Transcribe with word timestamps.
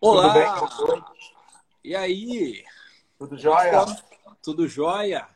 Olá! 0.00 0.60
Tudo 0.60 0.92
bem? 0.92 1.04
E 1.82 1.96
aí? 1.96 2.64
Tudo 3.18 3.36
jóia? 3.36 3.84
Tudo 4.40 4.68
jóia? 4.68 5.28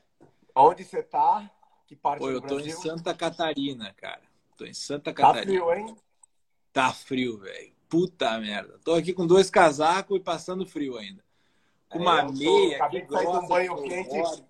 Onde 0.54 0.84
você 0.84 1.02
tá? 1.02 1.50
Que 1.84 1.96
parte 1.96 2.20
Pô, 2.20 2.30
eu 2.30 2.40
tô 2.40 2.60
em 2.60 2.70
Santa 2.70 3.12
Catarina, 3.12 3.92
cara. 3.94 4.22
Tô 4.56 4.64
em 4.64 4.72
Santa 4.72 5.12
Catarina. 5.12 5.58
Tá 5.60 5.66
frio, 5.66 5.74
hein? 5.74 5.96
Tá 6.72 6.92
frio, 6.92 7.38
velho. 7.38 7.72
Puta 7.88 8.38
merda. 8.38 8.78
Tô 8.84 8.94
aqui 8.94 9.12
com 9.12 9.26
dois 9.26 9.50
casacos 9.50 10.16
e 10.16 10.20
passando 10.20 10.64
frio 10.64 10.96
ainda. 10.96 11.24
Com 11.88 11.98
é, 11.98 12.02
uma 12.02 12.30
meia. 12.30 12.76
Acabei 12.76 13.02
de 13.02 13.12
sair 13.12 13.26
de 13.26 13.36
um 13.36 13.48
banho 13.48 13.82
quente. 13.82 14.44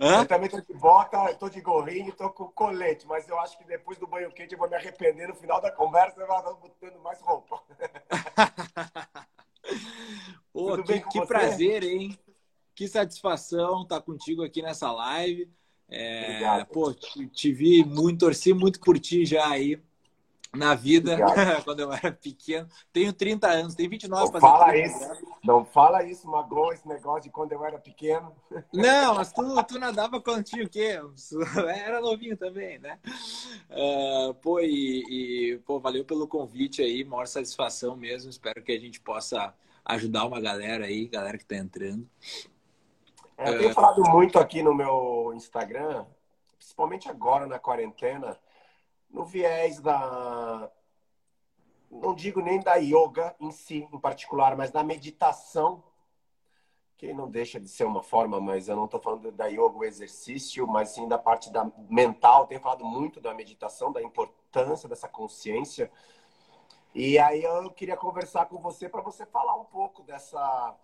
Hã? 0.00 0.22
Eu 0.22 0.26
também 0.26 0.50
tô 0.50 0.60
de 0.60 0.74
bota, 0.74 1.32
tô 1.36 1.48
de 1.48 1.60
gorrinho, 1.60 2.12
tô 2.12 2.28
com 2.28 2.48
colete, 2.48 3.06
mas 3.06 3.28
eu 3.28 3.38
acho 3.38 3.56
que 3.56 3.64
depois 3.64 3.96
do 3.96 4.08
banho 4.08 4.32
quente 4.32 4.52
eu 4.52 4.58
vou 4.58 4.68
me 4.68 4.74
arrepender 4.74 5.28
no 5.28 5.36
final 5.36 5.60
da 5.60 5.70
conversa 5.70 6.20
eu 6.20 6.26
vou 6.26 6.56
botando 6.56 6.98
mais 6.98 7.20
roupa. 7.20 7.62
Pô, 10.52 10.82
que, 10.82 11.00
que 11.00 11.26
prazer, 11.26 11.82
hein? 11.82 12.18
Que 12.74 12.86
satisfação 12.88 13.82
estar 13.82 14.00
contigo 14.00 14.42
aqui 14.42 14.62
nessa 14.62 14.90
live. 14.92 15.50
É, 15.88 16.64
pô, 16.64 16.92
te, 16.92 17.26
te, 17.28 17.52
vi 17.52 17.84
muito, 17.84 18.20
torci 18.20 18.52
muito 18.52 18.80
por 18.80 18.98
ti 18.98 19.24
já 19.24 19.48
aí 19.48 19.80
na 20.54 20.74
vida, 20.74 21.16
quando 21.64 21.80
eu 21.80 21.92
era 21.92 22.12
pequeno. 22.12 22.68
Tenho 22.92 23.12
30 23.12 23.48
anos, 23.48 23.74
tenho 23.74 23.90
29 23.90 24.32
não 24.32 24.40
fala 24.40 24.66
30, 24.70 24.86
isso, 24.86 25.26
Não 25.42 25.64
fala 25.64 26.04
isso, 26.04 26.28
magoou 26.28 26.72
esse 26.72 26.86
negócio 26.86 27.22
de 27.22 27.30
quando 27.30 27.52
eu 27.52 27.64
era 27.64 27.78
pequeno. 27.78 28.34
Não, 28.72 29.14
mas 29.14 29.32
tu, 29.32 29.62
tu 29.64 29.78
nadava 29.78 30.20
quando 30.20 30.44
tinha 30.44 30.64
o 30.64 30.68
quê? 30.68 31.00
Era 31.84 32.00
novinho 32.00 32.36
também, 32.36 32.78
né? 32.78 32.98
Uh, 33.70 34.34
pô, 34.34 34.60
e, 34.60 35.02
e, 35.08 35.58
pô, 35.58 35.78
valeu 35.78 36.04
pelo 36.04 36.26
convite 36.26 36.82
aí, 36.82 37.04
maior 37.04 37.26
satisfação 37.26 37.96
mesmo. 37.96 38.30
Espero 38.30 38.62
que 38.62 38.72
a 38.72 38.78
gente 38.78 39.00
possa 39.00 39.54
ajudar 39.84 40.24
uma 40.24 40.40
galera 40.40 40.86
aí, 40.86 41.06
galera 41.06 41.38
que 41.38 41.44
tá 41.44 41.56
entrando. 41.56 42.08
É, 43.36 43.48
eu 43.48 43.58
tenho 43.58 43.70
uh, 43.70 43.74
falado 43.74 44.02
muito 44.02 44.38
aqui 44.38 44.62
no 44.62 44.74
meu 44.74 45.32
Instagram, 45.34 46.04
principalmente 46.56 47.08
agora 47.08 47.46
na 47.46 47.58
quarentena, 47.58 48.38
no 49.14 49.24
viés 49.24 49.80
da. 49.80 50.70
Não 51.88 52.12
digo 52.12 52.40
nem 52.40 52.60
da 52.60 52.74
yoga 52.74 53.34
em 53.38 53.52
si, 53.52 53.88
em 53.92 54.00
particular, 54.00 54.56
mas 54.56 54.72
da 54.72 54.82
meditação, 54.82 55.84
que 56.96 57.12
não 57.12 57.30
deixa 57.30 57.60
de 57.60 57.68
ser 57.68 57.84
uma 57.84 58.02
forma, 58.02 58.40
mas 58.40 58.68
eu 58.68 58.74
não 58.74 58.86
estou 58.86 59.00
falando 59.00 59.30
da 59.30 59.46
yoga, 59.46 59.78
o 59.78 59.84
exercício, 59.84 60.66
mas 60.66 60.88
sim 60.88 61.06
da 61.06 61.16
parte 61.16 61.52
da 61.52 61.70
mental. 61.88 62.48
Tenho 62.48 62.60
falado 62.60 62.84
muito 62.84 63.20
da 63.20 63.32
meditação, 63.32 63.92
da 63.92 64.02
importância 64.02 64.88
dessa 64.88 65.08
consciência. 65.08 65.88
E 66.92 67.16
aí 67.16 67.44
eu 67.44 67.70
queria 67.70 67.96
conversar 67.96 68.46
com 68.46 68.58
você 68.58 68.88
para 68.88 69.00
você 69.00 69.24
falar 69.24 69.54
um 69.54 69.64
pouco 69.64 70.02
dessa 70.02 70.76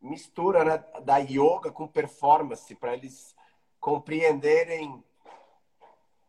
mistura 0.00 0.64
né, 0.64 0.84
da 1.02 1.18
yoga 1.18 1.70
com 1.70 1.86
performance, 1.86 2.74
para 2.74 2.94
eles 2.94 3.34
compreenderem 3.78 5.02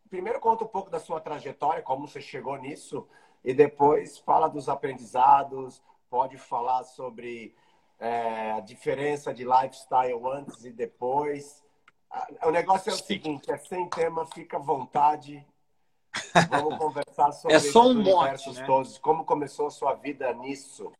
primeiro 0.10 0.40
conta 0.40 0.64
um 0.64 0.68
pouco 0.68 0.90
da 0.90 1.00
sua 1.00 1.20
trajetória, 1.20 1.82
como 1.82 2.08
você 2.08 2.22
chegou 2.22 2.58
nisso, 2.58 3.08
e 3.44 3.54
depois 3.54 4.18
fala 4.18 4.48
dos 4.48 4.70
aprendizados, 4.70 5.82
pode 6.10 6.38
falar 6.38 6.84
sobre 6.84 7.56
é, 8.00 8.52
a 8.52 8.60
diferença 8.60 9.34
de 9.34 9.44
lifestyle 9.44 10.20
antes 10.34 10.66
e 10.66 10.72
depois. 10.72 11.64
O 12.44 12.52
negócio 12.52 12.90
é 12.90 12.94
o 12.94 12.98
seguinte, 12.98 13.52
é 13.52 13.58
sem 13.58 13.90
tema, 13.90 14.26
fica 14.26 14.58
à 14.58 14.60
vontade. 14.60 15.46
Vamos 16.50 16.78
conversar 16.80 17.32
sobre 17.34 17.58
é 17.58 17.60
só 17.60 17.88
um 17.88 18.02
mote, 18.02 18.52
né? 18.54 18.66
todos. 18.66 18.98
Como 18.98 19.26
começou 19.26 19.68
a 19.68 19.72
sua 19.72 19.94
vida 19.96 20.34
nisso? 20.34 20.92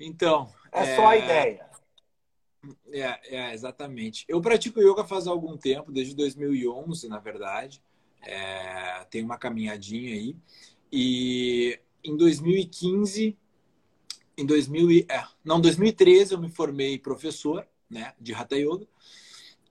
Então. 0.00 0.52
É, 0.72 0.82
é... 0.82 0.96
só 0.96 1.06
a 1.06 1.16
ideia. 1.16 1.70
É, 2.90 3.36
é, 3.36 3.54
exatamente. 3.54 4.24
Eu 4.28 4.40
pratico 4.40 4.80
yoga 4.80 5.04
faz 5.04 5.26
algum 5.26 5.56
tempo, 5.56 5.92
desde 5.92 6.14
2011, 6.16 7.08
na 7.08 7.18
verdade. 7.18 7.80
É, 8.22 9.04
tem 9.10 9.22
uma 9.22 9.38
caminhadinha 9.38 10.14
aí. 10.14 10.36
E 10.92 11.78
em 12.02 12.16
2015, 12.16 13.36
em 14.36 14.46
2000, 14.46 15.06
é, 15.08 15.26
não, 15.44 15.60
2013 15.60 16.34
eu 16.34 16.40
me 16.40 16.48
formei 16.48 16.98
professor, 16.98 17.66
né, 17.88 18.14
de 18.20 18.34
Hatha 18.34 18.56
Yoga. 18.56 18.86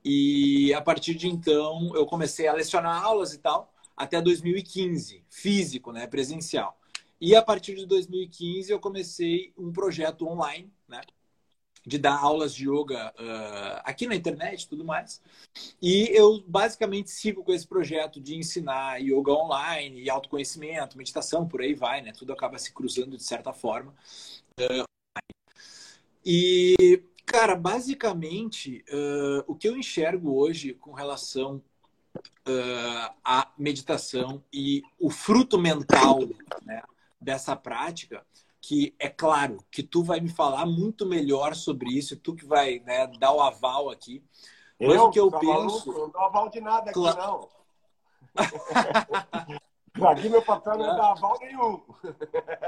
E 0.04 0.74
a 0.74 0.82
partir 0.82 1.16
de 1.16 1.28
então 1.28 1.92
eu 1.96 2.06
comecei 2.06 2.48
a 2.48 2.54
lecionar 2.54 3.04
aulas 3.04 3.34
e 3.34 3.40
tal, 3.40 3.74
até 3.96 4.22
2015, 4.22 5.24
físico, 5.30 5.92
né, 5.92 6.08
presencial. 6.08 6.80
E 7.20 7.36
a 7.36 7.42
partir 7.42 7.76
de 7.76 7.86
2015 7.86 8.72
eu 8.72 8.80
comecei 8.80 9.54
um 9.58 9.72
projeto 9.72 10.28
online, 10.28 10.72
né, 10.88 11.02
de 11.86 11.98
dar 11.98 12.18
aulas 12.20 12.54
de 12.54 12.68
yoga 12.68 13.14
uh, 13.20 13.82
aqui 13.84 14.08
na 14.08 14.16
internet 14.16 14.64
e 14.64 14.68
tudo 14.68 14.84
mais. 14.84 15.22
E 15.82 16.10
eu 16.12 16.44
basicamente 16.48 17.12
sigo 17.12 17.44
com 17.44 17.54
esse 17.54 17.68
projeto 17.68 18.20
de 18.20 18.36
ensinar 18.36 18.98
yoga 19.02 19.32
online 19.32 20.02
e 20.02 20.10
autoconhecimento, 20.10 20.98
meditação, 20.98 21.48
por 21.48 21.62
aí 21.62 21.76
vai, 21.76 22.02
né? 22.02 22.12
Tudo 22.12 22.34
acaba 22.34 22.58
se 22.58 22.74
cruzando 22.74 23.16
de 23.16 23.24
certa 23.24 23.54
forma. 23.54 23.94
Uh, 24.60 24.86
e, 26.26 27.04
cara, 27.26 27.56
basicamente, 27.56 28.84
uh, 28.90 29.44
o 29.46 29.56
que 29.56 29.68
eu 29.68 29.78
enxergo 29.78 30.36
hoje 30.36 30.74
com 30.74 30.92
relação 30.92 31.62
à 33.24 33.52
meditação 33.58 34.42
e 34.54 34.82
o 34.98 35.10
fruto 35.10 35.58
mental 35.58 36.20
né, 36.64 36.82
dessa 37.20 37.56
prática 37.56 38.26
que 38.68 38.96
é 38.98 39.08
claro 39.08 39.64
que 39.70 39.84
tu 39.84 40.04
vai 40.04 40.20
me 40.20 40.30
falar 40.30 40.66
muito 40.66 41.06
melhor 41.06 41.54
sobre 41.54 41.92
isso, 41.92 42.18
tu 42.18 42.34
que 42.34 42.46
vai 42.46 42.80
né, 42.80 43.06
dar 43.20 43.32
o 43.32 43.40
aval 43.40 43.92
aqui. 43.92 44.24
Mas 44.80 44.96
eu, 44.96 45.04
o 45.04 45.12
que 45.12 45.20
eu 45.20 45.30
penso. 45.30 45.46
Maluco, 45.46 45.92
não 45.92 46.10
dou 46.10 46.22
aval 46.22 46.50
de 46.50 46.60
nada 46.60 46.90
aqui, 46.90 47.00
não. 47.00 47.48
aqui 50.08 50.30
meu 50.30 50.42
patrão 50.42 50.80
não, 50.80 50.88
não 50.88 50.98
dá 50.98 51.12
aval 51.12 51.38
nenhum. 51.40 51.84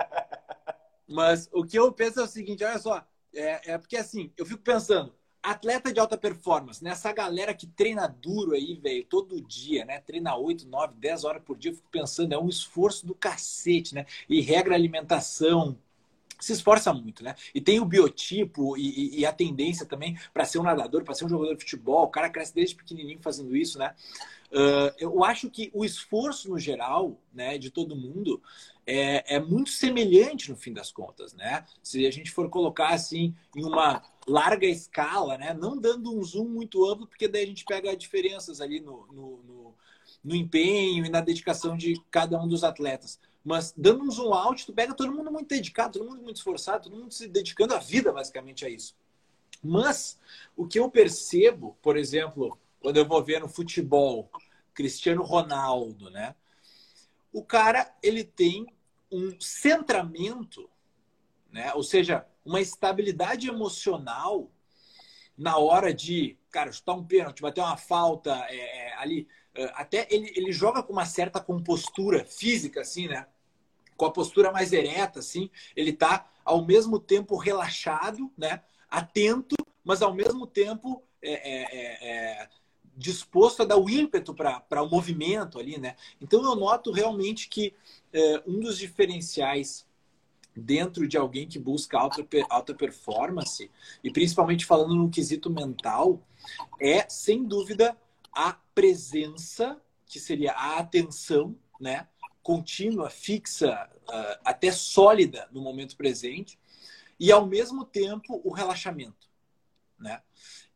Mas 1.10 1.50
o 1.52 1.66
que 1.66 1.80
eu 1.80 1.92
penso 1.92 2.20
é 2.20 2.24
o 2.24 2.28
seguinte: 2.28 2.64
olha 2.64 2.78
só, 2.78 3.04
é, 3.34 3.74
é 3.74 3.78
porque 3.80 3.98
assim, 3.98 4.32
eu 4.38 4.46
fico 4.46 4.62
pensando, 4.62 5.12
atleta 5.42 5.92
de 5.92 6.00
alta 6.00 6.16
performance, 6.18 6.84
né? 6.84 6.92
Essa 6.92 7.12
galera 7.12 7.56
que 7.56 7.66
treina 7.66 8.08
duro 8.08 8.54
aí, 8.54 8.76
velho, 8.76 9.04
todo 9.06 9.42
dia, 9.42 9.84
né? 9.84 10.00
Treina 10.00 10.38
8, 10.38 10.68
9, 10.68 10.94
10 10.96 11.24
horas 11.24 11.42
por 11.44 11.58
dia, 11.58 11.72
eu 11.72 11.76
fico 11.76 11.90
pensando, 11.90 12.34
é 12.34 12.38
um 12.38 12.48
esforço 12.50 13.06
do 13.06 13.16
cacete, 13.16 13.96
né? 13.96 14.06
E 14.30 14.42
regra 14.42 14.76
alimentação, 14.76 15.76
se 16.40 16.54
esforça 16.54 16.94
muito, 16.94 17.24
né? 17.24 17.36
E 17.54 17.60
tem 17.60 17.80
o 17.80 17.86
biotipo 17.86 18.78
e, 18.78 19.16
e, 19.16 19.20
e 19.20 19.26
a 19.26 19.34
tendência 19.34 19.86
também 19.86 20.18
para 20.34 20.46
ser 20.46 20.60
um 20.60 20.64
nadador, 20.64 21.04
para 21.04 21.14
ser 21.14 21.26
um 21.26 21.30
jogador 21.30 21.56
de 21.56 21.62
futebol. 21.62 22.04
O 22.04 22.10
cara 22.10 22.30
cresce 22.30 22.54
desde 22.54 22.76
pequenininho 22.76 23.20
fazendo 23.22 23.56
isso, 23.56 23.78
né? 23.80 23.94
Uh, 24.52 24.96
eu 24.98 25.24
acho 25.26 25.50
que 25.50 25.70
o 25.74 25.84
esforço 25.84 26.50
no 26.50 26.58
geral, 26.58 27.20
né, 27.34 27.58
de 27.58 27.70
todo 27.70 27.98
mundo, 27.98 28.42
é, 28.86 29.36
é, 29.36 29.40
muito 29.40 29.70
semelhante 29.70 30.50
no 30.50 30.56
fim 30.56 30.72
das 30.72 30.90
contas, 30.90 31.34
né? 31.34 31.66
Se 31.84 32.08
a 32.08 32.12
gente 32.12 32.32
for 32.32 32.50
colocar 32.50 32.90
assim 32.90 33.36
em 33.54 33.66
uma 33.66 34.02
larga 34.26 34.66
escala, 34.66 35.38
né, 35.38 35.54
não 35.54 35.78
dando 35.78 36.18
um 36.18 36.24
zoom 36.24 36.46
muito 36.46 36.86
amplo, 36.86 37.06
porque 37.06 37.28
daí 37.28 37.44
a 37.44 37.48
gente 37.48 37.66
pega 37.66 37.96
diferenças 37.96 38.62
ali 38.62 38.80
no, 38.80 39.06
no, 39.08 39.44
no, 39.44 39.76
no 40.24 40.36
empenho 40.36 41.06
e 41.06 41.10
na 41.10 41.20
dedicação 41.20 41.76
de 41.76 42.02
cada 42.10 42.42
um 42.42 42.48
dos 42.48 42.64
atletas. 42.64 43.20
Mas 43.48 43.74
dando 43.78 44.04
um 44.04 44.12
zoom 44.12 44.34
out, 44.34 44.66
tu 44.66 44.74
pega 44.74 44.94
todo 44.94 45.14
mundo 45.14 45.32
muito 45.32 45.48
dedicado, 45.48 45.98
todo 45.98 46.10
mundo 46.10 46.22
muito 46.22 46.36
esforçado, 46.36 46.90
todo 46.90 47.00
mundo 47.00 47.14
se 47.14 47.30
dedicando 47.30 47.74
a 47.74 47.80
vida 47.80 48.12
basicamente 48.12 48.66
a 48.66 48.70
isso. 48.70 48.94
Mas 49.64 50.20
o 50.54 50.68
que 50.68 50.78
eu 50.78 50.92
percebo, 50.92 51.78
por 51.82 51.96
exemplo, 51.96 52.60
quando 52.82 52.98
eu 52.98 53.08
vou 53.08 53.24
ver 53.24 53.40
no 53.40 53.48
futebol, 53.48 54.30
Cristiano 54.74 55.24
Ronaldo, 55.24 56.10
né? 56.10 56.36
O 57.32 57.42
cara, 57.42 57.96
ele 58.04 58.26
tem 58.26 58.68
um 59.10 59.40
centramento, 59.40 60.70
né? 61.50 61.74
Ou 61.74 61.84
seja, 61.84 62.28
uma 62.44 62.60
estabilidade 62.60 63.48
emocional 63.48 64.52
na 65.38 65.58
hora 65.58 65.94
de, 65.94 66.38
cara, 66.52 66.70
chutar 66.74 66.96
um 66.96 67.06
pênalti, 67.06 67.42
bater 67.42 67.62
uma 67.62 67.78
falta 67.78 68.46
é, 68.50 68.58
é, 68.90 68.94
ali. 68.98 69.26
É, 69.56 69.72
até 69.74 70.06
ele, 70.12 70.34
ele 70.36 70.52
joga 70.52 70.84
com 70.84 70.92
uma 70.92 71.06
certa 71.06 71.40
compostura 71.40 72.26
física, 72.26 72.82
assim, 72.82 73.08
né? 73.08 73.26
Com 73.98 74.06
a 74.06 74.12
postura 74.12 74.52
mais 74.52 74.72
ereta, 74.72 75.20
assim, 75.20 75.50
ele 75.76 75.90
está 75.90 76.26
ao 76.46 76.66
mesmo 76.66 77.00
tempo 77.00 77.36
relaxado, 77.36 78.32
né? 78.38 78.62
Atento, 78.90 79.56
mas 79.84 80.02
ao 80.02 80.14
mesmo 80.14 80.48
tempo 80.48 81.04
é, 81.22 81.32
é, 81.32 81.64
é, 81.64 82.42
é 82.42 82.50
disposto 82.96 83.62
a 83.62 83.66
dar 83.66 83.78
o 83.78 83.90
ímpeto 83.90 84.34
para 84.34 84.82
o 84.82 84.90
movimento 84.90 85.60
ali, 85.60 85.78
né? 85.78 85.96
Então 86.22 86.44
eu 86.44 86.56
noto 86.56 86.92
realmente 86.92 87.50
que 87.50 87.74
é, 88.14 88.44
um 88.48 88.60
dos 88.60 88.78
diferenciais 88.78 89.86
dentro 90.56 91.08
de 91.08 91.16
alguém 91.18 91.48
que 91.48 91.60
busca 91.60 92.00
alta, 92.00 92.26
alta 92.50 92.74
performance, 92.74 93.70
e 94.04 94.12
principalmente 94.12 94.66
falando 94.66 94.96
no 94.96 95.10
quesito 95.10 95.50
mental, 95.52 96.20
é, 96.80 97.08
sem 97.08 97.44
dúvida, 97.44 97.96
a 98.34 98.54
presença, 98.74 99.80
que 100.08 100.20
seria 100.20 100.54
a 100.54 100.80
atenção, 100.80 101.56
né? 101.80 102.08
Contínua, 102.48 103.10
fixa, 103.10 103.90
uh, 104.08 104.40
até 104.46 104.72
sólida 104.72 105.50
no 105.52 105.62
momento 105.62 105.98
presente. 105.98 106.58
e 107.20 107.30
ao 107.30 107.46
mesmo 107.46 107.84
tempo 107.84 108.40
o 108.42 108.54
relaxamento, 108.54 109.28
né? 110.00 110.22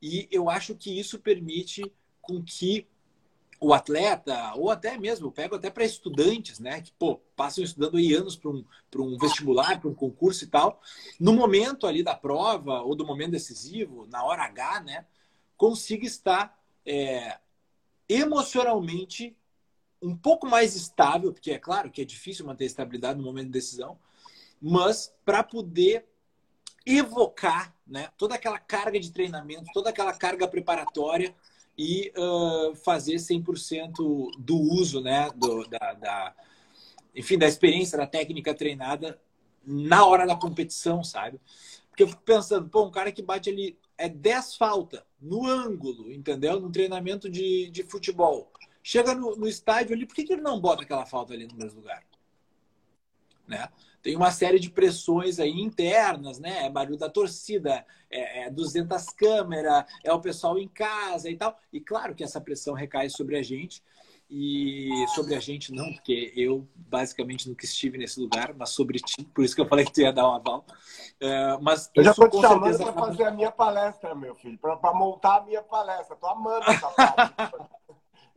E 0.01 0.27
eu 0.31 0.50
acho 0.50 0.75
que 0.75 1.00
isso 1.00 1.19
permite 1.19 1.83
com 2.19 2.44
que 2.44 2.88
o 3.57 3.73
atleta, 3.73 4.53
ou 4.56 4.69
até 4.69 4.97
mesmo, 4.97 5.27
eu 5.27 5.31
pego 5.31 5.56
até 5.56 5.69
para 5.69 5.85
estudantes, 5.85 6.59
né, 6.59 6.81
que 6.81 6.91
pô, 6.94 7.21
passam 7.35 7.63
estudando 7.63 7.97
aí 7.97 8.12
anos 8.13 8.35
para 8.35 8.50
um, 8.50 8.65
um 8.97 9.18
vestibular, 9.19 9.79
para 9.79 9.89
um 9.89 9.94
concurso 9.94 10.44
e 10.44 10.47
tal, 10.47 10.81
no 11.19 11.31
momento 11.33 11.85
ali 11.85 12.01
da 12.03 12.15
prova 12.15 12.81
ou 12.81 12.95
do 12.95 13.06
momento 13.06 13.31
decisivo, 13.31 14.07
na 14.07 14.23
hora 14.23 14.44
H, 14.45 14.81
né, 14.81 15.06
consiga 15.56 16.07
estar 16.07 16.59
é, 16.83 17.38
emocionalmente 18.09 19.38
um 20.01 20.15
pouco 20.15 20.48
mais 20.48 20.75
estável, 20.75 21.31
porque 21.31 21.51
é 21.51 21.59
claro 21.59 21.92
que 21.92 22.01
é 22.01 22.06
difícil 22.06 22.45
manter 22.45 22.65
estabilidade 22.65 23.19
no 23.19 23.25
momento 23.25 23.48
de 23.48 23.51
decisão, 23.51 23.98
mas 24.59 25.13
para 25.24 25.44
poder 25.44 26.06
evocar 26.86 27.75
né, 27.86 28.09
toda 28.18 28.36
aquela 28.36 28.57
carga 28.57 29.00
de 29.00 29.12
treinamento, 29.12 29.71
toda 29.74 29.89
aquela 29.89 30.13
carga 30.13 30.48
preparatória 30.48 31.36
e 31.77 32.12
uh, 32.18 32.75
fazer 32.75 33.15
100% 33.15 34.31
do 34.38 34.57
uso, 34.57 35.01
né, 35.01 35.30
do, 35.36 35.65
da, 35.68 35.94
da, 35.94 36.36
enfim, 37.15 37.38
da 37.38 37.47
experiência, 37.47 37.97
da 37.97 38.07
técnica 38.07 38.54
treinada 38.54 39.19
na 39.63 40.06
hora 40.06 40.25
da 40.25 40.36
competição, 40.36 41.04
sabe? 41.04 41.39
Porque 41.89 42.04
eu 42.04 42.07
fico 42.07 42.24
pensando, 42.24 42.69
pô, 42.69 42.86
um 42.86 42.92
cara 42.92 43.12
que 43.12 43.21
bate 43.21 43.50
ali 43.50 43.77
é 43.97 44.09
10 44.09 44.56
falta 44.56 45.06
no 45.21 45.45
ângulo, 45.45 46.12
entendeu? 46.12 46.59
No 46.59 46.71
treinamento 46.71 47.30
de, 47.30 47.69
de 47.69 47.83
futebol. 47.83 48.50
Chega 48.83 49.13
no, 49.13 49.36
no 49.36 49.48
estádio 49.48 49.95
ali, 49.95 50.06
por 50.06 50.16
que, 50.16 50.24
que 50.24 50.33
ele 50.33 50.42
não 50.42 50.60
bota 50.60 50.83
aquela 50.83 51.06
falta 51.06 51.33
ali 51.33 51.48
no 51.48 51.56
mesmo 51.56 51.81
lugar? 51.81 52.04
Né? 53.48 53.68
tem 54.01 54.16
uma 54.16 54.31
série 54.31 54.60
de 54.60 54.69
pressões 54.69 55.39
aí 55.39 55.62
internas, 55.62 56.39
né? 56.39 56.66
É 56.66 56.69
barulho 56.69 56.98
da 56.98 57.10
torcida, 57.10 57.86
é, 58.10 58.45
é 58.45 58.50
200 58.50 59.06
câmeras, 59.12 59.86
é 60.04 60.12
o 60.12 60.19
pessoal 60.19 60.57
em 60.57 60.68
casa 60.68 61.30
e 61.30 61.38
tal. 61.38 61.56
E 61.72 61.80
claro 61.80 62.16
que 62.16 62.24
essa 62.24 62.42
pressão 62.42 62.74
recai 62.74 63.10
sobre 63.10 63.38
a 63.38 63.44
gente. 63.44 63.83
E 64.33 64.89
sobre 65.13 65.36
a 65.36 65.42
gente 65.42 65.74
não, 65.74 65.92
porque 65.92 66.31
eu 66.38 66.66
basicamente 66.74 67.50
nunca 67.50 67.66
estive 67.66 67.98
nesse 67.98 68.18
lugar, 68.18 68.54
mas 68.57 68.69
sobre 68.69 68.98
ti, 68.98 69.25
por 69.25 69.44
isso 69.44 69.54
que 69.54 69.60
eu 69.60 69.68
falei 69.68 69.83
que 69.83 69.92
tu 69.92 70.00
ia 70.00 70.13
dar 70.13 70.25
um 70.25 70.36
aval. 70.36 70.66
Uh, 71.22 71.62
mas 71.62 71.92
eu 71.94 72.01
já 72.01 72.12
estou 72.12 72.30
te 72.30 72.39
chamando 72.39 72.78
para 72.78 72.94
fazer 72.94 73.25
a 73.25 73.31
minha 73.31 73.51
palestra, 73.51 74.16
meu 74.16 74.33
filho, 74.33 74.57
para 74.57 74.94
montar 74.94 75.39
a 75.39 75.42
minha 75.42 75.62
palestra. 75.62 76.16
Estou 76.16 76.30
amando 76.30 76.63
essa 76.72 76.88
parte. 76.95 77.36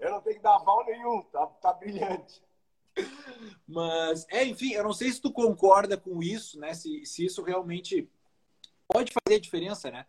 Eu 0.05 0.11
não 0.11 0.21
tenho 0.21 0.37
que 0.37 0.43
dar 0.43 0.57
aval 0.57 0.85
nenhum, 0.85 1.23
tá, 1.23 1.47
tá 1.47 1.73
brilhante. 1.73 2.43
Mas, 3.67 4.27
é, 4.29 4.45
enfim, 4.45 4.73
eu 4.73 4.85
não 4.85 4.93
sei 4.93 5.11
se 5.11 5.21
tu 5.21 5.33
concorda 5.33 5.97
com 5.97 6.23
isso, 6.23 6.61
né? 6.61 6.75
Se, 6.75 7.05
se 7.07 7.25
isso 7.25 7.43
realmente 7.43 8.09
pode 8.87 9.13
fazer 9.13 9.41
diferença, 9.41 9.91
né? 9.91 10.07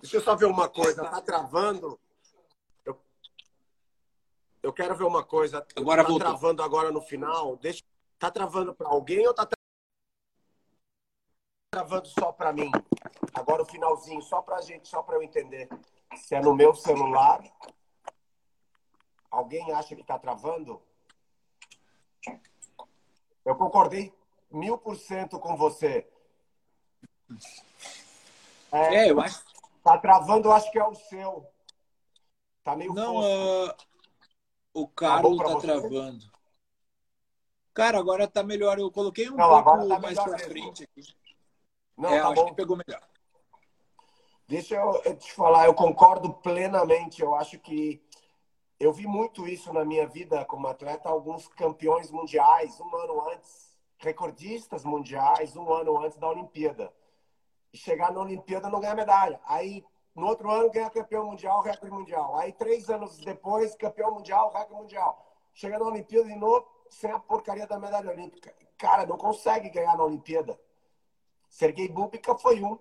Deixa 0.00 0.16
eu 0.16 0.20
só 0.20 0.36
ver 0.36 0.44
uma 0.44 0.68
coisa, 0.68 1.02
tá 1.02 1.20
travando? 1.20 1.98
Eu, 2.84 3.00
eu 4.62 4.72
quero 4.72 4.94
ver 4.94 5.04
uma 5.04 5.24
coisa. 5.24 5.66
Agora 5.74 6.02
tá 6.02 6.08
voltou. 6.08 6.28
travando 6.28 6.62
agora 6.62 6.92
no 6.92 7.00
final. 7.00 7.56
Deixa, 7.56 7.82
tá 8.18 8.30
travando 8.30 8.74
para 8.74 8.88
alguém 8.88 9.26
ou 9.26 9.34
tá 9.34 9.48
travando 11.72 12.08
só 12.08 12.30
para 12.30 12.52
mim? 12.52 12.70
Agora 13.34 13.62
o 13.62 13.66
finalzinho, 13.66 14.22
só 14.22 14.40
pra 14.42 14.60
gente, 14.60 14.86
só 14.86 15.02
para 15.02 15.16
eu 15.16 15.22
entender. 15.22 15.68
Se 16.16 16.34
é 16.34 16.40
no 16.40 16.54
meu 16.54 16.74
celular 16.74 17.42
Alguém 19.30 19.72
acha 19.72 19.94
que 19.94 20.00
está 20.00 20.18
travando? 20.18 20.82
Eu 23.44 23.56
concordei 23.56 24.12
mil 24.50 24.78
por 24.78 24.96
cento 24.96 25.38
com 25.38 25.56
você. 25.56 26.10
É, 28.72 28.96
é, 28.96 29.10
eu 29.10 29.20
acho. 29.20 29.44
Tá 29.82 29.98
travando, 29.98 30.48
eu 30.48 30.52
acho 30.52 30.70
que 30.70 30.78
é 30.78 30.84
o 30.84 30.94
seu. 30.94 31.46
Tá 32.64 32.74
meio 32.74 32.92
Não, 32.92 33.16
uh, 33.16 33.74
o 34.74 34.88
Carlos 34.88 35.38
tá, 35.38 35.44
tá 35.44 35.60
travando. 35.60 36.30
Cara, 37.72 37.98
agora 37.98 38.26
tá 38.26 38.42
melhor. 38.42 38.78
Eu 38.78 38.90
coloquei 38.90 39.30
um 39.30 39.36
Não, 39.36 39.62
pouco 39.62 39.88
tá 39.88 39.98
mais 40.00 40.18
pra 40.18 40.38
frente 40.38 40.84
aqui. 40.84 41.14
Não, 41.96 42.10
é, 42.10 42.20
tá 42.20 42.28
acho 42.28 42.42
bom. 42.42 42.46
que 42.48 42.54
pegou 42.54 42.76
melhor. 42.76 43.07
Deixa 44.48 44.76
eu 44.76 45.14
te 45.14 45.30
falar, 45.34 45.66
eu 45.66 45.74
concordo 45.74 46.32
plenamente. 46.32 47.20
Eu 47.20 47.34
acho 47.34 47.58
que 47.58 48.02
eu 48.80 48.90
vi 48.90 49.06
muito 49.06 49.46
isso 49.46 49.74
na 49.74 49.84
minha 49.84 50.06
vida 50.06 50.42
como 50.46 50.66
atleta, 50.66 51.06
alguns 51.06 51.46
campeões 51.48 52.10
mundiais 52.10 52.80
um 52.80 52.96
ano 52.96 53.28
antes, 53.28 53.76
recordistas 53.98 54.86
mundiais 54.86 55.54
um 55.54 55.70
ano 55.70 55.98
antes 55.98 56.16
da 56.16 56.30
Olimpíada. 56.30 56.90
E 57.74 57.76
chegar 57.76 58.10
na 58.10 58.20
Olimpíada 58.20 58.70
não 58.70 58.80
ganhar 58.80 58.94
medalha. 58.94 59.38
Aí, 59.44 59.84
no 60.14 60.26
outro 60.26 60.50
ano, 60.50 60.70
ganha 60.70 60.88
campeão 60.88 61.26
mundial, 61.26 61.60
recorde 61.60 61.94
mundial. 61.94 62.34
Aí, 62.36 62.50
três 62.50 62.88
anos 62.88 63.18
depois, 63.18 63.74
campeão 63.74 64.14
mundial, 64.14 64.50
recorde 64.50 64.80
mundial. 64.80 65.26
Chega 65.52 65.78
na 65.78 65.84
Olimpíada 65.84 66.26
de 66.26 66.36
novo, 66.36 66.66
sem 66.88 67.10
a 67.10 67.18
porcaria 67.18 67.66
da 67.66 67.78
medalha 67.78 68.10
olímpica. 68.10 68.54
Cara, 68.78 69.04
não 69.04 69.18
consegue 69.18 69.68
ganhar 69.68 69.94
na 69.94 70.04
Olimpíada. 70.04 70.58
Sergei 71.50 71.86
Bubika 71.86 72.34
foi 72.34 72.62
um 72.62 72.78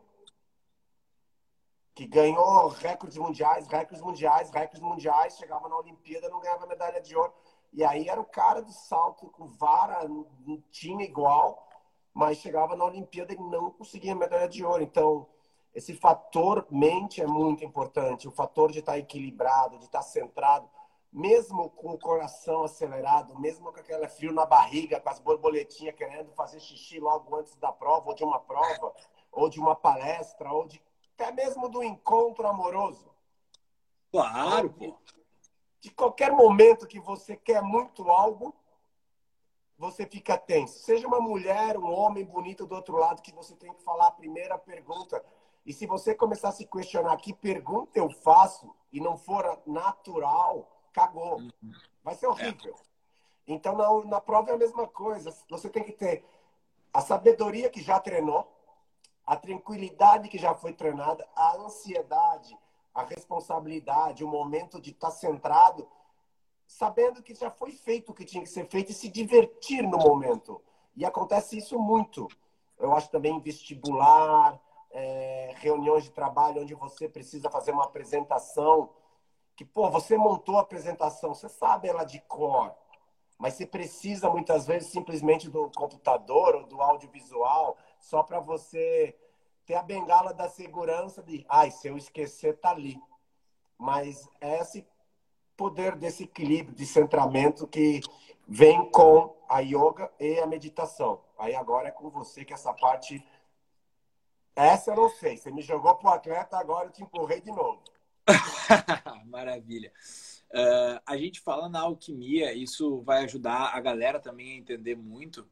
que 1.97 2.05
ganhou 2.05 2.67
recordes 2.67 3.17
mundiais, 3.17 3.65
recordes 3.65 4.03
mundiais, 4.03 4.51
recordes 4.51 4.79
mundiais, 4.79 5.35
chegava 5.35 5.67
na 5.67 5.77
Olimpíada 5.77 6.29
não 6.29 6.39
ganhava 6.39 6.67
medalha 6.67 7.01
de 7.01 7.17
ouro. 7.17 7.33
E 7.73 7.83
aí 7.83 8.07
era 8.07 8.21
o 8.21 8.25
cara 8.25 8.61
do 8.61 8.71
salto 8.71 9.27
com 9.31 9.47
vara, 9.47 10.07
não 10.07 10.61
tinha 10.69 11.03
igual, 11.03 11.67
mas 12.13 12.37
chegava 12.37 12.75
na 12.75 12.85
Olimpíada 12.85 13.33
e 13.33 13.37
não 13.37 13.71
conseguia 13.71 14.13
medalha 14.13 14.47
de 14.47 14.63
ouro. 14.63 14.83
Então, 14.83 15.25
esse 15.73 15.95
fator 15.95 16.67
mente 16.69 17.19
é 17.19 17.25
muito 17.25 17.65
importante, 17.65 18.27
o 18.27 18.31
fator 18.31 18.71
de 18.71 18.77
estar 18.77 18.99
equilibrado, 18.99 19.79
de 19.79 19.85
estar 19.85 20.03
centrado, 20.03 20.69
mesmo 21.11 21.67
com 21.71 21.93
o 21.93 21.99
coração 21.99 22.63
acelerado, 22.63 23.39
mesmo 23.39 23.73
com 23.73 23.79
aquele 23.79 24.07
frio 24.07 24.31
na 24.31 24.45
barriga, 24.45 24.99
com 24.99 25.09
as 25.09 25.19
borboletinhas 25.19 25.95
querendo 25.95 26.31
fazer 26.33 26.59
xixi 26.59 26.99
logo 26.99 27.35
antes 27.35 27.55
da 27.55 27.71
prova, 27.71 28.09
ou 28.09 28.13
de 28.13 28.23
uma 28.23 28.39
prova, 28.39 28.93
ou 29.31 29.49
de 29.49 29.59
uma 29.59 29.75
palestra, 29.75 30.51
ou 30.53 30.67
de 30.67 30.79
até 31.17 31.31
mesmo 31.31 31.67
do 31.67 31.83
encontro 31.83 32.47
amoroso. 32.47 33.09
Claro, 34.11 34.69
pô. 34.69 34.95
De 35.81 35.89
qualquer 35.89 36.31
momento 36.31 36.87
que 36.87 36.99
você 36.99 37.35
quer 37.35 37.61
muito 37.61 38.09
algo, 38.09 38.53
você 39.77 40.05
fica 40.05 40.37
tenso. 40.37 40.79
Seja 40.79 41.07
uma 41.07 41.19
mulher, 41.19 41.77
um 41.77 41.91
homem 41.91 42.23
bonito 42.23 42.65
do 42.65 42.75
outro 42.75 42.97
lado, 42.97 43.21
que 43.21 43.33
você 43.33 43.55
tem 43.55 43.73
que 43.73 43.83
falar 43.83 44.07
a 44.07 44.11
primeira 44.11 44.57
pergunta. 44.57 45.23
E 45.65 45.73
se 45.73 45.85
você 45.87 46.13
começar 46.13 46.49
a 46.49 46.51
se 46.51 46.65
questionar 46.65 47.17
que 47.17 47.33
pergunta 47.33 47.97
eu 47.97 48.09
faço 48.09 48.73
e 48.91 49.01
não 49.01 49.17
for 49.17 49.59
natural, 49.65 50.69
cagou. 50.93 51.41
Vai 52.03 52.15
ser 52.15 52.27
horrível. 52.27 52.75
É. 52.75 52.87
Então, 53.47 53.75
na, 53.75 54.05
na 54.05 54.21
prova 54.21 54.51
é 54.51 54.53
a 54.53 54.57
mesma 54.57 54.87
coisa. 54.87 55.35
Você 55.49 55.69
tem 55.69 55.83
que 55.83 55.93
ter 55.93 56.23
a 56.93 57.01
sabedoria 57.01 57.69
que 57.69 57.81
já 57.81 57.99
treinou, 57.99 58.51
a 59.27 59.35
tranquilidade 59.35 60.29
que 60.29 60.37
já 60.37 60.55
foi 60.55 60.71
treinada, 60.71 61.27
a 61.35 61.57
ansiedade, 61.57 62.57
a 62.95 63.03
responsabilidade, 63.03 64.23
o 64.23 64.27
momento 64.27 64.79
de 64.79 64.91
estar 64.91 65.11
centrado, 65.11 65.85
sabendo 66.65 67.21
que 67.21 67.35
já 67.35 67.51
foi 67.51 67.73
feito 67.73 68.11
o 68.11 68.15
que 68.15 68.23
tinha 68.23 68.41
que 68.41 68.49
ser 68.49 68.65
feito 68.69 68.91
e 68.91 68.95
se 68.95 69.09
divertir 69.09 69.83
no 69.83 69.97
momento. 69.97 70.61
E 70.95 71.05
acontece 71.05 71.57
isso 71.57 71.77
muito. 71.77 72.29
Eu 72.79 72.95
acho 72.95 73.11
também 73.11 73.39
vestibular, 73.41 74.59
é, 74.91 75.53
reuniões 75.57 76.05
de 76.05 76.11
trabalho 76.11 76.61
onde 76.61 76.73
você 76.73 77.09
precisa 77.09 77.49
fazer 77.49 77.71
uma 77.71 77.83
apresentação, 77.83 78.89
que, 79.57 79.65
pô, 79.65 79.89
você 79.89 80.17
montou 80.17 80.57
a 80.57 80.61
apresentação, 80.61 81.33
você 81.33 81.49
sabe 81.49 81.89
ela 81.89 82.05
de 82.05 82.21
cor, 82.21 82.73
mas 83.37 83.55
você 83.55 83.65
precisa 83.65 84.29
muitas 84.29 84.65
vezes 84.65 84.89
simplesmente 84.89 85.49
do 85.49 85.69
computador 85.71 86.55
ou 86.55 86.63
do 86.65 86.81
audiovisual 86.81 87.77
só 88.07 88.23
para 88.23 88.39
você 88.39 89.13
ter 89.65 89.75
a 89.75 89.83
bengala 89.83 90.33
da 90.33 90.47
segurança 90.47 91.21
de, 91.21 91.45
ai, 91.49 91.71
se 91.71 91.89
eu 91.89 91.97
esquecer, 91.97 92.57
tá 92.57 92.69
ali. 92.71 92.97
Mas 93.77 94.29
é 94.39 94.61
esse 94.61 94.87
poder 95.57 95.95
desse 95.95 96.23
equilíbrio, 96.23 96.73
de 96.73 96.85
centramento 96.85 97.67
que 97.67 97.99
vem 98.47 98.89
com 98.91 99.35
a 99.49 99.59
yoga 99.59 100.09
e 100.17 100.39
a 100.39 100.47
meditação. 100.47 101.21
Aí 101.37 101.53
agora 101.53 101.89
é 101.89 101.91
com 101.91 102.09
você 102.09 102.45
que 102.45 102.53
essa 102.53 102.73
parte. 102.73 103.21
Essa 104.55 104.91
eu 104.91 104.95
não 104.95 105.09
sei. 105.09 105.35
Você 105.35 105.51
me 105.51 105.61
jogou 105.61 105.93
pro 105.95 106.09
atleta, 106.09 106.57
agora 106.57 106.87
eu 106.87 106.91
te 106.91 107.03
empurrei 107.03 107.41
de 107.41 107.51
novo. 107.51 107.83
Maravilha. 109.27 109.91
Uh, 110.49 111.01
a 111.05 111.17
gente 111.17 111.41
fala 111.41 111.67
na 111.67 111.81
alquimia, 111.81 112.53
isso 112.53 113.01
vai 113.01 113.25
ajudar 113.25 113.75
a 113.75 113.81
galera 113.81 114.17
também 114.17 114.53
a 114.53 114.57
entender 114.57 114.95
muito 114.95 115.45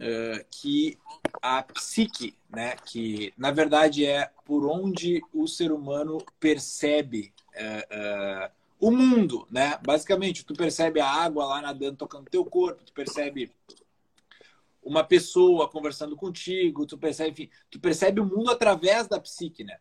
uh, 0.00 0.44
que 0.50 0.98
a 1.40 1.62
psique, 1.62 2.34
né, 2.48 2.76
que 2.84 3.32
na 3.36 3.50
verdade 3.50 4.04
é 4.04 4.30
por 4.44 4.66
onde 4.66 5.22
o 5.32 5.46
ser 5.46 5.70
humano 5.70 6.18
percebe 6.40 7.32
uh, 7.54 8.50
o 8.80 8.90
mundo, 8.90 9.46
né? 9.50 9.78
Basicamente, 9.84 10.44
tu 10.44 10.54
percebe 10.54 11.00
a 11.00 11.06
água 11.06 11.44
lá 11.44 11.60
nadando, 11.60 11.98
tocando 11.98 12.30
teu 12.30 12.44
corpo, 12.46 12.82
tu 12.82 12.92
percebe 12.94 13.52
uma 14.82 15.04
pessoa 15.04 15.68
conversando 15.68 16.16
contigo, 16.16 16.86
tu 16.86 16.96
percebe, 16.96 17.30
enfim, 17.30 17.50
tu 17.70 17.78
percebe 17.78 18.20
o 18.20 18.24
mundo 18.24 18.50
através 18.50 19.06
da 19.06 19.20
psique, 19.20 19.62
né? 19.62 19.78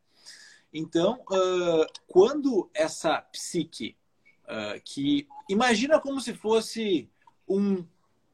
Então, 0.74 1.22
uh, 1.32 1.86
quando 2.08 2.70
essa 2.74 3.22
psique, 3.22 3.96
uh, 4.44 4.80
que 4.84 5.28
imagina 5.48 6.00
como 6.00 6.20
se 6.20 6.34
fosse 6.34 7.10
um, 7.48 7.86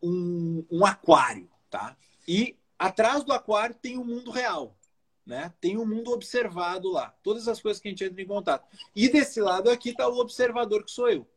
um, 0.02 0.66
um, 0.70 0.86
aquário, 0.86 1.48
tá? 1.76 1.98
E 2.26 2.56
atrás 2.80 3.26
do 3.26 3.34
aquário 3.34 3.76
tem 3.76 3.98
o 3.98 4.02
um 4.02 4.06
mundo 4.06 4.32
real, 4.32 4.78
né? 5.26 5.54
Tem 5.60 5.76
o 5.76 5.82
um 5.82 5.86
mundo 5.86 6.12
observado 6.12 6.90
lá, 6.90 7.14
todas 7.22 7.50
as 7.50 7.62
coisas 7.62 7.82
que 7.82 7.90
a 7.90 7.92
gente 7.92 8.06
entra 8.06 8.22
em 8.22 8.26
contato. 8.26 8.66
E 8.96 9.10
desse 9.10 9.42
lado 9.42 9.70
aqui 9.70 9.90
está 9.90 10.08
o 10.08 10.18
observador 10.18 10.86
que 10.86 10.92
sou 10.92 11.10
eu. 11.10 11.28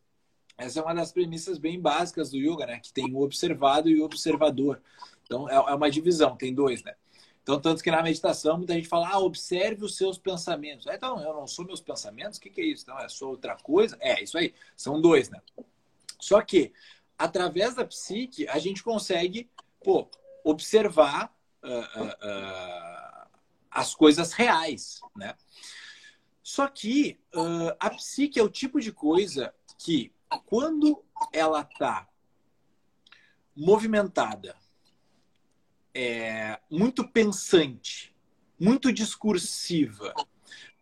Essa 0.56 0.78
é 0.78 0.82
uma 0.82 0.94
das 0.94 1.10
premissas 1.10 1.58
bem 1.58 1.80
básicas 1.80 2.30
do 2.30 2.36
yoga, 2.36 2.66
né? 2.66 2.78
Que 2.78 2.92
tem 2.92 3.12
o 3.12 3.20
observado 3.20 3.88
e 3.88 4.00
o 4.00 4.04
observador. 4.04 4.80
Então, 5.24 5.48
é, 5.50 5.54
é 5.54 5.74
uma 5.74 5.90
divisão, 5.90 6.36
tem 6.36 6.54
dois, 6.54 6.84
né? 6.84 6.94
Então, 7.42 7.60
tanto 7.60 7.82
que 7.82 7.90
na 7.90 8.02
meditação, 8.02 8.58
muita 8.58 8.74
gente 8.74 8.88
fala, 8.88 9.08
ah, 9.08 9.18
observe 9.18 9.84
os 9.84 9.96
seus 9.96 10.18
pensamentos. 10.18 10.86
Ah, 10.86 10.94
então, 10.94 11.20
eu 11.20 11.34
não 11.34 11.46
sou 11.48 11.64
meus 11.64 11.80
pensamentos? 11.80 12.38
O 12.38 12.40
que, 12.40 12.50
que 12.50 12.60
é 12.60 12.64
isso? 12.64 12.84
Então, 12.84 12.98
é 12.98 13.08
só 13.08 13.28
outra 13.28 13.56
coisa? 13.56 13.96
É, 14.00 14.22
isso 14.22 14.38
aí. 14.38 14.54
São 14.76 15.00
dois, 15.00 15.30
né? 15.30 15.40
Só 16.20 16.40
que, 16.42 16.72
através 17.16 17.74
da 17.74 17.84
psique, 17.84 18.46
a 18.48 18.58
gente 18.58 18.82
consegue, 18.82 19.50
pô, 19.82 20.08
observar 20.50 21.34
uh, 21.62 21.68
uh, 21.68 22.08
uh, 22.08 23.28
as 23.70 23.94
coisas 23.94 24.32
reais, 24.32 25.00
né? 25.16 25.34
Só 26.42 26.66
que 26.66 27.20
a 27.78 27.90
psique 27.90 28.40
é 28.40 28.42
o 28.42 28.48
tipo 28.48 28.80
de 28.80 28.90
coisa 28.90 29.54
que 29.76 30.10
quando 30.46 31.04
ela 31.30 31.60
está 31.60 32.08
movimentada, 33.54 34.56
é, 35.92 36.58
muito 36.70 37.06
pensante, 37.06 38.16
muito 38.58 38.90
discursiva, 38.90 40.14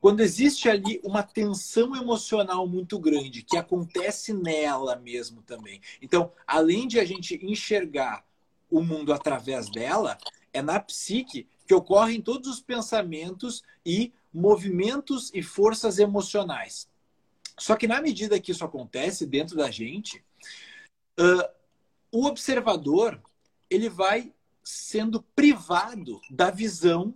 quando 0.01 0.21
existe 0.21 0.69
ali 0.69 1.01
uma 1.03 1.25
tensão 1.25 1.97
emocional 1.97 2.69
muito 2.69 2.97
grande, 3.01 3.43
que 3.43 3.57
acontece 3.57 4.33
nela 4.33 4.95
mesmo 4.95 5.43
também. 5.43 5.81
Então, 6.01 6.33
além 6.47 6.87
de 6.87 7.01
a 7.01 7.05
gente 7.05 7.45
enxergar 7.45 8.25
o 8.79 8.85
mundo 8.85 9.13
através 9.13 9.71
dela, 9.71 10.19
é 10.53 10.63
na 10.63 10.81
psique 10.81 11.49
que 11.67 11.75
ocorrem 11.75 12.21
todos 12.21 12.49
os 12.49 12.61
pensamentos 12.61 13.63
e 13.85 14.13
movimentos 14.33 15.31
e 15.35 15.43
forças 15.43 15.99
emocionais. 15.99 16.89
Só 17.59 17.75
que 17.75 17.89
na 17.89 18.01
medida 18.01 18.39
que 18.39 18.53
isso 18.53 18.65
acontece 18.65 19.27
dentro 19.27 19.57
da 19.57 19.71
gente, 19.71 20.23
uh, 21.19 21.49
o 22.13 22.27
observador 22.27 23.21
ele 23.69 23.89
vai 23.89 24.33
sendo 24.63 25.23
privado 25.23 26.21
da 26.31 26.51
visão 26.51 27.15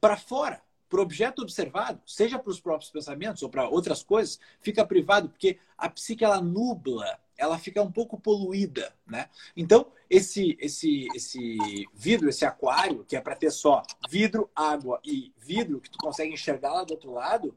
para 0.00 0.16
fora, 0.16 0.62
para 0.88 0.98
o 0.98 1.02
objeto 1.02 1.42
observado, 1.42 2.00
seja 2.06 2.38
para 2.38 2.50
os 2.50 2.60
próprios 2.60 2.90
pensamentos 2.90 3.42
ou 3.42 3.48
para 3.48 3.68
outras 3.68 4.02
coisas, 4.02 4.38
fica 4.60 4.86
privado 4.86 5.28
porque 5.28 5.58
a 5.76 5.88
psique 5.88 6.24
ela 6.24 6.40
nubla, 6.40 7.18
ela 7.36 7.58
fica 7.58 7.82
um 7.82 7.90
pouco 7.90 8.18
poluída, 8.18 8.94
né? 9.06 9.28
Então 9.56 9.92
esse 10.08 10.56
esse 10.60 11.06
esse 11.14 11.56
vidro, 11.94 12.28
esse 12.28 12.44
aquário 12.44 13.04
que 13.04 13.16
é 13.16 13.20
para 13.20 13.36
ter 13.36 13.50
só 13.50 13.82
vidro, 14.08 14.50
água 14.54 15.00
e 15.04 15.32
vidro 15.36 15.80
que 15.80 15.90
tu 15.90 15.98
consegue 15.98 16.32
enxergar 16.32 16.72
lá 16.72 16.84
do 16.84 16.92
outro 16.92 17.12
lado, 17.12 17.56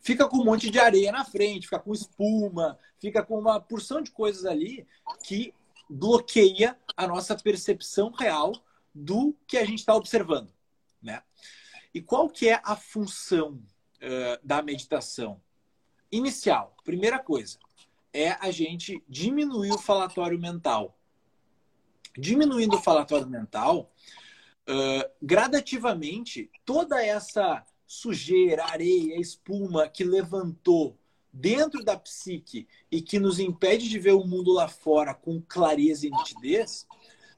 fica 0.00 0.28
com 0.28 0.38
um 0.38 0.44
monte 0.44 0.70
de 0.70 0.78
areia 0.78 1.10
na 1.10 1.24
frente, 1.24 1.66
fica 1.66 1.78
com 1.78 1.92
espuma, 1.92 2.78
fica 2.98 3.22
com 3.22 3.38
uma 3.38 3.60
porção 3.60 4.00
de 4.00 4.10
coisas 4.10 4.44
ali 4.44 4.86
que 5.24 5.54
bloqueia 5.88 6.78
a 6.96 7.06
nossa 7.06 7.36
percepção 7.36 8.10
real 8.10 8.52
do 8.94 9.34
que 9.46 9.56
a 9.56 9.64
gente 9.64 9.78
está 9.78 9.94
observando, 9.94 10.52
né? 11.02 11.22
E 11.94 12.02
qual 12.02 12.28
que 12.28 12.48
é 12.48 12.60
a 12.62 12.76
função 12.76 13.54
uh, 13.54 14.46
da 14.46 14.62
meditação? 14.62 15.40
Inicial, 16.10 16.76
primeira 16.84 17.18
coisa, 17.18 17.58
é 18.12 18.30
a 18.40 18.50
gente 18.50 19.02
diminuir 19.08 19.72
o 19.72 19.78
falatório 19.78 20.38
mental. 20.38 20.98
Diminuindo 22.16 22.76
o 22.76 22.82
falatório 22.82 23.28
mental, 23.28 23.92
uh, 24.68 25.10
gradativamente, 25.22 26.50
toda 26.64 27.04
essa 27.04 27.64
sujeira, 27.86 28.64
areia, 28.64 29.20
espuma 29.20 29.88
que 29.88 30.04
levantou 30.04 30.98
dentro 31.32 31.84
da 31.84 31.96
psique 31.96 32.66
e 32.90 33.00
que 33.00 33.18
nos 33.18 33.38
impede 33.38 33.88
de 33.88 33.98
ver 33.98 34.12
o 34.12 34.24
mundo 34.24 34.52
lá 34.52 34.68
fora 34.68 35.14
com 35.14 35.40
clareza 35.40 36.06
e 36.06 36.10
nitidez, 36.10 36.86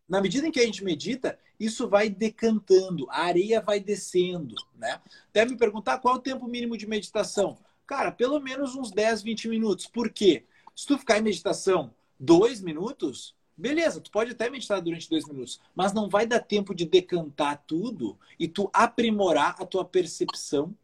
na 0.09 0.21
medida 0.21 0.47
em 0.47 0.51
que 0.51 0.59
a 0.59 0.65
gente 0.65 0.83
medita, 0.83 1.39
isso 1.59 1.89
vai 1.89 2.09
decantando, 2.09 3.07
a 3.11 3.23
areia 3.23 3.61
vai 3.61 3.79
descendo, 3.79 4.57
né? 4.75 5.01
Deve 5.33 5.53
me 5.53 5.59
perguntar 5.59 5.99
qual 5.99 6.17
é 6.17 6.19
o 6.19 6.23
tempo 6.23 6.49
mínimo 6.49 6.77
de 6.77 6.87
meditação. 6.87 7.59
Cara, 7.87 8.11
pelo 8.11 8.41
menos 8.41 8.75
uns 8.75 8.91
10, 8.91 9.23
20 9.23 9.49
minutos. 9.49 9.87
Por 9.87 10.11
quê? 10.11 10.47
Se 10.75 10.87
tu 10.87 10.99
ficar 10.99 11.19
em 11.19 11.23
meditação 11.23 11.95
dois 12.19 12.61
minutos, 12.61 13.35
Beleza, 13.61 14.01
tu 14.01 14.11
pode 14.11 14.31
até 14.31 14.49
meditar 14.49 14.81
durante 14.81 15.11
dois 15.11 15.27
minutos, 15.29 15.61
mas 15.75 15.93
não 15.93 16.09
vai 16.09 16.27
dar 16.27 16.41
tempo 16.41 16.75
de 16.75 16.87
decantar 16.87 17.63
tudo 17.67 18.19
e 18.39 18.49
tu 18.49 18.71
aprimorar 18.73 19.55
a 19.61 19.67
tua 19.67 19.85
percepção 19.85 20.75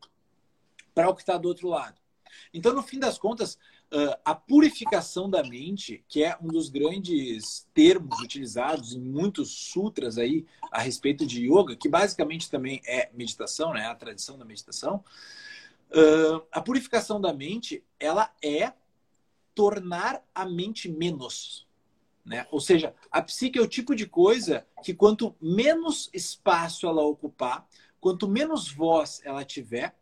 para 0.94 1.08
o 1.08 1.14
que 1.14 1.22
está 1.22 1.38
do 1.38 1.48
outro 1.48 1.68
lado. 1.68 1.98
Então, 2.52 2.74
no 2.74 2.82
fim 2.82 2.98
das 2.98 3.16
contas, 3.16 3.58
a 4.22 4.34
purificação 4.34 5.30
da 5.30 5.42
mente, 5.42 6.04
que 6.06 6.22
é 6.22 6.36
um 6.38 6.48
dos 6.48 6.68
grandes 6.68 7.66
termos 7.72 8.20
utilizados 8.20 8.92
em 8.92 9.00
muitos 9.00 9.50
sutras 9.70 10.18
aí 10.18 10.44
a 10.70 10.82
respeito 10.82 11.26
de 11.26 11.50
yoga, 11.50 11.76
que 11.76 11.88
basicamente 11.88 12.50
também 12.50 12.82
é 12.86 13.10
meditação, 13.14 13.72
né? 13.72 13.86
A 13.86 13.94
tradição 13.94 14.36
da 14.36 14.44
meditação. 14.44 15.02
A 16.52 16.60
purificação 16.60 17.18
da 17.18 17.32
mente, 17.32 17.82
ela 17.98 18.30
é 18.44 18.74
tornar 19.56 20.22
a 20.34 20.44
mente 20.44 20.86
menos. 20.86 21.66
Né? 22.22 22.46
Ou 22.50 22.60
seja, 22.60 22.94
a 23.10 23.22
psique 23.22 23.58
é 23.58 23.62
o 23.62 23.66
tipo 23.66 23.96
de 23.96 24.06
coisa 24.06 24.66
que 24.84 24.92
quanto 24.92 25.34
menos 25.40 26.10
espaço 26.12 26.86
ela 26.86 27.02
ocupar, 27.02 27.66
quanto 27.98 28.28
menos 28.28 28.70
voz 28.70 29.22
ela 29.24 29.44
tiver, 29.44 29.96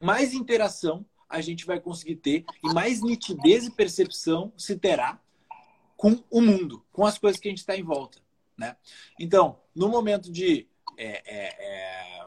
mais 0.00 0.32
interação 0.32 1.04
a 1.28 1.40
gente 1.42 1.66
vai 1.66 1.78
conseguir 1.78 2.16
ter 2.16 2.44
e 2.64 2.72
mais 2.72 3.02
nitidez 3.02 3.66
e 3.66 3.70
percepção 3.70 4.52
se 4.56 4.76
terá 4.76 5.20
com 5.96 6.24
o 6.30 6.40
mundo, 6.40 6.82
com 6.90 7.04
as 7.04 7.18
coisas 7.18 7.38
que 7.38 7.48
a 7.48 7.50
gente 7.50 7.58
está 7.58 7.76
em 7.76 7.84
volta. 7.84 8.18
Né? 8.56 8.74
Então, 9.18 9.60
no 9.74 9.88
momento 9.88 10.32
de, 10.32 10.66
é, 10.96 11.22
é, 11.26 11.46
é, 11.58 12.26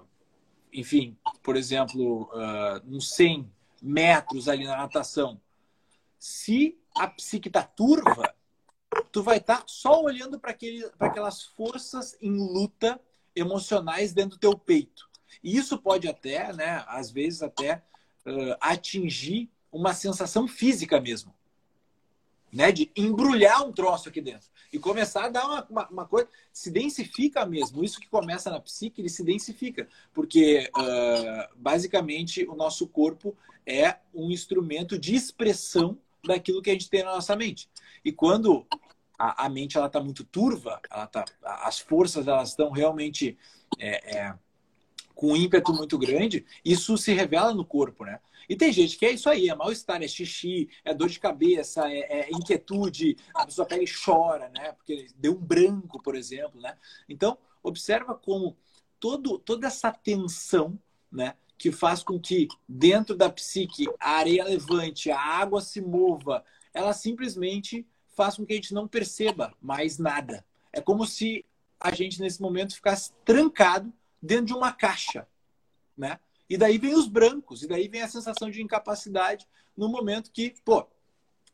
enfim, 0.72 1.17
por 1.41 1.55
exemplo, 1.55 2.29
uh, 2.31 2.95
uns 2.95 3.12
100 3.13 3.51
metros 3.81 4.48
ali 4.48 4.65
na 4.65 4.77
natação, 4.77 5.41
se 6.24 6.80
a 6.96 7.06
psique 7.06 7.50
está 7.50 7.62
turva, 7.62 8.34
tu 9.12 9.22
vai 9.22 9.39
estar 9.39 9.58
tá 9.58 9.63
só 9.68 10.01
olhando 10.01 10.39
para 10.39 10.56
aquelas 10.98 11.44
forças 11.44 12.18
em 12.22 12.32
luta 12.32 12.98
emocionais 13.36 14.13
dentro 14.13 14.38
do 14.38 14.39
teu 14.39 14.58
peito. 14.58 15.10
E 15.44 15.58
isso 15.58 15.77
pode 15.77 16.08
até, 16.08 16.53
né, 16.53 16.82
às 16.88 17.12
vezes 17.12 17.44
até 17.44 17.84
uh, 18.25 18.56
atingir 18.62 19.51
uma 19.70 19.94
sensação 19.94 20.48
física 20.48 21.01
mesmo. 21.01 21.36
Né, 22.53 22.72
de 22.72 22.92
embrulhar 22.96 23.68
um 23.68 23.74
troço 23.74 24.10
aqui 24.10 24.22
dentro 24.22 24.48
e 24.72 24.77
começar 24.77 25.25
a 25.25 25.30
dar 25.30 25.44
uma, 25.44 25.68
uma, 25.70 25.89
uma, 25.89 26.06
coisa, 26.06 26.30
se 26.53 26.70
densifica 26.70 27.46
mesmo. 27.48 27.84
Isso 27.84 28.00
que 28.00 28.08
começa 28.08 28.50
na 28.51 28.60
psique, 28.60 29.01
ele 29.01 29.10
se 29.10 29.24
densifica, 29.24 29.89
porque 30.13 30.70
uh, 30.77 31.53
basicamente 31.58 32.46
o 32.48 32.56
nosso 32.56 32.88
corpo 32.88 33.36
é 33.65 33.98
um 34.13 34.30
instrumento 34.30 35.00
de 35.00 35.15
expressão 35.15 35.98
daquilo 36.24 36.62
que 36.62 36.70
a 36.70 36.74
gente 36.74 36.89
tem 36.89 37.03
na 37.03 37.15
nossa 37.15 37.36
mente. 37.36 37.70
E 38.03 38.12
quando 38.12 38.65
a, 39.18 39.46
a 39.46 39.50
mente 39.50 39.77
ela 39.77 39.88
está 39.88 40.00
muito 40.00 40.24
turva, 40.24 40.80
ela 40.89 41.08
tá, 41.08 41.25
as 41.44 41.80
forças 41.80 42.27
elas 42.27 42.50
estão 42.50 42.72
realmente 42.72 43.38
é, 43.80 44.18
é, 44.18 44.36
com 45.13 45.32
um 45.32 45.36
ímpeto 45.36 45.74
muito 45.74 45.98
grande, 45.98 46.46
isso 46.63 46.98
se 46.98 47.13
revela 47.13 47.53
no 47.53 47.65
corpo, 47.65 48.03
né? 48.03 48.20
E 48.50 48.56
tem 48.56 48.74
gente 48.74 48.98
que 48.98 49.06
é 49.06 49.12
isso 49.12 49.30
aí, 49.30 49.48
é 49.48 49.56
mal-estar, 49.56 50.03
é 50.03 50.08
xixi, 50.08 50.70
é 50.84 50.94
dor 50.94 51.08
de 51.08 51.20
cabeça, 51.20 51.89
é, 51.89 52.00
é, 52.00 52.30
inquietude, 52.32 53.15
a 53.34 53.46
pessoa 53.46 53.65
pega 53.65 53.84
e 53.84 53.88
chora, 53.88 54.50
né? 54.50 54.74
Porque 54.74 55.08
deu 55.15 55.34
um 55.34 55.39
branco, 55.39 56.01
por 56.01 56.15
exemplo, 56.15 56.60
né? 56.60 56.75
Então, 57.08 57.38
observa 57.62 58.13
como 58.13 58.58
todo, 59.00 59.39
toda 59.39 59.68
essa 59.68 59.92
tensão, 59.92 60.77
né? 61.12 61.36
Que 61.63 61.72
faz 61.72 62.03
com 62.03 62.20
que 62.20 62.50
dentro 62.67 63.15
da 63.15 63.29
psique 63.29 63.88
a 63.98 64.17
areia 64.17 64.43
levante, 64.43 65.10
a 65.10 65.17
água 65.17 65.62
se 65.62 65.79
mova, 65.79 66.43
ela 66.74 66.91
simplesmente 66.91 67.88
faz 68.10 68.36
com 68.36 68.46
que 68.46 68.51
a 68.51 68.58
gente 68.58 68.74
não 68.74 68.86
perceba 68.86 69.53
mais 69.62 69.98
nada. 69.98 70.46
É 70.74 70.82
como 70.82 71.08
se 71.08 71.46
a 71.79 71.89
gente, 71.89 72.20
nesse 72.20 72.41
momento, 72.41 72.75
ficasse 72.75 73.13
trancado 73.24 73.93
dentro 74.22 74.48
de 74.48 74.53
uma 74.53 74.74
caixa, 74.74 75.25
né? 75.96 76.20
E 76.50 76.58
daí 76.58 76.77
vem 76.77 76.96
os 76.96 77.08
brancos, 77.08 77.63
e 77.63 77.67
daí 77.70 77.88
vem 77.88 78.01
a 78.01 78.10
sensação 78.10 78.50
de 78.51 78.62
incapacidade 78.62 79.48
no 79.74 79.88
momento 79.88 80.34
que, 80.34 80.53
pô, 80.65 80.86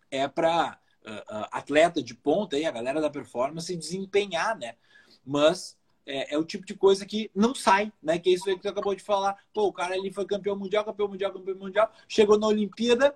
é 0.10 0.28
para 0.28 0.80
uh, 1.06 1.12
uh, 1.12 1.48
atleta 1.52 2.02
de 2.02 2.16
ponta 2.16 2.56
aí, 2.56 2.66
a 2.66 2.72
galera 2.72 3.00
da 3.00 3.12
performance 3.12 3.78
desempenhar, 3.78 4.58
né? 4.58 4.76
Mas 5.24 5.78
é, 6.10 6.34
é, 6.34 6.38
o 6.38 6.44
tipo 6.44 6.66
de 6.66 6.74
coisa 6.74 7.06
que 7.06 7.30
não 7.36 7.54
sai, 7.54 7.94
né? 8.02 8.18
Que 8.18 8.32
é 8.32 8.34
isso 8.34 8.44
que 8.44 8.62
você 8.62 8.68
acabou 8.68 8.96
de 8.96 9.04
falar. 9.04 9.38
Pô, 9.54 9.68
o 9.68 9.74
cara 9.74 9.94
ali 9.94 10.12
foi 10.12 10.26
campeão 10.26 10.56
mundial, 10.56 10.84
campeão 10.84 11.08
mundial, 11.08 11.32
campeão 11.32 11.56
mundial, 11.56 11.92
chegou 12.08 12.38
na 12.38 12.48
Olimpíada, 12.48 13.16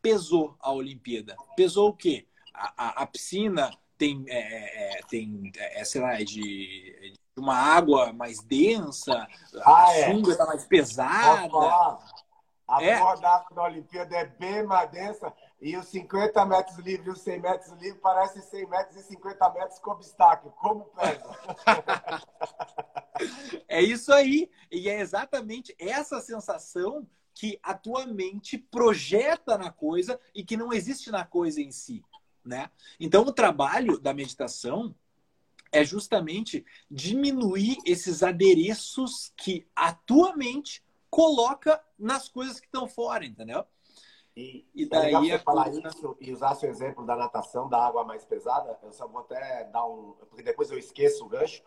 pesou 0.00 0.56
a 0.60 0.72
Olimpíada. 0.72 1.36
Pesou 1.56 1.88
o 1.88 1.92
quê? 1.94 2.26
A, 2.54 2.72
a, 2.76 3.02
a 3.02 3.06
piscina 3.06 3.70
tem, 3.96 4.24
é, 4.28 4.38
é, 4.38 4.98
é 4.98 5.02
tem 5.08 5.50
é, 5.56 5.84
sei 5.84 6.00
lá, 6.00 6.14
de, 6.14 6.24
de, 6.24 7.14
uma 7.36 7.56
água 7.56 8.12
mais 8.12 8.40
densa, 8.40 9.26
ah, 9.64 9.84
a 9.84 10.12
sunga 10.12 10.30
está 10.30 10.46
mais 10.46 10.64
pesada. 10.64 11.48
A 12.68 12.82
é. 12.82 13.00
da 13.54 13.62
Olimpíada 13.64 14.14
é 14.16 14.26
bem 14.26 14.62
mais 14.62 14.90
densa 14.90 15.32
e 15.60 15.76
os 15.76 15.88
50 15.88 16.46
metros 16.46 16.78
livres 16.78 17.06
e 17.06 17.10
os 17.10 17.20
100 17.20 17.40
metros 17.40 17.72
livres 17.80 18.00
parecem 18.00 18.40
100 18.42 18.68
metros 18.68 18.96
e 18.96 19.02
50 19.02 19.50
metros 19.50 19.78
com 19.80 19.90
obstáculo. 19.90 20.52
Como 20.52 20.84
pesa? 20.84 21.36
é 23.66 23.82
isso 23.82 24.12
aí. 24.12 24.48
E 24.70 24.88
é 24.88 25.00
exatamente 25.00 25.74
essa 25.78 26.20
sensação 26.20 27.06
que 27.34 27.58
a 27.62 27.74
tua 27.74 28.06
mente 28.06 28.56
projeta 28.56 29.58
na 29.58 29.70
coisa 29.70 30.18
e 30.34 30.44
que 30.44 30.56
não 30.56 30.72
existe 30.72 31.10
na 31.10 31.24
coisa 31.24 31.60
em 31.60 31.72
si. 31.72 32.04
Né? 32.44 32.70
Então, 33.00 33.22
o 33.22 33.32
trabalho 33.32 33.98
da 33.98 34.14
meditação 34.14 34.94
é 35.72 35.84
justamente 35.84 36.64
diminuir 36.90 37.78
esses 37.84 38.22
adereços 38.22 39.32
que 39.36 39.66
a 39.74 39.92
tua 39.92 40.36
mente 40.36 40.82
coloca 41.10 41.82
nas 41.98 42.28
coisas 42.28 42.60
que 42.60 42.66
estão 42.66 42.88
fora, 42.88 43.24
entendeu? 43.24 43.66
E, 44.38 44.64
e 44.72 44.84
é 44.84 44.86
daí 44.86 45.30
é 45.32 45.38
falar 45.38 45.68
isso 45.68 46.16
e 46.20 46.32
usar 46.32 46.54
seu 46.54 46.70
exemplo 46.70 47.04
da 47.04 47.16
natação, 47.16 47.68
da 47.68 47.84
água 47.84 48.04
mais 48.04 48.24
pesada, 48.24 48.78
eu 48.84 48.92
só 48.92 49.08
vou 49.08 49.22
até 49.22 49.64
dar 49.64 49.84
um. 49.84 50.12
Porque 50.28 50.44
depois 50.44 50.70
eu 50.70 50.78
esqueço 50.78 51.24
o 51.24 51.28
gancho, 51.28 51.60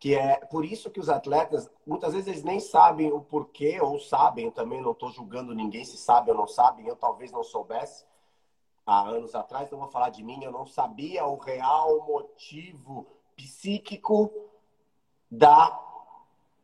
que 0.00 0.14
é 0.14 0.36
por 0.36 0.64
isso 0.64 0.90
que 0.90 0.98
os 0.98 1.10
atletas, 1.10 1.70
muitas 1.86 2.14
vezes, 2.14 2.28
eles 2.28 2.42
nem 2.42 2.60
sabem 2.60 3.12
o 3.12 3.20
porquê, 3.20 3.78
ou 3.78 4.00
sabem, 4.00 4.46
eu 4.46 4.52
também 4.52 4.80
não 4.80 4.92
estou 4.92 5.10
julgando 5.10 5.54
ninguém 5.54 5.84
se 5.84 5.98
sabe 5.98 6.30
ou 6.30 6.36
não 6.36 6.46
sabe, 6.46 6.88
eu 6.88 6.96
talvez 6.96 7.30
não 7.30 7.44
soubesse 7.44 8.06
há 8.86 9.02
anos 9.02 9.34
atrás, 9.34 9.70
não 9.70 9.78
vou 9.78 9.88
falar 9.88 10.08
de 10.08 10.24
mim, 10.24 10.42
eu 10.42 10.50
não 10.50 10.64
sabia 10.64 11.26
o 11.26 11.36
real 11.36 12.06
motivo 12.06 13.06
psíquico 13.36 14.32
da 15.30 15.78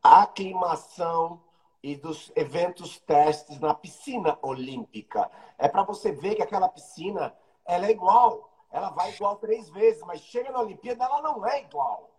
aclimação 0.03 1.39
e 1.83 1.97
dos 1.97 2.31
eventos 2.37 2.99
testes 3.01 3.59
na 3.59 3.75
piscina 3.75 4.39
olímpica. 4.43 5.31
É 5.59 5.69
para 5.69 5.83
você 5.83 6.13
ver 6.13 6.35
que 6.35 6.43
aquela 6.43 6.69
piscina 6.69 7.35
ela 7.65 7.87
é 7.87 7.91
igual. 7.91 8.51
Ela 8.71 8.91
vai 8.91 9.11
igual 9.11 9.37
três 9.37 9.69
vezes, 9.71 10.03
mas 10.03 10.21
chega 10.21 10.53
na 10.53 10.61
Olimpíada, 10.61 11.05
ela 11.05 11.23
não 11.23 11.47
é 11.47 11.63
igual. 11.63 12.11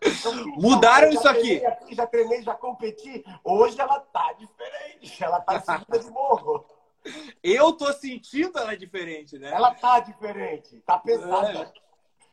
Então, 0.00 0.34
Mudaram 0.56 1.10
isso 1.10 1.28
aqui. 1.28 1.64
aqui. 1.64 1.94
Já 1.94 2.06
treinei, 2.06 2.42
já 2.42 2.54
competi. 2.54 3.24
Hoje 3.44 3.78
ela 3.80 4.00
tá 4.00 4.32
diferente. 4.32 5.22
Ela 5.22 5.40
tá 5.40 5.60
subida 5.60 5.98
de 5.98 6.10
morro. 6.10 6.64
Eu 7.42 7.72
tô 7.72 7.92
sentindo 7.92 8.58
ela 8.58 8.76
diferente, 8.76 9.38
né? 9.38 9.50
Ela 9.52 9.74
tá 9.74 10.00
diferente, 10.00 10.80
tá 10.80 10.98
pesada. 10.98 11.62
É. 11.62 11.72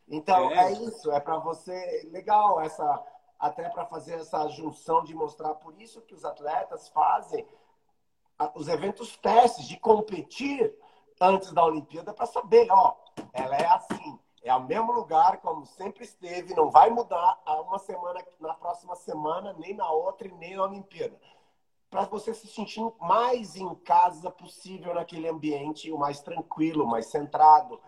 Então 0.08 0.52
é, 0.52 0.66
é 0.66 0.72
isso, 0.74 1.12
é 1.12 1.20
para 1.20 1.38
você 1.38 2.08
legal 2.12 2.62
essa 2.62 3.04
até 3.40 3.70
para 3.70 3.86
fazer 3.86 4.16
essa 4.16 4.48
junção 4.50 5.04
de 5.04 5.16
mostrar 5.16 5.56
por 5.56 5.80
isso 5.82 6.02
que 6.02 6.14
os 6.14 6.26
atletas 6.26 6.90
fazem 6.90 7.48
os 8.56 8.68
eventos 8.68 9.16
testes 9.18 9.68
de 9.68 9.78
competir 9.78 10.74
antes 11.20 11.52
da 11.52 11.64
Olimpíada 11.64 12.14
para 12.14 12.26
saber, 12.26 12.68
ó, 12.72 12.96
ela 13.34 13.56
é 13.56 13.66
assim, 13.68 14.20
é 14.42 14.54
o 14.56 14.64
mesmo 14.64 14.92
lugar 14.92 15.38
como 15.42 15.66
sempre 15.66 16.04
esteve, 16.06 16.54
não 16.54 16.70
vai 16.70 16.90
mudar 16.90 17.42
a 17.46 17.60
uma 17.62 17.78
semana 17.78 18.24
na 18.40 18.54
próxima 18.54 18.96
semana, 18.96 19.54
nem 19.54 19.74
na 19.74 19.90
outra 19.92 20.28
e 20.28 20.32
nem 20.32 20.56
na 20.56 20.64
Olimpíada. 20.64 21.20
Para 21.90 22.06
você 22.06 22.34
se 22.34 22.48
sentir 22.48 22.82
mais 23.02 23.56
em 23.56 23.74
casa 23.76 24.30
possível 24.30 24.94
naquele 24.94 25.28
ambiente, 25.28 25.92
o 25.92 25.98
mais 25.98 26.22
tranquilo, 26.22 26.86
o 26.86 26.88
mais 26.88 27.08
centrado, 27.08 27.82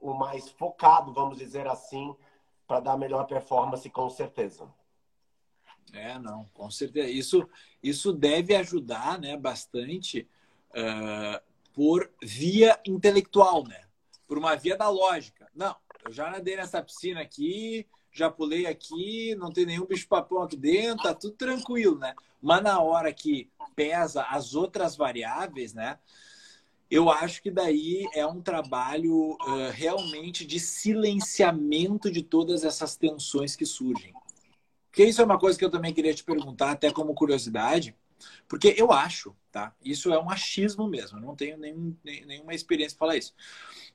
o 0.00 0.14
mais 0.14 0.48
focado, 0.50 1.12
vamos 1.12 1.38
dizer 1.38 1.66
assim, 1.66 2.14
para 2.66 2.80
dar 2.80 2.96
melhor 2.96 3.26
performance 3.26 3.88
com 3.90 4.08
certeza. 4.10 4.68
É, 5.92 6.18
não, 6.18 6.44
com 6.54 6.70
certeza. 6.70 7.08
Isso, 7.08 7.48
isso 7.82 8.12
deve 8.12 8.54
ajudar 8.56 9.18
né, 9.18 9.36
bastante 9.36 10.26
uh, 10.70 11.40
por 11.72 12.10
via 12.22 12.78
intelectual, 12.86 13.66
né? 13.66 13.82
Por 14.26 14.38
uma 14.38 14.54
via 14.56 14.76
da 14.76 14.88
lógica. 14.88 15.48
Não, 15.54 15.74
eu 16.04 16.12
já 16.12 16.30
nadei 16.30 16.56
nessa 16.56 16.82
piscina 16.82 17.20
aqui, 17.20 17.86
já 18.12 18.30
pulei 18.30 18.66
aqui, 18.66 19.34
não 19.36 19.52
tem 19.52 19.64
nenhum 19.64 19.86
bicho-papão 19.86 20.42
aqui 20.42 20.56
dentro, 20.56 21.04
tá 21.04 21.14
tudo 21.14 21.34
tranquilo, 21.34 21.98
né? 21.98 22.14
Mas 22.42 22.62
na 22.62 22.80
hora 22.80 23.12
que 23.12 23.50
pesa 23.74 24.24
as 24.24 24.54
outras 24.54 24.96
variáveis, 24.96 25.72
né? 25.72 25.98
Eu 26.90 27.10
acho 27.10 27.42
que 27.42 27.50
daí 27.50 28.08
é 28.14 28.26
um 28.26 28.40
trabalho 28.40 29.32
uh, 29.32 29.70
realmente 29.72 30.46
de 30.46 30.58
silenciamento 30.58 32.10
de 32.10 32.22
todas 32.22 32.64
essas 32.64 32.96
tensões 32.96 33.54
que 33.54 33.66
surgem. 33.66 34.14
Porque 34.98 35.10
isso 35.10 35.22
é 35.22 35.24
uma 35.24 35.38
coisa 35.38 35.56
que 35.56 35.64
eu 35.64 35.70
também 35.70 35.94
queria 35.94 36.12
te 36.12 36.24
perguntar, 36.24 36.72
até 36.72 36.90
como 36.90 37.14
curiosidade, 37.14 37.96
porque 38.48 38.74
eu 38.76 38.90
acho, 38.90 39.32
tá? 39.52 39.72
Isso 39.80 40.12
é 40.12 40.20
um 40.20 40.28
achismo 40.28 40.88
mesmo, 40.88 41.18
eu 41.18 41.22
não 41.22 41.36
tenho 41.36 41.56
nenhum, 41.56 41.96
nenhuma 42.02 42.52
experiência 42.52 42.98
para 42.98 43.06
falar 43.06 43.16
isso. 43.16 43.32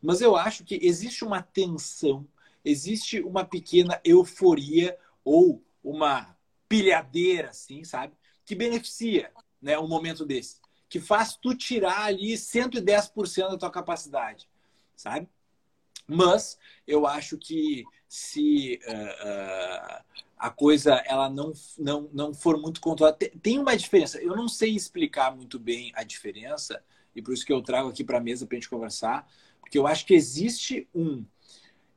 Mas 0.02 0.22
eu 0.22 0.34
acho 0.38 0.64
que 0.64 0.80
existe 0.82 1.26
uma 1.26 1.42
tensão, 1.42 2.26
existe 2.64 3.20
uma 3.20 3.44
pequena 3.44 4.00
euforia 4.06 4.98
ou 5.26 5.62
uma 5.84 6.38
pilhadeira, 6.70 7.50
assim, 7.50 7.84
sabe? 7.84 8.14
Que 8.46 8.56
beneficia 8.56 9.30
né, 9.62 9.78
um 9.78 9.90
momento 9.90 10.26
desse. 10.26 10.62
Que 10.88 11.02
faz 11.02 11.36
tu 11.36 11.54
tirar 11.54 12.06
ali 12.06 12.36
110% 12.36 13.50
da 13.50 13.58
tua 13.58 13.70
capacidade, 13.70 14.48
sabe? 14.96 15.28
Mas 16.08 16.58
eu 16.88 17.06
acho 17.06 17.38
que 17.38 17.84
se 18.08 18.80
uh, 18.88 20.00
uh, 20.00 20.14
a 20.44 20.50
coisa 20.50 21.02
ela 21.06 21.30
não, 21.30 21.54
não, 21.80 22.10
não 22.12 22.34
for 22.34 22.58
muito 22.58 22.82
controlada. 22.82 23.18
Tem 23.42 23.58
uma 23.58 23.78
diferença. 23.78 24.22
Eu 24.22 24.36
não 24.36 24.50
sei 24.50 24.76
explicar 24.76 25.34
muito 25.34 25.58
bem 25.58 25.94
a 25.96 26.04
diferença, 26.04 26.84
e 27.16 27.22
por 27.22 27.34
isso 27.34 27.46
que 27.46 27.54
eu 27.54 27.62
trago 27.62 27.88
aqui 27.88 28.04
para 28.04 28.18
a 28.18 28.22
mesa 28.22 28.46
para 28.46 28.58
a 28.58 28.60
gente 28.60 28.70
conversar, 28.70 29.26
porque 29.62 29.80
eu 29.80 29.88
acho 29.88 30.06
que 30.06 30.14
existe 30.14 30.86
um 30.94 31.26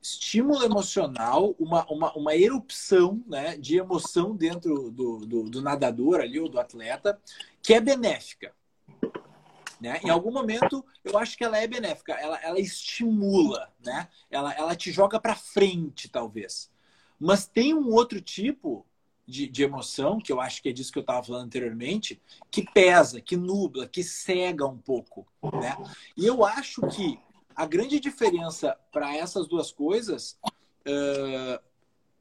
estímulo 0.01 0.63
emocional, 0.63 1.57
uma, 1.59 1.85
uma, 1.91 2.13
uma 2.13 2.37
erupção 2.37 3.21
né, 3.27 3.57
de 3.57 3.79
emoção 3.79 4.37
dentro 4.37 4.93
do, 4.93 5.27
do, 5.27 5.51
do 5.51 5.61
nadador 5.61 6.21
ali, 6.21 6.39
ou 6.39 6.49
do 6.49 6.61
atleta, 6.61 7.21
que 7.61 7.75
é 7.75 7.81
benéfica. 7.81 8.55
Né? 9.81 9.99
Em 10.05 10.09
algum 10.09 10.31
momento, 10.31 10.85
eu 11.03 11.19
acho 11.19 11.37
que 11.37 11.43
ela 11.43 11.59
é 11.59 11.67
benéfica, 11.67 12.13
ela, 12.13 12.39
ela 12.41 12.61
estimula, 12.61 13.73
né? 13.85 14.09
ela, 14.31 14.55
ela 14.55 14.77
te 14.77 14.93
joga 14.93 15.19
para 15.19 15.35
frente, 15.35 16.09
talvez. 16.09 16.71
Mas 17.19 17.47
tem 17.47 17.75
um 17.75 17.93
outro 17.93 18.21
tipo 18.21 18.85
de, 19.27 19.49
de, 19.49 19.63
emoção, 19.63 20.21
que 20.21 20.31
eu 20.31 20.41
acho 20.41 20.63
que 20.63 20.69
é 20.69 20.73
disso 20.73 20.93
que 20.93 20.99
eu 20.99 21.03
estava 21.03 21.23
falando 21.23 21.47
anteriormente, 21.47 22.21
que 22.51 22.63
pesa, 22.63 23.21
que 23.21 23.37
nubla, 23.37 23.89
que 23.89 24.03
cega 24.05 24.67
um 24.67 24.79
pouco. 24.79 25.27
Né? 25.43 25.77
E 26.17 26.27
eu 26.27 26.45
acho 26.45 26.83
que 26.89 27.19
a 27.55 27.67
grande 27.67 27.99
diferença 27.99 28.79
para 28.93 29.17
essas 29.17 29.49
duas 29.49 29.73
coisas 29.73 30.39
uh, 30.87 31.63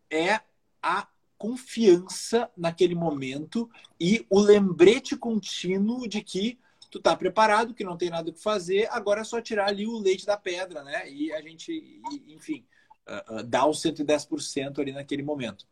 é 0.09 0.39
a 0.81 1.07
confiança 1.37 2.49
naquele 2.55 2.95
momento 2.95 3.69
e 3.99 4.25
o 4.29 4.39
lembrete 4.39 5.17
contínuo 5.17 6.07
de 6.07 6.21
que 6.21 6.57
tu 6.89 6.99
tá 6.99 7.15
preparado, 7.15 7.73
que 7.73 7.83
não 7.83 7.97
tem 7.97 8.09
nada 8.09 8.31
que 8.31 8.41
fazer, 8.41 8.87
agora 8.89 9.21
é 9.21 9.23
só 9.23 9.41
tirar 9.41 9.67
ali 9.67 9.85
o 9.85 9.99
leite 9.99 10.25
da 10.25 10.37
pedra, 10.37 10.81
né? 10.81 11.11
E 11.11 11.33
a 11.33 11.41
gente, 11.41 12.01
enfim, 12.25 12.65
uh, 13.07 13.35
uh, 13.35 13.43
dá 13.43 13.65
os 13.65 13.81
110% 13.81 14.79
ali 14.79 14.91
naquele 14.91 15.23
momento. 15.23 15.67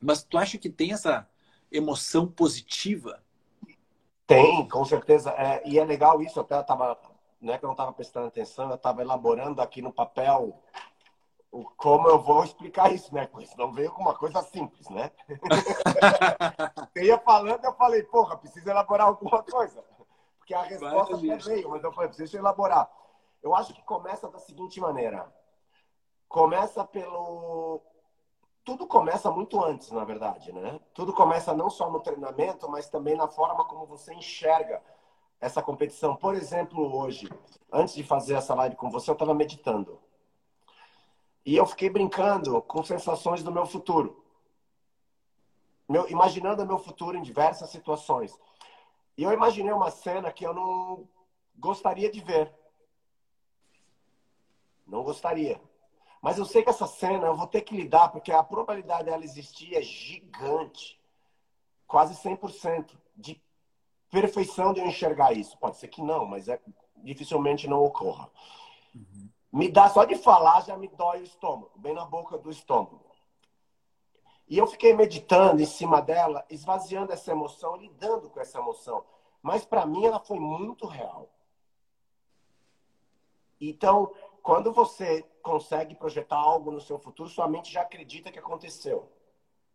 Mas 0.00 0.22
tu 0.22 0.38
acha 0.38 0.58
que 0.58 0.70
tem 0.70 0.92
essa 0.92 1.28
emoção 1.70 2.26
positiva? 2.26 3.22
Tem, 4.26 4.68
com 4.68 4.84
certeza. 4.84 5.30
É, 5.30 5.62
e 5.66 5.78
é 5.78 5.84
legal 5.84 6.22
isso, 6.22 6.38
até 6.40 6.56
eu 6.56 6.64
tava, 6.64 6.98
não 7.40 7.52
é 7.52 7.58
que 7.58 7.64
eu 7.64 7.68
não 7.68 7.74
estava 7.74 7.92
prestando 7.92 8.28
atenção, 8.28 8.68
eu 8.68 8.76
estava 8.76 9.02
elaborando 9.02 9.60
aqui 9.60 9.82
no 9.82 9.92
papel 9.92 10.60
o, 11.50 11.64
como 11.64 12.08
eu 12.08 12.20
vou 12.20 12.44
explicar 12.44 12.92
isso, 12.92 13.14
né? 13.14 13.26
Porque 13.26 13.48
não 13.56 13.72
veio 13.72 13.90
com 13.92 14.02
uma 14.02 14.14
coisa 14.14 14.42
simples, 14.42 14.88
né? 14.90 15.10
eu 16.94 17.04
ia 17.04 17.18
falando, 17.18 17.64
eu 17.64 17.72
falei, 17.74 18.02
porra, 18.02 18.36
preciso 18.36 18.68
elaborar 18.68 19.06
alguma 19.06 19.42
coisa. 19.42 19.82
Porque 20.38 20.54
a 20.54 20.62
resposta 20.62 21.16
até 21.16 21.36
veio, 21.36 21.70
mas 21.70 21.82
eu 21.82 21.92
falei, 21.92 22.08
preciso 22.08 22.36
elaborar. 22.36 22.90
Eu 23.42 23.54
acho 23.54 23.72
que 23.72 23.82
começa 23.82 24.28
da 24.28 24.38
seguinte 24.38 24.80
maneira 24.80 25.32
começa 26.28 26.84
pelo. 26.84 27.80
Tudo 28.64 28.86
começa 28.86 29.30
muito 29.30 29.64
antes, 29.64 29.90
na 29.90 30.04
verdade, 30.04 30.52
né? 30.52 30.78
Tudo 30.92 31.12
começa 31.12 31.54
não 31.54 31.70
só 31.70 31.90
no 31.90 32.00
treinamento, 32.00 32.68
mas 32.70 32.88
também 32.88 33.16
na 33.16 33.26
forma 33.26 33.64
como 33.64 33.86
você 33.86 34.12
enxerga 34.12 34.82
essa 35.40 35.62
competição. 35.62 36.14
Por 36.14 36.34
exemplo, 36.34 36.94
hoje, 36.94 37.28
antes 37.72 37.94
de 37.94 38.02
fazer 38.02 38.34
essa 38.34 38.54
live 38.54 38.76
com 38.76 38.90
você, 38.90 39.10
eu 39.10 39.14
estava 39.14 39.32
meditando. 39.32 39.98
E 41.46 41.56
eu 41.56 41.64
fiquei 41.64 41.88
brincando 41.88 42.60
com 42.62 42.82
sensações 42.82 43.42
do 43.42 43.50
meu 43.50 43.64
futuro. 43.64 44.22
Meu, 45.88 46.06
imaginando 46.10 46.66
meu 46.66 46.78
futuro 46.78 47.16
em 47.16 47.22
diversas 47.22 47.70
situações. 47.70 48.38
E 49.16 49.22
eu 49.22 49.32
imaginei 49.32 49.72
uma 49.72 49.90
cena 49.90 50.30
que 50.30 50.44
eu 50.44 50.52
não 50.52 51.08
gostaria 51.56 52.10
de 52.10 52.20
ver. 52.20 52.52
Não 54.86 55.02
gostaria. 55.02 55.58
Mas 56.28 56.36
eu 56.36 56.44
sei 56.44 56.62
que 56.62 56.68
essa 56.68 56.86
cena 56.86 57.26
eu 57.26 57.34
vou 57.34 57.46
ter 57.46 57.62
que 57.62 57.74
lidar, 57.74 58.10
porque 58.10 58.30
a 58.30 58.42
probabilidade 58.42 59.04
dela 59.04 59.24
existir 59.24 59.74
é 59.74 59.80
gigante. 59.80 61.00
Quase 61.86 62.12
100% 62.16 62.94
de 63.16 63.42
perfeição 64.10 64.74
de 64.74 64.80
eu 64.80 64.86
enxergar 64.86 65.32
isso. 65.32 65.56
Pode 65.56 65.78
ser 65.78 65.88
que 65.88 66.02
não, 66.02 66.26
mas 66.26 66.46
é, 66.46 66.60
dificilmente 66.98 67.66
não 67.66 67.82
ocorra. 67.82 68.30
Uhum. 68.94 69.30
Me 69.50 69.70
dá 69.70 69.88
só 69.88 70.04
de 70.04 70.16
falar, 70.16 70.60
já 70.66 70.76
me 70.76 70.88
dói 70.88 71.20
o 71.20 71.24
estômago, 71.24 71.72
bem 71.76 71.94
na 71.94 72.04
boca 72.04 72.36
do 72.36 72.50
estômago. 72.50 73.06
E 74.46 74.58
eu 74.58 74.66
fiquei 74.66 74.92
meditando 74.92 75.62
em 75.62 75.66
cima 75.66 76.02
dela, 76.02 76.44
esvaziando 76.50 77.10
essa 77.10 77.30
emoção, 77.30 77.74
lidando 77.74 78.28
com 78.28 78.38
essa 78.38 78.58
emoção. 78.58 79.02
Mas 79.40 79.64
para 79.64 79.86
mim 79.86 80.04
ela 80.04 80.20
foi 80.20 80.38
muito 80.38 80.86
real. 80.86 81.30
Então, 83.58 84.12
quando 84.42 84.72
você 84.72 85.22
consegue 85.42 85.94
projetar 85.94 86.36
algo 86.36 86.70
no 86.70 86.80
seu 86.80 86.98
futuro, 86.98 87.28
sua 87.28 87.48
mente 87.48 87.72
já 87.72 87.82
acredita 87.82 88.30
que 88.30 88.38
aconteceu. 88.38 89.10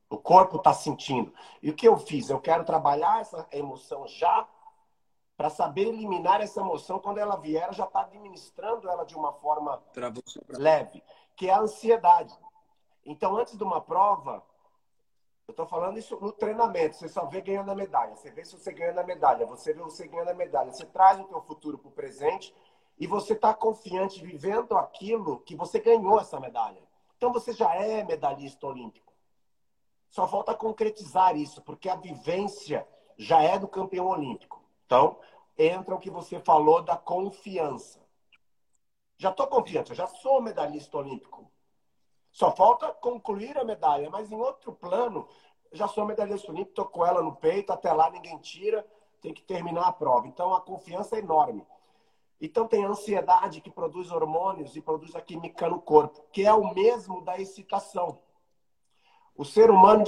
O 0.09 0.17
corpo 0.17 0.57
está 0.57 0.73
sentindo. 0.73 1.33
E 1.61 1.69
o 1.69 1.75
que 1.75 1.87
eu 1.87 1.97
fiz? 1.97 2.29
Eu 2.29 2.39
quero 2.39 2.63
trabalhar 2.63 3.21
essa 3.21 3.47
emoção 3.51 4.07
já 4.07 4.47
para 5.35 5.49
saber 5.49 5.87
eliminar 5.87 6.41
essa 6.41 6.61
emoção 6.61 6.99
quando 6.99 7.17
ela 7.17 7.35
vier, 7.35 7.73
já 7.73 7.85
está 7.85 8.01
administrando 8.01 8.87
ela 8.87 9.03
de 9.03 9.15
uma 9.15 9.33
forma 9.33 9.81
leve, 10.49 11.03
que 11.35 11.49
é 11.49 11.53
a 11.53 11.59
ansiedade. 11.59 12.37
Então, 13.05 13.35
antes 13.35 13.57
de 13.57 13.63
uma 13.63 13.81
prova, 13.81 14.43
eu 15.47 15.51
estou 15.51 15.65
falando 15.65 15.97
isso 15.97 16.17
no 16.21 16.31
treinamento, 16.31 16.95
você 16.95 17.09
só 17.09 17.25
vê 17.25 17.41
ganhando 17.41 17.71
a 17.71 17.75
medalha. 17.75 18.15
Você 18.15 18.31
vê 18.31 18.45
se 18.45 18.57
você 18.57 18.71
ganha 18.71 18.97
a 18.97 19.03
medalha, 19.03 19.45
você 19.45 19.73
vê 19.73 19.81
você 19.81 20.07
ganhando 20.07 20.29
a 20.29 20.33
medalha. 20.33 20.71
Você 20.71 20.85
traz 20.85 21.19
o 21.19 21.25
teu 21.25 21.41
futuro 21.41 21.77
para 21.77 21.89
o 21.89 21.91
presente 21.91 22.55
e 22.97 23.07
você 23.07 23.33
está 23.33 23.53
confiante 23.53 24.23
vivendo 24.23 24.77
aquilo 24.77 25.39
que 25.41 25.55
você 25.55 25.79
ganhou 25.79 26.19
essa 26.19 26.39
medalha. 26.39 26.81
Então 27.17 27.31
você 27.31 27.53
já 27.53 27.73
é 27.75 28.03
medalhista 28.03 28.67
olímpico. 28.67 29.13
Só 30.09 30.27
falta 30.27 30.53
concretizar 30.53 31.35
isso, 31.35 31.61
porque 31.61 31.89
a 31.89 31.95
vivência 31.95 32.87
já 33.17 33.41
é 33.41 33.57
do 33.57 33.67
campeão 33.67 34.07
olímpico. 34.07 34.61
Então, 34.85 35.17
entra 35.57 35.95
o 35.95 35.99
que 35.99 36.09
você 36.09 36.39
falou 36.39 36.81
da 36.83 36.95
confiança. 36.95 37.99
Já 39.17 39.29
estou 39.29 39.47
confiante, 39.47 39.91
eu 39.91 39.95
já 39.95 40.05
sou 40.05 40.41
medalhista 40.41 40.97
olímpico. 40.97 41.49
Só 42.31 42.51
falta 42.51 42.91
concluir 42.93 43.57
a 43.57 43.63
medalha, 43.63 44.09
mas 44.09 44.31
em 44.31 44.35
outro 44.35 44.73
plano, 44.73 45.27
já 45.71 45.87
sou 45.87 46.05
medalhista 46.05 46.51
olímpico, 46.51 46.71
estou 46.71 46.85
com 46.85 47.05
ela 47.05 47.21
no 47.21 47.35
peito, 47.35 47.71
até 47.71 47.91
lá 47.93 48.09
ninguém 48.09 48.37
tira, 48.39 48.85
tem 49.21 49.33
que 49.33 49.43
terminar 49.43 49.87
a 49.87 49.93
prova. 49.93 50.27
Então 50.27 50.53
a 50.53 50.61
confiança 50.61 51.15
é 51.15 51.19
enorme. 51.19 51.65
Então 52.45 52.67
tem 52.67 52.83
a 52.83 52.89
ansiedade 52.89 53.61
que 53.61 53.71
produz 53.71 54.11
hormônios 54.11 54.75
e 54.75 54.81
produz 54.81 55.15
a 55.15 55.21
química 55.21 55.69
no 55.69 55.79
corpo, 55.79 56.25
que 56.29 56.45
é 56.45 56.53
o 56.53 56.73
mesmo 56.73 57.23
da 57.23 57.39
excitação. 57.39 58.19
O 59.33 59.45
ser 59.45 59.71
humano 59.71 60.03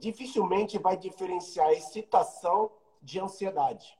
dificilmente 0.00 0.78
vai 0.78 0.96
diferenciar 0.96 1.70
excitação 1.70 2.72
de 3.00 3.20
ansiedade. 3.20 3.96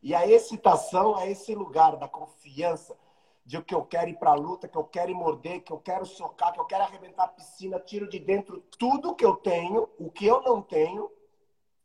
E 0.00 0.14
a 0.14 0.28
excitação 0.28 1.18
é 1.18 1.28
esse 1.28 1.52
lugar 1.56 1.96
da 1.96 2.06
confiança, 2.06 2.96
de 3.44 3.60
que 3.60 3.74
eu 3.74 3.84
quero 3.84 4.10
ir 4.10 4.18
para 4.20 4.30
a 4.30 4.36
luta, 4.36 4.68
que 4.68 4.78
eu 4.78 4.84
quero 4.84 5.10
ir 5.10 5.14
morder, 5.14 5.60
que 5.60 5.72
eu 5.72 5.80
quero 5.80 6.06
socar, 6.06 6.52
que 6.52 6.60
eu 6.60 6.66
quero 6.66 6.84
arrebentar 6.84 7.24
a 7.24 7.28
piscina, 7.28 7.80
tiro 7.80 8.08
de 8.08 8.20
dentro 8.20 8.60
tudo 8.78 9.16
que 9.16 9.24
eu 9.24 9.34
tenho, 9.34 9.88
o 9.98 10.08
que 10.08 10.24
eu 10.24 10.40
não 10.40 10.62
tenho, 10.62 11.10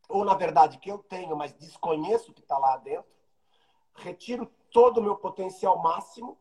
ou 0.08 0.24
na 0.24 0.36
verdade 0.36 0.78
que 0.78 0.92
eu 0.92 1.00
tenho, 1.00 1.36
mas 1.36 1.54
desconheço 1.54 2.30
o 2.30 2.34
que 2.36 2.42
está 2.42 2.60
lá 2.60 2.78
dentro, 2.78 3.10
retiro 3.96 4.50
todo 4.72 5.00
o 5.00 5.04
meu 5.04 5.16
potencial 5.16 5.80
máximo, 5.80 6.38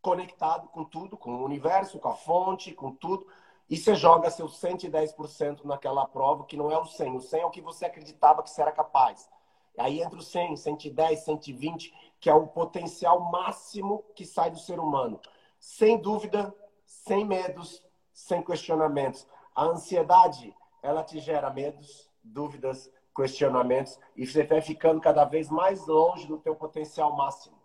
conectado 0.00 0.68
com 0.68 0.84
tudo, 0.84 1.16
com 1.16 1.34
o 1.34 1.44
universo, 1.44 1.98
com 1.98 2.08
a 2.08 2.14
fonte, 2.14 2.72
com 2.72 2.92
tudo, 2.92 3.26
e 3.70 3.76
você 3.76 3.94
joga 3.94 4.30
seus 4.30 4.60
110% 4.60 5.64
naquela 5.64 6.06
prova, 6.06 6.44
que 6.44 6.56
não 6.56 6.70
é 6.70 6.78
o 6.78 6.84
100. 6.84 7.16
O 7.16 7.20
100 7.20 7.40
é 7.40 7.46
o 7.46 7.50
que 7.50 7.60
você 7.60 7.86
acreditava 7.86 8.42
que 8.42 8.50
você 8.50 8.60
era 8.60 8.72
capaz. 8.72 9.30
Aí 9.78 10.02
entra 10.02 10.18
o 10.18 10.22
100, 10.22 10.56
110, 10.56 11.20
120, 11.20 11.94
que 12.20 12.28
é 12.28 12.34
o 12.34 12.46
potencial 12.46 13.20
máximo 13.20 14.04
que 14.14 14.26
sai 14.26 14.50
do 14.50 14.58
ser 14.58 14.78
humano. 14.78 15.20
Sem 15.58 15.96
dúvida, 15.96 16.54
sem 16.84 17.24
medos, 17.24 17.82
sem 18.12 18.42
questionamentos. 18.42 19.26
A 19.54 19.64
ansiedade, 19.64 20.54
ela 20.82 21.02
te 21.02 21.18
gera 21.20 21.48
medos, 21.50 22.10
dúvidas, 22.22 22.90
questionamentos 23.14 23.98
e 24.16 24.26
você 24.26 24.44
vai 24.44 24.60
ficando 24.60 25.00
cada 25.00 25.24
vez 25.24 25.50
mais 25.50 25.86
longe 25.86 26.26
do 26.26 26.38
teu 26.38 26.54
potencial 26.56 27.14
máximo. 27.14 27.62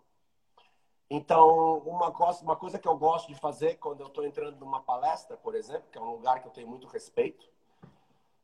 Então, 1.10 1.78
uma 1.78 2.12
coisa, 2.12 2.42
uma 2.42 2.56
coisa 2.56 2.78
que 2.78 2.86
eu 2.86 2.96
gosto 2.96 3.28
de 3.28 3.34
fazer 3.34 3.76
quando 3.76 4.00
eu 4.00 4.08
estou 4.08 4.26
entrando 4.26 4.58
numa 4.58 4.80
palestra, 4.80 5.36
por 5.38 5.54
exemplo, 5.54 5.88
que 5.90 5.96
é 5.96 6.00
um 6.00 6.12
lugar 6.12 6.40
que 6.40 6.48
eu 6.48 6.52
tenho 6.52 6.68
muito 6.68 6.86
respeito, 6.86 7.48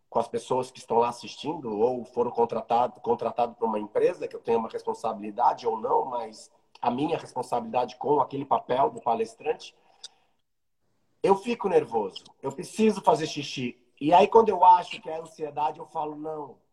com 0.08 0.18
as 0.18 0.28
pessoas 0.28 0.70
que 0.70 0.78
estão 0.78 0.98
lá 0.98 1.08
assistindo 1.08 1.76
ou 1.76 2.04
foram 2.04 2.30
contratados 2.30 3.02
contratado 3.02 3.54
por 3.56 3.66
uma 3.66 3.78
empresa 3.78 4.28
que 4.28 4.36
eu 4.36 4.40
tenho 4.40 4.60
uma 4.60 4.68
responsabilidade 4.68 5.66
ou 5.66 5.78
não, 5.78 6.04
mas 6.06 6.50
a 6.80 6.90
minha 6.90 7.18
responsabilidade 7.18 7.96
com 7.96 8.20
aquele 8.20 8.44
papel 8.44 8.90
do 8.90 9.00
palestrante, 9.00 9.74
eu 11.22 11.36
fico 11.36 11.68
nervoso. 11.68 12.22
Eu 12.40 12.52
preciso 12.52 13.02
fazer 13.02 13.26
xixi. 13.26 13.76
E 14.00 14.14
aí 14.14 14.28
quando 14.28 14.48
eu 14.50 14.64
acho 14.64 15.00
que 15.02 15.10
é 15.10 15.18
ansiedade, 15.18 15.80
eu 15.80 15.86
falo 15.86 16.14
não. 16.14 16.63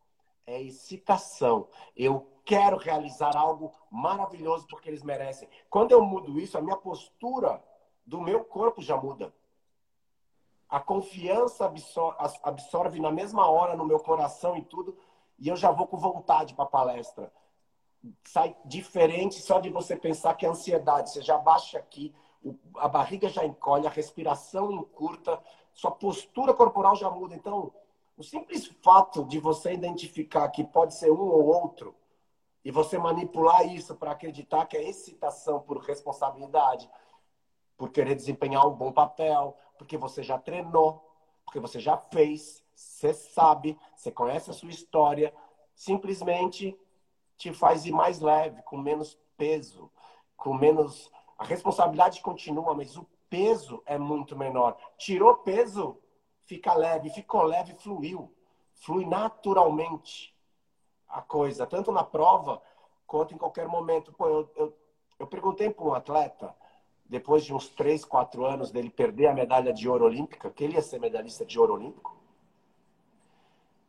É 0.46 0.62
excitação. 0.62 1.68
Eu 1.96 2.28
quero 2.44 2.78
realizar 2.78 3.36
algo 3.38 3.72
maravilhoso 3.90 4.68
porque 4.68 4.90
eles 4.90 5.04
merecem. 5.04 5.48
Quando 5.70 5.92
eu 5.92 6.04
mudo 6.04 6.40
isso, 6.40 6.58
a 6.58 6.62
minha 6.62 6.78
postura 6.78 7.64
do 8.06 8.20
meu 8.20 8.44
corpo 8.44 8.82
já 8.82 8.98
muda 8.98 9.34
a 10.72 10.80
confiança 10.80 11.66
absorve, 11.66 12.18
absorve 12.42 13.00
na 13.02 13.12
mesma 13.12 13.46
hora 13.46 13.76
no 13.76 13.86
meu 13.86 14.00
coração 14.00 14.56
e 14.56 14.62
tudo, 14.62 14.98
e 15.38 15.50
eu 15.50 15.58
já 15.58 15.70
vou 15.70 15.86
com 15.86 15.98
vontade 15.98 16.54
para 16.54 16.64
a 16.64 16.70
palestra. 16.70 17.30
Sai 18.24 18.56
diferente 18.64 19.42
só 19.42 19.60
de 19.60 19.70
você 19.70 19.98
pensar 19.98 20.34
que 20.36 20.46
é 20.46 20.50
ansiedade. 20.50 21.12
Você 21.12 21.22
já 21.22 21.38
baixa 21.38 21.78
aqui, 21.78 22.16
a 22.78 22.88
barriga 22.88 23.28
já 23.28 23.46
encolhe, 23.46 23.86
a 23.86 23.90
respiração 23.90 24.72
encurta, 24.72 25.38
sua 25.74 25.92
postura 25.92 26.54
corporal 26.54 26.96
já 26.96 27.10
muda. 27.10 27.36
Então, 27.36 27.74
o 28.18 28.24
simples 28.24 28.68
fato 28.82 29.24
de 29.26 29.40
você 29.40 29.74
identificar 29.74 30.48
que 30.50 30.64
pode 30.64 30.94
ser 30.96 31.12
um 31.12 31.22
ou 31.22 31.46
outro, 31.46 31.96
e 32.64 32.72
você 32.72 32.98
manipular 32.98 33.66
isso 33.66 33.96
para 33.96 34.12
acreditar 34.12 34.66
que 34.66 34.78
é 34.78 34.88
excitação 34.88 35.60
por 35.60 35.80
responsabilidade, 35.80 36.90
por 37.76 37.90
querer 37.90 38.16
desempenhar 38.16 38.68
um 38.68 38.76
bom 38.76 38.92
papel, 38.92 39.58
porque 39.78 39.98
você 39.98 40.22
já 40.22 40.38
treinou, 40.38 41.04
porque 41.44 41.60
você 41.60 41.80
já 41.80 41.98
fez, 41.98 42.64
você 42.76 43.14
sabe, 43.14 43.78
você 43.96 44.12
conhece 44.12 44.52
a 44.52 44.54
sua 44.54 44.70
história, 44.70 45.34
simplesmente 45.74 46.78
te 47.38 47.52
faz 47.52 47.88
ir 47.88 47.92
mais 47.92 48.20
leve, 48.20 48.62
com 48.62 48.78
menos 48.78 49.18
peso, 49.36 49.92
com 50.38 50.54
menos. 50.54 51.12
A 51.40 51.44
responsabilidade 51.44 52.22
continua, 52.22 52.76
mas 52.76 52.96
o 52.96 53.08
peso 53.28 53.82
é 53.88 53.98
muito 53.98 54.38
menor. 54.38 54.78
Tirou 54.98 55.38
peso, 55.38 55.98
fica 56.52 56.74
leve, 56.74 57.10
ficou 57.10 57.44
leve, 57.44 57.74
fluiu. 57.76 58.30
Flui 58.74 59.06
naturalmente 59.06 60.36
a 61.08 61.22
coisa, 61.22 61.66
tanto 61.66 61.94
na 61.94 62.04
prova 62.04 62.62
quanto 63.08 63.34
em 63.34 63.38
qualquer 63.38 63.70
momento. 63.70 64.12
Pô, 64.12 64.28
eu, 64.28 64.52
eu, 64.58 64.78
eu 65.18 65.28
perguntei 65.28 65.70
para 65.70 65.86
um 65.86 65.94
atleta 65.94 66.54
depois 67.06 67.46
de 67.46 67.54
uns 67.54 67.70
três, 67.70 68.04
quatro 68.04 68.46
anos 68.46 68.70
dele 68.70 68.90
perder 68.90 69.28
a 69.28 69.34
medalha 69.34 69.72
de 69.72 69.88
ouro 69.88 70.04
olímpica, 70.04 70.50
que 70.50 70.66
ele 70.66 70.74
ia 70.74 70.82
ser 70.82 71.00
medalhista 71.00 71.46
de 71.46 71.58
ouro 71.58 71.76
olímpico. 71.76 72.18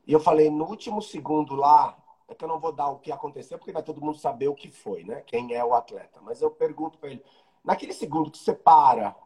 E 0.06 0.12
eu 0.12 0.20
falei, 0.20 0.48
no 0.48 0.64
último 0.64 1.02
segundo 1.02 1.56
lá, 1.56 1.96
é 2.28 2.34
que 2.34 2.44
eu 2.44 2.48
não 2.48 2.60
vou 2.60 2.72
dar 2.72 2.90
o 2.90 3.00
que 3.00 3.10
aconteceu, 3.10 3.58
porque 3.58 3.72
vai 3.72 3.82
todo 3.82 4.00
mundo 4.00 4.18
saber 4.18 4.46
o 4.46 4.54
que 4.54 4.70
foi, 4.70 5.02
né? 5.02 5.20
Quem 5.22 5.52
é 5.52 5.64
o 5.64 5.74
atleta. 5.74 6.20
Mas 6.20 6.40
eu 6.40 6.50
pergunto 6.50 6.96
para 6.98 7.10
ele, 7.10 7.24
naquele 7.64 7.92
segundo 7.92 8.30
que 8.30 8.38
você 8.38 8.54
para, 8.54 9.16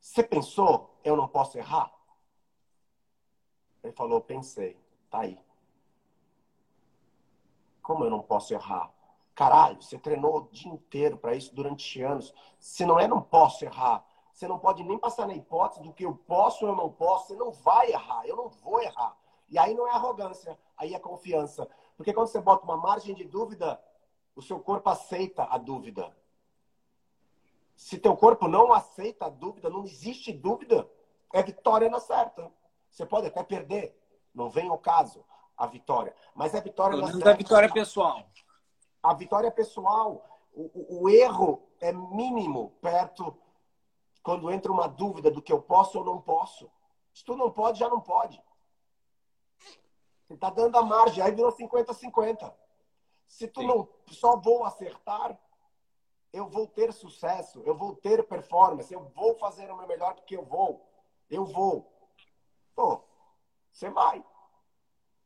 você 0.00 0.22
pensou, 0.22 0.94
eu 1.02 1.16
não 1.16 1.26
posso 1.26 1.58
errar? 1.58 1.97
Ele 3.82 3.92
falou, 3.92 4.20
pensei, 4.20 4.76
tá 5.10 5.20
aí. 5.20 5.38
Como 7.82 8.04
eu 8.04 8.10
não 8.10 8.20
posso 8.20 8.52
errar? 8.52 8.92
Caralho, 9.34 9.80
você 9.80 9.98
treinou 9.98 10.36
o 10.36 10.48
dia 10.50 10.70
inteiro 10.70 11.16
para 11.16 11.34
isso 11.34 11.54
durante 11.54 12.02
anos. 12.02 12.34
Se 12.58 12.84
não 12.84 12.98
é, 12.98 13.06
não 13.06 13.22
posso 13.22 13.64
errar. 13.64 14.04
Você 14.32 14.46
não 14.46 14.58
pode 14.58 14.82
nem 14.84 14.98
passar 14.98 15.26
na 15.26 15.34
hipótese 15.34 15.82
do 15.82 15.92
que 15.92 16.04
eu 16.04 16.14
posso 16.14 16.64
ou 16.64 16.72
eu 16.72 16.76
não 16.76 16.90
posso. 16.90 17.28
Você 17.28 17.36
não 17.36 17.50
vai 17.50 17.92
errar. 17.92 18.26
Eu 18.26 18.36
não 18.36 18.48
vou 18.48 18.82
errar. 18.82 19.16
E 19.50 19.58
aí 19.58 19.74
não 19.74 19.86
é 19.86 19.92
arrogância, 19.92 20.58
aí 20.76 20.94
é 20.94 20.98
confiança. 20.98 21.68
Porque 21.96 22.12
quando 22.12 22.28
você 22.28 22.40
bota 22.40 22.64
uma 22.64 22.76
margem 22.76 23.14
de 23.14 23.24
dúvida, 23.24 23.82
o 24.36 24.42
seu 24.42 24.60
corpo 24.60 24.88
aceita 24.90 25.44
a 25.44 25.56
dúvida. 25.56 26.14
Se 27.74 27.98
teu 27.98 28.16
corpo 28.16 28.46
não 28.46 28.72
aceita 28.72 29.26
a 29.26 29.30
dúvida, 29.30 29.70
não 29.70 29.84
existe 29.84 30.32
dúvida, 30.32 30.88
é 31.32 31.42
vitória 31.42 31.88
na 31.88 32.00
certa. 32.00 32.52
Você 32.90 33.06
pode 33.06 33.26
até 33.26 33.42
perder, 33.42 33.96
não 34.34 34.48
vem 34.48 34.70
o 34.70 34.78
caso 34.78 35.24
a 35.56 35.66
vitória, 35.66 36.14
mas 36.34 36.54
é 36.54 36.60
vitória 36.60 36.96
Pelo 36.96 37.08
menos 37.08 37.26
a 37.26 37.32
vitória 37.32 37.72
pessoal. 37.72 38.24
A 39.02 39.12
vitória 39.14 39.50
pessoal, 39.50 40.24
o, 40.52 40.62
o, 40.62 41.02
o 41.02 41.08
erro 41.08 41.62
é 41.80 41.92
mínimo 41.92 42.70
perto 42.80 43.36
quando 44.22 44.50
entra 44.50 44.70
uma 44.70 44.86
dúvida 44.86 45.30
do 45.30 45.42
que 45.42 45.52
eu 45.52 45.60
posso 45.60 45.98
ou 45.98 46.04
não 46.04 46.20
posso. 46.20 46.70
Se 47.12 47.24
tu 47.24 47.36
não 47.36 47.50
pode, 47.50 47.78
já 47.78 47.88
não 47.88 48.00
pode. 48.00 48.40
Você 50.26 50.34
está 50.34 50.50
dando 50.50 50.76
a 50.76 50.82
margem, 50.82 51.24
aí 51.24 51.32
virou 51.32 51.50
50-50. 51.50 52.52
Se 53.26 53.48
tu 53.48 53.60
Sim. 53.60 53.66
não 53.66 53.88
só 54.08 54.36
vou 54.36 54.64
acertar, 54.64 55.38
eu 56.32 56.46
vou 56.48 56.66
ter 56.66 56.92
sucesso, 56.92 57.62
eu 57.64 57.74
vou 57.74 57.96
ter 57.96 58.22
performance, 58.26 58.92
eu 58.92 59.02
vou 59.14 59.34
fazer 59.38 59.70
o 59.70 59.76
meu 59.76 59.86
melhor 59.86 60.14
porque 60.14 60.36
eu 60.36 60.44
vou. 60.44 60.86
Eu 61.30 61.44
vou. 61.44 61.90
Pô, 62.78 63.00
você 63.72 63.90
vai. 63.90 64.24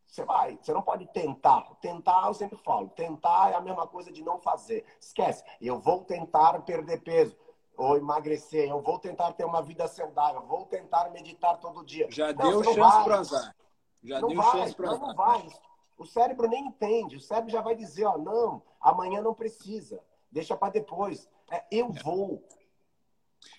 Você 0.07 0.25
vai. 0.25 0.59
Você 0.63 0.73
não 0.73 0.81
pode 0.81 1.05
tentar. 1.09 1.61
Tentar, 1.83 2.27
eu 2.29 2.33
sempre 2.33 2.57
falo, 2.57 2.89
tentar 2.89 3.51
é 3.51 3.55
a 3.55 3.61
mesma 3.61 3.87
coisa 3.87 4.11
de 4.11 4.25
não 4.25 4.39
fazer. 4.39 4.87
Esquece. 4.99 5.45
Eu 5.61 5.79
vou 5.79 6.03
tentar 6.03 6.59
perder 6.63 7.03
peso 7.03 7.37
ou 7.77 7.99
emagrecer, 7.99 8.71
eu 8.71 8.81
vou 8.81 8.99
tentar 8.99 9.33
ter 9.33 9.45
uma 9.45 9.61
vida 9.61 9.87
saudável, 9.87 10.41
eu 10.41 10.47
vou 10.47 10.65
tentar 10.65 11.11
meditar 11.11 11.59
todo 11.59 11.85
dia. 11.85 12.07
Já 12.11 12.33
Não, 12.33 12.63
deu 12.63 12.65
chance 12.65 13.05
pro 13.05 13.15
azar. 13.15 13.57
Já 14.03 14.21
não 14.21 14.29
deu 14.29 14.43
vai, 14.43 14.51
chance 14.53 14.81
não, 14.81 14.89
azar. 14.91 15.01
não 15.09 15.15
vai. 15.15 15.49
O 15.99 16.07
cérebro 16.07 16.49
nem 16.49 16.67
entende. 16.69 17.17
O 17.17 17.21
cérebro 17.21 17.51
já 17.51 17.61
vai 17.61 17.75
dizer, 17.75 18.07
ó, 18.07 18.17
não, 18.17 18.63
amanhã 18.81 19.21
não 19.21 19.35
precisa. 19.35 20.03
Deixa 20.31 20.57
para 20.57 20.73
depois. 20.73 21.29
É, 21.51 21.65
eu 21.71 21.93
vou. 21.93 22.43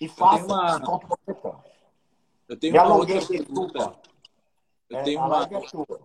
E 0.00 0.08
faça, 0.08 0.44
uma- 0.44 0.80
comprometa. 0.80 1.73
Eu 2.48 2.56
tenho 2.56 2.72
Me 2.74 2.78
uma 2.78 2.94
outra 2.94 3.26
pergunta. 3.26 4.00
Eu 4.88 4.98
É, 4.98 5.02
tenho 5.02 5.20
uma. 5.20 5.28
live 5.28 5.54
é 5.54 5.60
tua. 5.60 6.00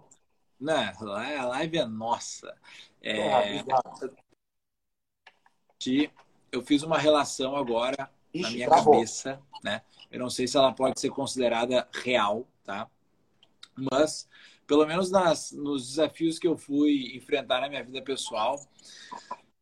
Não, 0.59 0.73
a 0.75 1.45
live 1.45 1.77
é 1.77 1.85
nossa. 1.85 2.55
É, 3.01 3.57
É, 3.57 3.63
eu 6.51 6.61
fiz 6.61 6.83
uma 6.83 6.97
relação 6.97 7.55
agora 7.55 7.95
na 7.97 8.09
Ixi, 8.33 8.53
minha 8.55 8.67
travou. 8.67 8.93
cabeça, 8.93 9.41
né? 9.63 9.81
Eu 10.11 10.19
não 10.19 10.29
sei 10.29 10.47
se 10.47 10.57
ela 10.57 10.73
pode 10.73 10.99
ser 10.99 11.09
considerada 11.09 11.87
real, 11.93 12.47
tá? 12.63 12.89
Mas, 13.91 14.27
pelo 14.67 14.85
menos 14.85 15.09
nas, 15.09 15.51
nos 15.51 15.87
desafios 15.89 16.37
que 16.37 16.47
eu 16.47 16.57
fui 16.57 17.15
enfrentar 17.15 17.61
na 17.61 17.69
minha 17.69 17.83
vida 17.83 18.01
pessoal, 18.01 18.59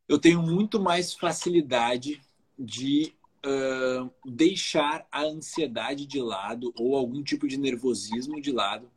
eu 0.08 0.18
tenho 0.18 0.42
muito 0.42 0.80
mais 0.80 1.12
facilidade 1.14 2.20
de 2.58 3.14
ãh, 3.44 4.10
deixar 4.24 5.06
a 5.10 5.22
ansiedade 5.22 6.06
de 6.06 6.20
lado 6.20 6.72
ou 6.78 6.96
algum 6.96 7.22
tipo 7.22 7.46
de 7.46 7.56
nervosismo 7.56 8.40
de 8.40 8.52
lado 8.52 8.90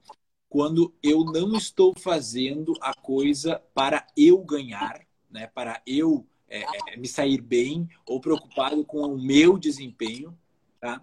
quando 0.52 0.94
eu 1.02 1.24
não 1.24 1.56
estou 1.56 1.94
fazendo 1.98 2.74
a 2.82 2.94
coisa 2.94 3.64
para 3.74 4.06
eu 4.18 4.38
ganhar, 4.40 5.08
né? 5.30 5.48
Para 5.48 5.82
eu 5.88 6.28
é, 6.50 6.66
é, 6.90 6.98
me 6.98 7.08
sair 7.08 7.40
bem 7.40 7.88
ou 8.06 8.20
preocupado 8.20 8.84
com 8.84 9.00
o 9.00 9.18
meu 9.18 9.58
desempenho, 9.58 10.38
tá? 10.80 11.02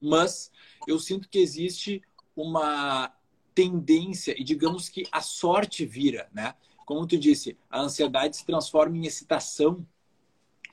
Mas 0.00 0.50
eu 0.88 0.98
sinto 0.98 1.28
que 1.28 1.38
existe 1.38 2.00
uma 2.34 3.14
tendência 3.54 4.34
e 4.40 4.42
digamos 4.42 4.88
que 4.88 5.04
a 5.12 5.20
sorte 5.20 5.84
vira, 5.84 6.28
né? 6.32 6.54
Como 6.86 7.06
tu 7.06 7.18
disse, 7.18 7.58
a 7.68 7.82
ansiedade 7.82 8.38
se 8.38 8.46
transforma 8.46 8.96
em 8.96 9.06
excitação 9.06 9.86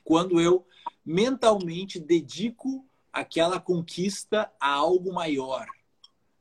quando 0.02 0.40
eu 0.40 0.66
mentalmente 1.04 1.98
dedico 1.98 2.86
aquela 3.12 3.60
conquista 3.60 4.52
a 4.60 4.72
algo 4.72 5.12
maior. 5.12 5.66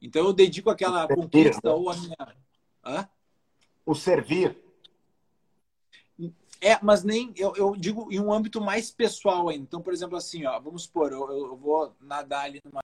Então 0.01 0.25
eu 0.25 0.33
dedico 0.33 0.69
aquela 0.69 1.07
Servir, 1.07 1.21
conquista 1.21 1.69
né? 1.69 1.73
ou 1.73 1.89
a 1.89 1.95
minha 1.95 2.35
Hã? 2.83 3.09
O 3.85 3.93
servir. 3.93 4.57
É, 6.61 6.77
mas 6.81 7.03
nem 7.03 7.33
eu, 7.37 7.55
eu 7.55 7.75
digo 7.75 8.11
em 8.11 8.19
um 8.19 8.33
âmbito 8.33 8.59
mais 8.59 8.91
pessoal 8.91 9.47
ainda. 9.47 9.63
Então, 9.63 9.81
por 9.81 9.93
exemplo, 9.93 10.17
assim, 10.17 10.45
ó, 10.45 10.59
vamos 10.59 10.83
supor, 10.83 11.11
eu, 11.11 11.29
eu 11.31 11.55
vou 11.55 11.95
nadar 12.01 12.45
ali 12.45 12.61
numa 12.65 12.81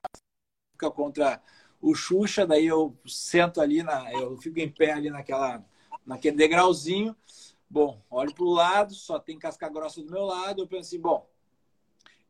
fica 0.71 0.89
contra 0.91 1.41
o 1.81 1.93
Xuxa, 1.93 2.47
daí 2.47 2.65
eu 2.65 2.97
sento 3.05 3.59
ali 3.61 3.83
na, 3.83 4.11
eu 4.13 4.37
fico 4.37 4.59
em 4.59 4.69
pé 4.69 4.93
ali 4.93 5.09
naquela 5.09 5.63
naquele 6.05 6.37
degrauzinho. 6.37 7.15
Bom, 7.69 8.01
olho 8.09 8.33
para 8.33 8.43
o 8.43 8.53
lado, 8.53 8.93
só 8.93 9.19
tem 9.19 9.39
casca 9.39 9.67
grossa 9.67 10.01
do 10.01 10.11
meu 10.11 10.23
lado. 10.23 10.61
Eu 10.61 10.67
penso 10.67 10.87
assim, 10.87 10.99
bom, 10.99 11.27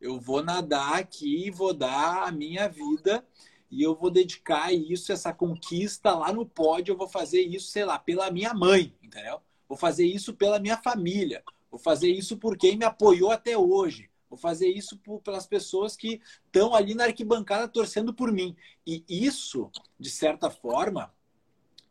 eu 0.00 0.20
vou 0.20 0.42
nadar 0.42 0.94
aqui, 0.94 1.50
vou 1.50 1.72
dar 1.72 2.28
a 2.28 2.32
minha 2.32 2.68
vida 2.68 3.24
e 3.70 3.82
eu 3.82 3.94
vou 3.94 4.10
dedicar 4.10 4.72
isso, 4.72 5.12
essa 5.12 5.32
conquista 5.32 6.14
lá 6.14 6.32
no 6.32 6.46
pódio. 6.46 6.92
Eu 6.92 6.96
vou 6.96 7.08
fazer 7.08 7.40
isso, 7.40 7.68
sei 7.68 7.84
lá, 7.84 7.98
pela 7.98 8.30
minha 8.30 8.54
mãe, 8.54 8.94
entendeu? 9.02 9.40
Vou 9.68 9.76
fazer 9.76 10.06
isso 10.06 10.34
pela 10.34 10.58
minha 10.58 10.76
família. 10.76 11.42
Vou 11.70 11.78
fazer 11.80 12.08
isso 12.08 12.36
por 12.36 12.56
quem 12.56 12.76
me 12.76 12.84
apoiou 12.84 13.30
até 13.30 13.56
hoje. 13.58 14.08
Vou 14.28 14.38
fazer 14.38 14.68
isso 14.68 14.98
por, 14.98 15.20
pelas 15.20 15.46
pessoas 15.46 15.96
que 15.96 16.20
estão 16.46 16.74
ali 16.74 16.94
na 16.94 17.04
arquibancada 17.04 17.68
torcendo 17.68 18.14
por 18.14 18.32
mim. 18.32 18.56
E 18.86 19.04
isso, 19.08 19.70
de 19.98 20.10
certa 20.10 20.50
forma, 20.50 21.12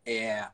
é, 0.06 0.48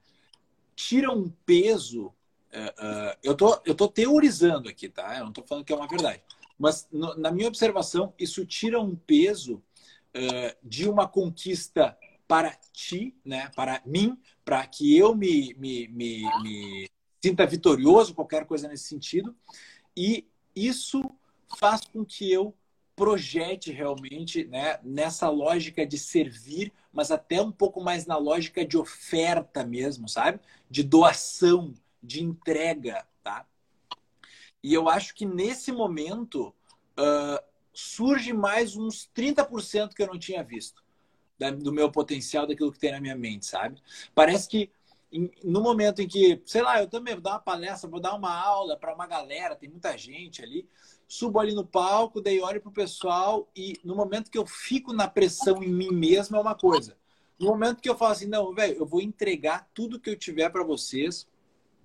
tira 0.75 1.11
um 1.11 1.29
peso. 1.45 2.13
é, 2.51 2.73
é, 2.77 3.17
eu, 3.23 3.35
tô, 3.35 3.59
eu 3.65 3.75
tô 3.75 3.87
teorizando 3.87 4.69
aqui, 4.69 4.89
tá? 4.89 5.17
Eu 5.17 5.25
não 5.25 5.31
tô 5.33 5.43
falando 5.43 5.65
que 5.65 5.73
é 5.73 5.75
uma 5.75 5.87
verdade. 5.87 6.23
Mas, 6.61 6.87
no, 6.91 7.15
na 7.17 7.31
minha 7.31 7.47
observação, 7.47 8.13
isso 8.19 8.45
tira 8.45 8.79
um 8.79 8.95
peso 8.95 9.63
é, 10.13 10.55
de 10.61 10.87
uma 10.87 11.07
conquista 11.07 11.97
para 12.27 12.51
ti, 12.71 13.15
né? 13.25 13.49
para 13.55 13.81
mim, 13.83 14.15
para 14.45 14.65
que 14.67 14.95
eu 14.95 15.15
me, 15.15 15.55
me, 15.55 15.87
me, 15.87 16.21
me 16.43 16.89
sinta 17.19 17.47
vitorioso, 17.47 18.13
qualquer 18.13 18.45
coisa 18.45 18.67
nesse 18.67 18.83
sentido. 18.83 19.35
E 19.97 20.27
isso 20.55 21.01
faz 21.57 21.81
com 21.81 22.05
que 22.05 22.31
eu 22.31 22.55
projete 22.95 23.71
realmente 23.71 24.45
né, 24.45 24.79
nessa 24.83 25.29
lógica 25.29 25.83
de 25.83 25.97
servir, 25.97 26.71
mas 26.93 27.09
até 27.09 27.41
um 27.41 27.51
pouco 27.51 27.81
mais 27.81 28.05
na 28.05 28.17
lógica 28.17 28.63
de 28.63 28.77
oferta 28.77 29.65
mesmo, 29.65 30.07
sabe? 30.07 30.39
De 30.69 30.83
doação, 30.83 31.73
de 32.03 32.23
entrega, 32.23 33.03
tá? 33.23 33.47
E 34.63 34.73
eu 34.73 34.87
acho 34.87 35.15
que 35.15 35.25
nesse 35.25 35.71
momento 35.71 36.53
uh, 36.97 37.43
surge 37.73 38.33
mais 38.33 38.75
uns 38.75 39.09
30% 39.15 39.93
que 39.93 40.03
eu 40.03 40.07
não 40.07 40.19
tinha 40.19 40.43
visto 40.43 40.83
da, 41.37 41.49
do 41.49 41.73
meu 41.73 41.91
potencial, 41.91 42.45
daquilo 42.45 42.71
que 42.71 42.79
tem 42.79 42.91
na 42.91 43.01
minha 43.01 43.15
mente, 43.15 43.45
sabe? 43.45 43.81
Parece 44.13 44.47
que 44.47 44.71
em, 45.11 45.29
no 45.43 45.61
momento 45.61 46.01
em 46.01 46.07
que, 46.07 46.41
sei 46.45 46.61
lá, 46.61 46.79
eu 46.79 46.87
também 46.87 47.15
vou 47.15 47.23
dar 47.23 47.31
uma 47.31 47.39
palestra, 47.39 47.89
vou 47.89 47.99
dar 47.99 48.13
uma 48.13 48.33
aula 48.33 48.77
para 48.77 48.93
uma 48.93 49.07
galera, 49.07 49.55
tem 49.55 49.69
muita 49.69 49.97
gente 49.97 50.41
ali, 50.41 50.67
subo 51.07 51.39
ali 51.39 51.53
no 51.53 51.65
palco, 51.65 52.21
daí 52.21 52.39
olho 52.39 52.61
pro 52.61 52.71
pessoal 52.71 53.49
e 53.55 53.77
no 53.83 53.95
momento 53.95 54.31
que 54.31 54.37
eu 54.37 54.45
fico 54.45 54.93
na 54.93 55.07
pressão 55.07 55.61
em 55.61 55.67
mim 55.67 55.91
mesmo 55.91 56.37
é 56.37 56.39
uma 56.39 56.55
coisa. 56.55 56.95
No 57.37 57.47
momento 57.47 57.81
que 57.81 57.89
eu 57.89 57.97
falo 57.97 58.11
assim, 58.11 58.27
não, 58.27 58.53
velho, 58.53 58.77
eu 58.77 58.85
vou 58.85 59.01
entregar 59.01 59.67
tudo 59.73 59.99
que 59.99 60.11
eu 60.11 60.15
tiver 60.15 60.49
para 60.49 60.63
vocês, 60.63 61.27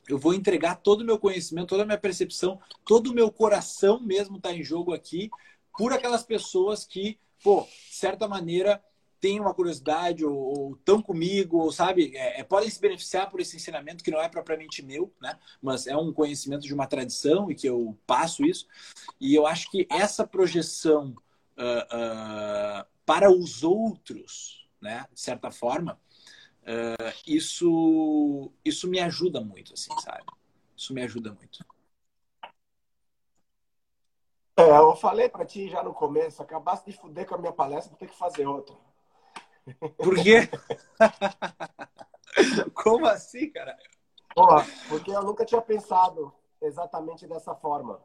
eu 0.09 0.19
vou 0.19 0.35
entregar 0.35 0.77
todo 0.77 1.01
o 1.01 1.05
meu 1.05 1.19
conhecimento, 1.19 1.69
toda 1.69 1.83
a 1.83 1.87
minha 1.87 1.99
percepção, 1.99 2.61
todo 2.85 3.11
o 3.11 3.15
meu 3.15 3.31
coração 3.31 4.01
mesmo 4.01 4.41
tá 4.41 4.53
em 4.53 4.63
jogo 4.63 4.93
aqui 4.93 5.31
por 5.77 5.93
aquelas 5.93 6.23
pessoas 6.23 6.85
que, 6.85 7.19
pô, 7.43 7.63
de 7.63 7.95
certa 7.95 8.27
maneira 8.27 8.83
têm 9.21 9.41
uma 9.41 9.55
curiosidade 9.55 10.25
ou 10.25 10.73
estão 10.75 11.03
comigo, 11.03 11.59
ou 11.59 11.73
sabe, 11.73 12.17
é, 12.17 12.43
podem 12.45 12.71
se 12.71 12.81
beneficiar 12.81 13.31
por 13.31 13.41
esse 13.41 13.57
ensinamento 13.57 14.05
que 14.05 14.11
não 14.11 14.21
é 14.21 14.29
propriamente 14.29 14.83
meu, 14.83 15.13
né? 15.21 15.39
Mas 15.61 15.87
é 15.87 15.97
um 15.97 16.13
conhecimento 16.13 16.63
de 16.63 16.75
uma 16.75 16.87
tradição 16.87 17.51
e 17.51 17.55
que 17.55 17.67
eu 17.67 17.97
passo 18.07 18.45
isso. 18.45 18.67
E 19.21 19.35
eu 19.35 19.47
acho 19.47 19.71
que 19.71 19.87
essa 19.91 20.27
projeção 20.27 21.17
uh, 21.57 22.83
uh, 22.83 22.87
para 23.05 23.31
os 23.31 23.63
outros, 23.63 24.67
né, 24.81 25.07
de 25.13 25.21
certa 25.21 25.51
forma, 25.51 25.99
uh, 26.67 27.13
isso 27.27 28.53
isso 28.65 28.89
me 28.89 29.01
ajuda 29.01 29.41
muito, 29.41 29.73
assim, 29.75 29.97
sabe? 30.01 30.25
Isso 30.77 30.93
me 30.93 31.03
ajuda 31.03 31.33
muito. 31.33 31.65
É, 34.59 34.71
eu 34.71 34.97
falei 34.97 35.29
para 35.29 35.45
ti 35.45 35.69
já 35.69 35.83
no 35.83 35.93
começo, 35.93 36.43
acabasse 36.43 36.87
de 36.87 36.97
fuder 36.97 37.27
com 37.27 37.35
a 37.35 37.39
minha 37.39 37.53
palestra, 37.53 37.91
vou 37.91 37.99
ter 37.99 38.09
que 38.09 38.17
fazer 38.17 38.47
outra. 38.47 38.75
Por 39.97 40.15
quê? 40.15 40.49
Como 42.75 43.07
assim, 43.07 43.51
cara? 43.51 43.77
Porra, 44.35 44.65
porque 44.89 45.11
eu 45.11 45.23
nunca 45.23 45.45
tinha 45.45 45.61
pensado 45.61 46.33
exatamente 46.61 47.27
dessa 47.27 47.55
forma. 47.55 48.01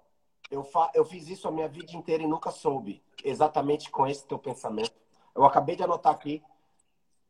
Eu, 0.50 0.64
fa... 0.64 0.92
eu 0.94 1.06
fiz 1.06 1.30
isso 1.30 1.48
a 1.48 1.52
minha 1.52 1.68
vida 1.68 1.94
inteira 1.94 2.24
e 2.24 2.28
nunca 2.28 2.52
soube 2.52 3.02
exatamente 3.24 3.90
com 3.90 4.06
esse 4.08 4.26
teu 4.26 4.38
pensamento. 4.38 4.94
Eu 5.34 5.46
acabei 5.46 5.76
de 5.76 5.84
anotar 5.84 6.14
aqui. 6.14 6.44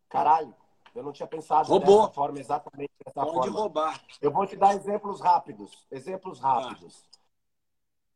Caralho, 0.09 0.55
eu 0.95 1.03
não 1.03 1.11
tinha 1.11 1.27
pensado 1.27 1.69
Roubou. 1.69 2.01
dessa 2.01 2.13
forma, 2.13 2.39
exatamente 2.39 2.91
dessa 3.03 3.25
Pode 3.25 3.33
forma. 3.33 3.59
roubar. 3.59 4.01
Eu 4.21 4.31
vou 4.31 4.45
te 4.45 4.55
dar 4.55 4.75
exemplos 4.75 5.19
rápidos. 5.19 5.85
Exemplos 5.89 6.39
rápidos. 6.39 7.03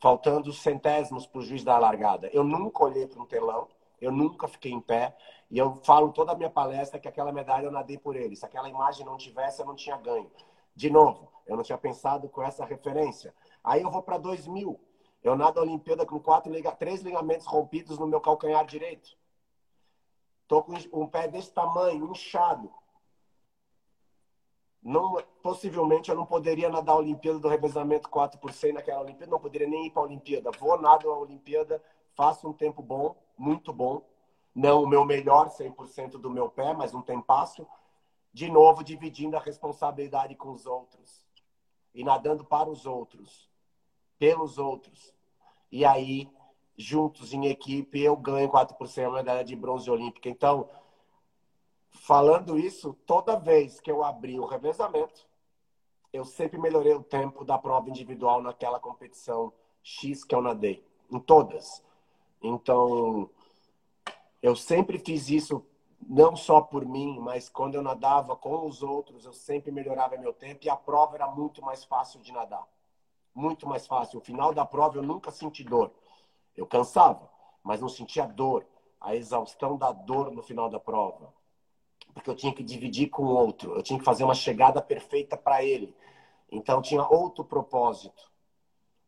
Faltando 0.00 0.52
centésimos 0.52 1.26
para 1.26 1.40
o 1.40 1.42
juiz 1.42 1.62
da 1.62 1.78
largada. 1.78 2.28
Eu 2.32 2.42
nunca 2.42 2.84
olhei 2.84 3.06
para 3.06 3.20
um 3.20 3.26
telão, 3.26 3.68
eu 4.00 4.10
nunca 4.10 4.48
fiquei 4.48 4.72
em 4.72 4.80
pé. 4.80 5.16
E 5.50 5.58
eu 5.58 5.80
falo 5.84 6.12
toda 6.12 6.32
a 6.32 6.34
minha 6.34 6.50
palestra 6.50 6.98
que 6.98 7.08
aquela 7.08 7.32
medalha 7.32 7.66
eu 7.66 7.72
nadei 7.72 7.98
por 7.98 8.16
ele. 8.16 8.36
Se 8.36 8.44
aquela 8.44 8.68
imagem 8.68 9.04
não 9.04 9.16
tivesse, 9.16 9.60
eu 9.60 9.66
não 9.66 9.74
tinha 9.74 9.96
ganho. 9.96 10.30
De 10.74 10.88
novo, 10.88 11.30
eu 11.46 11.56
não 11.56 11.62
tinha 11.62 11.76
pensado 11.76 12.28
com 12.28 12.42
essa 12.42 12.64
referência. 12.64 13.34
Aí 13.62 13.82
eu 13.82 13.90
vou 13.90 14.02
para 14.02 14.16
2000. 14.16 14.80
Eu 15.22 15.36
nado 15.36 15.60
a 15.60 15.62
Olimpíada 15.62 16.06
com 16.06 16.18
quatro, 16.18 16.50
três 16.78 17.02
ligamentos 17.02 17.46
rompidos 17.46 17.98
no 17.98 18.06
meu 18.06 18.20
calcanhar 18.20 18.64
direito. 18.64 19.18
Tô 20.48 20.62
com 20.62 20.72
um 20.92 21.06
pé 21.06 21.28
desse 21.28 21.52
tamanho, 21.52 22.10
inchado. 22.10 22.72
Não, 24.82 25.22
possivelmente 25.42 26.10
eu 26.10 26.16
não 26.16 26.24
poderia 26.24 26.70
nadar 26.70 26.94
a 26.94 26.96
Olimpíada 26.96 27.38
do 27.38 27.48
revezamento 27.48 28.08
4 28.08 28.40
por 28.40 28.50
100 28.50 28.72
naquela 28.72 29.02
Olimpíada, 29.02 29.30
não 29.30 29.38
poderia 29.38 29.68
nem 29.68 29.86
ir 29.86 29.90
para 29.90 30.02
a 30.02 30.06
Olimpíada. 30.06 30.50
Vou, 30.58 30.80
nado 30.80 31.10
a 31.10 31.18
Olimpíada, 31.18 31.82
faço 32.14 32.48
um 32.48 32.52
tempo 32.52 32.82
bom, 32.82 33.14
muito 33.40 33.72
bom. 33.72 34.06
Não 34.54 34.82
o 34.82 34.86
meu 34.86 35.04
melhor 35.04 35.48
100% 35.48 36.18
do 36.18 36.28
meu 36.28 36.50
pé, 36.50 36.74
mas 36.74 36.92
um 36.92 37.00
tempasso 37.00 37.66
de 38.32 38.50
novo 38.50 38.84
dividindo 38.84 39.36
a 39.36 39.40
responsabilidade 39.40 40.34
com 40.34 40.52
os 40.52 40.66
outros 40.66 41.26
e 41.94 42.04
nadando 42.04 42.44
para 42.44 42.68
os 42.68 42.84
outros, 42.84 43.48
pelos 44.18 44.58
outros. 44.58 45.14
E 45.72 45.84
aí, 45.84 46.30
juntos 46.76 47.32
em 47.32 47.46
equipe, 47.46 48.00
eu 48.00 48.16
ganho 48.16 48.50
4% 48.50 49.08
a 49.08 49.10
medalha 49.10 49.44
de 49.44 49.56
bronze 49.56 49.90
olímpica. 49.90 50.28
Então, 50.28 50.68
falando 51.90 52.58
isso, 52.58 52.92
toda 53.06 53.38
vez 53.38 53.80
que 53.80 53.90
eu 53.90 54.04
abri 54.04 54.38
o 54.38 54.46
revezamento, 54.46 55.26
eu 56.12 56.24
sempre 56.24 56.58
melhorei 56.58 56.92
o 56.92 57.02
tempo 57.02 57.44
da 57.44 57.56
prova 57.56 57.88
individual 57.88 58.42
naquela 58.42 58.78
competição 58.78 59.52
X 59.82 60.24
que 60.24 60.34
eu 60.34 60.42
nadei, 60.42 60.84
em 61.10 61.18
todas. 61.18 61.82
Então, 62.42 63.30
eu 64.42 64.56
sempre 64.56 64.98
fiz 64.98 65.28
isso 65.28 65.64
não 66.08 66.34
só 66.34 66.60
por 66.60 66.84
mim, 66.84 67.18
mas 67.20 67.48
quando 67.48 67.74
eu 67.74 67.82
nadava 67.82 68.34
com 68.34 68.66
os 68.66 68.82
outros, 68.82 69.24
eu 69.24 69.32
sempre 69.32 69.70
melhorava 69.70 70.16
meu 70.16 70.32
tempo 70.32 70.64
e 70.64 70.70
a 70.70 70.76
prova 70.76 71.14
era 71.14 71.26
muito 71.26 71.62
mais 71.62 71.84
fácil 71.84 72.20
de 72.20 72.32
nadar. 72.32 72.66
Muito 73.34 73.66
mais 73.68 73.86
fácil. 73.86 74.18
O 74.18 74.22
final 74.22 74.52
da 74.52 74.64
prova 74.64 74.96
eu 74.98 75.02
nunca 75.02 75.30
senti 75.30 75.62
dor. 75.62 75.92
Eu 76.56 76.66
cansava, 76.66 77.30
mas 77.62 77.80
não 77.80 77.88
sentia 77.88 78.26
dor, 78.26 78.66
a 79.00 79.14
exaustão 79.14 79.76
da 79.76 79.92
dor 79.92 80.30
no 80.30 80.42
final 80.42 80.68
da 80.68 80.80
prova. 80.80 81.32
Porque 82.12 82.28
eu 82.28 82.34
tinha 82.34 82.52
que 82.52 82.62
dividir 82.62 83.08
com 83.08 83.22
o 83.22 83.34
outro, 83.34 83.76
eu 83.76 83.82
tinha 83.82 83.98
que 83.98 84.04
fazer 84.04 84.24
uma 84.24 84.34
chegada 84.34 84.82
perfeita 84.82 85.36
para 85.36 85.62
ele. 85.62 85.94
Então 86.50 86.82
tinha 86.82 87.06
outro 87.06 87.44
propósito. 87.44 88.29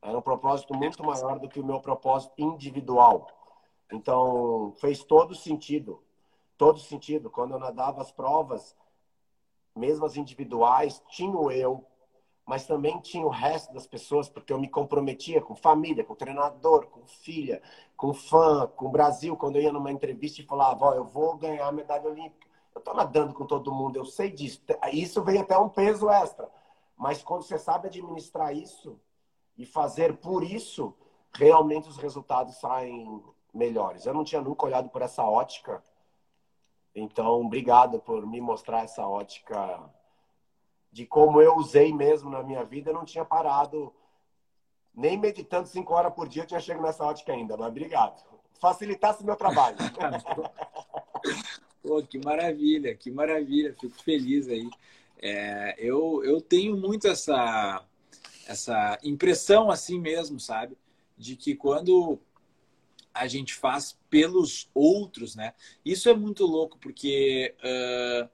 Era 0.02 0.18
um 0.18 0.22
propósito 0.22 0.74
muito 0.74 1.02
maior 1.04 1.38
do 1.38 1.48
que 1.48 1.60
o 1.60 1.64
meu 1.64 1.80
propósito 1.80 2.34
individual. 2.36 3.28
Então 3.90 4.74
fez 4.80 5.04
todo 5.04 5.34
sentido 5.34 6.02
todo 6.62 6.78
sentido. 6.78 7.28
Quando 7.28 7.54
eu 7.54 7.58
nadava 7.58 8.00
as 8.00 8.12
provas, 8.12 8.76
mesmo 9.74 10.06
as 10.06 10.16
individuais, 10.16 11.02
tinha 11.08 11.34
eu, 11.52 11.84
mas 12.46 12.68
também 12.68 13.00
tinha 13.00 13.26
o 13.26 13.30
resto 13.30 13.74
das 13.74 13.84
pessoas, 13.84 14.28
porque 14.28 14.52
eu 14.52 14.60
me 14.60 14.68
comprometia 14.68 15.40
com 15.40 15.56
família, 15.56 16.04
com 16.04 16.14
treinador, 16.14 16.86
com 16.86 17.04
filha, 17.04 17.60
com 17.96 18.14
fã, 18.14 18.68
com 18.76 18.86
o 18.86 18.90
Brasil. 18.90 19.36
Quando 19.36 19.56
eu 19.56 19.62
ia 19.62 19.72
numa 19.72 19.90
entrevista 19.90 20.40
e 20.40 20.46
falava, 20.46 20.86
ó, 20.86 20.94
eu 20.94 21.04
vou 21.04 21.36
ganhar 21.36 21.66
a 21.66 21.72
medalha 21.72 22.08
olímpica. 22.08 22.46
Eu 22.72 22.78
estou 22.78 22.94
nadando 22.94 23.34
com 23.34 23.44
todo 23.44 23.74
mundo, 23.74 23.96
eu 23.96 24.04
sei 24.04 24.30
disso. 24.30 24.62
Isso 24.92 25.20
vem 25.22 25.40
até 25.40 25.58
um 25.58 25.68
peso 25.68 26.08
extra. 26.08 26.48
Mas 26.96 27.24
quando 27.24 27.42
você 27.42 27.58
sabe 27.58 27.88
administrar 27.88 28.54
isso 28.54 29.00
e 29.62 29.66
fazer 29.66 30.16
por 30.16 30.42
isso, 30.42 30.94
realmente 31.32 31.88
os 31.88 31.96
resultados 31.96 32.56
saem 32.56 33.22
melhores. 33.52 34.04
Eu 34.04 34.14
não 34.14 34.24
tinha 34.24 34.40
nunca 34.40 34.66
olhado 34.66 34.88
por 34.90 35.02
essa 35.02 35.24
ótica 35.24 35.82
então, 36.94 37.40
obrigado 37.40 37.98
por 38.00 38.26
me 38.26 38.40
mostrar 38.40 38.84
essa 38.84 39.06
ótica 39.06 39.80
de 40.90 41.06
como 41.06 41.40
eu 41.40 41.56
usei 41.56 41.92
mesmo 41.92 42.30
na 42.30 42.42
minha 42.42 42.64
vida. 42.64 42.90
Eu 42.90 42.94
não 42.94 43.04
tinha 43.04 43.24
parado, 43.24 43.92
nem 44.94 45.18
meditando 45.18 45.68
cinco 45.68 45.94
horas 45.94 46.12
por 46.12 46.28
dia, 46.28 46.42
eu 46.42 46.46
tinha 46.46 46.60
chegado 46.60 46.82
nessa 46.82 47.04
ótica 47.04 47.32
ainda, 47.32 47.56
mas 47.56 47.68
obrigado. 47.68 48.22
Facilitasse 48.60 49.24
meu 49.24 49.36
trabalho. 49.36 49.76
Pô, 51.82 52.02
que 52.02 52.18
maravilha, 52.18 52.94
que 52.94 53.10
maravilha, 53.10 53.74
fico 53.74 54.00
feliz 54.02 54.48
aí. 54.48 54.68
É, 55.20 55.74
eu, 55.78 56.22
eu 56.24 56.40
tenho 56.40 56.76
muito 56.76 57.08
essa, 57.08 57.84
essa 58.46 58.98
impressão 59.02 59.70
assim 59.70 59.98
mesmo, 60.00 60.38
sabe? 60.38 60.76
De 61.16 61.36
que 61.36 61.54
quando 61.54 62.18
a 63.14 63.26
gente 63.26 63.54
faz 63.54 63.98
pelos 64.08 64.70
outros, 64.74 65.36
né? 65.36 65.54
Isso 65.84 66.08
é 66.08 66.14
muito 66.14 66.46
louco, 66.46 66.78
porque 66.78 67.54
uh, 67.58 68.28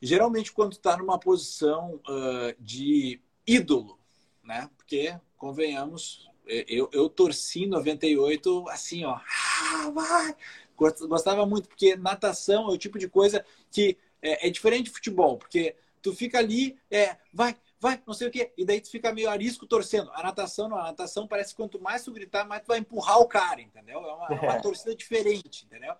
geralmente 0.00 0.52
quando 0.52 0.72
tu 0.72 0.80
tá 0.80 0.96
numa 0.96 1.18
posição 1.18 2.00
uh, 2.08 2.54
de 2.58 3.20
ídolo, 3.46 3.98
né? 4.44 4.68
Porque, 4.76 5.18
convenhamos, 5.36 6.28
eu, 6.46 6.88
eu 6.92 7.08
torci 7.08 7.64
em 7.64 7.68
98 7.68 8.68
assim, 8.68 9.04
ó. 9.04 9.18
Ah! 9.18 10.34
Gostava 10.76 11.44
muito, 11.44 11.68
porque 11.68 11.96
natação 11.96 12.68
é 12.68 12.72
o 12.72 12.78
tipo 12.78 12.98
de 12.98 13.08
coisa 13.08 13.44
que 13.70 13.98
é, 14.22 14.46
é 14.46 14.50
diferente 14.50 14.84
de 14.84 14.92
futebol, 14.92 15.36
porque 15.36 15.74
tu 16.00 16.14
fica 16.14 16.38
ali, 16.38 16.78
é, 16.90 17.16
vai, 17.32 17.56
vai, 17.80 18.02
não 18.06 18.14
sei 18.14 18.28
o 18.28 18.30
quê. 18.30 18.52
E 18.56 18.64
daí 18.64 18.80
tu 18.80 18.90
fica 18.90 19.12
meio 19.12 19.30
arisco 19.30 19.66
torcendo. 19.66 20.10
A 20.12 20.22
natação, 20.22 20.68
não, 20.68 20.76
a 20.76 20.84
natação 20.84 21.26
parece 21.26 21.50
que 21.50 21.56
quanto 21.56 21.80
mais 21.80 22.04
tu 22.04 22.12
gritar, 22.12 22.44
mais 22.44 22.62
tu 22.62 22.68
vai 22.68 22.78
empurrar 22.78 23.18
o 23.20 23.26
cara, 23.26 23.60
entendeu? 23.60 24.00
É 24.00 24.12
uma, 24.12 24.26
é 24.28 24.40
uma 24.40 24.60
torcida 24.60 24.94
diferente, 24.94 25.64
entendeu? 25.66 25.94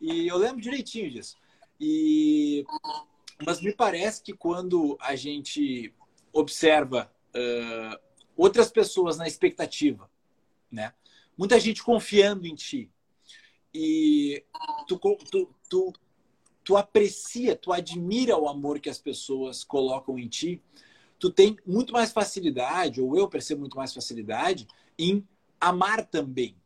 E 0.00 0.26
eu 0.26 0.36
lembro 0.36 0.60
direitinho 0.60 1.10
disso. 1.10 1.36
E... 1.80 2.64
Mas 3.44 3.60
me 3.60 3.72
parece 3.72 4.22
que 4.22 4.32
quando 4.32 4.96
a 5.00 5.14
gente 5.14 5.92
observa 6.32 7.12
uh, 7.34 8.00
outras 8.36 8.70
pessoas 8.70 9.18
na 9.18 9.26
expectativa, 9.26 10.10
né? 10.70 10.92
Muita 11.36 11.60
gente 11.60 11.82
confiando 11.82 12.46
em 12.46 12.54
ti. 12.54 12.90
E 13.72 14.42
tu, 14.88 14.98
tu, 14.98 15.54
tu, 15.68 15.92
tu 16.64 16.76
aprecia, 16.76 17.54
tu 17.54 17.72
admira 17.72 18.36
o 18.38 18.48
amor 18.48 18.80
que 18.80 18.88
as 18.88 18.98
pessoas 18.98 19.62
colocam 19.62 20.18
em 20.18 20.28
ti, 20.28 20.62
tu 21.18 21.30
tem 21.30 21.56
muito 21.66 21.92
mais 21.92 22.12
facilidade, 22.12 23.00
ou 23.00 23.16
eu 23.16 23.28
percebo 23.28 23.60
muito 23.60 23.76
mais 23.76 23.92
facilidade, 23.92 24.66
em 24.98 25.26
amar 25.60 26.04
também. 26.06 26.56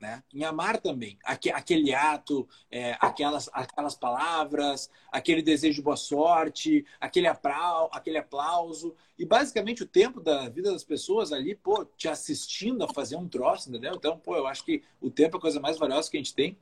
né? 0.00 0.22
Em 0.34 0.44
amar 0.44 0.78
também. 0.80 1.18
Aquele 1.24 1.94
ato, 1.94 2.46
é, 2.70 2.96
aquelas, 3.00 3.48
aquelas 3.52 3.94
palavras, 3.94 4.90
aquele 5.10 5.40
desejo 5.40 5.76
de 5.76 5.82
boa 5.82 5.96
sorte, 5.96 6.84
aquele, 7.00 7.26
aplau, 7.26 7.88
aquele 7.90 8.18
aplauso. 8.18 8.94
E 9.18 9.24
basicamente 9.24 9.82
o 9.82 9.86
tempo 9.86 10.20
da 10.20 10.48
vida 10.50 10.70
das 10.70 10.84
pessoas 10.84 11.32
ali, 11.32 11.54
pô, 11.54 11.86
te 11.96 12.06
assistindo 12.08 12.84
a 12.84 12.92
fazer 12.92 13.16
um 13.16 13.26
troço, 13.28 13.70
entendeu? 13.70 13.94
Então, 13.94 14.18
pô, 14.18 14.36
eu 14.36 14.46
acho 14.46 14.64
que 14.64 14.82
o 15.00 15.10
tempo 15.10 15.36
é 15.36 15.38
a 15.38 15.40
coisa 15.40 15.58
mais 15.58 15.78
valiosa 15.78 16.10
que 16.10 16.18
a 16.18 16.20
gente 16.20 16.34
tem. 16.34 16.58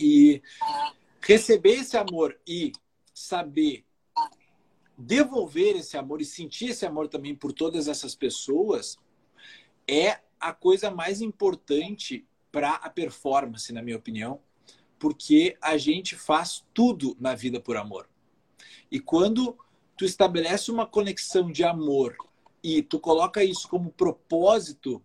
E 0.00 0.40
receber 1.20 1.80
esse 1.80 1.96
amor 1.98 2.38
e 2.46 2.72
saber 3.12 3.84
devolver 5.02 5.76
esse 5.76 5.96
amor 5.96 6.20
e 6.20 6.24
sentir 6.24 6.70
esse 6.70 6.86
amor 6.86 7.08
também 7.08 7.34
por 7.34 7.52
todas 7.52 7.88
essas 7.88 8.14
pessoas 8.14 8.96
é 9.88 10.20
a 10.38 10.52
coisa 10.52 10.90
mais 10.90 11.20
importante 11.20 12.24
para 12.52 12.74
a 12.74 12.88
performance, 12.88 13.72
na 13.72 13.82
minha 13.82 13.96
opinião, 13.96 14.40
porque 14.98 15.56
a 15.60 15.76
gente 15.76 16.14
faz 16.14 16.64
tudo 16.72 17.16
na 17.18 17.34
vida 17.34 17.60
por 17.60 17.76
amor. 17.76 18.08
E 18.90 19.00
quando 19.00 19.58
tu 19.96 20.04
estabelece 20.04 20.70
uma 20.70 20.86
conexão 20.86 21.50
de 21.50 21.64
amor 21.64 22.16
e 22.62 22.80
tu 22.80 23.00
coloca 23.00 23.42
isso 23.42 23.68
como 23.68 23.90
propósito 23.90 25.02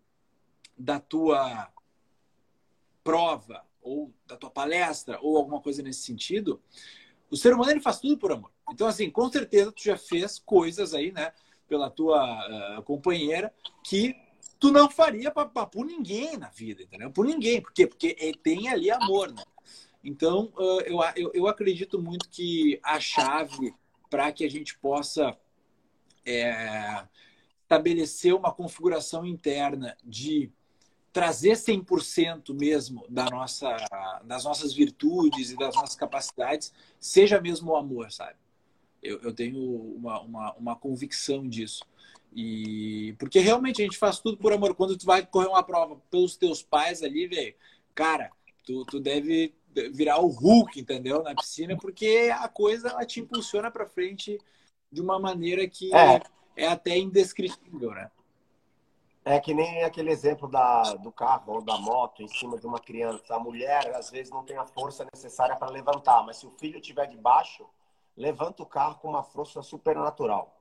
da 0.77 0.99
tua 0.99 1.71
prova 3.03 3.65
ou 3.81 4.13
da 4.27 4.37
tua 4.37 4.51
palestra 4.51 5.17
ou 5.21 5.37
alguma 5.37 5.59
coisa 5.59 5.81
nesse 5.81 6.01
sentido, 6.01 6.61
o 7.30 7.38
ser 7.38 7.53
humano 7.53 7.71
ele 7.71 7.82
faz 7.82 7.99
tudo 7.99 8.17
por 8.17 8.32
amor. 8.32 8.51
Então 8.71 8.88
assim, 8.88 9.09
com 9.09 9.30
certeza 9.32 9.71
tu 9.71 9.84
já 9.84 9.97
fez 9.97 10.39
coisas 10.39 10.93
aí, 10.93 11.11
né, 11.11 11.32
pela 11.67 11.89
tua 11.89 12.80
uh, 12.80 12.84
companheira 12.84 13.53
que 13.84 14.15
tu 14.59 14.71
não 14.71 14.89
faria 14.89 15.32
pra, 15.32 15.45
pra, 15.45 15.65
por 15.65 15.86
ninguém 15.86 16.38
na 16.38 16.49
vida, 16.49 16.84
entendeu? 16.84 17.11
Por 17.11 17.25
ninguém. 17.25 17.61
Por 17.61 17.71
quê? 17.73 17.86
Porque 17.86 18.15
tem 18.43 18.69
ali 18.69 18.89
amor, 18.89 19.32
né? 19.32 19.43
Então, 20.03 20.51
uh, 20.57 20.82
eu, 20.82 20.99
eu, 21.15 21.32
eu, 21.34 21.47
acredito 21.47 22.01
muito 22.01 22.30
que 22.30 22.80
a 22.84 22.99
chave 22.99 23.73
para 24.09 24.32
que 24.32 24.45
a 24.45 24.49
gente 24.49 24.78
possa 24.80 25.38
é, 26.25 27.05
estabelecer 27.63 28.34
uma 28.34 28.53
configuração 28.53 29.25
interna 29.25 29.97
de 30.03 30.51
trazer 31.18 31.53
100% 31.53 32.53
mesmo 32.53 33.03
da 33.09 33.26
nossa, 33.26 33.76
das 34.24 34.43
nossas 34.43 34.72
virtudes 34.72 35.49
e 35.49 35.57
das 35.57 35.74
nossas 35.74 35.95
capacidades, 35.95 36.72
seja 36.99 37.41
mesmo 37.41 37.72
o 37.72 37.76
amor, 37.76 38.11
sabe? 38.11 38.36
Eu, 39.01 39.20
eu 39.24 39.34
tenho 39.34 39.59
uma, 39.95 40.22
uma, 40.22 40.53
uma 40.53 40.76
convicção 40.76 41.49
disso. 41.49 41.84
E 42.32 43.15
porque 43.18 43.39
realmente 43.39 43.82
a 43.82 43.84
gente 43.84 43.97
faz 43.97 44.20
tudo 44.20 44.38
por 44.38 44.53
amor. 44.53 44.76
Quando 44.76 44.95
tu 44.95 45.07
vai 45.07 45.26
correr 45.26 45.47
uma 45.47 45.63
prova 45.63 45.99
pelos 46.11 46.38
teus 46.38 46.61
pais 46.61 47.01
ali, 47.01 47.26
velho, 47.26 47.55
cara, 47.95 48.30
tu, 48.63 48.86
tu 48.86 48.99
deve 48.99 49.55
virar 49.91 50.20
o 50.20 50.28
Hulk, 50.28 50.80
entendeu? 50.80 51.24
Na 51.24 51.34
piscina, 51.34 51.76
porque 51.76 52.30
a 52.32 52.47
coisa 52.47 52.89
ela 52.89 53.03
te 53.07 53.22
impulsiona 53.22 53.72
para 53.72 53.89
frente 53.89 54.38
de 54.91 55.01
uma 55.01 55.18
maneira 55.18 55.68
que 55.68 55.91
é. 55.95 56.22
é 56.55 56.68
até 56.68 56.95
indescritível, 56.95 57.89
né? 57.89 58.11
É 59.30 59.41
que 59.41 59.53
nem 59.53 59.84
aquele 59.84 60.09
exemplo 60.09 60.47
da, 60.47 60.93
do 60.93 61.11
carro 61.11 61.55
ou 61.55 61.61
da 61.61 61.78
moto 61.78 62.23
em 62.23 62.30
cima 62.30 62.57
de 62.57 62.65
uma 62.65 62.80
criança. 62.80 63.36
A 63.36 63.39
mulher, 63.39 63.93
às 63.93 64.09
vezes, 64.09 64.32
não 64.32 64.41
tem 64.41 64.57
a 64.57 64.63
força 64.63 65.05
necessária 65.13 65.57
para 65.57 65.69
levantar, 65.69 66.23
mas 66.23 66.38
se 66.38 66.47
o 66.47 66.51
filho 66.51 66.80
estiver 66.80 67.07
de 67.07 67.17
baixo, 67.17 67.67
levanta 68.15 68.63
o 68.63 68.65
carro 68.65 68.95
com 68.99 69.09
uma 69.09 69.23
força 69.23 69.61
supernatural. 69.61 70.55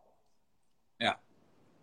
É. 0.98 1.14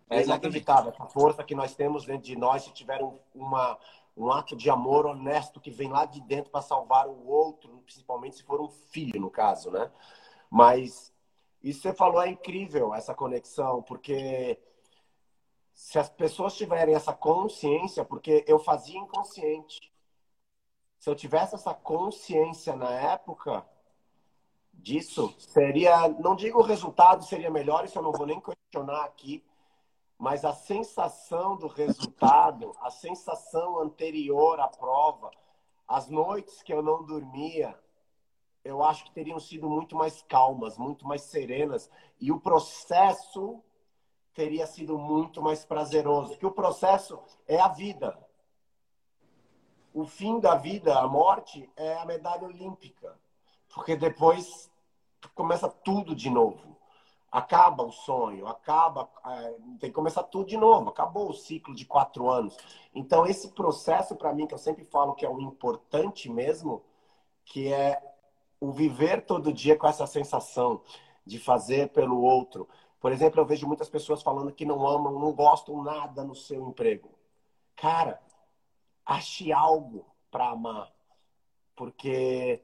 É 0.10 0.24
inacreditável 0.24 0.92
essa 0.92 1.06
força 1.06 1.42
que 1.42 1.56
nós 1.56 1.74
temos 1.74 2.04
dentro 2.04 2.24
de 2.24 2.36
nós 2.36 2.64
se 2.64 2.74
tiver 2.74 3.02
um, 3.02 3.18
uma, 3.34 3.78
um 4.18 4.30
ato 4.30 4.54
de 4.54 4.70
amor 4.70 5.06
honesto 5.06 5.62
que 5.62 5.72
vem 5.72 5.90
lá 5.90 6.04
de 6.04 6.20
dentro 6.20 6.52
para 6.52 6.62
salvar 6.62 7.08
o 7.08 7.26
outro, 7.26 7.82
principalmente 7.86 8.36
se 8.36 8.44
for 8.44 8.60
um 8.60 8.68
filho, 8.68 9.22
no 9.22 9.32
caso, 9.32 9.72
né? 9.72 9.90
Mas 10.50 11.14
isso 11.64 11.82
você 11.82 11.94
falou 11.94 12.22
é 12.22 12.28
incrível, 12.28 12.94
essa 12.94 13.16
conexão, 13.16 13.82
porque 13.82 14.60
se 15.74 15.98
as 15.98 16.10
pessoas 16.10 16.56
tiverem 16.56 16.96
essa 16.96 17.14
consciência, 17.14 18.06
porque 18.06 18.46
eu 18.48 18.60
fazia 18.60 19.00
inconsciente. 19.00 19.92
Se 21.00 21.10
eu 21.10 21.16
tivesse 21.16 21.56
essa 21.56 21.74
consciência 21.74 22.76
na 22.76 22.92
época 22.92 23.66
disso, 24.74 25.34
seria, 25.38 26.08
não 26.08 26.36
digo 26.36 26.60
o 26.60 26.64
resultado 26.64 27.24
seria 27.26 27.50
melhor, 27.50 27.86
isso 27.86 27.98
eu 27.98 28.04
não 28.04 28.12
vou 28.12 28.26
nem 28.26 28.40
questionar 28.40 29.04
aqui, 29.04 29.44
mas 30.18 30.46
a 30.46 30.54
sensação 30.54 31.58
do 31.58 31.68
resultado, 31.68 32.74
a 32.80 32.90
sensação 32.90 33.80
anterior 33.80 34.60
à 34.60 34.68
prova, 34.68 35.32
as 35.88 36.08
noites 36.08 36.62
que 36.62 36.74
eu 36.74 36.82
não 36.82 37.04
dormia, 37.04 37.78
eu 38.64 38.82
acho 38.82 39.04
que 39.04 39.12
teriam 39.12 39.40
sido 39.40 39.70
muito 39.70 39.96
mais 39.96 40.22
calmas, 40.22 40.78
muito 40.78 41.06
mais 41.06 41.24
serenas, 41.24 41.90
e 42.20 42.32
o 42.32 42.40
processo 42.40 43.62
teria 44.34 44.66
sido 44.66 44.98
muito 44.98 45.42
mais 45.42 45.64
prazeroso, 45.64 46.38
que 46.38 46.46
o 46.46 46.52
processo 46.52 47.20
é 47.48 47.60
a 47.60 47.68
vida. 47.68 48.18
O 49.94 50.06
fim 50.06 50.40
da 50.40 50.56
vida, 50.56 50.98
a 50.98 51.08
morte, 51.08 51.70
é 51.76 51.96
a 51.96 52.06
medalha 52.06 52.48
olímpica, 52.48 53.18
porque 53.74 53.96
depois 53.96 54.72
começa 55.36 55.70
tudo 55.70 56.16
de 56.16 56.30
novo 56.30 56.74
acaba 57.34 57.84
o 57.84 57.92
sonho, 57.92 58.46
acaba, 58.46 59.10
é, 59.26 59.56
tem 59.80 59.90
que 59.90 59.92
começar 59.92 60.22
tudo 60.22 60.46
de 60.46 60.56
novo, 60.56 60.92
acabou 60.92 61.32
o 61.32 61.34
ciclo 61.34 61.74
de 61.74 61.84
quatro 61.84 62.30
anos. 62.30 62.56
Então, 62.94 63.26
esse 63.26 63.48
processo, 63.50 64.16
para 64.16 64.32
mim, 64.32 64.46
que 64.46 64.54
eu 64.54 64.60
sempre 64.60 64.86
falo 64.86 65.16
que 65.16 65.26
é 65.26 65.30
o 65.30 65.42
importante 65.42 66.30
mesmo, 66.30 66.84
que 67.44 67.74
é 67.74 68.00
o 68.60 68.72
viver 68.72 69.26
todo 69.26 69.52
dia 69.52 69.76
com 69.76 69.88
essa 69.88 70.06
sensação 70.06 70.84
de 71.26 71.40
fazer 71.40 71.90
pelo 71.90 72.22
outro. 72.22 72.70
Por 73.04 73.12
exemplo, 73.12 73.41
eu 73.41 73.45
vejo 73.45 73.68
muitas 73.68 73.89
pessoas 73.89 74.24
falando 74.24 74.54
que 74.54 74.64
não 74.64 74.88
amam, 74.88 75.20
não 75.20 75.34
gostam 75.34 75.84
nada 75.84 76.24
no 76.24 76.34
seu 76.34 76.70
emprego. 76.70 77.10
Cara, 77.76 78.24
ache 79.06 79.51
algo 79.51 80.06
para 80.32 80.51
amar, 80.51 80.89
porque 81.76 82.64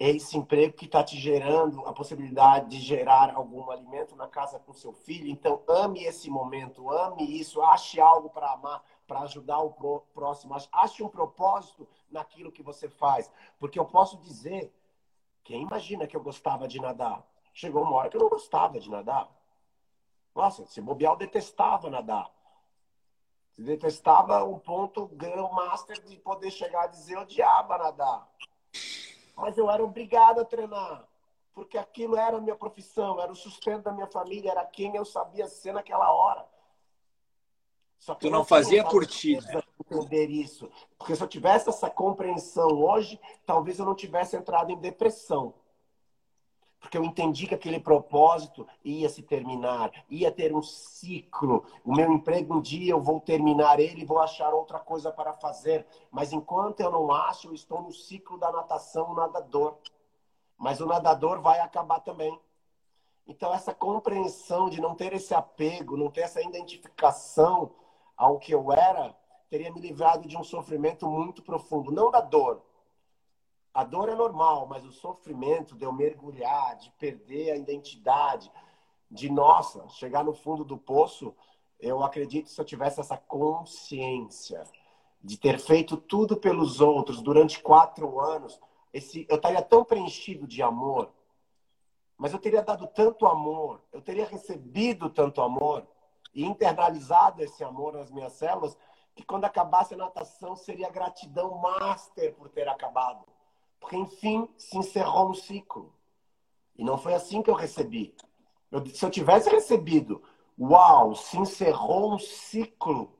é 0.00 0.10
esse 0.10 0.36
emprego 0.36 0.74
que 0.74 0.86
está 0.86 1.04
te 1.04 1.16
gerando 1.16 1.86
a 1.86 1.92
possibilidade 1.92 2.70
de 2.70 2.80
gerar 2.80 3.32
algum 3.36 3.70
alimento 3.70 4.16
na 4.16 4.26
casa 4.26 4.58
com 4.58 4.72
seu 4.72 4.92
filho. 4.92 5.28
Então, 5.28 5.62
ame 5.68 6.02
esse 6.02 6.28
momento, 6.28 6.90
ame 6.90 7.22
isso, 7.38 7.62
ache 7.62 8.00
algo 8.00 8.30
para 8.30 8.50
amar, 8.50 8.82
para 9.06 9.20
ajudar 9.20 9.60
o 9.60 9.70
próximo. 10.12 10.56
Ache 10.72 11.04
um 11.04 11.08
propósito 11.08 11.86
naquilo 12.10 12.50
que 12.50 12.64
você 12.64 12.88
faz. 12.88 13.30
Porque 13.60 13.78
eu 13.78 13.84
posso 13.84 14.16
dizer, 14.22 14.74
quem 15.44 15.62
imagina 15.62 16.08
que 16.08 16.16
eu 16.16 16.20
gostava 16.20 16.66
de 16.66 16.80
nadar? 16.80 17.24
Chegou 17.54 17.84
uma 17.84 17.94
hora 17.94 18.08
que 18.08 18.16
eu 18.16 18.22
não 18.22 18.28
gostava 18.28 18.80
de 18.80 18.90
nadar. 18.90 19.30
Nossa, 20.34 20.66
se 20.66 20.80
bobear, 20.80 21.12
eu 21.12 21.18
detestava 21.18 21.90
nadar. 21.90 22.30
Se 23.54 23.62
detestava 23.62 24.44
um 24.44 24.58
ponto 24.58 25.06
grão 25.08 25.52
master 25.52 26.00
de 26.02 26.16
poder 26.16 26.50
chegar 26.50 26.84
a 26.84 26.86
dizer 26.86 27.14
eu 27.14 27.20
odiava 27.20 27.76
nadar. 27.76 28.28
Mas 29.36 29.58
eu 29.58 29.70
era 29.70 29.84
obrigado 29.84 30.40
a 30.40 30.44
treinar, 30.44 31.06
porque 31.52 31.76
aquilo 31.76 32.16
era 32.16 32.38
a 32.38 32.40
minha 32.40 32.56
profissão, 32.56 33.20
era 33.20 33.30
o 33.30 33.36
sustento 33.36 33.82
da 33.82 33.92
minha 33.92 34.06
família, 34.06 34.50
era 34.50 34.64
quem 34.64 34.96
eu 34.96 35.04
sabia 35.04 35.46
ser 35.48 35.72
naquela 35.72 36.10
hora. 36.10 36.46
Só 37.98 38.14
que 38.14 38.22
tu 38.22 38.30
não 38.30 38.44
fazia 38.44 38.84
por 38.84 39.06
ti. 39.06 39.38
Né? 39.40 39.62
Entender 39.80 40.28
isso. 40.28 40.68
Porque 40.98 41.14
se 41.14 41.22
eu 41.22 41.28
tivesse 41.28 41.68
essa 41.68 41.88
compreensão 41.88 42.68
hoje, 42.68 43.20
talvez 43.46 43.78
eu 43.78 43.84
não 43.84 43.94
tivesse 43.94 44.34
entrado 44.34 44.72
em 44.72 44.76
depressão 44.76 45.54
porque 46.82 46.98
eu 46.98 47.04
entendi 47.04 47.46
que 47.46 47.54
aquele 47.54 47.78
propósito 47.78 48.66
ia 48.84 49.08
se 49.08 49.22
terminar, 49.22 49.92
ia 50.10 50.32
ter 50.32 50.52
um 50.52 50.60
ciclo. 50.60 51.64
O 51.84 51.94
meu 51.94 52.12
emprego 52.12 52.56
um 52.56 52.60
dia 52.60 52.90
eu 52.90 53.00
vou 53.00 53.20
terminar 53.20 53.78
ele 53.78 54.02
e 54.02 54.04
vou 54.04 54.18
achar 54.18 54.52
outra 54.52 54.80
coisa 54.80 55.12
para 55.12 55.32
fazer. 55.32 55.86
Mas 56.10 56.32
enquanto 56.32 56.80
eu 56.80 56.90
não 56.90 57.12
acho, 57.12 57.46
eu 57.46 57.54
estou 57.54 57.80
no 57.80 57.92
ciclo 57.92 58.36
da 58.36 58.50
natação, 58.50 59.12
o 59.12 59.14
nadador. 59.14 59.78
Mas 60.58 60.80
o 60.80 60.86
nadador 60.86 61.40
vai 61.40 61.60
acabar 61.60 62.00
também. 62.00 62.36
Então 63.28 63.54
essa 63.54 63.72
compreensão 63.72 64.68
de 64.68 64.80
não 64.80 64.96
ter 64.96 65.12
esse 65.12 65.32
apego, 65.32 65.96
não 65.96 66.10
ter 66.10 66.22
essa 66.22 66.42
identificação 66.42 67.70
ao 68.16 68.40
que 68.40 68.52
eu 68.52 68.72
era, 68.72 69.16
teria 69.48 69.72
me 69.72 69.80
livrado 69.80 70.26
de 70.26 70.36
um 70.36 70.42
sofrimento 70.42 71.06
muito 71.06 71.42
profundo, 71.42 71.92
não 71.92 72.10
da 72.10 72.20
dor, 72.20 72.60
a 73.74 73.84
dor 73.84 74.08
é 74.08 74.14
normal, 74.14 74.66
mas 74.66 74.84
o 74.84 74.92
sofrimento 74.92 75.74
de 75.74 75.84
eu 75.84 75.92
mergulhar, 75.92 76.76
de 76.76 76.90
perder 76.92 77.52
a 77.52 77.56
identidade, 77.56 78.50
de 79.10 79.30
nossa, 79.30 79.88
chegar 79.88 80.22
no 80.24 80.34
fundo 80.34 80.64
do 80.64 80.76
poço, 80.76 81.34
eu 81.80 82.02
acredito 82.02 82.48
se 82.48 82.60
eu 82.60 82.64
tivesse 82.64 83.00
essa 83.00 83.16
consciência 83.16 84.62
de 85.22 85.38
ter 85.38 85.58
feito 85.58 85.96
tudo 85.96 86.36
pelos 86.36 86.80
outros 86.80 87.22
durante 87.22 87.60
quatro 87.60 88.20
anos, 88.20 88.58
esse, 88.92 89.26
eu 89.28 89.36
estaria 89.36 89.62
tão 89.62 89.84
preenchido 89.84 90.46
de 90.46 90.62
amor, 90.62 91.10
mas 92.16 92.32
eu 92.32 92.38
teria 92.38 92.62
dado 92.62 92.86
tanto 92.86 93.26
amor, 93.26 93.82
eu 93.92 94.02
teria 94.02 94.26
recebido 94.26 95.08
tanto 95.08 95.40
amor 95.40 95.86
e 96.34 96.44
internalizado 96.44 97.42
esse 97.42 97.64
amor 97.64 97.94
nas 97.94 98.10
minhas 98.10 98.32
células, 98.34 98.76
que 99.14 99.24
quando 99.24 99.44
acabasse 99.44 99.94
a 99.94 99.96
natação 99.96 100.56
seria 100.56 100.90
gratidão 100.90 101.56
master 101.58 102.34
por 102.34 102.48
ter 102.48 102.68
acabado. 102.68 103.24
Porque, 103.82 103.96
enfim, 103.96 104.48
se 104.56 104.78
encerrou 104.78 105.30
um 105.30 105.34
ciclo. 105.34 105.92
E 106.78 106.84
não 106.84 106.96
foi 106.96 107.14
assim 107.14 107.42
que 107.42 107.50
eu 107.50 107.54
recebi. 107.54 108.14
Eu, 108.70 108.86
se 108.86 109.04
eu 109.04 109.10
tivesse 109.10 109.50
recebido, 109.50 110.22
uau, 110.58 111.16
se 111.16 111.36
encerrou 111.36 112.14
um 112.14 112.18
ciclo, 112.18 113.12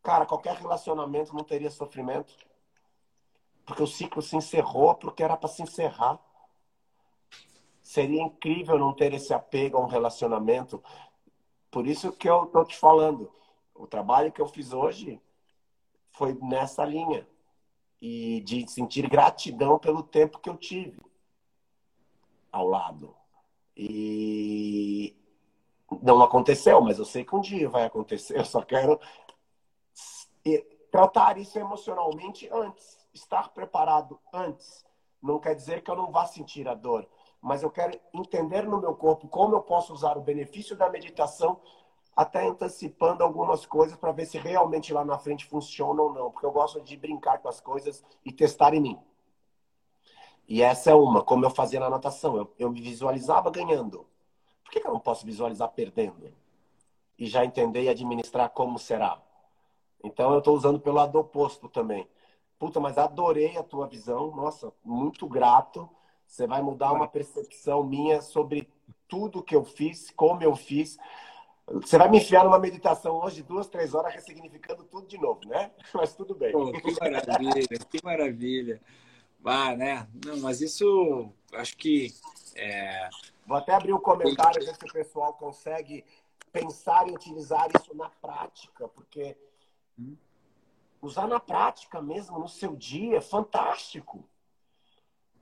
cara, 0.00 0.24
qualquer 0.24 0.54
relacionamento 0.54 1.34
não 1.34 1.42
teria 1.42 1.70
sofrimento. 1.72 2.32
Porque 3.66 3.82
o 3.82 3.86
ciclo 3.86 4.22
se 4.22 4.36
encerrou 4.36 4.94
porque 4.94 5.24
era 5.24 5.36
para 5.36 5.48
se 5.48 5.60
encerrar. 5.60 6.20
Seria 7.82 8.22
incrível 8.22 8.78
não 8.78 8.94
ter 8.94 9.12
esse 9.12 9.34
apego 9.34 9.76
a 9.76 9.80
um 9.80 9.86
relacionamento. 9.88 10.80
Por 11.68 11.84
isso 11.88 12.12
que 12.12 12.30
eu 12.30 12.46
tô 12.46 12.64
te 12.64 12.76
falando. 12.76 13.28
O 13.74 13.88
trabalho 13.88 14.30
que 14.30 14.40
eu 14.40 14.46
fiz 14.46 14.72
hoje 14.72 15.20
foi 16.12 16.32
nessa 16.34 16.84
linha. 16.84 17.26
E 18.04 18.40
de 18.40 18.68
sentir 18.68 19.08
gratidão 19.08 19.78
pelo 19.78 20.02
tempo 20.02 20.40
que 20.40 20.50
eu 20.50 20.56
tive 20.56 21.00
ao 22.50 22.66
lado. 22.66 23.14
E 23.76 25.16
não 26.02 26.20
aconteceu, 26.20 26.80
mas 26.80 26.98
eu 26.98 27.04
sei 27.04 27.24
que 27.24 27.36
um 27.36 27.40
dia 27.40 27.68
vai 27.68 27.84
acontecer. 27.84 28.36
Eu 28.36 28.44
só 28.44 28.60
quero 28.62 28.98
tratar 30.90 31.38
isso 31.38 31.58
emocionalmente 31.58 32.48
antes, 32.52 32.98
estar 33.14 33.50
preparado 33.50 34.18
antes. 34.32 34.84
Não 35.22 35.38
quer 35.38 35.54
dizer 35.54 35.82
que 35.82 35.90
eu 35.90 35.96
não 35.96 36.10
vá 36.10 36.26
sentir 36.26 36.68
a 36.68 36.74
dor, 36.74 37.08
mas 37.40 37.62
eu 37.62 37.70
quero 37.70 37.98
entender 38.12 38.62
no 38.64 38.80
meu 38.80 38.96
corpo 38.96 39.28
como 39.28 39.54
eu 39.54 39.62
posso 39.62 39.94
usar 39.94 40.18
o 40.18 40.22
benefício 40.22 40.76
da 40.76 40.90
meditação, 40.90 41.60
até 42.14 42.46
antecipando 42.46 43.24
algumas 43.24 43.64
coisas 43.64 43.96
para 43.96 44.12
ver 44.12 44.26
se 44.26 44.38
realmente 44.38 44.92
lá 44.92 45.04
na 45.04 45.18
frente 45.18 45.46
funciona 45.46 46.02
ou 46.02 46.12
não, 46.12 46.30
porque 46.30 46.46
eu 46.46 46.52
gosto 46.52 46.80
de 46.80 46.96
brincar 46.96 47.38
com 47.38 47.48
as 47.48 47.60
coisas 47.60 48.04
e 48.24 48.30
testar 48.30 48.74
em 48.74 48.80
mim. 48.80 48.98
E 50.46 50.62
essa 50.62 50.90
é 50.90 50.94
uma, 50.94 51.22
como 51.22 51.44
eu 51.44 51.50
fazia 51.50 51.80
na 51.80 51.88
natação. 51.88 52.36
Eu, 52.36 52.52
eu 52.58 52.70
me 52.70 52.80
visualizava 52.80 53.50
ganhando. 53.50 54.06
Por 54.62 54.70
que, 54.70 54.80
que 54.80 54.86
eu 54.86 54.92
não 54.92 55.00
posso 55.00 55.24
visualizar 55.24 55.68
perdendo? 55.70 56.32
E 57.18 57.26
já 57.26 57.44
entender 57.44 57.84
e 57.84 57.88
administrar 57.88 58.50
como 58.50 58.78
será. 58.78 59.20
Então 60.04 60.32
eu 60.32 60.38
estou 60.38 60.54
usando 60.54 60.80
pelo 60.80 60.96
lado 60.96 61.18
oposto 61.18 61.68
também. 61.68 62.06
Puta, 62.58 62.80
mas 62.80 62.98
adorei 62.98 63.56
a 63.56 63.62
tua 63.62 63.86
visão. 63.86 64.34
Nossa, 64.34 64.72
muito 64.84 65.26
grato. 65.26 65.88
Você 66.26 66.46
vai 66.46 66.62
mudar 66.62 66.92
uma 66.92 67.08
percepção 67.08 67.82
minha 67.84 68.20
sobre 68.20 68.68
tudo 69.08 69.42
que 69.42 69.54
eu 69.54 69.64
fiz, 69.64 70.10
como 70.10 70.42
eu 70.42 70.56
fiz. 70.56 70.98
Você 71.66 71.96
vai 71.96 72.10
me 72.10 72.18
enfiar 72.18 72.44
numa 72.44 72.58
meditação 72.58 73.20
hoje 73.20 73.42
duas, 73.42 73.68
três 73.68 73.94
horas, 73.94 74.14
ressignificando 74.14 74.84
tudo 74.84 75.06
de 75.06 75.16
novo, 75.18 75.40
né? 75.46 75.70
Mas 75.94 76.14
tudo 76.14 76.34
bem. 76.34 76.52
Pô, 76.52 76.72
que 76.72 76.92
maravilha, 77.00 77.78
que 77.90 78.04
maravilha. 78.04 78.80
Ah, 79.44 79.74
né? 79.74 80.08
Não, 80.24 80.36
mas 80.38 80.60
isso 80.60 81.32
acho 81.54 81.76
que. 81.76 82.14
É... 82.54 83.08
Vou 83.44 83.56
até 83.56 83.74
abrir 83.74 83.92
um 83.92 83.98
comentário, 83.98 84.64
ver 84.64 84.76
se 84.76 84.84
o 84.84 84.92
pessoal 84.92 85.34
consegue 85.34 86.04
pensar 86.52 87.08
e 87.08 87.12
utilizar 87.12 87.66
isso 87.74 87.92
na 87.96 88.08
prática, 88.08 88.86
porque 88.88 89.36
hum. 89.98 90.16
usar 91.00 91.26
na 91.26 91.40
prática 91.40 92.00
mesmo, 92.00 92.38
no 92.38 92.48
seu 92.48 92.76
dia, 92.76 93.16
é 93.16 93.20
fantástico. 93.20 94.28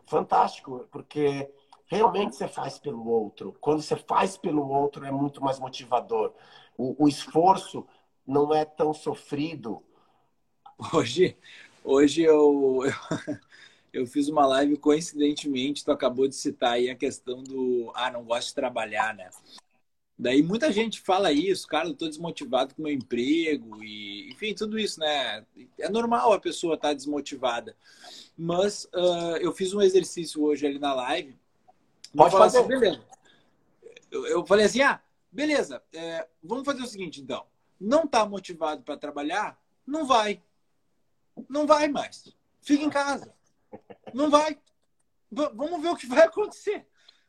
Fantástico, 0.06 0.88
porque 0.90 1.52
realmente 1.90 2.36
você 2.36 2.46
faz 2.46 2.78
pelo 2.78 3.04
outro. 3.06 3.56
Quando 3.60 3.82
você 3.82 3.96
faz 3.96 4.36
pelo 4.36 4.66
outro, 4.68 5.04
é 5.04 5.10
muito 5.10 5.42
mais 5.42 5.58
motivador. 5.58 6.32
O, 6.78 7.04
o 7.04 7.08
esforço 7.08 7.84
não 8.26 8.54
é 8.54 8.64
tão 8.64 8.94
sofrido. 8.94 9.82
Hoje, 10.94 11.36
hoje 11.84 12.22
eu, 12.22 12.82
eu 12.84 12.92
eu 13.92 14.06
fiz 14.06 14.28
uma 14.28 14.46
live, 14.46 14.76
coincidentemente, 14.76 15.84
tu 15.84 15.90
acabou 15.90 16.28
de 16.28 16.36
citar 16.36 16.74
aí 16.74 16.88
a 16.88 16.94
questão 16.94 17.42
do, 17.42 17.90
ah, 17.94 18.10
não 18.10 18.24
gosto 18.24 18.48
de 18.48 18.54
trabalhar, 18.54 19.14
né? 19.14 19.28
Daí 20.16 20.42
muita 20.42 20.70
gente 20.70 21.00
fala 21.00 21.32
isso, 21.32 21.66
cara, 21.66 21.88
eu 21.88 21.94
tô 21.94 22.06
desmotivado 22.06 22.74
com 22.74 22.82
meu 22.82 22.92
emprego 22.92 23.82
e, 23.82 24.30
enfim, 24.30 24.54
tudo 24.54 24.78
isso, 24.78 25.00
né? 25.00 25.44
É 25.78 25.88
normal 25.88 26.32
a 26.32 26.40
pessoa 26.40 26.74
estar 26.74 26.88
tá 26.88 26.94
desmotivada. 26.94 27.74
Mas 28.36 28.84
uh, 28.94 29.36
eu 29.40 29.52
fiz 29.52 29.72
um 29.72 29.80
exercício 29.80 30.42
hoje 30.42 30.66
ali 30.66 30.78
na 30.78 30.94
live. 30.94 31.39
Pode 32.16 32.36
fazer. 32.36 32.58
Assim, 32.58 32.68
beleza. 32.68 33.04
Eu, 34.10 34.26
eu, 34.26 34.46
falei 34.46 34.66
assim, 34.66 34.82
ah, 34.82 35.00
beleza, 35.30 35.82
é, 35.92 36.26
vamos 36.42 36.64
fazer 36.64 36.82
o 36.82 36.86
seguinte, 36.86 37.20
então. 37.20 37.46
Não 37.80 38.06
tá 38.06 38.26
motivado 38.26 38.82
para 38.82 38.96
trabalhar? 38.96 39.58
Não 39.86 40.06
vai. 40.06 40.42
Não 41.48 41.66
vai 41.66 41.88
mais. 41.88 42.34
Fica 42.60 42.84
em 42.84 42.90
casa. 42.90 43.34
Não 44.12 44.28
vai. 44.28 44.58
V 45.30 45.50
vamos 45.54 45.80
ver 45.80 45.88
o 45.88 45.96
que 45.96 46.06
vai 46.06 46.22
acontecer. 46.26 46.86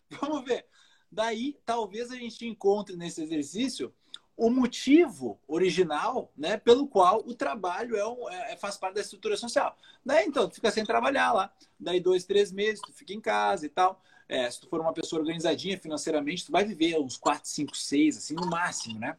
Vamos 0.10 0.44
ver. 0.44 0.66
Daí, 1.12 1.58
talvez 1.66 2.12
a 2.12 2.16
gente 2.16 2.46
encontre 2.46 2.96
nesse 2.96 3.22
exercício 3.22 3.94
o 4.36 4.50
motivo 4.50 5.40
original, 5.48 6.32
né, 6.36 6.58
pelo 6.58 6.88
qual 6.88 7.20
o 7.20 7.36
trabalho 7.36 7.96
é, 7.96 8.08
um, 8.08 8.30
é, 8.30 8.58
faz 8.58 8.76
parte 8.76 8.96
da 8.96 9.02
estrutura 9.02 9.38
social. 9.38 9.78
Daí, 10.04 10.26
então, 10.26 10.50
tu 10.50 10.56
fica 10.56 10.72
sem 10.72 10.84
trabalhar 10.84 11.32
lá. 11.32 11.54
Daí, 11.80 12.00
dois, 12.00 12.24
três 12.24 12.52
meses, 12.52 12.82
tu 12.82 12.92
fica 12.92 13.14
em 13.14 13.22
casa 13.22 13.66
e 13.66 13.70
tal. 13.70 14.02
É, 14.32 14.50
se 14.50 14.62
tu 14.62 14.68
for 14.70 14.80
uma 14.80 14.94
pessoa 14.94 15.20
organizadinha 15.20 15.78
financeiramente, 15.78 16.46
tu 16.46 16.54
vai 16.54 16.64
viver 16.64 16.98
uns 16.98 17.18
quatro, 17.18 17.50
cinco, 17.50 17.76
seis, 17.76 18.16
assim, 18.16 18.34
no 18.34 18.48
máximo, 18.50 18.98
né? 18.98 19.18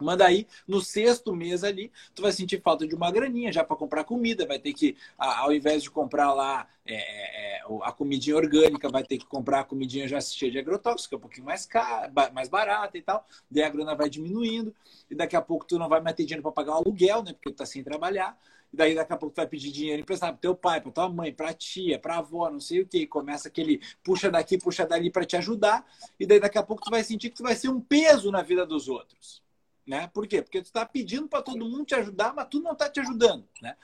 Manda 0.00 0.24
aí, 0.24 0.46
no 0.66 0.80
sexto 0.80 1.36
mês 1.36 1.62
ali, 1.62 1.92
tu 2.14 2.22
vai 2.22 2.32
sentir 2.32 2.62
falta 2.62 2.86
de 2.86 2.94
uma 2.94 3.10
graninha 3.10 3.52
já 3.52 3.62
para 3.62 3.76
comprar 3.76 4.04
comida, 4.04 4.46
vai 4.46 4.58
ter 4.58 4.72
que, 4.72 4.96
ao 5.18 5.52
invés 5.52 5.82
de 5.82 5.90
comprar 5.90 6.32
lá 6.32 6.66
é, 6.86 6.94
é, 6.94 7.58
é 7.58 7.62
a 7.82 7.92
comidinha 7.92 8.36
orgânica, 8.36 8.88
vai 8.88 9.02
ter 9.04 9.18
que 9.18 9.26
comprar 9.26 9.60
a 9.60 9.64
comidinha 9.64 10.08
já 10.08 10.18
cheia 10.18 10.50
de 10.50 10.58
agrotóxico, 10.58 11.14
é 11.14 11.18
um 11.18 11.20
pouquinho 11.20 11.44
mais, 11.44 11.66
cara, 11.66 12.10
mais 12.32 12.48
barata 12.48 12.96
e 12.96 13.02
tal, 13.02 13.26
daí 13.50 13.64
a 13.64 13.68
grana 13.68 13.94
vai 13.94 14.08
diminuindo, 14.08 14.74
e 15.10 15.14
daqui 15.14 15.36
a 15.36 15.42
pouco 15.42 15.66
tu 15.66 15.78
não 15.78 15.90
vai 15.90 16.00
mais 16.00 16.16
ter 16.16 16.24
dinheiro 16.24 16.42
para 16.42 16.52
pagar 16.52 16.72
o 16.72 16.76
aluguel, 16.76 17.22
né, 17.22 17.34
porque 17.34 17.50
tu 17.50 17.56
tá 17.56 17.66
sem 17.66 17.82
trabalhar, 17.82 18.38
e 18.72 18.76
daí 18.76 18.94
daqui 18.94 19.12
a 19.12 19.16
pouco 19.16 19.34
tu 19.34 19.36
vai 19.36 19.46
pedir 19.46 19.70
dinheiro 19.70 20.02
emprestado 20.02 20.32
para 20.32 20.40
teu 20.40 20.54
pai, 20.54 20.80
para 20.80 20.92
tua 20.92 21.08
mãe, 21.08 21.32
para 21.32 21.52
tia, 21.54 21.98
para 21.98 22.18
avó, 22.18 22.50
não 22.50 22.60
sei 22.60 22.82
o 22.82 22.86
que. 22.86 23.06
Começa 23.06 23.48
aquele 23.48 23.80
puxa 24.02 24.30
daqui, 24.30 24.58
puxa 24.58 24.86
dali 24.86 25.10
para 25.10 25.24
te 25.24 25.36
ajudar. 25.36 25.86
E 26.18 26.26
daí 26.26 26.38
daqui 26.38 26.58
a 26.58 26.62
pouco 26.62 26.82
tu 26.82 26.90
vai 26.90 27.02
sentir 27.02 27.30
que 27.30 27.36
tu 27.36 27.42
vai 27.42 27.56
ser 27.56 27.68
um 27.68 27.80
peso 27.80 28.30
na 28.30 28.42
vida 28.42 28.66
dos 28.66 28.88
outros. 28.88 29.42
Né? 29.86 30.06
Por 30.08 30.26
quê? 30.26 30.42
Porque 30.42 30.60
tu 30.60 30.66
está 30.66 30.84
pedindo 30.84 31.28
para 31.28 31.42
todo 31.42 31.64
mundo 31.64 31.86
te 31.86 31.94
ajudar, 31.94 32.34
mas 32.34 32.46
tu 32.50 32.60
não 32.60 32.72
está 32.72 32.90
te 32.90 33.00
ajudando. 33.00 33.48
Né? 33.62 33.74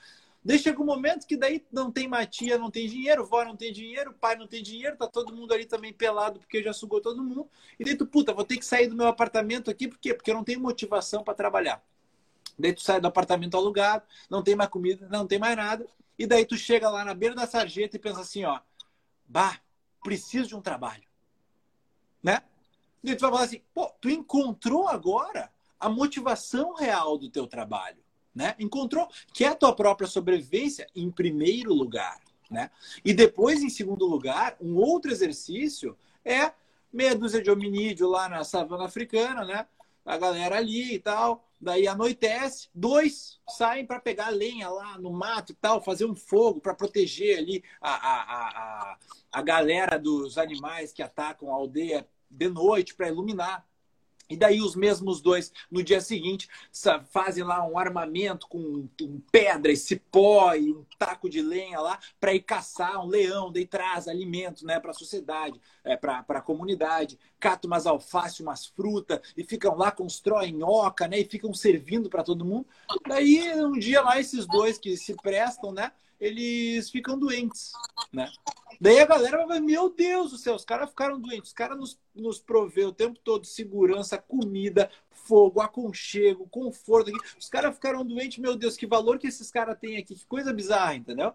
Daí 0.43 0.59
chega 0.59 0.79
um 0.79 0.85
momento 0.85 1.25
que 1.25 1.35
daí 1.35 1.65
não 1.71 1.91
tem 1.91 2.07
matia, 2.07 2.59
não 2.59 2.69
tem 2.69 2.87
dinheiro, 2.87 3.25
vó 3.25 3.43
não 3.43 3.55
tem 3.55 3.73
dinheiro, 3.73 4.13
pai 4.13 4.35
não 4.35 4.45
tem 4.45 4.61
dinheiro, 4.61 4.95
tá 4.95 5.07
todo 5.07 5.33
mundo 5.33 5.51
ali 5.51 5.65
também 5.65 5.91
pelado 5.91 6.39
porque 6.39 6.61
já 6.61 6.71
sugou 6.71 7.01
todo 7.01 7.23
mundo. 7.23 7.49
E 7.79 7.83
daí 7.83 7.97
tu, 7.97 8.05
puta, 8.05 8.31
vou 8.31 8.45
ter 8.45 8.57
que 8.57 8.65
sair 8.65 8.87
do 8.87 8.95
meu 8.95 9.07
apartamento 9.07 9.71
aqui, 9.71 9.87
por 9.87 9.97
quê? 9.97 10.13
Porque 10.13 10.29
eu 10.29 10.35
não 10.35 10.43
tenho 10.43 10.59
motivação 10.59 11.23
para 11.23 11.33
trabalhar. 11.33 11.83
Daí 12.57 12.73
tu 12.73 12.81
sai 12.81 13.01
do 13.01 13.07
apartamento 13.07 13.57
alugado, 13.57 14.05
não 14.29 14.41
tem 14.41 14.55
mais 14.55 14.69
comida, 14.69 15.07
não 15.09 15.27
tem 15.27 15.39
mais 15.39 15.55
nada. 15.55 15.85
E 16.17 16.25
daí 16.25 16.45
tu 16.45 16.57
chega 16.57 16.89
lá 16.89 17.03
na 17.03 17.13
beira 17.13 17.35
da 17.35 17.45
sarjeta 17.45 17.97
e 17.97 17.99
pensa 17.99 18.21
assim, 18.21 18.45
ó, 18.45 18.59
bah, 19.27 19.59
preciso 20.03 20.47
de 20.49 20.55
um 20.55 20.61
trabalho. 20.61 21.03
Né? 22.23 22.41
E 23.03 23.15
tu 23.15 23.21
vai 23.21 23.31
falar 23.31 23.43
assim, 23.43 23.61
pô, 23.73 23.91
tu 24.01 24.09
encontrou 24.09 24.87
agora 24.87 25.51
a 25.79 25.89
motivação 25.89 26.73
real 26.73 27.17
do 27.17 27.29
teu 27.29 27.45
trabalho, 27.45 28.01
né? 28.33 28.55
Encontrou 28.57 29.07
que 29.33 29.43
é 29.43 29.49
a 29.49 29.55
tua 29.55 29.75
própria 29.75 30.07
sobrevivência 30.07 30.87
em 30.95 31.11
primeiro 31.11 31.73
lugar, 31.73 32.19
né? 32.49 32.71
E 33.03 33.13
depois, 33.13 33.61
em 33.61 33.69
segundo 33.69 34.05
lugar, 34.05 34.55
um 34.59 34.77
outro 34.77 35.11
exercício 35.11 35.95
é 36.23 36.51
meia 36.91 37.15
dúzia 37.15 37.41
de 37.41 37.51
hominídeo 37.51 38.09
lá 38.09 38.27
na 38.27 38.43
savana 38.43 38.85
africana, 38.85 39.45
né? 39.45 39.67
A 40.05 40.17
galera 40.17 40.57
ali 40.57 40.95
e 40.95 40.99
tal. 40.99 41.44
Daí 41.59 41.87
anoitece, 41.87 42.69
dois 42.73 43.39
saem 43.49 43.85
para 43.85 43.99
pegar 43.99 44.29
lenha 44.29 44.69
lá 44.69 44.97
no 44.97 45.11
mato 45.11 45.51
e 45.51 45.55
tal, 45.55 45.81
fazer 45.81 46.05
um 46.05 46.15
fogo 46.15 46.59
para 46.59 46.75
proteger 46.75 47.37
ali 47.37 47.63
a, 47.81 47.91
a, 47.91 48.91
a, 48.91 48.97
a 49.31 49.41
galera 49.41 49.97
dos 49.97 50.37
animais 50.37 50.91
que 50.91 51.01
atacam 51.01 51.49
a 51.49 51.55
aldeia 51.55 52.07
de 52.29 52.49
noite 52.49 52.93
para 52.93 53.07
iluminar. 53.07 53.65
E 54.29 54.35
daí 54.35 54.61
os 54.61 54.75
mesmos 54.75 55.21
dois, 55.21 55.51
no 55.69 55.83
dia 55.83 56.01
seguinte, 56.01 56.49
fazem 57.11 57.43
lá 57.43 57.65
um 57.65 57.77
armamento 57.77 58.47
com 58.47 58.87
pedra 59.31 59.71
e 59.71 59.77
cipó 59.77 60.53
e 60.55 60.71
um 60.71 60.85
taco 60.97 61.29
de 61.29 61.41
lenha 61.41 61.79
lá 61.79 61.99
para 62.19 62.33
ir 62.33 62.41
caçar 62.41 63.03
um 63.03 63.07
leão, 63.07 63.51
daí 63.51 63.65
traz 63.65 64.07
alimento 64.07 64.65
né, 64.65 64.79
para 64.79 64.91
a 64.91 64.95
sociedade, 64.95 65.59
é, 65.83 65.95
para 65.95 66.25
a 66.27 66.41
comunidade, 66.41 67.19
cata 67.39 67.67
umas 67.67 67.85
alface, 67.85 68.41
umas 68.41 68.65
frutas 68.65 69.19
e 69.37 69.43
ficam 69.43 69.75
lá, 69.75 69.91
constroem 69.91 70.63
oca 70.63 71.07
né, 71.07 71.19
e 71.19 71.25
ficam 71.25 71.53
servindo 71.53 72.09
para 72.09 72.23
todo 72.23 72.45
mundo. 72.45 72.67
Daí 73.07 73.53
um 73.63 73.77
dia 73.77 74.01
lá 74.01 74.19
esses 74.19 74.47
dois 74.47 74.77
que 74.77 74.97
se 74.97 75.15
prestam, 75.15 75.71
né? 75.71 75.91
Eles 76.19 76.89
ficam 76.89 77.17
doentes, 77.17 77.71
né? 78.11 78.31
Daí 78.79 78.99
a 78.99 79.05
galera 79.05 79.45
vai, 79.45 79.59
meu 79.59 79.89
Deus 79.89 80.31
do 80.31 80.37
céu, 80.37 80.55
os 80.55 80.65
caras 80.65 80.89
ficaram 80.89 81.19
doentes, 81.19 81.49
os 81.49 81.53
caras 81.53 81.77
nos, 81.77 81.99
nos 82.13 82.39
proveu 82.39 82.89
o 82.89 82.93
tempo 82.93 83.19
todo 83.23 83.45
segurança, 83.45 84.17
comida, 84.17 84.89
fogo, 85.11 85.61
aconchego, 85.61 86.47
conforto. 86.49 87.11
Os 87.39 87.49
caras 87.49 87.75
ficaram 87.75 88.05
doentes, 88.05 88.37
meu 88.37 88.55
Deus, 88.55 88.75
que 88.75 88.85
valor 88.85 89.17
que 89.17 89.27
esses 89.27 89.49
caras 89.49 89.77
têm 89.79 89.97
aqui, 89.97 90.15
que 90.15 90.25
coisa 90.25 90.53
bizarra, 90.53 90.95
entendeu? 90.95 91.33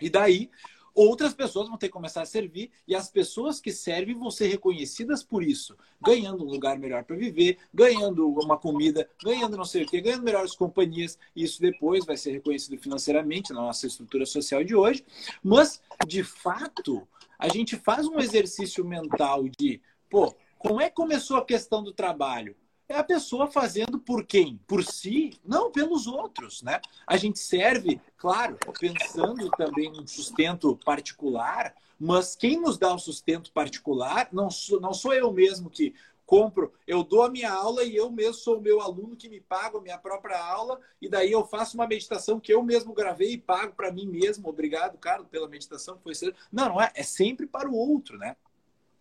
E 0.00 0.08
daí 0.08 0.50
outras 0.94 1.34
pessoas 1.34 1.68
vão 1.68 1.76
ter 1.76 1.86
que 1.86 1.92
começar 1.92 2.22
a 2.22 2.26
servir 2.26 2.70
e 2.86 2.94
as 2.94 3.10
pessoas 3.10 3.60
que 3.60 3.72
servem 3.72 4.18
vão 4.18 4.30
ser 4.30 4.48
reconhecidas 4.48 5.22
por 5.22 5.42
isso, 5.42 5.76
ganhando 6.00 6.44
um 6.44 6.48
lugar 6.48 6.78
melhor 6.78 7.04
para 7.04 7.16
viver, 7.16 7.58
ganhando 7.72 8.28
uma 8.28 8.56
comida, 8.56 9.08
ganhando 9.22 9.56
não 9.56 9.64
sei 9.64 9.84
o 9.84 9.86
que, 9.86 10.00
ganhando 10.00 10.24
melhores 10.24 10.54
companhias. 10.54 11.18
Isso 11.34 11.60
depois 11.60 12.04
vai 12.04 12.16
ser 12.16 12.32
reconhecido 12.32 12.78
financeiramente 12.78 13.52
na 13.52 13.60
nossa 13.60 13.86
estrutura 13.86 14.26
social 14.26 14.62
de 14.62 14.74
hoje. 14.74 15.04
Mas, 15.42 15.80
de 16.06 16.22
fato, 16.22 17.06
a 17.38 17.48
gente 17.48 17.76
faz 17.76 18.06
um 18.06 18.18
exercício 18.18 18.84
mental 18.84 19.48
de, 19.48 19.80
pô, 20.08 20.34
como 20.58 20.80
é 20.80 20.88
que 20.88 20.94
começou 20.94 21.36
a 21.36 21.44
questão 21.44 21.82
do 21.82 21.92
trabalho? 21.92 22.56
É 22.92 22.98
a 22.98 23.04
pessoa 23.04 23.46
fazendo 23.46 23.98
por 23.98 24.24
quem? 24.24 24.60
Por 24.66 24.84
si? 24.84 25.38
Não, 25.44 25.70
pelos 25.70 26.06
outros, 26.06 26.62
né? 26.62 26.80
A 27.06 27.16
gente 27.16 27.38
serve, 27.38 28.00
claro, 28.16 28.56
pensando 28.78 29.50
também 29.50 29.90
no 29.90 30.06
sustento 30.06 30.78
particular, 30.84 31.74
mas 31.98 32.36
quem 32.36 32.60
nos 32.60 32.76
dá 32.78 32.94
o 32.94 32.98
sustento 32.98 33.50
particular 33.52 34.28
não 34.32 34.50
sou, 34.50 34.80
não 34.80 34.92
sou 34.92 35.14
eu 35.14 35.32
mesmo 35.32 35.70
que 35.70 35.94
compro, 36.26 36.72
eu 36.86 37.02
dou 37.02 37.22
a 37.22 37.30
minha 37.30 37.52
aula 37.52 37.84
e 37.84 37.94
eu 37.94 38.10
mesmo 38.10 38.34
sou 38.34 38.58
o 38.58 38.60
meu 38.60 38.80
aluno 38.80 39.16
que 39.16 39.28
me 39.28 39.40
pago 39.40 39.78
a 39.78 39.82
minha 39.82 39.98
própria 39.98 40.42
aula 40.42 40.80
e 41.00 41.08
daí 41.08 41.30
eu 41.30 41.44
faço 41.46 41.76
uma 41.76 41.86
meditação 41.86 42.40
que 42.40 42.52
eu 42.52 42.62
mesmo 42.62 42.94
gravei 42.94 43.32
e 43.32 43.38
pago 43.38 43.74
para 43.74 43.92
mim 43.92 44.06
mesmo. 44.06 44.48
Obrigado, 44.48 44.96
Carlos, 44.98 45.28
pela 45.28 45.48
meditação 45.48 45.96
que 45.96 46.02
foi 46.02 46.14
ser. 46.14 46.34
Não, 46.50 46.70
não 46.70 46.80
é, 46.80 46.90
é 46.94 47.02
sempre 47.02 47.46
para 47.46 47.68
o 47.68 47.74
outro, 47.74 48.16
né? 48.16 48.36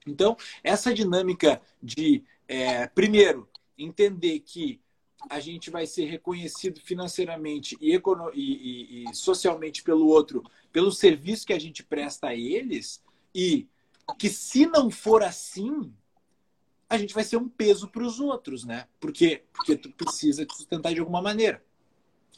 Então, 0.05 0.35
essa 0.63 0.93
dinâmica 0.93 1.61
de, 1.81 2.23
é, 2.47 2.87
primeiro, 2.87 3.47
entender 3.83 4.39
que 4.39 4.81
a 5.29 5.39
gente 5.39 5.69
vai 5.69 5.85
ser 5.85 6.05
reconhecido 6.05 6.79
financeiramente 6.81 7.77
e, 7.79 7.95
e, 8.33 9.03
e, 9.03 9.15
socialmente 9.15 9.83
pelo 9.83 10.07
outro, 10.07 10.43
pelo 10.71 10.91
serviço 10.91 11.45
que 11.45 11.53
a 11.53 11.59
gente 11.59 11.83
presta 11.83 12.27
a 12.27 12.35
eles, 12.35 13.03
e 13.33 13.67
que 14.17 14.29
se 14.29 14.65
não 14.65 14.89
for 14.89 15.23
assim, 15.23 15.93
a 16.89 16.97
gente 16.97 17.13
vai 17.13 17.23
ser 17.23 17.37
um 17.37 17.47
peso 17.47 17.87
para 17.87 18.03
os 18.03 18.19
outros, 18.19 18.65
né? 18.65 18.87
Porque, 18.99 19.43
porque 19.53 19.75
tu 19.75 19.91
precisa 19.91 20.45
te 20.45 20.55
sustentar 20.55 20.93
de 20.93 20.99
alguma 20.99 21.21
maneira. 21.21 21.63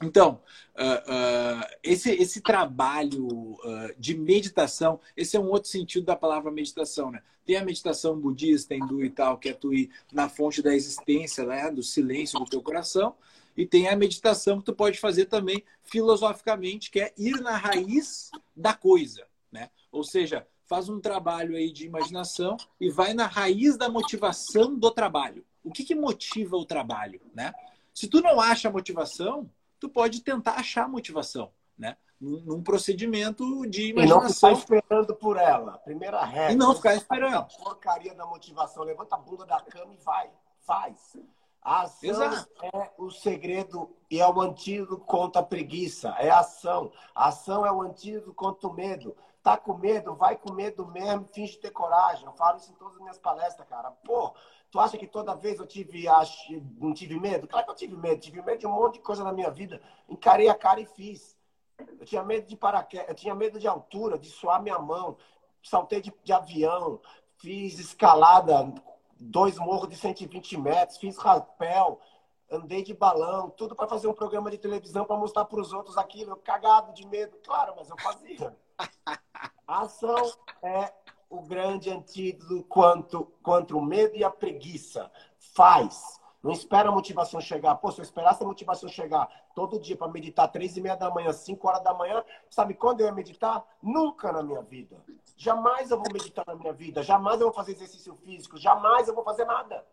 Então, 0.02 0.42
uh, 0.76 1.62
uh, 1.62 1.78
esse, 1.84 2.12
esse 2.12 2.42
trabalho 2.42 3.28
uh, 3.28 3.94
de 3.98 4.18
meditação, 4.18 5.00
esse 5.16 5.38
é 5.38 5.40
um 5.40 5.50
outro 5.50 5.70
sentido 5.70 6.06
da 6.06 6.16
palavra 6.16 6.52
meditação, 6.52 7.12
né? 7.12 7.22
Tem 7.46 7.58
a 7.58 7.66
meditação 7.66 8.18
budista, 8.18 8.74
hindu 8.74 9.04
e 9.04 9.10
tal, 9.10 9.38
que 9.38 9.50
é 9.50 9.54
tu 9.54 9.74
ir 9.74 9.92
na 10.12 10.30
fonte 10.30 10.62
da 10.62 10.74
existência, 10.74 11.46
né? 11.46 11.70
do 11.70 11.84
silêncio 11.84 12.40
do 12.40 12.46
teu 12.46 12.62
coração, 12.62 13.16
e 13.56 13.66
tem 13.66 13.90
a 13.90 13.96
meditação 13.96 14.60
que 14.60 14.66
tu 14.66 14.74
pode 14.74 14.98
fazer 14.98 15.26
também 15.26 15.64
filosoficamente, 15.84 16.90
que 16.90 17.02
é 17.02 17.14
ir 17.18 17.42
na 17.42 17.58
raiz 17.58 18.32
da 18.56 18.74
coisa, 18.74 19.28
né? 19.52 19.70
Ou 19.92 20.04
seja, 20.04 20.48
faz 20.66 20.90
um 20.90 21.00
trabalho 21.00 21.56
aí 21.56 21.72
de 21.72 21.86
imaginação 21.86 22.58
e 22.80 22.90
vai 22.90 23.14
na 23.14 23.28
raiz 23.28 23.78
da 23.78 23.90
motivação 23.90 24.74
do 24.74 24.90
trabalho. 24.90 25.46
O 25.64 25.72
que, 25.72 25.84
que 25.84 25.94
motiva 25.94 26.58
o 26.58 26.66
trabalho, 26.66 27.22
né? 27.34 27.54
Se 27.94 28.08
tu 28.08 28.22
não 28.22 28.40
acha 28.40 28.72
motivação, 28.72 29.50
tu 29.84 29.90
pode 29.90 30.22
tentar 30.22 30.54
achar 30.54 30.88
motivação, 30.88 31.52
né? 31.78 31.98
Num, 32.20 32.40
num 32.40 32.64
procedimento 32.64 33.68
de 33.68 33.90
imaginação. 33.90 34.22
E 34.22 34.24
não 34.24 34.34
ficar 34.34 34.52
esperando 34.54 35.16
por 35.16 35.36
ela. 35.36 35.78
Primeira 35.80 36.24
regra. 36.24 36.54
E 36.54 36.56
não 36.56 36.74
ficar 36.74 36.96
esperando. 36.96 37.36
A 37.36 37.44
porcaria 37.44 38.16
da 38.16 38.26
motivação. 38.26 38.84
Levanta 38.84 39.16
a 39.16 39.18
bunda 39.18 39.46
da 39.46 39.60
cama 39.60 39.94
e 39.94 39.98
vai. 39.98 40.30
Faz. 40.66 41.18
A 41.62 41.82
ação 41.82 42.10
Exato. 42.10 42.50
é 42.62 42.92
o 42.98 43.12
segredo 43.12 43.94
e 44.10 44.22
é 44.22 44.28
o 44.28 44.40
antídoto 44.40 44.98
contra 45.00 45.42
a 45.42 45.46
preguiça. 45.46 46.16
É 46.18 46.30
a 46.30 46.40
ação. 46.40 46.94
A 47.14 47.28
ação 47.28 47.66
é 47.66 47.72
o 47.72 47.82
antídoto 47.82 48.34
contra 48.34 48.70
o 48.70 48.74
medo. 48.74 49.18
Tá 49.42 49.58
com 49.58 49.74
medo? 49.74 50.16
Vai 50.16 50.38
com 50.38 50.54
medo 50.54 50.88
mesmo, 50.88 51.28
finge 51.34 51.58
ter 51.58 51.72
coragem. 51.72 52.26
Eu 52.26 52.32
falo 52.32 52.58
isso 52.58 52.72
em 52.72 52.76
todas 52.76 52.96
as 52.96 53.02
minhas 53.02 53.18
palestras, 53.18 53.68
cara. 53.68 53.92
Pô, 53.92 54.34
Tu 54.74 54.80
acha 54.80 54.98
que 54.98 55.06
toda 55.06 55.36
vez 55.36 55.60
eu 55.60 55.68
tive, 55.68 56.08
acho, 56.08 56.60
não 56.80 56.96
tive 56.96 57.20
medo? 57.20 57.48
Claro 57.48 57.64
que 57.64 57.72
eu 57.72 57.76
tive 57.76 57.96
medo. 57.96 58.20
Tive 58.20 58.42
medo 58.42 58.58
de 58.58 58.66
um 58.66 58.72
monte 58.72 58.96
de 58.96 59.02
coisa 59.02 59.24
na 59.24 59.32
minha 59.32 59.52
vida. 59.52 59.80
Encarei 60.10 60.50
a 60.50 60.56
cara 60.56 60.82
e 60.82 60.86
fiz. 60.88 61.38
Eu 61.78 62.04
tinha 62.08 62.24
medo 62.24 62.48
de 62.48 62.58
paraquedas, 62.58 63.08
eu 63.08 63.14
tinha 63.14 63.36
medo 63.36 63.60
de 63.60 63.68
altura, 63.68 64.18
de 64.18 64.32
suar 64.32 64.64
minha 64.64 64.80
mão. 64.80 65.16
Saltei 65.62 66.02
de, 66.02 66.12
de 66.24 66.34
avião, 66.34 67.00
fiz 67.38 67.78
escalada, 67.78 68.74
dois 69.20 69.60
morros 69.60 69.90
de 69.90 69.96
120 69.96 70.58
metros, 70.58 70.98
fiz 70.98 71.18
rapel, 71.18 72.02
andei 72.50 72.82
de 72.82 72.96
balão, 72.96 73.52
tudo 73.52 73.76
para 73.76 73.88
fazer 73.88 74.08
um 74.08 74.14
programa 74.14 74.50
de 74.50 74.58
televisão 74.58 75.06
para 75.06 75.18
mostrar 75.18 75.46
para 75.46 75.62
os 75.62 75.72
outros 75.72 76.00
aquilo. 76.00 76.32
Eu 76.32 76.38
cagado 76.38 76.92
de 76.94 77.06
medo, 77.06 77.38
claro, 77.46 77.76
mas 77.78 77.92
eu 77.92 77.98
fazia. 78.00 78.58
A 79.68 79.82
ação 79.82 80.34
é 80.64 80.92
o 81.34 81.42
grande 81.42 81.90
antídoto 81.90 82.64
quanto, 82.70 83.26
contra 83.42 83.76
o 83.76 83.82
medo 83.84 84.16
e 84.16 84.24
a 84.24 84.30
preguiça. 84.30 85.12
Faz. 85.40 86.22
Não 86.44 86.52
espera 86.52 86.90
a 86.90 86.92
motivação 86.92 87.42
chegar. 87.42 87.76
Pô, 87.76 87.92
se 87.92 88.00
eu 88.00 88.04
esperasse 88.04 88.44
a 88.44 88.46
motivação 88.46 88.88
chegar 88.88 89.28
todo 89.56 89.80
dia 89.80 89.98
para 89.98 90.12
meditar 90.12 90.48
três 90.50 90.78
e 90.78 90.82
meia 90.82 90.96
da 90.96 91.10
manhã, 91.10 91.32
cinco 91.32 91.68
horas 91.68 91.84
da 91.84 91.94
manhã, 91.94 92.24
sabe 92.50 92.76
quando 92.76 93.02
eu 93.02 93.08
ia 93.08 93.14
meditar? 93.14 93.66
Nunca 93.82 94.32
na 94.32 94.44
minha 94.44 94.62
vida. 94.62 95.04
Jamais 95.36 95.90
eu 95.90 95.98
vou 95.98 96.12
meditar 96.14 96.46
na 96.46 96.56
minha 96.56 96.74
vida. 96.74 97.02
Jamais 97.02 97.40
eu 97.40 97.48
vou 97.48 97.56
fazer 97.56 97.72
exercício 97.72 98.16
físico. 98.18 98.58
Jamais 98.58 99.08
eu 99.08 99.16
vou 99.16 99.24
fazer 99.24 99.46
nada. 99.46 99.84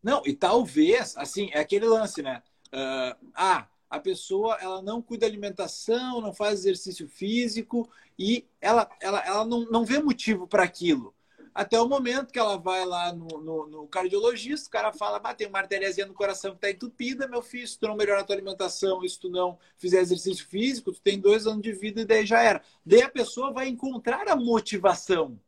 Não, 0.00 0.22
e 0.24 0.32
talvez, 0.32 1.16
assim, 1.16 1.50
é 1.52 1.58
aquele 1.58 1.88
lance, 1.88 2.22
né? 2.22 2.40
Uh, 2.68 3.30
ah, 3.34 3.66
a 3.90 3.98
pessoa 3.98 4.58
ela 4.60 4.82
não 4.82 5.00
cuida 5.00 5.26
da 5.26 5.30
alimentação, 5.30 6.20
não 6.20 6.32
faz 6.32 6.60
exercício 6.60 7.08
físico 7.08 7.88
e 8.18 8.46
ela, 8.60 8.88
ela, 9.00 9.20
ela 9.26 9.44
não, 9.44 9.64
não 9.70 9.84
vê 9.84 9.98
motivo 9.98 10.46
para 10.46 10.62
aquilo. 10.62 11.14
Até 11.54 11.80
o 11.80 11.88
momento 11.88 12.32
que 12.32 12.38
ela 12.38 12.56
vai 12.56 12.84
lá 12.84 13.12
no, 13.12 13.26
no, 13.26 13.66
no 13.66 13.88
cardiologista, 13.88 14.68
o 14.68 14.70
cara 14.70 14.92
fala: 14.92 15.20
ah, 15.24 15.34
tem 15.34 15.48
uma 15.48 15.58
artériazinha 15.58 16.06
no 16.06 16.14
coração 16.14 16.52
que 16.52 16.58
está 16.58 16.70
entupida, 16.70 17.26
meu 17.26 17.42
filho, 17.42 17.66
se 17.66 17.76
tu 17.76 17.88
não 17.88 17.96
melhorar 17.96 18.20
a 18.20 18.24
tua 18.24 18.36
alimentação, 18.36 19.00
se 19.08 19.18
tu 19.18 19.28
não 19.28 19.58
fizer 19.76 19.98
exercício 19.98 20.46
físico, 20.46 20.92
tu 20.92 21.00
tem 21.00 21.18
dois 21.18 21.48
anos 21.48 21.62
de 21.62 21.72
vida 21.72 22.02
e 22.02 22.04
daí 22.04 22.24
já 22.24 22.40
era. 22.40 22.62
Daí 22.86 23.02
a 23.02 23.10
pessoa 23.10 23.52
vai 23.52 23.66
encontrar 23.66 24.28
a 24.28 24.36
motivação. 24.36 25.40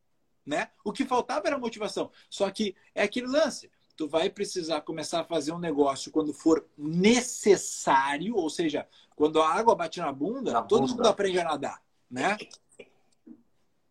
Né? 0.44 0.68
O 0.82 0.92
que 0.92 1.04
faltava 1.04 1.46
era 1.46 1.58
motivação. 1.58 2.10
Só 2.28 2.50
que 2.50 2.74
é 2.92 3.04
aquele 3.04 3.28
lance 3.28 3.70
tu 4.00 4.08
vai 4.08 4.30
precisar 4.30 4.80
começar 4.80 5.20
a 5.20 5.24
fazer 5.24 5.52
um 5.52 5.58
negócio 5.58 6.10
quando 6.10 6.32
for 6.32 6.66
necessário, 6.78 8.34
ou 8.34 8.48
seja, 8.48 8.88
quando 9.14 9.42
a 9.42 9.52
água 9.52 9.74
bate 9.74 10.00
na 10.00 10.10
bunda, 10.10 10.52
na 10.52 10.62
todo 10.62 10.80
bunda. 10.80 10.94
mundo 10.94 11.06
aprende 11.06 11.38
a 11.38 11.44
nadar, 11.44 11.82
né? 12.10 12.38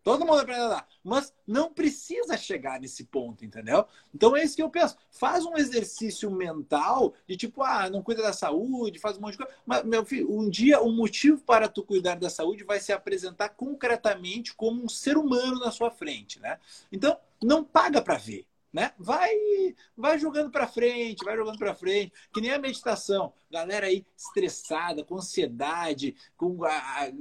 Todo 0.01 0.25
mundo 0.25 0.39
aprende 0.39 0.61
a 0.61 0.63
nadar. 0.63 0.87
Mas 1.03 1.31
não 1.45 1.71
precisa 1.71 2.35
chegar 2.35 2.79
nesse 2.79 3.03
ponto, 3.03 3.45
entendeu? 3.45 3.85
Então 4.11 4.35
é 4.35 4.43
isso 4.43 4.55
que 4.55 4.63
eu 4.63 4.69
penso. 4.71 4.97
Faz 5.11 5.45
um 5.45 5.55
exercício 5.55 6.31
mental 6.31 7.13
de 7.27 7.37
tipo, 7.37 7.61
ah, 7.61 7.87
não 7.87 8.01
cuida 8.01 8.23
da 8.23 8.33
saúde, 8.33 8.97
faz 8.97 9.15
um 9.15 9.21
monte 9.21 9.33
de 9.33 9.37
coisa. 9.37 9.53
Mas, 9.63 9.83
meu 9.83 10.03
filho, 10.03 10.35
um 10.35 10.49
dia 10.49 10.81
o 10.81 10.91
motivo 10.91 11.39
para 11.41 11.69
tu 11.69 11.83
cuidar 11.83 12.15
da 12.15 12.31
saúde 12.31 12.63
vai 12.63 12.79
se 12.79 12.91
apresentar 12.91 13.49
concretamente 13.49 14.55
como 14.55 14.83
um 14.83 14.89
ser 14.89 15.17
humano 15.17 15.59
na 15.59 15.69
sua 15.69 15.91
frente, 15.91 16.39
né? 16.39 16.57
Então, 16.91 17.15
não 17.39 17.63
paga 17.63 18.01
para 18.01 18.17
ver 18.17 18.48
né? 18.71 18.91
Vai, 18.97 19.31
vai 19.97 20.19
jogando 20.19 20.51
para 20.51 20.67
frente, 20.67 21.25
vai 21.25 21.35
jogando 21.35 21.57
para 21.57 21.73
frente, 21.73 22.13
que 22.33 22.41
nem 22.41 22.51
a 22.51 22.59
meditação. 22.59 23.33
Galera 23.51 23.87
aí 23.87 24.05
estressada, 24.15 25.03
com 25.03 25.15
ansiedade, 25.17 26.15
com 26.37 26.63
a, 26.63 26.69
a, 26.69 27.11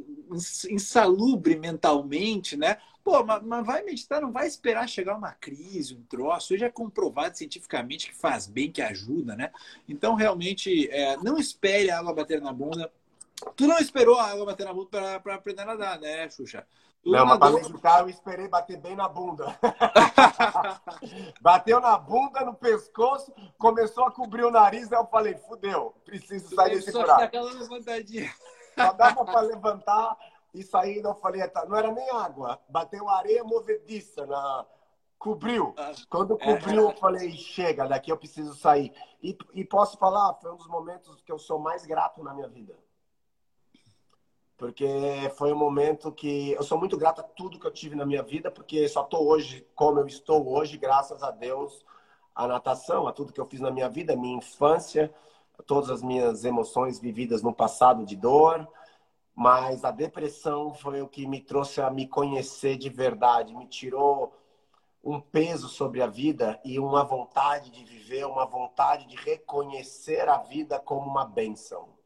insalubre 0.70 1.56
mentalmente, 1.56 2.56
né? 2.56 2.78
Pô, 3.02 3.24
mas, 3.24 3.42
mas, 3.42 3.64
vai 3.64 3.82
meditar, 3.82 4.20
não 4.20 4.30
vai 4.30 4.46
esperar 4.46 4.86
chegar 4.86 5.16
uma 5.16 5.32
crise, 5.32 5.94
um 5.94 6.02
troço. 6.02 6.52
Hoje 6.52 6.64
é 6.64 6.70
comprovado 6.70 7.38
cientificamente 7.38 8.10
que 8.10 8.14
faz 8.14 8.46
bem, 8.46 8.70
que 8.70 8.82
ajuda, 8.82 9.34
né? 9.34 9.50
Então, 9.88 10.14
realmente, 10.14 10.90
é, 10.90 11.16
não 11.16 11.38
espere 11.38 11.90
a 11.90 11.98
água 11.98 12.12
bater 12.12 12.42
na 12.42 12.52
bunda. 12.52 12.92
Tu 13.56 13.66
não 13.66 13.78
esperou 13.78 14.18
a 14.18 14.26
água 14.30 14.44
bater 14.44 14.66
na 14.66 14.74
bunda 14.74 15.20
para 15.20 15.34
aprender 15.34 15.62
a 15.62 15.66
nadar, 15.66 15.98
né, 15.98 16.28
Xuxa? 16.28 16.66
Não, 17.10 17.26
mas 17.26 17.38
para 17.38 17.50
meditar 17.50 18.00
eu 18.00 18.08
esperei 18.08 18.48
bater 18.48 18.76
bem 18.76 18.94
na 18.94 19.08
bunda. 19.08 19.58
Bateu 21.40 21.80
na 21.80 21.96
bunda, 21.96 22.44
no 22.44 22.54
pescoço, 22.54 23.32
começou 23.58 24.04
a 24.04 24.10
cobrir 24.10 24.44
o 24.44 24.50
nariz, 24.50 24.92
aí 24.92 24.98
eu 24.98 25.06
falei, 25.06 25.34
fudeu, 25.34 25.94
preciso 26.04 26.54
sair 26.54 26.76
desse 26.76 26.92
buraco. 26.92 27.22
aquela 27.22 27.52
levantadinha. 27.52 28.30
Só 28.74 28.92
dava 28.92 29.24
para 29.24 29.40
levantar 29.40 30.16
e 30.54 30.62
sair, 30.62 31.02
eu 31.02 31.14
falei, 31.14 31.46
tá, 31.48 31.64
não 31.66 31.76
era 31.76 31.90
nem 31.90 32.08
água, 32.10 32.60
bateu 32.68 33.08
areia 33.08 33.42
movediça 33.42 34.26
na... 34.26 34.66
Cobriu. 35.18 35.74
Ah, 35.76 35.90
Quando 36.08 36.38
é. 36.40 36.44
cobriu, 36.44 36.90
eu 36.90 36.96
falei, 36.96 37.32
chega, 37.32 37.88
daqui 37.88 38.12
eu 38.12 38.16
preciso 38.16 38.54
sair. 38.54 38.92
E, 39.20 39.36
e 39.52 39.64
posso 39.64 39.98
falar, 39.98 40.32
foi 40.34 40.52
um 40.52 40.56
dos 40.56 40.68
momentos 40.68 41.20
que 41.22 41.32
eu 41.32 41.40
sou 41.40 41.58
mais 41.58 41.84
grato 41.84 42.22
na 42.22 42.32
minha 42.32 42.46
vida 42.46 42.72
porque 44.58 44.86
foi 45.36 45.52
um 45.52 45.56
momento 45.56 46.10
que 46.10 46.50
eu 46.50 46.64
sou 46.64 46.76
muito 46.76 46.98
grato 46.98 47.20
a 47.20 47.24
tudo 47.24 47.60
que 47.60 47.66
eu 47.66 47.70
tive 47.70 47.94
na 47.94 48.04
minha 48.04 48.24
vida, 48.24 48.50
porque 48.50 48.88
só 48.88 49.04
estou 49.04 49.28
hoje 49.28 49.64
como 49.74 50.00
eu 50.00 50.06
estou 50.08 50.52
hoje, 50.52 50.76
graças 50.76 51.22
a 51.22 51.30
Deus, 51.30 51.86
à 52.34 52.46
natação, 52.48 53.06
a 53.06 53.12
tudo 53.12 53.32
que 53.32 53.40
eu 53.40 53.46
fiz 53.46 53.60
na 53.60 53.70
minha 53.70 53.88
vida, 53.88 54.16
minha 54.16 54.36
infância, 54.36 55.14
todas 55.64 55.90
as 55.90 56.02
minhas 56.02 56.44
emoções 56.44 56.98
vividas 56.98 57.40
no 57.40 57.54
passado 57.54 58.04
de 58.04 58.16
dor, 58.16 58.66
mas 59.32 59.84
a 59.84 59.92
depressão 59.92 60.74
foi 60.74 61.00
o 61.02 61.08
que 61.08 61.24
me 61.24 61.40
trouxe 61.40 61.80
a 61.80 61.88
me 61.88 62.08
conhecer 62.08 62.76
de 62.76 62.88
verdade, 62.88 63.54
me 63.54 63.68
tirou 63.68 64.34
um 65.04 65.20
peso 65.20 65.68
sobre 65.68 66.02
a 66.02 66.08
vida 66.08 66.60
e 66.64 66.80
uma 66.80 67.04
vontade 67.04 67.70
de 67.70 67.84
viver, 67.84 68.26
uma 68.26 68.44
vontade 68.44 69.06
de 69.06 69.14
reconhecer 69.14 70.28
a 70.28 70.38
vida 70.38 70.80
como 70.80 71.08
uma 71.08 71.24
benção. 71.24 71.97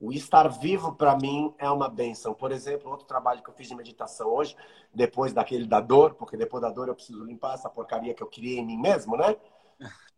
O 0.00 0.12
estar 0.12 0.48
vivo 0.48 0.94
para 0.94 1.16
mim 1.16 1.54
é 1.58 1.70
uma 1.70 1.88
benção. 1.88 2.34
Por 2.34 2.52
exemplo, 2.52 2.90
outro 2.90 3.06
trabalho 3.06 3.42
que 3.42 3.48
eu 3.48 3.54
fiz 3.54 3.68
de 3.68 3.74
meditação 3.74 4.28
hoje, 4.28 4.56
depois 4.92 5.32
daquele 5.32 5.66
da 5.66 5.80
dor, 5.80 6.14
porque 6.14 6.36
depois 6.36 6.60
da 6.60 6.70
dor 6.70 6.88
eu 6.88 6.94
preciso 6.94 7.24
limpar 7.24 7.54
essa 7.54 7.70
porcaria 7.70 8.14
que 8.14 8.22
eu 8.22 8.26
criei 8.26 8.58
em 8.58 8.66
mim 8.66 8.76
mesmo, 8.76 9.16
né? 9.16 9.36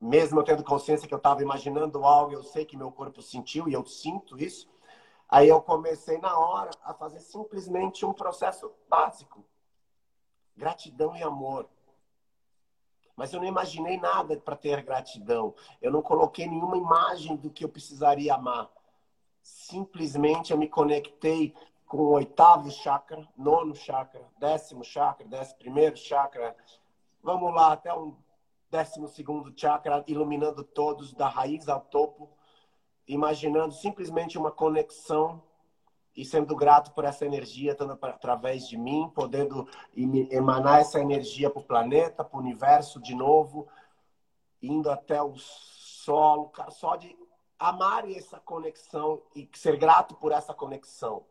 Mesmo 0.00 0.38
eu 0.38 0.44
tendo 0.44 0.62
consciência 0.62 1.08
que 1.08 1.14
eu 1.14 1.18
estava 1.18 1.42
imaginando 1.42 2.04
algo, 2.04 2.32
eu 2.32 2.42
sei 2.44 2.64
que 2.64 2.76
meu 2.76 2.92
corpo 2.92 3.20
sentiu 3.20 3.68
e 3.68 3.72
eu 3.72 3.84
sinto 3.84 4.38
isso. 4.38 4.68
Aí 5.28 5.48
eu 5.48 5.60
comecei 5.60 6.18
na 6.18 6.38
hora 6.38 6.70
a 6.84 6.94
fazer 6.94 7.18
simplesmente 7.18 8.06
um 8.06 8.12
processo 8.12 8.72
básico 8.88 9.44
gratidão 10.58 11.16
e 11.16 11.22
amor. 11.22 11.68
Mas 13.16 13.32
eu 13.32 13.40
não 13.40 13.46
imaginei 13.46 13.98
nada 13.98 14.36
para 14.36 14.56
ter 14.56 14.82
gratidão. 14.82 15.54
Eu 15.80 15.90
não 15.90 16.02
coloquei 16.02 16.46
nenhuma 16.46 16.76
imagem 16.76 17.36
do 17.36 17.50
que 17.50 17.64
eu 17.64 17.68
precisaria 17.68 18.34
amar. 18.34 18.68
Simplesmente 19.48 20.52
eu 20.52 20.58
me 20.58 20.68
conectei 20.68 21.54
com 21.86 21.98
o 21.98 22.10
oitavo 22.10 22.70
chakra, 22.70 23.26
nono 23.34 23.74
chakra, 23.74 24.22
décimo 24.38 24.84
chakra, 24.84 25.26
décimo 25.26 25.58
primeiro 25.58 25.96
chakra. 25.96 26.54
Vamos 27.22 27.54
lá, 27.54 27.72
até 27.72 27.92
um 27.92 28.14
décimo 28.70 29.08
segundo 29.08 29.52
chakra, 29.58 30.04
iluminando 30.06 30.62
todos, 30.62 31.14
da 31.14 31.28
raiz 31.28 31.66
ao 31.66 31.80
topo, 31.80 32.28
imaginando 33.06 33.72
simplesmente 33.72 34.36
uma 34.36 34.50
conexão 34.50 35.42
e 36.14 36.26
sendo 36.26 36.54
grato 36.54 36.92
por 36.92 37.04
essa 37.04 37.24
energia 37.24 37.72
estando 37.72 37.98
através 38.02 38.68
de 38.68 38.76
mim, 38.76 39.10
podendo 39.14 39.66
emanar 40.30 40.82
essa 40.82 41.00
energia 41.00 41.48
para 41.48 41.60
o 41.60 41.64
planeta, 41.64 42.22
para 42.22 42.36
o 42.36 42.40
universo 42.40 43.00
de 43.00 43.14
novo, 43.14 43.66
indo 44.62 44.90
até 44.90 45.22
o 45.22 45.34
solo, 45.36 46.52
só 46.68 46.96
de 46.96 47.16
amar 47.58 48.08
essa 48.10 48.38
conexão 48.38 49.22
e 49.34 49.48
ser 49.54 49.76
grato 49.76 50.14
por 50.14 50.32
essa 50.32 50.54
conexão. 50.54 51.24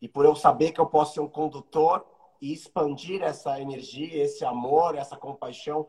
E 0.00 0.08
por 0.08 0.24
eu 0.24 0.36
saber 0.36 0.72
que 0.72 0.80
eu 0.80 0.86
posso 0.86 1.14
ser 1.14 1.20
um 1.20 1.28
condutor 1.28 2.04
e 2.40 2.52
expandir 2.52 3.22
essa 3.22 3.58
energia, 3.60 4.22
esse 4.22 4.44
amor, 4.44 4.94
essa 4.94 5.16
compaixão 5.16 5.88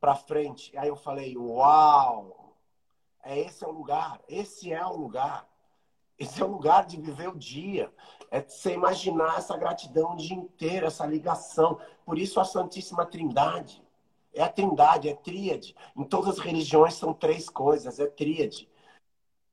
para 0.00 0.14
frente. 0.14 0.76
Aí 0.76 0.88
eu 0.88 0.96
falei, 0.96 1.36
uau! 1.36 2.56
É 3.22 3.38
esse 3.38 3.64
é 3.64 3.66
o 3.66 3.72
lugar, 3.72 4.20
esse 4.28 4.72
é 4.72 4.86
o 4.86 4.96
lugar. 4.96 5.48
Esse 6.16 6.40
é 6.40 6.44
o 6.44 6.48
lugar 6.48 6.86
de 6.86 7.00
viver 7.00 7.28
o 7.28 7.36
dia. 7.36 7.92
É 8.30 8.40
você 8.40 8.72
imaginar 8.72 9.38
essa 9.38 9.56
gratidão 9.56 10.12
o 10.12 10.16
dia 10.16 10.36
inteiro, 10.36 10.86
essa 10.86 11.04
ligação. 11.04 11.80
Por 12.04 12.18
isso 12.18 12.38
a 12.38 12.44
Santíssima 12.44 13.04
Trindade. 13.04 13.82
É 14.32 14.42
a 14.42 14.48
trindade, 14.48 15.08
é 15.08 15.14
tríade. 15.14 15.74
Em 15.96 16.04
todas 16.04 16.30
as 16.30 16.38
religiões 16.38 16.94
são 16.94 17.14
três 17.14 17.48
coisas, 17.48 17.98
é 17.98 18.06
tríade. 18.06 18.68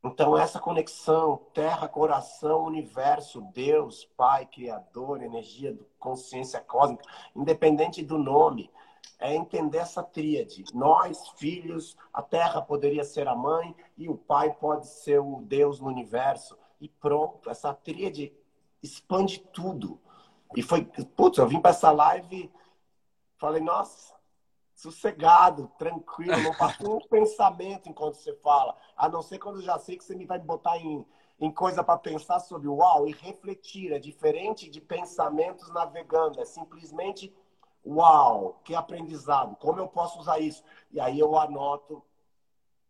Então, 0.04 0.36
essa 0.36 0.60
conexão, 0.60 1.38
terra, 1.54 1.88
coração, 1.88 2.64
universo, 2.64 3.42
Deus, 3.54 4.06
Pai, 4.18 4.48
Criador, 4.48 5.22
energia, 5.22 5.78
consciência 6.00 6.60
cósmica, 6.60 7.04
independente 7.36 8.04
do 8.04 8.18
nome, 8.18 8.72
é 9.20 9.36
entender 9.36 9.78
essa 9.78 10.02
tríade. 10.02 10.64
Nós, 10.74 11.30
filhos, 11.36 11.96
a 12.12 12.24
terra 12.24 12.62
poderia 12.62 13.04
ser 13.04 13.28
a 13.28 13.36
mãe 13.36 13.76
e 13.96 14.10
o 14.10 14.18
pai 14.18 14.52
pode 14.54 14.88
ser 14.88 15.20
o 15.20 15.42
Deus 15.42 15.80
no 15.80 15.88
universo. 15.88 16.58
E 16.80 16.90
pronto, 16.90 17.48
essa 17.48 17.72
tríade 17.72 18.34
expande 18.82 19.38
tudo. 19.54 20.00
E 20.56 20.64
foi, 20.64 20.84
putz, 21.16 21.38
eu 21.38 21.48
vim 21.48 21.62
para 21.62 21.70
essa 21.70 21.92
live, 21.92 22.52
falei, 23.38 23.62
nossa, 23.62 24.16
sossegado, 24.82 25.72
tranquilo, 25.78 26.42
não 26.42 26.56
passou 26.56 26.98
um 26.98 27.00
pensamento 27.08 27.88
enquanto 27.88 28.16
você 28.16 28.34
fala, 28.38 28.76
a 28.98 29.08
não 29.08 29.22
ser 29.22 29.38
quando 29.38 29.58
eu 29.58 29.64
já 29.64 29.78
sei 29.78 29.98
que 29.98 30.04
você 30.04 30.16
me 30.16 30.26
vai 30.26 30.40
botar 30.40 30.78
em, 30.78 31.06
em 31.40 31.52
coisa 31.52 31.84
para 31.84 32.00
pensar 32.00 32.40
sobre 32.40 32.68
uau 32.68 33.08
e 33.08 33.12
refletir. 33.12 33.92
É 33.92 34.00
diferente 34.00 34.70
de 34.70 34.82
pensamentos 34.82 35.72
navegando, 35.72 36.42
é 36.42 36.46
simplesmente 36.46 37.34
Uau, 37.86 38.62
que 38.64 38.76
aprendizado! 38.76 39.56
Como 39.56 39.80
eu 39.80 39.88
posso 39.88 40.20
usar 40.20 40.40
isso? 40.40 40.64
E 40.92 41.00
aí 41.00 41.20
eu 41.20 41.36
anoto 41.38 42.04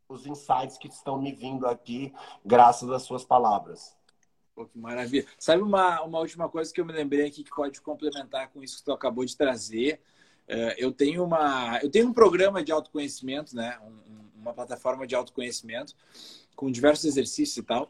os 0.08 0.26
insights 0.26 0.78
que 0.78 0.90
estão 0.90 1.18
me 1.18 1.32
vindo 1.32 1.66
aqui, 1.66 2.14
graças 2.46 2.90
às 2.90 3.04
suas 3.04 3.24
palavras. 3.24 3.96
Pô, 4.54 4.66
que 4.66 4.78
maravilha. 4.78 5.26
Sabe 5.40 5.62
uma, 5.64 6.02
uma 6.02 6.20
última 6.20 6.50
coisa 6.50 6.74
que 6.74 6.82
eu 6.82 6.86
me 6.86 6.92
lembrei 6.92 7.26
aqui 7.26 7.42
que 7.42 7.56
pode 7.56 7.82
complementar 7.82 8.50
com 8.50 8.62
isso 8.62 8.80
que 8.80 8.84
tu 8.84 8.92
acabou 8.92 9.24
de 9.24 9.38
trazer? 9.38 10.02
Uh, 10.48 10.74
eu 10.78 10.92
tenho 10.92 11.24
uma 11.24 11.80
eu 11.82 11.90
tenho 11.90 12.08
um 12.08 12.14
programa 12.14 12.64
de 12.64 12.72
autoconhecimento, 12.72 13.56
né? 13.56 13.80
Um, 13.84 14.30
uma 14.42 14.54
plataforma 14.54 15.08
de 15.08 15.16
autoconhecimento 15.16 15.96
com 16.56 16.72
diversos 16.72 17.06
exercícios 17.06 17.58
e 17.58 17.64
tal. 17.64 17.90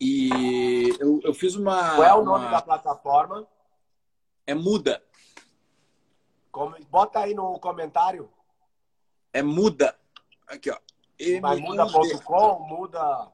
E 0.00 0.90
eu, 1.00 1.20
eu 1.24 1.34
fiz 1.34 1.54
uma. 1.54 1.96
Qual 1.96 2.04
é 2.04 2.14
o 2.14 2.24
nome 2.24 2.44
uma... 2.44 2.50
da 2.50 2.62
plataforma? 2.62 3.46
É 4.46 4.54
Muda. 4.54 5.02
Bota 6.90 7.20
aí 7.20 7.34
no 7.34 7.58
comentário. 7.58 8.30
É 9.32 9.42
muda. 9.42 9.94
Aqui, 10.46 10.70
ó. 10.70 10.78
Mas 11.42 11.60
muda.com, 11.60 12.60
muda. 12.60 13.30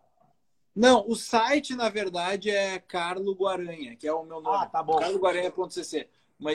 Não, 0.74 1.06
o 1.06 1.14
site, 1.14 1.76
na 1.76 1.88
verdade, 1.88 2.50
é 2.50 2.78
Carlo 2.80 3.34
Guaranha, 3.34 3.94
que 3.94 4.08
é 4.08 4.12
o 4.12 4.24
meu 4.24 4.40
nome. 4.40 4.64
Ah, 4.64 4.66
tá 4.66 4.82
bom. 4.82 4.96
carloguaranha.cc. 4.96 6.08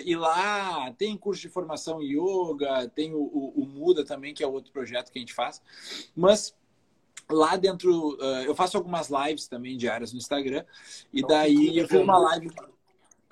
E 0.06 0.16
lá 0.16 0.92
tem 0.94 1.18
curso 1.18 1.42
de 1.42 1.50
formação 1.50 2.02
em 2.02 2.14
yoga, 2.14 2.90
tem 2.90 3.14
o, 3.14 3.20
o, 3.20 3.62
o, 3.62 3.66
Muda 3.66 4.06
também, 4.06 4.34
que 4.34 4.44
é 4.44 4.48
outro 4.48 4.72
projeto 4.72 5.12
que 5.12 5.20
a 5.20 5.22
gente 5.22 5.34
faz. 5.34 5.62
Mas 6.16 6.56
lá 7.30 7.56
dentro, 7.56 8.16
uh, 8.16 8.44
eu 8.46 8.56
faço 8.56 8.78
algumas 8.78 9.10
lives 9.10 9.48
também 9.48 9.78
diárias 9.78 10.12
no 10.12 10.18
Instagram. 10.18 10.66
E 11.14 11.20
então, 11.20 11.30
daí 11.30 11.78
eu 11.78 11.88
fiz 11.88 12.02
uma 12.02 12.18
live 12.18 12.50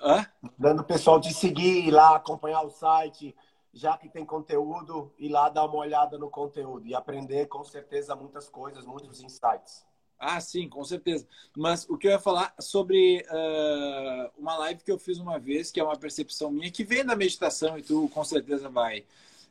Hã? 0.00 0.26
Dando 0.58 0.80
o 0.80 0.84
pessoal 0.84 1.18
de 1.18 1.32
seguir, 1.32 1.86
ir 1.86 1.90
lá 1.90 2.16
acompanhar 2.16 2.62
o 2.62 2.70
site, 2.70 3.34
já 3.72 3.96
que 3.96 4.08
tem 4.08 4.24
conteúdo, 4.24 5.12
ir 5.18 5.28
lá 5.28 5.48
dar 5.48 5.64
uma 5.64 5.76
olhada 5.76 6.18
no 6.18 6.30
conteúdo 6.30 6.86
e 6.86 6.94
aprender 6.94 7.46
com 7.46 7.64
certeza 7.64 8.14
muitas 8.14 8.48
coisas, 8.48 8.84
muitos 8.84 9.20
insights. 9.20 9.84
Ah, 10.18 10.40
sim, 10.40 10.68
com 10.68 10.82
certeza. 10.84 11.26
Mas 11.56 11.86
o 11.88 11.96
que 11.98 12.06
eu 12.06 12.12
ia 12.12 12.18
falar 12.18 12.54
sobre 12.58 13.24
uh, 13.30 14.30
uma 14.38 14.56
live 14.56 14.82
que 14.82 14.90
eu 14.90 14.98
fiz 14.98 15.18
uma 15.18 15.38
vez, 15.38 15.70
que 15.70 15.78
é 15.78 15.84
uma 15.84 15.96
percepção 15.96 16.50
minha, 16.50 16.70
que 16.70 16.84
vem 16.84 17.04
da 17.04 17.14
meditação 17.14 17.78
e 17.78 17.82
tu 17.82 18.08
com 18.08 18.24
certeza 18.24 18.68
vai. 18.68 19.04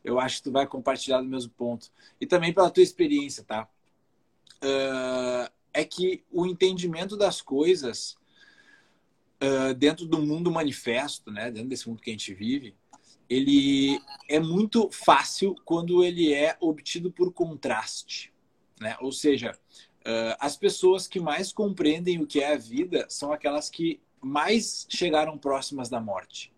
Eu 0.03 0.19
acho 0.19 0.37
que 0.37 0.43
tu 0.43 0.51
vai 0.51 0.65
compartilhar 0.65 1.21
do 1.21 1.27
mesmo 1.27 1.51
ponto. 1.51 1.91
E 2.19 2.25
também 2.25 2.53
pela 2.53 2.69
tua 2.69 2.83
experiência, 2.83 3.43
tá? 3.43 3.67
Uh, 4.57 5.51
é 5.73 5.83
que 5.83 6.23
o 6.31 6.45
entendimento 6.45 7.17
das 7.17 7.41
coisas 7.41 8.15
uh, 9.43 9.73
dentro 9.75 10.05
do 10.05 10.19
mundo 10.19 10.51
manifesto, 10.51 11.31
né, 11.31 11.51
dentro 11.51 11.69
desse 11.69 11.87
mundo 11.87 12.01
que 12.01 12.09
a 12.09 12.13
gente 12.13 12.33
vive, 12.33 12.75
ele 13.29 13.99
é 14.29 14.39
muito 14.39 14.89
fácil 14.91 15.55
quando 15.65 16.03
ele 16.03 16.33
é 16.33 16.55
obtido 16.59 17.11
por 17.11 17.33
contraste. 17.33 18.31
Né? 18.79 18.95
Ou 19.01 19.11
seja, 19.11 19.57
uh, 20.05 20.35
as 20.39 20.55
pessoas 20.55 21.07
que 21.07 21.19
mais 21.19 21.51
compreendem 21.51 22.21
o 22.21 22.27
que 22.27 22.39
é 22.39 22.53
a 22.53 22.57
vida 22.57 23.05
são 23.09 23.33
aquelas 23.33 23.69
que 23.69 23.99
mais 24.21 24.87
chegaram 24.89 25.37
próximas 25.37 25.89
da 25.89 25.99
morte. 25.99 26.53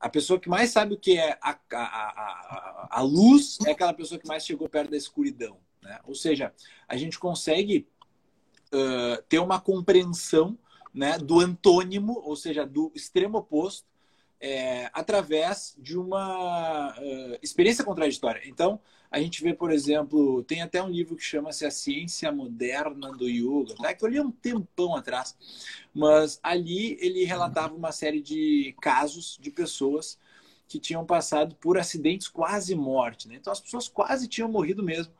A 0.00 0.08
pessoa 0.08 0.38
que 0.38 0.48
mais 0.48 0.70
sabe 0.70 0.94
o 0.94 0.98
que 0.98 1.18
é 1.18 1.36
a, 1.42 1.58
a, 1.72 1.76
a, 1.76 2.88
a 2.90 3.02
luz 3.02 3.58
é 3.66 3.72
aquela 3.72 3.92
pessoa 3.92 4.18
que 4.18 4.28
mais 4.28 4.46
chegou 4.46 4.68
perto 4.68 4.90
da 4.90 4.96
escuridão. 4.96 5.58
Né? 5.82 5.98
Ou 6.04 6.14
seja, 6.14 6.54
a 6.86 6.96
gente 6.96 7.18
consegue 7.18 7.88
uh, 8.72 9.22
ter 9.28 9.40
uma 9.40 9.60
compreensão 9.60 10.56
né, 10.94 11.18
do 11.18 11.40
antônimo, 11.40 12.22
ou 12.24 12.36
seja, 12.36 12.64
do 12.64 12.92
extremo 12.94 13.38
oposto, 13.38 13.86
é, 14.40 14.88
através 14.92 15.74
de 15.78 15.98
uma 15.98 16.94
uh, 16.96 17.38
experiência 17.42 17.84
contraditória. 17.84 18.42
Então, 18.46 18.80
a 19.10 19.20
gente 19.20 19.42
vê, 19.42 19.54
por 19.54 19.70
exemplo, 19.70 20.42
tem 20.44 20.60
até 20.60 20.82
um 20.82 20.90
livro 20.90 21.16
que 21.16 21.22
chama-se 21.22 21.64
A 21.64 21.70
Ciência 21.70 22.30
Moderna 22.30 23.10
do 23.12 23.28
Yoga, 23.28 23.74
tá? 23.74 23.94
que 23.94 24.04
eu 24.04 24.08
li 24.08 24.18
há 24.18 24.22
um 24.22 24.30
tempão 24.30 24.94
atrás, 24.94 25.36
mas 25.94 26.38
ali 26.42 26.98
ele 27.00 27.24
relatava 27.24 27.74
uma 27.74 27.90
série 27.92 28.20
de 28.20 28.74
casos 28.80 29.38
de 29.40 29.50
pessoas 29.50 30.18
que 30.68 30.78
tinham 30.78 31.06
passado 31.06 31.56
por 31.56 31.78
acidentes 31.78 32.28
quase 32.28 32.74
morte. 32.74 33.26
Né? 33.26 33.36
Então, 33.36 33.52
as 33.52 33.60
pessoas 33.60 33.88
quase 33.88 34.28
tinham 34.28 34.50
morrido 34.50 34.82
mesmo. 34.82 35.12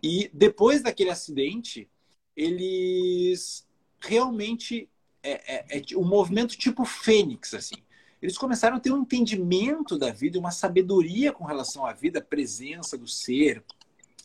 E 0.00 0.30
depois 0.32 0.82
daquele 0.82 1.10
acidente, 1.10 1.88
eles 2.36 3.66
realmente 4.00 4.88
é, 5.22 5.76
é, 5.76 5.78
é 5.78 5.96
um 5.96 6.04
movimento 6.04 6.56
tipo 6.56 6.84
Fênix, 6.84 7.54
assim. 7.54 7.81
Eles 8.22 8.38
começaram 8.38 8.76
a 8.76 8.80
ter 8.80 8.92
um 8.92 9.02
entendimento 9.02 9.98
da 9.98 10.12
vida, 10.12 10.38
uma 10.38 10.52
sabedoria 10.52 11.32
com 11.32 11.44
relação 11.44 11.84
à 11.84 11.92
vida, 11.92 12.20
a 12.20 12.24
presença 12.24 12.96
do 12.96 13.08
ser, 13.08 13.64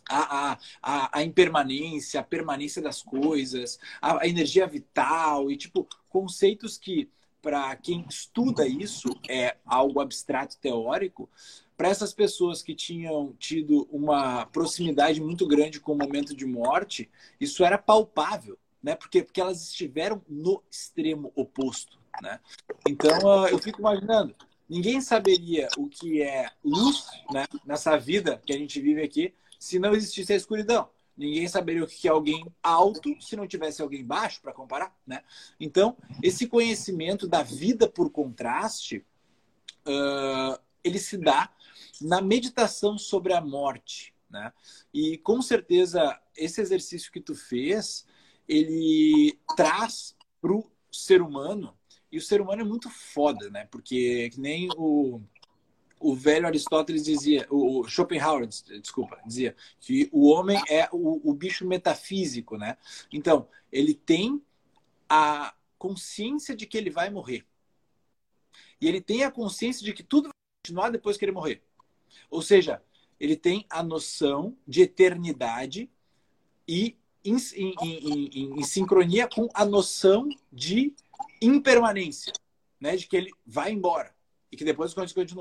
a, 0.08 0.52
a, 0.52 0.60
a, 0.82 1.20
a 1.20 1.24
impermanência, 1.24 2.20
a 2.20 2.24
permanência 2.24 2.80
das 2.80 3.02
coisas, 3.02 3.80
a, 4.00 4.24
a 4.24 4.28
energia 4.28 4.68
vital 4.68 5.52
e, 5.52 5.58
tipo, 5.58 5.88
conceitos 6.08 6.78
que, 6.78 7.10
para 7.42 7.76
quem 7.76 8.06
estuda 8.08 8.68
isso, 8.68 9.10
é 9.28 9.58
algo 9.66 10.00
abstrato 10.00 10.58
teórico, 10.60 11.28
para 11.76 11.90
essas 11.90 12.14
pessoas 12.14 12.62
que 12.62 12.76
tinham 12.76 13.34
tido 13.40 13.88
uma 13.92 14.46
proximidade 14.46 15.20
muito 15.20 15.48
grande 15.48 15.80
com 15.80 15.94
o 15.94 15.98
momento 15.98 16.36
de 16.36 16.46
morte, 16.46 17.10
isso 17.40 17.64
era 17.64 17.78
palpável 17.78 18.58
né? 18.82 18.96
Porque, 18.96 19.24
porque 19.24 19.42
elas 19.42 19.64
estiveram 19.64 20.22
no 20.28 20.64
extremo 20.72 21.32
oposto, 21.36 21.97
né? 22.22 22.40
Então, 22.88 23.48
eu 23.48 23.58
fico 23.60 23.80
imaginando, 23.80 24.36
ninguém 24.70 25.02
saberia 25.02 25.68
o 25.78 25.88
que 25.88 26.22
é 26.22 26.50
luz, 26.64 27.08
né? 27.32 27.46
Nessa 27.66 27.98
vida 27.98 28.42
que 28.46 28.54
a 28.54 28.58
gente 28.58 28.80
vive 28.80 29.02
aqui, 29.02 29.34
se 29.60 29.80
não 29.80 29.94
existisse 29.94 30.34
a 30.34 30.36
escuridão. 30.36 30.90
Ninguém 31.18 31.48
saberia 31.48 31.84
o 31.84 31.88
que 31.88 32.08
é 32.08 32.12
alguém 32.12 32.46
alto 32.62 33.16
se 33.20 33.36
não 33.36 33.48
tivesse 33.48 33.82
alguém 33.82 34.06
baixo 34.06 34.40
para 34.42 34.54
comparar, 34.54 34.96
né? 35.06 35.24
Então, 35.60 35.98
esse 36.22 36.48
conhecimento 36.48 37.28
da 37.28 37.42
vida 37.42 37.90
por 37.90 38.12
contraste, 38.12 39.04
uh, 39.88 40.60
ele 40.84 41.00
se 41.00 41.18
dá 41.18 41.52
na 42.00 42.22
meditação 42.22 43.00
sobre 43.00 43.34
a 43.34 43.42
morte, 43.42 44.14
né? 44.30 44.54
E 44.94 45.18
com 45.18 45.42
certeza 45.42 46.20
esse 46.36 46.62
exercício 46.62 47.12
que 47.12 47.20
tu 47.20 47.34
fez 47.34 48.06
ele 48.48 49.38
traz 49.56 50.16
para 50.40 50.54
o 50.54 50.72
ser 50.92 51.22
humano, 51.22 51.78
e 52.12 52.18
o 52.18 52.22
ser 52.22 52.42
humano 52.42 52.62
é 52.62 52.66
muito 52.66 52.90
foda, 52.90 53.50
né? 53.50 53.68
Porque 53.70 54.30
que 54.30 54.40
nem 54.40 54.70
o, 54.78 55.22
o 56.00 56.16
velho 56.16 56.48
Aristóteles 56.48 57.04
dizia, 57.04 57.48
o 57.50 57.88
Schopenhauer, 57.88 58.48
desculpa, 58.48 59.20
dizia 59.26 59.56
que 59.80 60.10
o 60.12 60.28
homem 60.28 60.62
é 60.70 60.88
o, 60.92 61.30
o 61.30 61.34
bicho 61.34 61.66
metafísico, 61.68 62.58
né? 62.58 62.78
Então, 63.12 63.48
ele 63.72 63.94
tem 63.94 64.42
a 65.10 65.54
consciência 65.78 66.56
de 66.56 66.66
que 66.66 66.78
ele 66.78 66.90
vai 66.90 67.10
morrer. 67.10 67.46
E 68.80 68.88
ele 68.88 69.02
tem 69.02 69.24
a 69.24 69.32
consciência 69.32 69.84
de 69.84 69.94
que 69.94 70.04
tudo 70.04 70.26
vai 70.26 70.34
continuar 70.64 70.90
depois 70.90 71.18
que 71.18 71.26
ele 71.26 71.32
morrer. 71.32 71.64
Ou 72.30 72.42
seja, 72.42 72.82
ele 73.20 73.36
tem 73.36 73.66
a 73.70 73.82
noção 73.82 74.56
de 74.68 74.82
eternidade 74.82 75.90
e 76.68 76.98
em, 77.24 77.36
em, 77.56 77.76
em, 77.82 78.60
em 78.60 78.64
sincronia 78.64 79.28
com 79.28 79.50
a 79.54 79.66
noção 79.66 80.30
de 80.52 80.94
impermanência, 81.42 82.34
né? 82.80 82.96
De 82.96 83.08
que 83.08 83.16
ele 83.16 83.32
vai 83.46 83.72
embora 83.72 84.14
e 84.52 84.58
que 84.58 84.64
depois 84.64 84.96
as 84.98 85.14
coisas. 85.14 85.38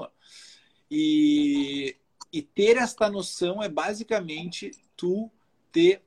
E, 0.90 1.96
e 2.32 2.42
ter 2.42 2.76
esta 2.76 3.08
noção 3.08 3.62
é 3.62 3.68
basicamente 3.68 4.70
tu 4.96 5.30
ter 5.72 6.02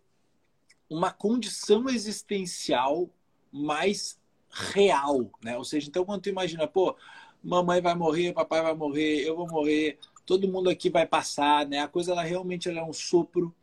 uma 0.90 1.12
condição 1.12 1.88
existencial 1.90 3.10
mais 3.52 4.20
real, 4.50 5.32
né? 5.44 5.58
Ou 5.58 5.64
seja, 5.64 5.88
então 5.88 6.06
quando 6.06 6.24
tu 6.24 6.30
imagina, 6.30 6.68
pô, 6.68 6.96
mamãe 7.44 7.82
vai 7.82 7.96
morrer, 7.96 8.34
papai 8.34 8.62
vai 8.62 8.74
morrer, 8.74 9.22
eu 9.22 9.36
vou 9.36 9.48
morrer, 9.48 10.00
todo 10.26 10.48
mundo 10.48 10.70
aqui 10.70 10.90
vai 10.90 11.06
passar, 11.06 11.68
né? 11.68 11.80
A 11.80 11.88
coisa 11.88 12.12
ela 12.12 12.24
realmente 12.24 12.68
ela 12.68 12.80
é 12.80 12.84
um 12.84 12.94
sopro 12.94 13.56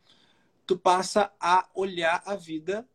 tu 0.67 0.77
passa 0.77 1.31
a 1.39 1.67
olhar 1.73 2.21
a 2.25 2.35
vida 2.35 2.85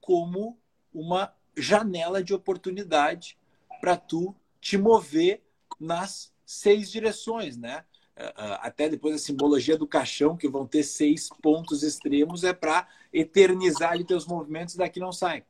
como 0.00 0.58
uma 0.92 1.32
janela 1.56 2.22
de 2.22 2.34
oportunidade 2.34 3.38
para 3.80 3.96
tu 3.96 4.34
te 4.60 4.76
mover 4.76 5.42
nas 5.78 6.32
seis 6.44 6.90
direções, 6.90 7.56
né? 7.56 7.84
É, 8.14 8.24
é, 8.24 8.32
até 8.62 8.88
depois 8.88 9.14
a 9.14 9.18
simbologia 9.18 9.76
do 9.76 9.86
caixão, 9.86 10.36
que 10.36 10.48
vão 10.48 10.66
ter 10.66 10.82
seis 10.82 11.28
pontos 11.42 11.82
extremos, 11.82 12.44
é 12.44 12.52
para 12.52 12.88
eternizar 13.12 13.92
ali 13.92 14.04
teus 14.04 14.26
movimentos 14.26 14.74
daqui 14.74 14.98
não 14.98 15.12
sai. 15.12 15.44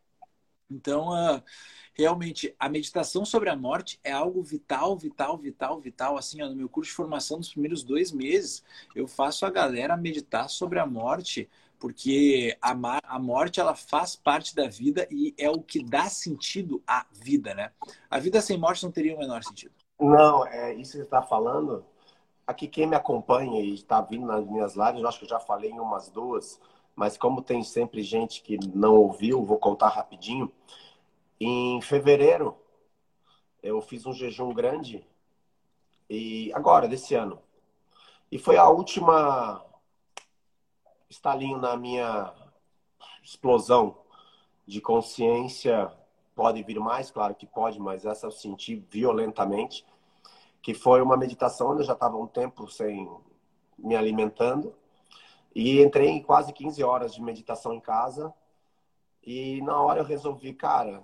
Então, 0.69 1.11
uh, 1.11 1.41
realmente 1.95 2.55
a 2.59 2.69
meditação 2.69 3.25
sobre 3.25 3.49
a 3.49 3.57
morte 3.57 4.01
é 4.03 4.11
algo 4.11 4.43
vital, 4.43 4.97
vital, 4.97 5.39
vital, 5.39 5.81
vital. 5.81 6.19
Assim, 6.19 6.39
no 6.39 6.57
meu 6.57 6.69
curso 6.69 6.91
de 6.91 6.97
formação 6.97 7.39
nos 7.39 7.51
primeiros 7.51 7.85
dois 7.85 8.11
meses, 8.11 8.65
eu 8.95 9.07
faço 9.07 9.47
a 9.47 9.51
galera 9.51 9.97
meditar 9.97 10.49
sobre 10.51 10.81
a 10.81 10.87
morte, 10.87 11.49
porque 11.79 12.57
a, 12.61 12.75
a 13.05 13.19
morte 13.19 13.61
ela 13.61 13.75
faz 13.75 14.17
parte 14.17 14.55
da 14.55 14.67
vida 14.67 15.07
e 15.11 15.35
é 15.39 15.51
o 15.51 15.61
que 15.61 15.83
dá 15.83 16.09
sentido 16.09 16.83
à 16.87 17.07
vida, 17.13 17.55
né? 17.55 17.73
A 18.11 18.19
vida 18.19 18.41
sem 18.41 18.59
morte 18.59 18.85
não 18.85 18.91
teria 18.91 19.15
o 19.15 19.19
menor 19.19 19.43
sentido. 19.43 19.75
Não, 19.99 20.47
é 20.47 20.75
isso 20.75 20.93
que 20.93 20.99
você 20.99 21.05
está 21.05 21.23
falando. 21.23 21.85
Aqui 22.47 22.69
quem 22.69 22.87
me 22.87 22.97
acompanha 22.97 23.61
e 23.61 23.75
está 23.75 24.01
vindo 24.01 24.27
nas 24.27 24.47
minhas 24.47 24.75
lives, 24.75 25.01
eu 25.01 25.09
acho 25.09 25.19
que 25.19 25.25
eu 25.25 25.31
já 25.31 25.41
falei 25.41 25.71
em 25.71 25.81
umas 25.81 26.09
duas, 26.09 26.61
mas 26.95 27.19
como 27.19 27.43
tem 27.43 27.63
sempre 27.63 28.03
gente 28.03 28.43
que 28.43 28.59
não 28.75 28.95
ouviu, 28.95 29.45
vou 29.45 29.59
contar 29.59 29.89
rapidinho. 29.89 30.51
Em 31.41 31.81
fevereiro, 31.83 32.57
eu 33.63 33.81
fiz 33.81 34.07
um 34.07 34.13
jejum 34.13 34.55
grande 34.55 35.07
e 36.09 36.53
agora 36.55 36.87
desse 36.89 37.15
ano. 37.15 37.43
E 38.31 38.39
foi 38.39 38.57
a 38.57 38.69
última 38.69 39.66
estalinho 41.09 41.59
na 41.59 41.77
minha 41.77 42.33
explosão 43.23 43.99
de 44.67 44.81
consciência. 44.81 45.93
Pode 46.35 46.63
vir 46.63 46.79
mais, 46.79 47.11
claro 47.11 47.35
que 47.35 47.47
pode, 47.47 47.81
mas 47.81 48.05
essa 48.05 48.27
eu 48.27 48.31
senti 48.31 48.77
violentamente. 48.91 49.85
Que 50.61 50.75
foi 50.75 51.01
uma 51.01 51.17
meditação 51.17 51.71
onde 51.71 51.83
eu 51.83 51.87
já 51.87 51.93
estava 51.93 52.17
um 52.17 52.27
tempo 52.27 52.69
sem 52.69 53.09
me 53.79 53.95
alimentando. 53.97 54.75
E 55.55 55.81
entrei 55.83 56.09
em 56.09 56.23
quase 56.23 56.53
15 56.53 56.83
horas 56.83 57.15
de 57.15 57.23
meditação 57.23 57.73
em 57.73 57.81
casa. 57.81 58.35
E 59.23 59.61
na 59.63 59.81
hora 59.81 60.01
eu 60.01 60.05
resolvi, 60.05 60.53
cara, 60.53 61.03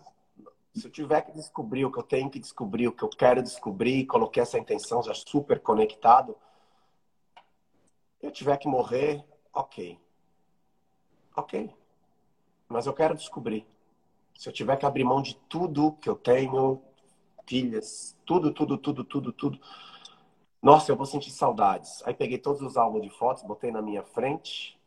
se 0.74 0.86
eu 0.86 0.90
tiver 0.90 1.20
que 1.22 1.32
descobrir 1.32 1.84
o 1.84 1.92
que 1.92 1.98
eu 1.98 2.03
tenho 2.03 2.30
que 2.30 2.38
descobrir, 2.38 2.88
o 2.88 2.92
que 2.92 3.03
eu 3.03 3.09
quero 3.09 3.42
descobrir, 3.42 4.07
coloquei 4.07 4.42
essa 4.42 4.59
intenção 4.59 5.03
já 5.03 5.12
super 5.12 5.61
conectado, 5.61 6.36
eu 8.22 8.30
tiver 8.30 8.57
que 8.57 8.68
morrer, 8.68 9.24
ok. 9.53 9.98
Ok. 11.36 11.70
Mas 12.68 12.86
eu 12.86 12.92
quero 12.92 13.14
descobrir. 13.14 13.66
Se 14.34 14.48
eu 14.48 14.53
tiver 14.53 14.76
que 14.76 14.86
abrir 14.86 15.05
mão 15.05 15.22
de 15.22 15.36
tudo 15.48 15.92
que 16.00 16.09
eu 16.09 16.16
tenho, 16.16 16.82
filhas, 17.46 18.16
tudo, 18.24 18.53
tudo, 18.53 18.78
tudo, 18.78 19.05
tudo, 19.05 19.32
tudo. 19.32 19.61
Nossa, 20.61 20.92
eu 20.92 20.96
vou 20.96 21.07
sentir 21.07 21.30
saudades. 21.30 22.03
Aí 22.07 22.14
peguei 22.14 22.38
todos 22.38 22.62
os 22.62 22.76
álbuns 22.76 23.03
de 23.03 23.11
fotos, 23.11 23.42
botei 23.42 23.70
na 23.70 23.82
minha 23.82 24.03
frente, 24.03 24.78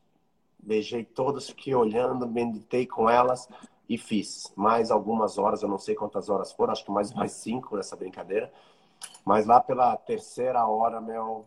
beijei 0.57 1.03
todas, 1.03 1.47
fiquei 1.47 1.75
olhando, 1.75 2.27
meditei 2.27 2.87
com 2.87 3.09
elas 3.09 3.47
e 3.87 3.97
fiz 3.97 4.51
mais 4.55 4.89
algumas 4.89 5.37
horas, 5.37 5.61
eu 5.61 5.69
não 5.69 5.77
sei 5.77 5.93
quantas 5.93 6.29
horas 6.29 6.51
foram, 6.51 6.73
acho 6.73 6.83
que 6.83 6.91
mais 6.91 7.13
mais 7.13 7.33
cinco 7.33 7.75
nessa 7.75 7.95
brincadeira. 7.95 8.51
Mas 9.23 9.45
lá 9.45 9.59
pela 9.59 9.95
terceira 9.97 10.65
hora, 10.65 10.99
meu, 11.01 11.45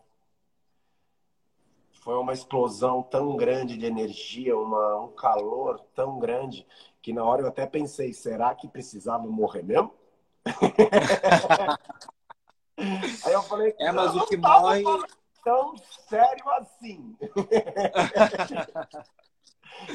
foi 2.08 2.16
uma 2.16 2.32
explosão 2.32 3.02
tão 3.02 3.36
grande 3.36 3.76
de 3.76 3.84
energia, 3.84 4.56
uma, 4.56 4.96
um 4.96 5.08
calor 5.08 5.78
tão 5.94 6.18
grande, 6.18 6.66
que 7.02 7.12
na 7.12 7.22
hora 7.22 7.42
eu 7.42 7.46
até 7.46 7.66
pensei, 7.66 8.14
será 8.14 8.54
que 8.54 8.66
precisava 8.66 9.26
morrer 9.26 9.62
mesmo? 9.62 9.92
Aí 12.78 13.32
eu 13.34 13.42
falei, 13.42 13.74
é, 13.78 13.92
mas 13.92 14.16
o 14.16 14.24
que 14.24 14.38
morre 14.38 14.82
tão 15.44 15.76
sério 16.08 16.48
assim. 16.52 17.14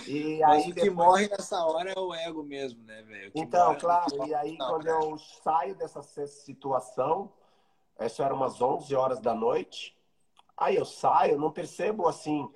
E 0.07 0.39
Mas 0.39 0.63
aí 0.63 0.71
o 0.71 0.75
que 0.75 0.89
morre 0.89 1.27
nessa 1.27 1.61
hora 1.65 1.91
é 1.91 1.99
o 1.99 2.13
ego 2.13 2.41
mesmo, 2.41 2.81
né, 2.85 3.01
velho? 3.01 3.33
Então, 3.35 3.67
morre, 3.67 3.79
claro. 3.81 4.27
E 4.27 4.33
aí, 4.33 4.57
quando 4.57 4.87
eu 4.87 5.17
saio 5.43 5.75
dessa 5.75 6.01
situação, 6.01 7.29
isso 7.99 8.23
era 8.23 8.33
umas 8.33 8.61
11 8.61 8.95
horas 8.95 9.19
da 9.19 9.35
noite. 9.35 9.93
Aí 10.57 10.75
eu 10.75 10.85
saio, 10.85 11.39
não 11.39 11.51
percebo 11.51 12.07
assim. 12.07 12.49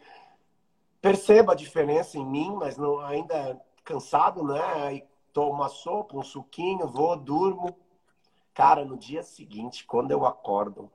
Percebo 1.01 1.51
a 1.51 1.55
diferença 1.55 2.17
em 2.17 2.25
mim, 2.25 2.51
mas 2.55 2.77
não 2.77 2.99
ainda 2.99 3.59
cansado, 3.83 4.43
né? 4.43 4.61
Aí 4.83 5.03
tomo 5.33 5.51
uma 5.51 5.69
sopa, 5.69 6.17
um 6.17 6.23
suquinho, 6.23 6.87
vou, 6.87 7.15
durmo. 7.15 7.77
Cara, 8.53 8.83
no 8.83 8.97
dia 8.97 9.21
seguinte, 9.21 9.85
quando 9.85 10.11
eu 10.11 10.25
acordo, 10.25 10.91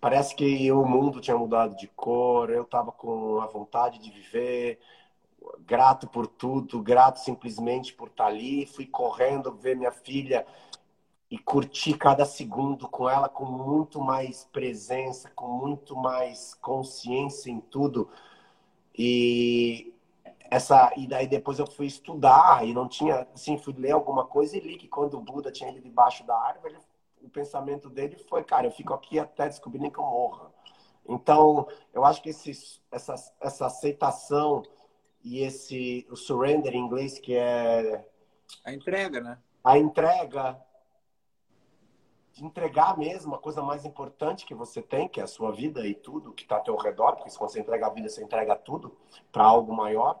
parece 0.00 0.34
que 0.34 0.70
o 0.70 0.84
mundo 0.84 1.20
tinha 1.20 1.36
mudado 1.36 1.74
de 1.76 1.88
cor, 1.88 2.50
eu 2.50 2.62
estava 2.62 2.92
com 2.92 3.40
a 3.40 3.46
vontade 3.46 3.98
de 3.98 4.10
viver, 4.10 4.78
grato 5.60 6.06
por 6.06 6.26
tudo, 6.26 6.82
grato 6.82 7.18
simplesmente 7.18 7.94
por 7.94 8.08
estar 8.08 8.24
tá 8.24 8.30
ali. 8.30 8.66
Fui 8.66 8.86
correndo 8.86 9.54
ver 9.54 9.76
minha 9.76 9.92
filha 9.92 10.46
e 11.30 11.38
curtir 11.38 11.98
cada 11.98 12.24
segundo 12.24 12.88
com 12.88 13.08
ela 13.08 13.28
com 13.28 13.44
muito 13.44 14.00
mais 14.00 14.44
presença, 14.46 15.30
com 15.30 15.48
muito 15.48 15.94
mais 15.94 16.54
consciência 16.54 17.50
em 17.50 17.60
tudo. 17.60 18.08
E 18.96 19.94
essa 20.50 20.92
e 20.96 21.06
daí 21.06 21.26
depois 21.26 21.58
eu 21.58 21.66
fui 21.66 21.86
estudar 21.86 22.66
e 22.66 22.72
não 22.72 22.88
tinha, 22.88 23.28
assim, 23.34 23.58
fui 23.58 23.74
ler 23.74 23.92
alguma 23.92 24.24
coisa 24.24 24.56
e 24.56 24.60
li 24.60 24.76
que 24.76 24.88
quando 24.88 25.14
o 25.18 25.20
Buda 25.20 25.52
tinha 25.52 25.70
ido 25.70 25.80
debaixo 25.80 26.26
da 26.26 26.34
árvore, 26.36 26.76
o 27.22 27.28
pensamento 27.28 27.90
dele 27.90 28.16
foi, 28.28 28.42
cara, 28.42 28.66
eu 28.66 28.70
fico 28.70 28.94
aqui 28.94 29.18
até 29.18 29.48
descobrir 29.48 29.80
nem 29.80 29.90
que 29.90 29.98
eu 29.98 30.04
morra. 30.04 30.50
Então, 31.06 31.66
eu 31.92 32.04
acho 32.04 32.22
que 32.22 32.30
esse, 32.30 32.80
essa, 32.90 33.14
essa 33.40 33.66
aceitação 33.66 34.62
e 35.22 35.40
esse 35.40 36.06
o 36.10 36.16
surrender 36.16 36.74
em 36.74 36.78
inglês 36.78 37.18
que 37.18 37.34
é 37.34 38.06
a 38.64 38.72
entrega, 38.72 39.20
né? 39.20 39.38
A 39.62 39.78
entrega 39.78 40.58
de 42.38 42.44
entregar 42.44 42.96
mesmo 42.96 43.34
a 43.34 43.38
coisa 43.38 43.60
mais 43.60 43.84
importante 43.84 44.46
que 44.46 44.54
você 44.54 44.80
tem, 44.80 45.08
que 45.08 45.20
é 45.20 45.24
a 45.24 45.26
sua 45.26 45.50
vida 45.50 45.84
e 45.84 45.92
tudo 45.92 46.32
que 46.32 46.44
está 46.44 46.54
ao 46.54 46.62
teu 46.62 46.76
redor, 46.76 47.16
porque 47.16 47.30
se 47.30 47.38
você 47.38 47.58
entrega 47.58 47.88
a 47.88 47.90
vida, 47.90 48.08
você 48.08 48.22
entrega 48.22 48.54
tudo 48.54 48.96
para 49.32 49.42
algo 49.42 49.74
maior 49.74 50.20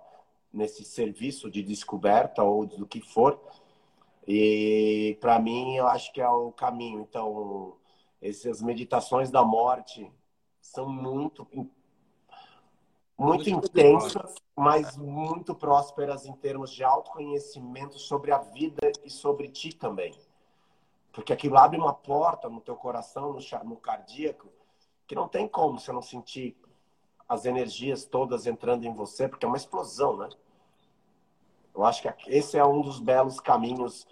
nesse 0.52 0.84
serviço 0.84 1.48
de 1.48 1.62
descoberta 1.62 2.42
ou 2.42 2.66
do 2.66 2.88
que 2.88 3.00
for. 3.00 3.40
E 4.26 5.16
para 5.20 5.38
mim, 5.38 5.76
eu 5.76 5.86
acho 5.86 6.12
que 6.12 6.20
é 6.20 6.28
o 6.28 6.50
caminho. 6.50 7.06
Então, 7.08 7.76
essas 8.20 8.60
meditações 8.60 9.30
da 9.30 9.44
morte 9.44 10.10
são 10.60 10.88
muito 10.88 11.46
muito 13.16 13.48
intensas, 13.48 14.34
mas 14.56 14.96
muito 14.96 15.54
prósperas 15.54 16.26
em 16.26 16.32
termos 16.32 16.72
de 16.72 16.82
autoconhecimento 16.82 17.96
sobre 17.98 18.32
a 18.32 18.38
vida 18.38 18.90
e 19.04 19.10
sobre 19.10 19.48
ti 19.48 19.72
também. 19.72 20.12
Porque 21.18 21.32
aquilo 21.32 21.58
abre 21.58 21.76
uma 21.76 21.92
porta 21.92 22.48
no 22.48 22.60
teu 22.60 22.76
coração, 22.76 23.32
no, 23.32 23.40
no 23.64 23.76
cardíaco, 23.76 24.46
que 25.04 25.16
não 25.16 25.26
tem 25.26 25.48
como 25.48 25.76
você 25.76 25.90
não 25.90 26.00
sentir 26.00 26.56
as 27.28 27.44
energias 27.44 28.04
todas 28.04 28.46
entrando 28.46 28.84
em 28.84 28.94
você, 28.94 29.26
porque 29.26 29.44
é 29.44 29.48
uma 29.48 29.56
explosão, 29.56 30.16
né? 30.16 30.28
Eu 31.74 31.84
acho 31.84 32.02
que 32.02 32.08
esse 32.28 32.56
é 32.56 32.64
um 32.64 32.80
dos 32.82 33.00
belos 33.00 33.40
caminhos 33.40 34.06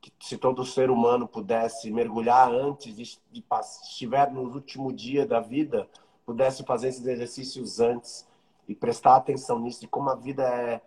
que 0.00 0.10
se 0.20 0.38
todo 0.38 0.64
ser 0.64 0.88
humano 0.88 1.28
pudesse 1.28 1.90
mergulhar 1.90 2.50
antes 2.50 2.96
de, 2.96 3.20
de 3.30 3.44
estiver 3.82 4.32
no 4.32 4.40
último 4.40 4.90
dia 4.90 5.26
da 5.26 5.40
vida, 5.40 5.86
pudesse 6.24 6.64
fazer 6.64 6.88
esses 6.88 7.06
exercícios 7.06 7.78
antes 7.78 8.26
e 8.66 8.74
prestar 8.74 9.16
atenção 9.16 9.58
nisso, 9.58 9.82
de 9.82 9.86
como 9.86 10.08
a 10.08 10.14
vida 10.14 10.44
é 10.44 10.80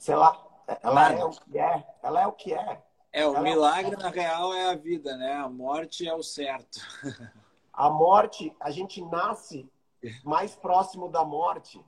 sei 0.00 0.16
lá, 0.16 0.45
ela 0.82 1.12
é 1.12 1.24
o 1.24 1.30
que 1.30 1.58
é. 1.58 1.86
Ela 2.02 2.22
é 2.22 2.26
o 2.26 2.32
que 2.32 2.54
é. 2.54 2.82
É, 3.12 3.26
o 3.26 3.34
ela 3.34 3.40
milagre, 3.40 3.94
é... 3.94 3.96
na 3.96 4.10
real, 4.10 4.52
é 4.52 4.70
a 4.70 4.74
vida, 4.74 5.16
né? 5.16 5.34
A 5.34 5.48
morte 5.48 6.06
é 6.06 6.14
o 6.14 6.22
certo. 6.22 6.80
A 7.72 7.90
morte, 7.90 8.56
a 8.58 8.70
gente 8.70 9.02
nasce 9.02 9.70
mais 10.24 10.56
próximo 10.56 11.10
da 11.10 11.22
morte. 11.22 11.84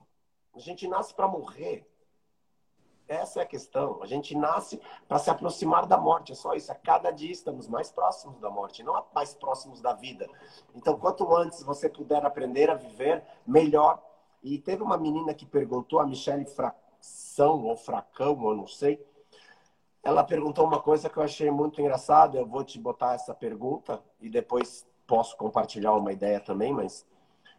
A 0.53 0.59
gente 0.59 0.87
nasce 0.87 1.11
para 1.15 1.27
morrer. 1.27 1.83
Essa 3.07 3.39
é 3.39 3.43
a 3.43 3.47
questão. 3.47 3.99
A 4.03 4.05
gente 4.05 4.37
nasce 4.37 4.79
para 5.07 5.17
se 5.17 5.31
aproximar 5.31 5.87
da 5.87 5.97
morte. 5.97 6.31
É 6.31 6.35
só 6.35 6.53
isso. 6.53 6.71
A 6.71 6.75
cada 6.75 7.09
dia 7.09 7.31
estamos 7.31 7.67
mais 7.67 7.91
próximos 7.91 8.39
da 8.39 8.51
morte, 8.51 8.83
não 8.83 9.03
mais 9.15 9.33
próximos 9.33 9.81
da 9.81 9.93
vida. 9.93 10.29
Então, 10.75 10.99
quanto 10.99 11.35
antes 11.35 11.63
você 11.63 11.89
puder 11.89 12.23
aprender 12.23 12.69
a 12.69 12.75
viver, 12.75 13.23
melhor. 13.47 13.99
E 14.43 14.59
teve 14.59 14.83
uma 14.83 14.95
menina 14.95 15.33
que 15.33 15.45
perguntou, 15.45 15.99
a 15.99 16.05
Michelle 16.05 16.45
Fra 16.45 16.75
fração 16.99 17.63
ou 17.63 17.75
fracão, 17.75 18.37
eu 18.49 18.55
não 18.55 18.67
sei. 18.67 19.03
Ela 20.03 20.23
perguntou 20.23 20.65
uma 20.65 20.81
coisa 20.81 21.09
que 21.09 21.17
eu 21.17 21.23
achei 21.23 21.49
muito 21.49 21.81
engraçada. 21.81 22.37
Eu 22.37 22.45
vou 22.45 22.63
te 22.63 22.79
botar 22.79 23.15
essa 23.15 23.33
pergunta 23.33 24.01
e 24.19 24.29
depois 24.29 24.87
posso 25.07 25.35
compartilhar 25.37 25.93
uma 25.93 26.11
ideia 26.11 26.39
também, 26.39 26.73
mas 26.73 27.05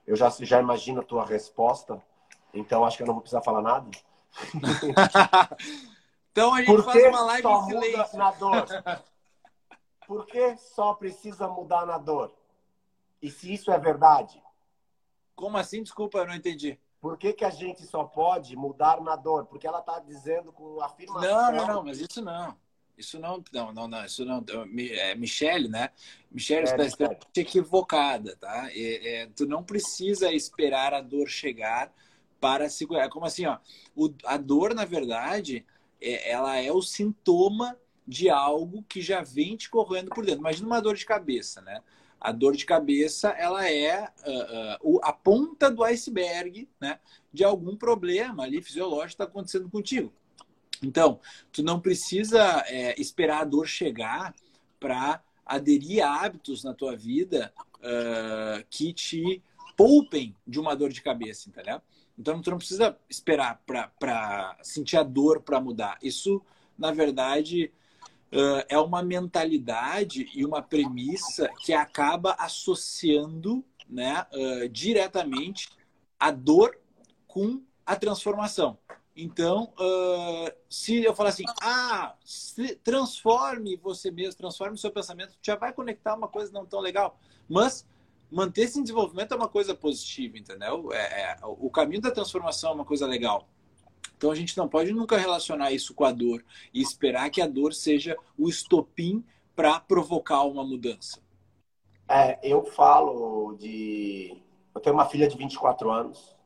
eu 0.07 0.15
já, 0.15 0.31
já 0.31 0.61
imagino 0.61 1.01
a 1.01 1.05
tua 1.05 1.25
resposta, 1.25 2.01
então 2.55 2.85
acho 2.85 2.97
que 2.97 3.03
eu 3.03 3.07
não 3.07 3.15
vou 3.15 3.23
precisar 3.23 3.43
falar 3.43 3.61
nada. 3.61 3.91
então 6.31 6.55
a 6.55 6.59
gente 6.59 6.67
Por 6.67 6.85
faz 6.85 7.05
uma 7.07 7.23
live 7.23 7.43
só 7.43 7.63
muda 7.63 8.09
na 8.15 8.31
dor? 8.31 8.67
Por 10.07 10.27
que 10.27 10.57
só 10.57 10.95
precisa 10.95 11.49
mudar 11.49 11.87
na 11.87 11.99
dor? 11.99 12.33
E 13.21 13.31
se 13.31 13.53
isso 13.53 13.71
é 13.71 13.79
verdade? 13.79 14.43
Como 15.35 15.57
assim? 15.57 15.83
Desculpa, 15.83 16.19
eu 16.19 16.27
não 16.27 16.35
entendi. 16.35 16.79
Por 17.01 17.17
que, 17.17 17.33
que 17.33 17.45
a 17.45 17.51
gente 17.51 17.87
só 17.87 18.05
pode 18.05 18.55
mudar 18.55 19.01
na 19.01 19.17
dor? 19.17 19.47
Porque 19.47 19.67
ela 19.67 19.81
está 19.81 19.99
dizendo 19.99 20.53
com 20.53 20.81
afirmação. 20.83 21.31
Não, 21.31 21.53
não, 21.53 21.67
não, 21.67 21.85
mas 21.85 21.99
isso 21.99 22.23
não. 22.23 22.57
Isso 22.97 23.19
não, 23.19 23.43
não, 23.51 23.73
não, 23.73 23.89
não 23.89 24.05
isso 24.05 24.25
não. 24.27 24.45
É, 24.77 25.15
Michele, 25.15 25.69
né? 25.69 25.89
Michele 26.31 26.65
está 26.65 26.85
extremamente 26.85 27.41
equivocada, 27.41 28.37
tá? 28.37 28.69
É, 28.73 29.23
é, 29.23 29.27
tu 29.35 29.47
não 29.47 29.65
precisa 29.65 30.31
esperar 30.31 30.93
a 30.93 31.01
dor 31.01 31.27
chegar 31.29 31.91
para 32.39 32.69
se 32.69 32.87
curar. 32.87 33.09
Como 33.09 33.25
assim, 33.25 33.47
ó? 33.47 33.59
O, 33.97 34.13
a 34.27 34.37
dor, 34.37 34.75
na 34.75 34.85
verdade, 34.85 35.65
é, 35.99 36.31
ela 36.31 36.59
é 36.59 36.71
o 36.71 36.83
sintoma 36.83 37.75
de 38.07 38.29
algo 38.29 38.83
que 38.83 39.01
já 39.01 39.23
vem 39.23 39.57
te 39.57 39.71
correndo 39.71 40.11
por 40.11 40.27
dentro. 40.27 40.41
Imagina 40.41 40.67
uma 40.67 40.83
dor 40.83 40.97
de 40.97 41.07
cabeça, 41.07 41.63
né? 41.63 41.83
A 42.21 42.33
dor 42.33 42.55
de 42.55 42.67
cabeça, 42.67 43.31
ela 43.31 43.69
é 43.69 44.13
uh, 44.27 44.97
uh, 44.97 45.01
a 45.03 45.13
ponta 45.13 45.71
do 45.71 45.83
iceberg, 45.83 46.69
né? 46.79 47.01
De 47.33 47.43
algum 47.43 47.77
problema 47.77 48.43
ali 48.43 48.61
fisiológico 48.61 49.09
está 49.09 49.25
acontecendo 49.25 49.71
contigo. 49.71 50.13
Então, 50.83 51.21
tu 51.53 51.63
não 51.63 51.81
precisa 51.81 52.65
é, 52.67 52.99
esperar 53.01 53.43
a 53.43 53.45
dor 53.45 53.67
chegar 53.67 54.35
para 54.79 55.23
aderir 55.45 56.05
a 56.05 56.25
hábitos 56.25 56.65
na 56.65 56.73
tua 56.73 56.97
vida 56.97 57.53
uh, 57.77 58.65
que 58.71 58.93
te 58.93 59.43
poupem 59.77 60.35
de 60.47 60.59
uma 60.61 60.75
dor 60.75 60.91
de 60.91 61.03
cabeça, 61.03 61.49
entendeu? 61.49 61.81
Então, 62.19 62.41
tu 62.41 62.51
não 62.51 62.59
precisa 62.59 62.97
esperar 63.09 63.63
para 63.67 64.57
sentir 64.63 64.97
a 64.97 65.03
dor 65.03 65.41
para 65.41 65.61
mudar. 65.61 65.99
Isso, 66.03 66.43
na 66.79 66.93
verdade, 66.93 67.73
uh, 68.33 68.65
é 68.69 68.79
uma 68.79 69.03
mentalidade 69.03 70.29
e 70.35 70.45
uma 70.45 70.63
premissa 70.63 71.49
que 71.65 71.73
acaba 71.73 72.35
associando 72.39 73.65
né, 73.89 74.27
uh, 74.33 74.69
diretamente 74.69 75.69
a 76.19 76.31
dor 76.31 76.79
com 77.27 77.63
a 77.85 77.97
transformação. 77.97 78.79
Então, 79.17 79.73
uh, 79.79 80.53
se 80.69 81.03
eu 81.03 81.15
falar 81.15 81.31
assim, 81.31 81.45
ah, 81.61 82.15
transforme 82.83 83.77
você 83.77 84.11
mesmo, 84.11 84.39
transforme 84.39 84.79
seu 84.79 84.91
pensamento, 84.91 85.35
já 85.43 85.57
vai 85.57 85.73
conectar 85.73 86.15
uma 86.15 86.29
coisa 86.29 86.53
não 86.53 86.65
tão 86.65 86.81
legal. 86.81 87.19
Mas 87.49 87.87
manter-se 88.31 88.79
em 88.79 88.83
desenvolvimento 88.83 89.35
é 89.35 89.37
uma 89.37 89.49
coisa 89.49 89.75
positiva, 89.75 90.39
entendeu? 90.39 90.93
É, 90.93 91.23
é, 91.23 91.37
o 91.43 91.69
caminho 91.69 92.01
da 92.01 92.11
transformação 92.11 92.71
é 92.71 92.75
uma 92.75 92.85
coisa 92.85 93.07
legal. 93.07 93.49
Então 94.21 94.31
a 94.31 94.35
gente 94.35 94.55
não 94.55 94.69
pode 94.69 94.93
nunca 94.93 95.17
relacionar 95.17 95.73
isso 95.73 95.95
com 95.95 96.05
a 96.05 96.13
dor 96.13 96.45
e 96.75 96.83
esperar 96.83 97.31
que 97.31 97.41
a 97.41 97.47
dor 97.47 97.73
seja 97.73 98.19
o 98.37 98.51
estopim 98.51 99.25
para 99.57 99.81
provocar 99.81 100.43
uma 100.43 100.63
mudança. 100.63 101.23
É, 102.07 102.39
eu 102.43 102.63
falo 102.63 103.57
de. 103.57 104.45
Eu 104.75 104.81
tenho 104.83 104.95
uma 104.95 105.07
filha 105.07 105.27
de 105.27 105.39
24 105.39 105.91
anos, 105.91 106.37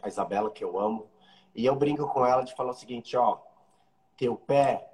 a 0.00 0.08
Isabela, 0.08 0.50
que 0.50 0.64
eu 0.64 0.80
amo, 0.80 1.06
e 1.54 1.66
eu 1.66 1.76
brinco 1.76 2.08
com 2.08 2.24
ela 2.24 2.40
de 2.44 2.54
falar 2.54 2.70
o 2.70 2.74
seguinte: 2.74 3.14
ó, 3.14 3.36
teu 4.16 4.34
pé 4.34 4.90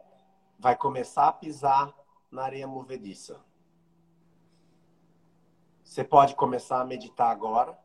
vai 0.59 0.75
começar 0.75 1.29
a 1.29 1.33
pisar 1.33 1.95
na 2.33 2.43
areia 2.43 2.67
movediça. 2.67 3.41
Você 5.85 6.03
pode 6.03 6.35
começar 6.35 6.81
a 6.81 6.85
meditar 6.85 7.31
agora, 7.31 7.79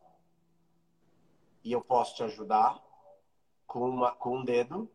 e 1.63 1.71
eu 1.71 1.81
posso 1.81 2.15
te 2.15 2.23
ajudar 2.23 2.81
com, 3.71 3.89
uma, 3.89 4.11
com 4.11 4.39
um 4.39 4.43
dedo, 4.43 4.91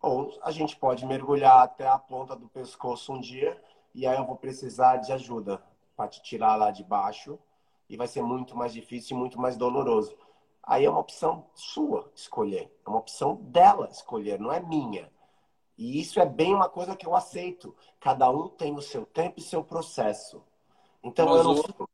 ou 0.00 0.38
a 0.44 0.52
gente 0.52 0.76
pode 0.76 1.04
mergulhar 1.04 1.64
até 1.64 1.88
a 1.88 1.98
ponta 1.98 2.36
do 2.36 2.48
pescoço 2.48 3.12
um 3.12 3.20
dia 3.20 3.60
e 3.92 4.06
aí 4.06 4.16
eu 4.16 4.24
vou 4.24 4.36
precisar 4.36 4.98
de 4.98 5.12
ajuda 5.12 5.60
para 5.96 6.06
te 6.06 6.22
tirar 6.22 6.54
lá 6.54 6.70
de 6.70 6.84
baixo 6.84 7.36
e 7.88 7.96
vai 7.96 8.06
ser 8.06 8.22
muito 8.22 8.56
mais 8.56 8.72
difícil 8.72 9.16
e 9.16 9.18
muito 9.18 9.40
mais 9.40 9.56
doloroso. 9.56 10.16
Aí 10.62 10.84
é 10.84 10.90
uma 10.90 11.00
opção 11.00 11.46
sua 11.52 12.12
escolher, 12.14 12.72
é 12.86 12.88
uma 12.88 13.00
opção 13.00 13.34
dela 13.42 13.88
escolher, 13.90 14.38
não 14.38 14.52
é 14.52 14.60
minha. 14.60 15.10
E 15.76 16.00
isso 16.00 16.20
é 16.20 16.24
bem 16.24 16.54
uma 16.54 16.68
coisa 16.68 16.94
que 16.94 17.04
eu 17.04 17.16
aceito. 17.16 17.74
Cada 17.98 18.30
um 18.30 18.48
tem 18.48 18.72
o 18.76 18.80
seu 18.80 19.04
tempo 19.04 19.40
e 19.40 19.42
seu 19.42 19.64
processo. 19.64 20.40
Então 21.02 21.26
mas 21.26 21.38
eu 21.38 21.54
não. 21.54 21.88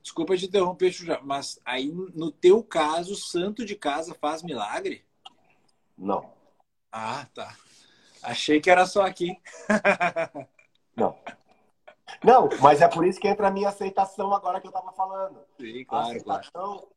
Desculpa 0.00 0.34
te 0.38 0.46
interromper, 0.46 0.90
mas 1.22 1.60
aí 1.66 1.92
no 1.92 2.32
teu 2.32 2.64
caso, 2.64 3.14
santo 3.14 3.66
de 3.66 3.76
casa 3.76 4.14
faz 4.14 4.42
milagre? 4.42 5.04
Não. 6.00 6.32
Ah, 6.90 7.26
tá. 7.34 7.54
Achei 8.22 8.58
que 8.58 8.70
era 8.70 8.86
só 8.86 9.02
aqui. 9.02 9.38
Não. 10.96 11.16
Não, 12.24 12.48
mas 12.60 12.80
é 12.80 12.88
por 12.88 13.06
isso 13.06 13.20
que 13.20 13.28
entra 13.28 13.48
a 13.48 13.50
minha 13.50 13.68
aceitação 13.68 14.34
agora 14.34 14.60
que 14.60 14.66
eu 14.66 14.70
estava 14.70 14.92
falando. 14.92 15.40
Sim, 15.58 15.84
claro, 15.84 16.06
a 16.06 16.08
aceitação 16.08 16.78
claro. 16.78 16.88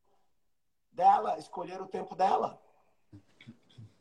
dela, 0.91 1.37
escolher 1.37 1.81
o 1.81 1.85
tempo 1.85 2.15
dela. 2.15 2.59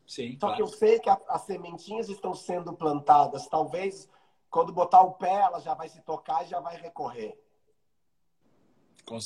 Sim, 0.07 0.33
Só 0.41 0.47
claro. 0.47 0.57
que 0.57 0.63
eu 0.63 0.67
sei 0.67 0.99
que 1.01 1.11
a, 1.11 1.21
as 1.29 1.43
sementinhas 1.43 2.09
estão 2.09 2.35
sendo 2.35 2.73
plantadas. 2.73 3.47
Talvez 3.49 4.09
quando 4.51 4.73
botar 4.73 5.03
o 5.03 5.15
pé, 5.15 5.33
ela 5.33 5.61
já 5.61 5.75
vai 5.75 5.89
se 5.89 6.01
tocar 6.03 6.45
e 6.45 6.49
já 6.49 6.61
vai 6.61 6.77
recorrer. 6.77 7.39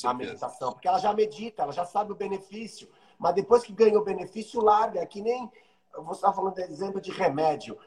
a 0.03 0.13
meditação, 0.13 0.71
porque 0.73 0.87
ela 0.87 0.99
já 0.99 1.13
medita, 1.13 1.63
ela 1.63 1.71
já 1.71 1.85
sabe 1.85 2.11
o 2.11 2.15
benefício, 2.15 2.89
mas 3.17 3.35
depois 3.35 3.63
que 3.63 3.73
ganha 3.73 3.97
o 3.97 4.03
benefício, 4.03 4.61
larga. 4.61 5.01
É 5.01 5.05
que 5.05 5.21
nem 5.21 5.51
você 6.05 6.19
está 6.19 6.33
falando, 6.33 6.55
de 6.55 6.61
exemplo, 6.61 7.01
de 7.01 7.11
remédio. 7.11 7.77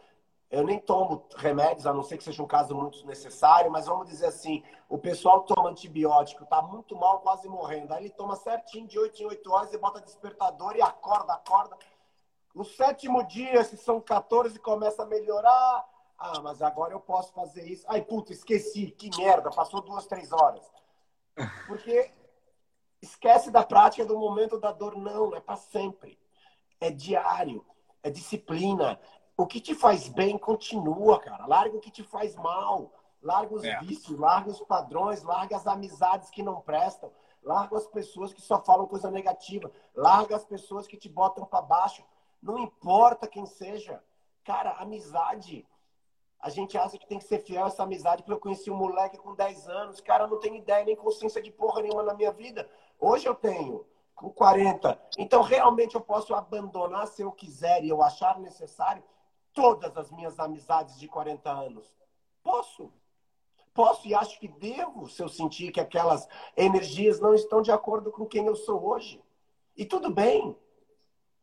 Eu 0.51 0.65
nem 0.65 0.81
tomo 0.81 1.29
remédios, 1.37 1.87
a 1.87 1.95
não 1.95 2.03
ser 2.03 2.19
que 2.19 2.25
seja 2.25 2.43
um 2.43 2.47
caso 2.47 2.75
muito 2.75 3.07
necessário, 3.07 3.71
mas 3.71 3.87
vamos 3.87 4.09
dizer 4.09 4.27
assim, 4.27 4.65
o 4.89 4.99
pessoal 4.99 5.43
toma 5.43 5.71
antibiótico, 5.71 6.45
tá 6.45 6.61
muito 6.61 6.97
mal, 6.97 7.21
quase 7.21 7.49
morrendo. 7.49 7.95
Aí 7.95 8.07
ele 8.07 8.11
toma 8.11 8.35
certinho 8.35 8.87
de 8.89 8.99
8 8.99 9.23
em 9.23 9.27
8 9.27 9.53
horas 9.53 9.73
e 9.73 9.79
bota 9.79 10.01
despertador 10.01 10.75
e 10.75 10.83
acorda, 10.83 11.35
acorda. 11.35 11.77
No 12.53 12.65
sétimo 12.65 13.25
dia, 13.29 13.63
se 13.63 13.77
são 13.77 14.01
14, 14.01 14.59
começa 14.59 15.05
a 15.05 15.07
melhorar. 15.07 15.89
Ah, 16.19 16.41
mas 16.43 16.61
agora 16.61 16.93
eu 16.93 17.01
posso 17.01 17.33
fazer 17.33 17.65
isso. 17.65 17.87
Ai, 17.89 18.03
puta, 18.03 18.33
esqueci, 18.33 18.91
que 18.91 19.09
merda, 19.17 19.51
passou 19.51 19.81
duas, 19.81 20.07
três 20.07 20.33
horas. 20.33 20.69
Porque 21.69 22.13
esquece 23.01 23.51
da 23.53 23.63
prática 23.63 24.05
do 24.05 24.19
momento 24.19 24.59
da 24.59 24.73
dor, 24.73 24.97
não, 24.97 25.35
é 25.35 25.41
para 25.41 25.57
sempre. 25.57 26.19
É 26.81 26.91
diário, 26.91 27.65
é 28.03 28.11
disciplina, 28.11 28.99
o 29.37 29.47
que 29.47 29.61
te 29.61 29.75
faz 29.75 30.09
bem 30.09 30.37
continua, 30.37 31.19
cara. 31.19 31.47
Larga 31.47 31.77
o 31.77 31.81
que 31.81 31.91
te 31.91 32.03
faz 32.03 32.35
mal. 32.37 32.93
Larga 33.23 33.55
os 33.55 33.65
é. 33.65 33.79
vícios, 33.81 34.19
larga 34.19 34.51
os 34.51 34.61
padrões, 34.61 35.23
larga 35.23 35.57
as 35.57 35.67
amizades 35.67 36.31
que 36.31 36.43
não 36.43 36.61
prestam. 36.61 37.13
Larga 37.43 37.77
as 37.77 37.87
pessoas 37.87 38.33
que 38.33 38.41
só 38.41 38.61
falam 38.63 38.87
coisa 38.87 39.11
negativa. 39.11 39.71
Larga 39.95 40.37
as 40.37 40.45
pessoas 40.45 40.87
que 40.87 40.97
te 40.97 41.09
botam 41.09 41.45
para 41.45 41.63
baixo. 41.63 42.05
Não 42.43 42.59
importa 42.59 43.27
quem 43.27 43.47
seja. 43.47 44.03
Cara, 44.45 44.73
amizade. 44.73 45.67
A 46.39 46.49
gente 46.49 46.77
acha 46.79 46.99
que 46.99 47.07
tem 47.07 47.19
que 47.19 47.25
ser 47.25 47.41
fiel 47.41 47.65
a 47.65 47.69
essa 47.69 47.83
amizade, 47.83 48.23
porque 48.23 48.33
eu 48.33 48.41
conheci 48.41 48.71
um 48.71 48.77
moleque 48.77 49.19
com 49.19 49.35
10 49.35 49.69
anos. 49.69 50.01
Cara, 50.01 50.25
eu 50.25 50.29
não 50.29 50.39
tenho 50.39 50.57
ideia 50.57 50.85
nem 50.85 50.97
consciência 50.97 51.43
de 51.43 51.51
porra 51.51 51.83
nenhuma 51.83 52.03
na 52.03 52.15
minha 52.15 52.33
vida. 52.33 52.69
Hoje 52.99 53.27
eu 53.27 53.35
tenho, 53.35 53.87
com 54.21 54.29
40. 54.29 55.01
Então, 55.17 55.41
realmente, 55.41 55.95
eu 55.95 56.01
posso 56.01 56.35
abandonar 56.35 57.07
se 57.07 57.23
eu 57.23 57.33
quiser 57.33 57.83
e 57.83 57.89
eu 57.89 58.03
achar 58.03 58.39
necessário 58.39 59.03
todas 59.55 59.97
as 59.97 60.11
minhas 60.11 60.39
amizades 60.39 61.01
de 61.01 61.09
40 61.09 61.51
anos? 61.51 61.89
Posso. 62.43 62.93
Posso 63.73 64.07
e 64.07 64.15
acho 64.15 64.39
que 64.39 64.47
devo 64.47 65.09
se 65.09 65.23
eu 65.23 65.29
sentir 65.29 65.73
que 65.73 65.81
aquelas 65.81 66.29
energias 66.55 67.19
não 67.19 67.35
estão 67.35 67.63
de 67.63 67.73
acordo 67.73 68.11
com 68.11 68.27
quem 68.27 68.45
eu 68.45 68.55
sou 68.55 68.85
hoje. 68.87 69.25
E 69.75 69.87
tudo 69.87 70.11
bem. 70.11 70.55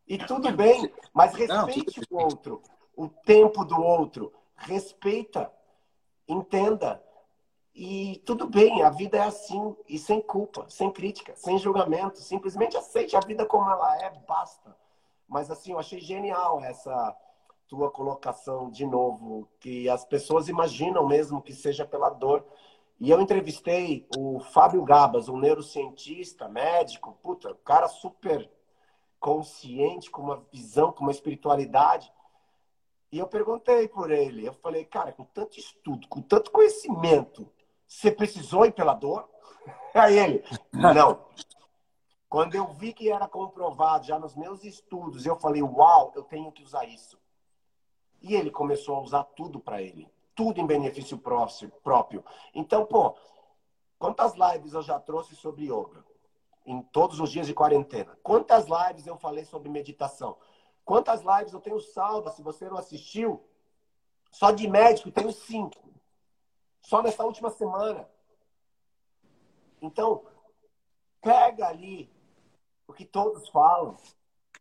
E 0.06 0.16
tudo 0.16 0.52
bem. 0.52 0.92
Mas 1.12 1.34
respeite 1.34 2.00
o 2.08 2.16
outro, 2.16 2.62
o 2.96 3.08
tempo 3.08 3.64
do 3.64 3.82
outro. 3.82 4.32
Respeita. 4.54 5.52
Entenda. 6.28 7.02
E 7.80 8.20
tudo 8.26 8.48
bem, 8.48 8.82
a 8.82 8.90
vida 8.90 9.18
é 9.18 9.20
assim, 9.20 9.76
e 9.88 10.00
sem 10.00 10.20
culpa, 10.20 10.66
sem 10.68 10.90
crítica, 10.90 11.36
sem 11.36 11.56
julgamento. 11.58 12.18
Simplesmente 12.18 12.76
aceite 12.76 13.16
a 13.16 13.20
vida 13.20 13.46
como 13.46 13.70
ela 13.70 14.02
é, 14.02 14.10
basta. 14.26 14.76
Mas 15.28 15.48
assim, 15.48 15.70
eu 15.70 15.78
achei 15.78 16.00
genial 16.00 16.60
essa 16.60 17.16
tua 17.68 17.88
colocação 17.88 18.68
de 18.68 18.84
novo, 18.84 19.48
que 19.60 19.88
as 19.88 20.04
pessoas 20.04 20.48
imaginam 20.48 21.06
mesmo 21.06 21.40
que 21.40 21.54
seja 21.54 21.86
pela 21.86 22.10
dor. 22.10 22.44
E 22.98 23.10
eu 23.10 23.20
entrevistei 23.20 24.08
o 24.16 24.40
Fábio 24.40 24.82
Gabas, 24.82 25.28
um 25.28 25.38
neurocientista, 25.38 26.48
médico, 26.48 27.16
puta, 27.22 27.52
um 27.52 27.64
cara 27.64 27.86
super 27.86 28.50
consciente, 29.20 30.10
com 30.10 30.22
uma 30.22 30.44
visão, 30.50 30.90
com 30.90 31.04
uma 31.04 31.12
espiritualidade. 31.12 32.12
E 33.12 33.20
eu 33.20 33.28
perguntei 33.28 33.86
por 33.86 34.10
ele, 34.10 34.44
eu 34.44 34.52
falei, 34.54 34.84
cara, 34.84 35.12
com 35.12 35.22
tanto 35.22 35.60
estudo, 35.60 36.08
com 36.08 36.20
tanto 36.20 36.50
conhecimento, 36.50 37.48
você 37.88 38.12
precisou 38.12 38.66
ir 38.66 38.72
pela 38.72 38.92
dor? 38.92 39.28
Aí 39.94 40.18
ele, 40.18 40.44
não. 40.72 41.26
Quando 42.28 42.54
eu 42.54 42.68
vi 42.74 42.92
que 42.92 43.10
era 43.10 43.26
comprovado 43.26 44.06
já 44.06 44.18
nos 44.18 44.36
meus 44.36 44.62
estudos, 44.62 45.24
eu 45.24 45.34
falei, 45.36 45.62
uau, 45.62 46.12
eu 46.14 46.22
tenho 46.22 46.52
que 46.52 46.62
usar 46.62 46.84
isso. 46.84 47.18
E 48.20 48.34
ele 48.34 48.50
começou 48.50 48.96
a 48.96 49.00
usar 49.00 49.24
tudo 49.24 49.58
para 49.58 49.80
ele. 49.80 50.10
Tudo 50.34 50.60
em 50.60 50.66
benefício 50.66 51.18
próprio. 51.18 52.22
Então, 52.54 52.84
pô, 52.84 53.16
quantas 53.98 54.34
lives 54.34 54.74
eu 54.74 54.82
já 54.82 55.00
trouxe 55.00 55.34
sobre 55.34 55.64
yoga? 55.64 56.04
Em 56.66 56.82
todos 56.82 57.18
os 57.18 57.30
dias 57.30 57.46
de 57.46 57.54
quarentena. 57.54 58.16
Quantas 58.22 58.66
lives 58.66 59.06
eu 59.06 59.16
falei 59.16 59.46
sobre 59.46 59.70
meditação? 59.70 60.36
Quantas 60.84 61.22
lives 61.22 61.54
eu 61.54 61.60
tenho 61.60 61.80
salva? 61.80 62.30
Se 62.30 62.42
você 62.42 62.68
não 62.68 62.76
assistiu, 62.76 63.42
só 64.30 64.50
de 64.50 64.68
médico 64.68 65.10
tenho 65.10 65.32
cinco. 65.32 65.88
Só 66.88 67.02
nessa 67.02 67.22
última 67.24 67.50
semana. 67.50 68.08
Então, 69.82 70.24
pega 71.20 71.68
ali 71.68 72.10
o 72.86 72.92
que 72.94 73.04
todos 73.04 73.48
falam, 73.50 73.96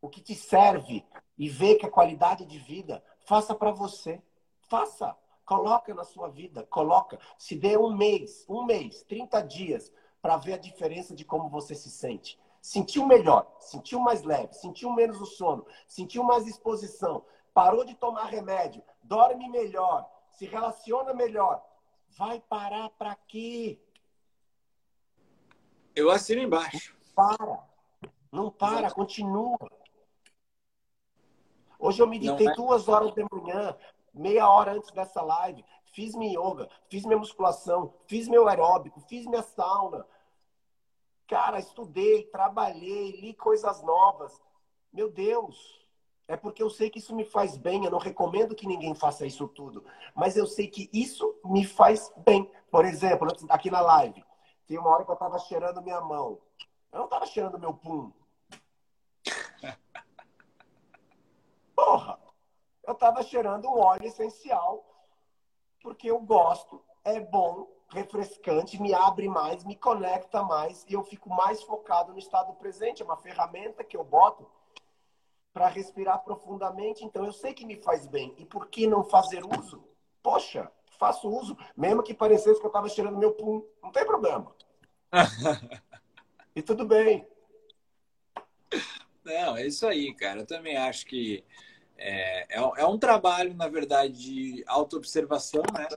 o 0.02 0.10
que 0.10 0.22
te 0.22 0.36
serve 0.36 1.06
e 1.38 1.48
vê 1.48 1.76
que 1.76 1.86
a 1.86 1.92
qualidade 1.92 2.46
de 2.46 2.60
vida 2.60 3.02
Faça 3.28 3.54
para 3.54 3.72
você. 3.72 4.22
Faça. 4.70 5.14
Coloca 5.46 5.94
na 5.94 6.06
sua 6.06 6.30
vida. 6.30 6.66
Coloca. 6.68 7.20
Se 7.38 7.56
dê 7.58 7.78
um 7.78 7.94
mês, 7.94 8.46
um 8.48 8.64
mês, 8.64 9.04
30 9.04 9.42
dias, 9.42 9.92
para 10.22 10.38
ver 10.38 10.54
a 10.54 10.58
diferença 10.58 11.14
de 11.14 11.26
como 11.26 11.50
você 11.50 11.76
se 11.76 11.90
sente. 11.90 12.40
Sentiu 12.62 13.06
melhor, 13.06 13.54
sentiu 13.60 14.00
mais 14.00 14.24
leve, 14.24 14.54
sentiu 14.54 14.92
menos 14.92 15.20
o 15.20 15.26
sono, 15.26 15.66
sentiu 15.88 16.24
mais 16.24 16.48
exposição, 16.48 17.24
parou 17.54 17.86
de 17.86 17.96
tomar 17.96 18.26
remédio, 18.26 18.82
dorme 19.04 19.48
melhor, 19.50 20.10
se 20.32 20.46
relaciona 20.46 21.14
melhor. 21.14 21.64
Vai 22.10 22.40
parar 22.40 22.90
para 22.92 23.16
quê? 23.16 23.80
Eu 25.96 26.12
assino 26.12 26.42
embaixo. 26.42 26.96
Para. 27.16 27.68
Não 28.32 28.52
para, 28.52 28.92
continua. 28.92 29.58
Hoje 31.80 32.02
eu 32.02 32.08
meditei 32.08 32.48
é... 32.48 32.54
duas 32.54 32.88
horas 32.88 33.14
de 33.14 33.26
manhã, 33.32 33.76
meia 34.14 34.50
hora 34.50 34.74
antes 34.74 34.92
dessa 34.92 35.22
live. 35.22 35.64
Fiz 35.86 36.14
minha 36.16 36.40
yoga, 36.40 36.70
fiz 36.90 37.06
minha 37.06 37.18
musculação, 37.18 37.94
fiz 38.06 38.28
meu 38.28 38.48
aeróbico, 38.48 39.00
fiz 39.02 39.26
minha 39.26 39.42
sauna. 39.42 40.06
Cara, 41.28 41.60
estudei, 41.60 42.24
trabalhei, 42.26 43.20
li 43.20 43.34
coisas 43.34 43.82
novas. 43.82 44.42
Meu 44.94 45.12
Deus, 45.12 45.87
é 46.28 46.36
porque 46.36 46.62
eu 46.62 46.70
sei 46.70 46.90
que 46.90 47.00
isso 47.00 47.16
me 47.16 47.24
faz 47.24 47.56
bem. 47.56 47.86
Eu 47.86 47.92
não 47.92 48.00
recomendo 48.00 48.56
que 48.56 48.68
ninguém 48.68 48.94
faça 48.94 49.26
isso 49.26 49.48
tudo. 49.48 49.84
Mas 50.14 50.36
eu 50.36 50.46
sei 50.46 50.68
que 50.68 50.90
isso 50.92 51.40
me 51.46 51.66
faz 51.66 52.12
bem. 52.18 52.52
Por 52.70 52.84
exemplo, 52.84 53.30
aqui 53.50 53.72
na 53.72 53.80
live, 53.80 54.24
tem 54.68 54.78
uma 54.78 54.90
hora 54.90 55.06
que 55.06 55.12
eu 55.12 55.14
estava 55.14 55.40
cheirando 55.40 55.82
minha 55.82 56.02
mão. 56.02 56.40
Eu 56.92 57.00
não 57.00 57.06
estava 57.06 57.26
cheirando 57.26 57.58
meu 57.58 57.74
pum. 57.74 58.12
Porra! 61.76 62.20
Eu 62.84 62.96
tava 62.96 63.24
cheirando 63.24 63.68
um 63.68 63.80
óleo 63.80 64.06
essencial 64.06 64.86
porque 65.82 66.10
eu 66.10 66.20
gosto, 66.20 66.84
é 67.04 67.20
bom, 67.20 67.70
refrescante, 67.90 68.82
me 68.82 68.94
abre 68.94 69.30
mais, 69.30 69.64
me 69.64 69.76
conecta 69.76 70.44
mais 70.44 70.86
e 70.90 70.94
eu 70.94 71.04
fico 71.04 71.30
mais 71.30 71.64
focado 71.64 72.12
no 72.12 72.20
estado 72.20 72.54
presente. 72.56 73.02
É 73.02 73.06
uma 73.06 73.16
ferramenta 73.16 73.84
que 73.84 73.96
eu 73.96 74.04
boto 74.04 74.50
para 75.58 75.70
respirar 75.70 76.24
profundamente. 76.24 77.04
Então 77.04 77.26
eu 77.26 77.34
sei 77.34 77.52
que 77.52 77.66
me 77.66 77.78
faz 77.78 78.06
bem. 78.06 78.36
E 78.38 78.46
por 78.46 78.68
que 78.68 78.86
não 78.86 79.04
fazer 79.04 79.44
uso? 79.44 79.84
Poxa, 80.22 80.72
faço 81.00 81.28
uso, 81.28 81.58
mesmo 81.76 82.04
que 82.04 82.14
parecesse 82.14 82.60
que 82.60 82.66
eu 82.66 82.70
estava 82.70 82.88
cheirando 82.88 83.18
meu 83.18 83.32
pum, 83.32 83.66
não 83.82 83.92
tem 83.92 84.06
problema. 84.06 84.56
e 86.56 86.62
tudo 86.62 86.86
bem. 86.86 87.28
Não, 89.26 89.58
é 89.58 89.66
isso 89.66 89.88
aí, 89.88 90.14
cara. 90.14 90.42
Eu 90.42 90.46
também 90.46 90.78
acho 90.78 91.08
que 91.08 91.44
é, 91.98 92.56
é, 92.56 92.60
é 92.60 92.86
um 92.86 93.00
trabalho, 93.00 93.56
na 93.56 93.68
verdade, 93.68 94.14
de 94.14 94.64
autoobservação, 94.68 95.64
né? 95.74 95.88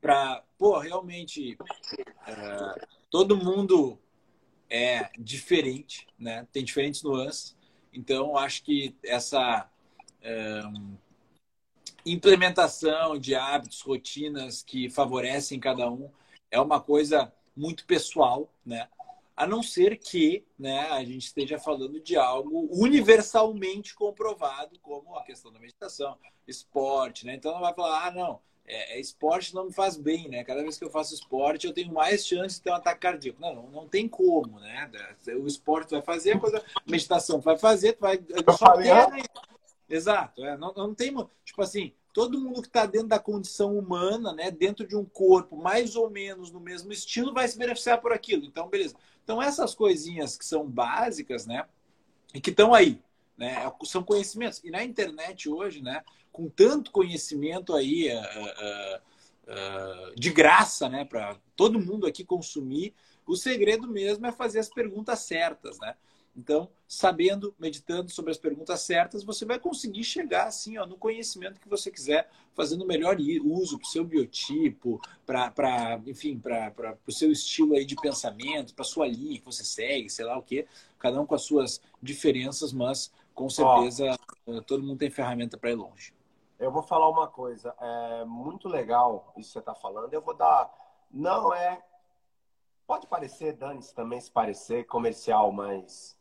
Para, 0.00 0.44
pô, 0.56 0.78
realmente, 0.78 1.58
é, 2.24 2.86
todo 3.10 3.36
mundo 3.36 3.98
é 4.70 5.10
diferente, 5.18 6.06
né? 6.16 6.46
Tem 6.52 6.62
diferentes 6.62 7.02
nuances. 7.02 7.57
Então, 7.98 8.36
acho 8.36 8.62
que 8.62 8.94
essa 9.02 9.68
é, 10.22 10.62
implementação 12.06 13.18
de 13.18 13.34
hábitos, 13.34 13.80
rotinas 13.80 14.62
que 14.62 14.88
favorecem 14.88 15.58
cada 15.58 15.90
um 15.90 16.08
é 16.48 16.60
uma 16.60 16.80
coisa 16.80 17.32
muito 17.56 17.84
pessoal, 17.86 18.48
né? 18.64 18.88
a 19.36 19.48
não 19.48 19.64
ser 19.64 19.98
que 19.98 20.44
né, 20.56 20.80
a 20.90 21.02
gente 21.04 21.26
esteja 21.26 21.58
falando 21.58 22.00
de 22.00 22.16
algo 22.16 22.68
universalmente 22.70 23.96
comprovado, 23.96 24.78
como 24.78 25.16
a 25.16 25.24
questão 25.24 25.52
da 25.52 25.58
meditação, 25.58 26.16
esporte, 26.46 27.26
né? 27.26 27.34
Então 27.34 27.52
não 27.52 27.60
vai 27.60 27.74
falar, 27.74 28.06
ah, 28.06 28.10
não, 28.12 28.40
é, 28.68 28.96
é, 28.96 29.00
esporte 29.00 29.54
não 29.54 29.66
me 29.66 29.72
faz 29.72 29.96
bem, 29.96 30.28
né? 30.28 30.44
Cada 30.44 30.62
vez 30.62 30.78
que 30.78 30.84
eu 30.84 30.90
faço 30.90 31.14
esporte, 31.14 31.66
eu 31.66 31.72
tenho 31.72 31.92
mais 31.92 32.26
chance 32.26 32.56
de 32.56 32.62
ter 32.62 32.70
um 32.70 32.74
ataque 32.74 33.00
cardíaco. 33.00 33.40
Não, 33.40 33.54
não, 33.54 33.70
não 33.70 33.88
tem 33.88 34.06
como, 34.06 34.60
né? 34.60 34.90
O 35.40 35.46
esporte 35.46 35.90
vai 35.90 36.02
fazer, 36.02 36.32
a 36.32 36.38
coisa, 36.38 36.58
a 36.58 36.90
meditação 36.90 37.40
vai 37.40 37.56
fazer, 37.56 37.94
tu 37.94 38.00
vai. 38.00 38.20
Só 38.56 38.76
né? 38.76 39.22
Exato, 39.88 40.44
é, 40.44 40.56
não, 40.58 40.72
não 40.74 40.94
tem. 40.94 41.16
Tipo 41.44 41.62
assim, 41.62 41.94
todo 42.12 42.38
mundo 42.38 42.60
que 42.60 42.68
está 42.68 42.84
dentro 42.84 43.08
da 43.08 43.18
condição 43.18 43.78
humana, 43.78 44.34
né, 44.34 44.50
dentro 44.50 44.86
de 44.86 44.94
um 44.94 45.04
corpo 45.04 45.56
mais 45.56 45.96
ou 45.96 46.10
menos 46.10 46.50
no 46.50 46.60
mesmo 46.60 46.92
estilo, 46.92 47.32
vai 47.32 47.48
se 47.48 47.56
beneficiar 47.56 48.00
por 48.00 48.12
aquilo. 48.12 48.44
Então, 48.44 48.68
beleza 48.68 48.96
Então, 49.24 49.40
essas 49.40 49.74
coisinhas 49.74 50.36
que 50.36 50.44
são 50.44 50.66
básicas, 50.66 51.46
né? 51.46 51.64
E 52.34 52.40
que 52.40 52.50
estão 52.50 52.74
aí, 52.74 53.00
né? 53.38 53.70
São 53.84 54.02
conhecimentos. 54.02 54.60
E 54.64 54.70
na 54.70 54.84
internet 54.84 55.48
hoje, 55.48 55.80
né? 55.80 56.02
Com 56.32 56.48
tanto 56.48 56.90
conhecimento 56.90 57.74
aí 57.74 58.10
uh, 58.12 58.20
uh, 58.20 60.10
uh, 60.12 60.14
de 60.16 60.30
graça, 60.30 60.88
né? 60.88 61.04
Para 61.04 61.38
todo 61.56 61.80
mundo 61.80 62.06
aqui 62.06 62.24
consumir, 62.24 62.92
o 63.24 63.36
segredo 63.36 63.86
mesmo 63.86 64.26
é 64.26 64.32
fazer 64.32 64.58
as 64.58 64.68
perguntas 64.68 65.20
certas, 65.20 65.78
né? 65.78 65.94
Então, 66.38 66.70
sabendo, 66.86 67.52
meditando 67.58 68.08
sobre 68.12 68.30
as 68.30 68.38
perguntas 68.38 68.80
certas, 68.82 69.24
você 69.24 69.44
vai 69.44 69.58
conseguir 69.58 70.04
chegar 70.04 70.46
assim, 70.46 70.78
ó, 70.78 70.86
no 70.86 70.96
conhecimento 70.96 71.60
que 71.60 71.68
você 71.68 71.90
quiser, 71.90 72.30
fazendo 72.54 72.84
o 72.84 72.86
melhor 72.86 73.16
uso 73.42 73.76
para 73.76 73.86
o 73.86 73.90
seu 73.90 74.04
biotipo, 74.04 75.00
para, 75.26 76.00
enfim, 76.06 76.38
para 76.38 76.96
o 77.04 77.12
seu 77.12 77.32
estilo 77.32 77.74
aí 77.74 77.84
de 77.84 77.96
pensamento, 77.96 78.72
para 78.72 78.84
a 78.84 78.88
sua 78.88 79.08
linha 79.08 79.40
que 79.40 79.44
você 79.44 79.64
segue, 79.64 80.08
sei 80.08 80.24
lá 80.24 80.38
o 80.38 80.42
quê. 80.42 80.64
Cada 80.96 81.20
um 81.20 81.26
com 81.26 81.34
as 81.34 81.42
suas 81.42 81.80
diferenças, 82.00 82.72
mas 82.72 83.10
com 83.38 83.48
certeza 83.48 84.18
ó, 84.48 84.60
todo 84.62 84.82
mundo 84.82 84.98
tem 84.98 85.10
ferramenta 85.10 85.56
para 85.56 85.70
ir 85.70 85.76
longe. 85.76 86.12
Eu 86.58 86.72
vou 86.72 86.82
falar 86.82 87.08
uma 87.08 87.28
coisa, 87.28 87.72
é 87.80 88.24
muito 88.24 88.68
legal 88.68 89.32
isso 89.36 89.50
que 89.50 89.52
você 89.52 89.58
está 89.60 89.76
falando. 89.76 90.12
Eu 90.12 90.20
vou 90.20 90.34
dar. 90.34 90.68
Não 91.08 91.54
é. 91.54 91.80
Pode 92.84 93.06
parecer, 93.06 93.52
Dani, 93.52 93.80
também 93.94 94.20
se 94.20 94.30
parecer 94.30 94.84
comercial, 94.86 95.52
mas 95.52 96.18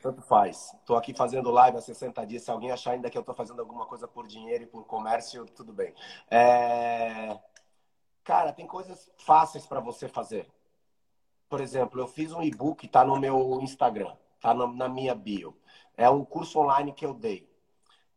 tanto 0.00 0.22
faz. 0.22 0.72
Estou 0.74 0.96
aqui 0.96 1.12
fazendo 1.12 1.50
live 1.50 1.78
há 1.78 1.80
60 1.80 2.24
dias. 2.24 2.42
Se 2.42 2.50
alguém 2.50 2.70
achar 2.70 2.92
ainda 2.92 3.10
que 3.10 3.18
eu 3.18 3.22
estou 3.22 3.34
fazendo 3.34 3.60
alguma 3.60 3.86
coisa 3.86 4.06
por 4.06 4.26
dinheiro 4.28 4.64
e 4.64 4.66
por 4.68 4.84
comércio, 4.84 5.44
tudo 5.46 5.72
bem. 5.72 5.92
É... 6.30 7.36
Cara, 8.22 8.52
tem 8.52 8.66
coisas 8.68 9.10
fáceis 9.16 9.66
para 9.66 9.80
você 9.80 10.06
fazer. 10.06 10.48
Por 11.48 11.60
exemplo, 11.60 12.00
eu 12.00 12.06
fiz 12.06 12.32
um 12.32 12.42
e-book, 12.42 12.86
está 12.86 13.04
no 13.04 13.18
meu 13.18 13.58
Instagram, 13.62 14.14
está 14.38 14.54
na 14.54 14.88
minha 14.88 15.14
bio. 15.14 15.56
É 15.96 16.08
um 16.08 16.24
curso 16.24 16.60
online 16.60 16.92
que 16.92 17.04
eu 17.04 17.12
dei. 17.12 17.48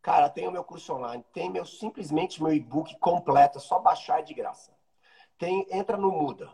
Cara, 0.02 0.30
tem 0.30 0.48
o 0.48 0.52
meu 0.52 0.64
curso 0.64 0.93
online, 0.93 1.23
tem 1.31 1.49
meu 1.49 1.65
simplesmente 1.65 2.41
meu 2.41 2.53
e-book 2.53 2.98
completo, 2.98 3.57
é 3.57 3.61
só 3.61 3.80
baixar 3.80 4.23
de 4.23 4.34
graça. 4.34 4.72
Tem, 5.38 5.68
entra 5.72 5.98
no 5.98 6.11
Muda. 6.11 6.49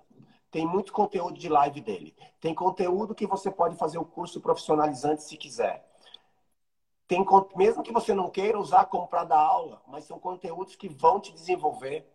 Tem 0.50 0.66
muito 0.66 0.92
conteúdo 0.92 1.38
de 1.38 1.50
live 1.50 1.82
dele. 1.82 2.16
Tem 2.40 2.56
conteúdo 2.56 3.14
que 3.14 3.28
você 3.28 3.52
pode 3.52 3.76
fazer 3.76 3.98
o 3.98 4.06
curso 4.06 4.42
profissionalizante 4.42 5.24
se 5.24 5.38
quiser. 5.38 5.86
Tem, 7.08 7.26
mesmo 7.56 7.84
que 7.84 7.92
você 7.92 8.14
não 8.14 8.30
queira 8.30 8.60
usar 8.60 8.86
como 8.86 9.08
para 9.08 9.24
dar 9.24 9.40
aula, 9.40 9.82
mas 9.88 10.06
são 10.06 10.20
conteúdos 10.20 10.76
que 10.76 10.90
vão 10.90 11.20
te 11.20 11.32
desenvolver. 11.34 12.06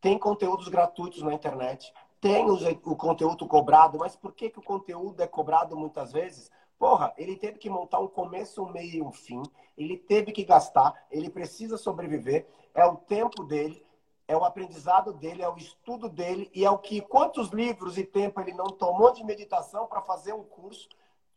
Tem 0.00 0.18
conteúdos 0.18 0.68
gratuitos 0.68 1.22
na 1.22 1.32
internet. 1.32 1.92
Tem 2.20 2.44
o, 2.44 2.54
o 2.84 2.96
conteúdo 2.96 3.46
cobrado, 3.46 3.98
mas 3.98 4.16
por 4.16 4.32
que, 4.32 4.50
que 4.50 4.58
o 4.58 4.62
conteúdo 4.62 5.22
é 5.22 5.26
cobrado 5.26 5.76
muitas 5.76 6.12
vezes? 6.12 6.50
Porra, 6.78 7.14
ele 7.16 7.36
teve 7.36 7.58
que 7.58 7.70
montar 7.70 8.00
um 8.00 8.08
começo, 8.08 8.62
um 8.62 8.70
meio 8.70 8.94
e 8.94 9.02
um 9.02 9.12
fim. 9.12 9.42
Ele 9.76 9.96
teve 9.96 10.32
que 10.32 10.44
gastar, 10.44 11.06
ele 11.10 11.30
precisa 11.30 11.78
sobreviver. 11.78 12.46
É 12.74 12.84
o 12.84 12.96
tempo 12.96 13.44
dele 13.44 13.86
é 14.28 14.36
o 14.36 14.44
aprendizado 14.44 15.12
dele, 15.12 15.42
é 15.42 15.48
o 15.48 15.56
estudo 15.56 16.08
dele 16.08 16.50
e 16.52 16.64
é 16.64 16.70
o 16.70 16.78
que 16.78 17.00
quantos 17.00 17.50
livros 17.50 17.96
e 17.96 18.04
tempo 18.04 18.40
ele 18.40 18.52
não 18.52 18.66
tomou 18.66 19.12
de 19.12 19.24
meditação 19.24 19.86
para 19.86 20.02
fazer 20.02 20.32
um 20.32 20.42
curso, 20.42 20.88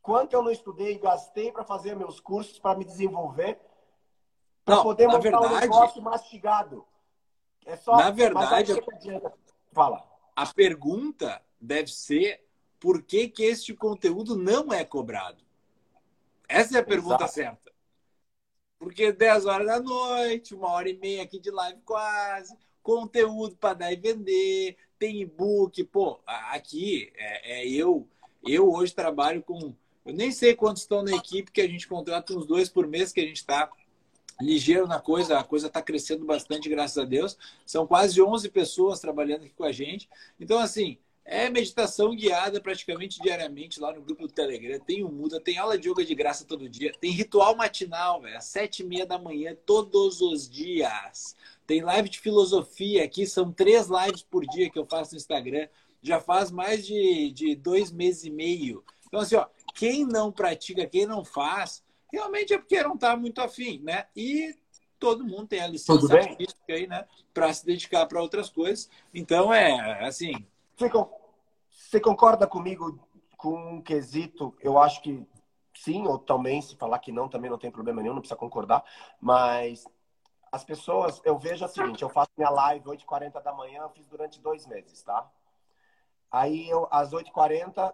quanto 0.02 0.34
eu 0.34 0.42
não 0.42 0.52
estudei 0.52 0.94
e 0.94 1.00
gastei 1.00 1.52
para 1.52 1.64
fazer 1.64 1.96
meus 1.96 2.20
cursos, 2.20 2.58
para 2.58 2.78
me 2.78 2.84
desenvolver, 2.84 3.60
para 4.66 4.82
poder 4.82 5.08
montar 5.08 5.20
verdade, 5.20 5.54
um 5.54 5.60
negócio 5.60 6.02
mastigado. 6.02 6.86
É 7.66 7.76
só, 7.76 7.96
na 7.96 8.10
verdade, 8.10 8.74
fala. 9.72 10.04
A 10.36 10.46
pergunta 10.48 11.42
deve 11.60 11.92
ser 11.92 12.44
por 12.80 13.02
que, 13.04 13.28
que 13.28 13.44
este 13.44 13.74
conteúdo 13.74 14.36
não 14.36 14.72
é 14.74 14.84
cobrado? 14.84 15.44
Essa 16.48 16.78
é 16.78 16.82
a 16.82 16.84
pergunta 16.84 17.26
Exato. 17.26 17.34
certa. 17.34 17.72
Porque 18.80 19.12
10 19.12 19.46
horas 19.46 19.68
da 19.68 19.80
noite, 19.80 20.56
uma 20.56 20.70
hora 20.70 20.90
e 20.90 20.98
meia 20.98 21.24
aqui 21.24 21.38
de 21.38 21.52
live 21.52 21.82
quase, 21.84 22.56
conteúdo 22.82 23.56
para 23.58 23.74
dar 23.74 23.92
e 23.92 23.98
vender, 23.98 24.78
tem 24.98 25.22
e-book. 25.22 25.84
Pô, 25.84 26.20
aqui 26.26 27.12
é, 27.16 27.60
é, 27.60 27.70
eu, 27.70 28.08
eu 28.48 28.72
hoje 28.72 28.94
trabalho 28.94 29.44
com. 29.44 29.76
Eu 30.06 30.14
nem 30.14 30.32
sei 30.32 30.56
quantos 30.56 30.84
estão 30.84 31.04
na 31.04 31.16
equipe, 31.16 31.52
que 31.52 31.62
a 31.62 31.68
gente 31.68 31.88
contrata 31.88 32.34
uns 32.34 32.48
dois 32.48 32.70
por 32.70 32.88
mês 32.88 33.12
que 33.12 33.20
a 33.20 33.26
gente 33.26 33.38
está 33.38 33.70
ligeiro 34.42 34.88
na 34.88 35.00
coisa, 35.00 35.38
a 35.38 35.44
coisa 35.44 35.68
está 35.68 35.82
crescendo 35.82 36.26
bastante, 36.26 36.70
graças 36.70 36.98
a 36.98 37.06
Deus. 37.06 37.38
São 37.66 37.86
quase 37.86 38.22
11 38.22 38.50
pessoas 38.50 39.00
trabalhando 39.00 39.44
aqui 39.44 39.54
com 39.54 39.66
a 39.66 39.72
gente. 39.72 40.10
Então, 40.40 40.58
assim, 40.58 40.98
é 41.32 41.48
meditação 41.48 42.16
guiada 42.16 42.60
praticamente 42.60 43.22
diariamente 43.22 43.80
lá 43.80 43.94
no 43.94 44.02
grupo 44.02 44.24
do 44.28 44.34
Telegram. 44.34 44.80
Tem 44.80 45.04
o 45.04 45.10
Muda, 45.10 45.40
tem 45.40 45.60
aula 45.60 45.78
de 45.78 45.88
yoga 45.88 46.04
de 46.04 46.16
graça 46.16 46.44
todo 46.44 46.68
dia, 46.68 46.92
tem 47.00 47.12
ritual 47.12 47.56
matinal, 47.56 48.20
velho, 48.20 48.36
às 48.36 48.46
sete 48.46 48.82
e 48.82 48.86
meia 48.86 49.06
da 49.06 49.20
manhã, 49.20 49.56
todos 49.64 50.22
os 50.22 50.50
dias. 50.50 51.36
Tem 51.68 51.84
live 51.84 52.10
de 52.10 52.20
filosofia 52.20 53.04
aqui, 53.04 53.28
são 53.28 53.52
três 53.52 53.88
lives 53.88 54.24
por 54.24 54.44
dia 54.48 54.72
que 54.72 54.80
eu 54.80 54.88
faço 54.88 55.12
no 55.12 55.18
Instagram. 55.18 55.68
Já 56.02 56.20
faz 56.20 56.50
mais 56.50 56.86
de, 56.86 57.32
de 57.32 57.56
dois 57.56 57.92
meses 57.92 58.24
e 58.24 58.32
meio. 58.32 58.84
Então, 59.06 59.20
assim, 59.20 59.36
ó, 59.36 59.46
quem 59.76 60.06
não 60.06 60.32
pratica, 60.32 60.88
quem 60.88 61.06
não 61.06 61.24
faz, 61.24 61.84
realmente 62.12 62.56
é 62.56 62.58
porque 62.58 62.82
não 62.82 62.96
está 62.96 63.16
muito 63.16 63.40
afim, 63.40 63.80
né? 63.84 64.08
E 64.16 64.56
todo 64.98 65.24
mundo 65.24 65.46
tem 65.46 65.62
a 65.62 65.68
licença 65.68 66.12
artística 66.12 66.74
aí, 66.74 66.88
né? 66.88 67.06
Para 67.34 67.54
se 67.54 67.64
dedicar 67.66 68.08
para 68.08 68.20
outras 68.20 68.50
coisas. 68.50 68.90
Então, 69.14 69.54
é 69.54 70.04
assim. 70.08 70.34
Você, 70.76 70.90
você 71.90 72.00
concorda 72.00 72.46
comigo 72.46 73.00
com 73.36 73.56
um 73.56 73.82
quesito? 73.82 74.56
Eu 74.62 74.80
acho 74.80 75.02
que 75.02 75.28
sim, 75.74 76.06
ou 76.06 76.20
também, 76.20 76.62
se 76.62 76.76
falar 76.76 77.00
que 77.00 77.12
não, 77.12 77.28
também 77.28 77.50
não 77.50 77.58
tem 77.58 77.72
problema 77.72 78.00
nenhum, 78.00 78.14
não 78.14 78.22
precisa 78.22 78.38
concordar. 78.38 78.84
Mas 79.20 79.88
as 80.52 80.64
pessoas, 80.64 81.20
eu 81.26 81.40
vejo 81.40 81.66
o 81.66 81.68
seguinte, 81.68 82.04
eu 82.04 82.10
faço 82.10 82.30
minha 82.38 82.52
live 82.52 82.86
8h40 82.86 83.42
da 83.42 83.52
manhã, 83.52 83.82
eu 83.82 83.90
fiz 83.90 84.06
durante 84.06 84.40
dois 84.40 84.68
meses, 84.68 85.02
tá? 85.02 85.28
Aí 86.32 86.70
eu, 86.70 86.88
às 86.92 87.12
8h40 87.12 87.92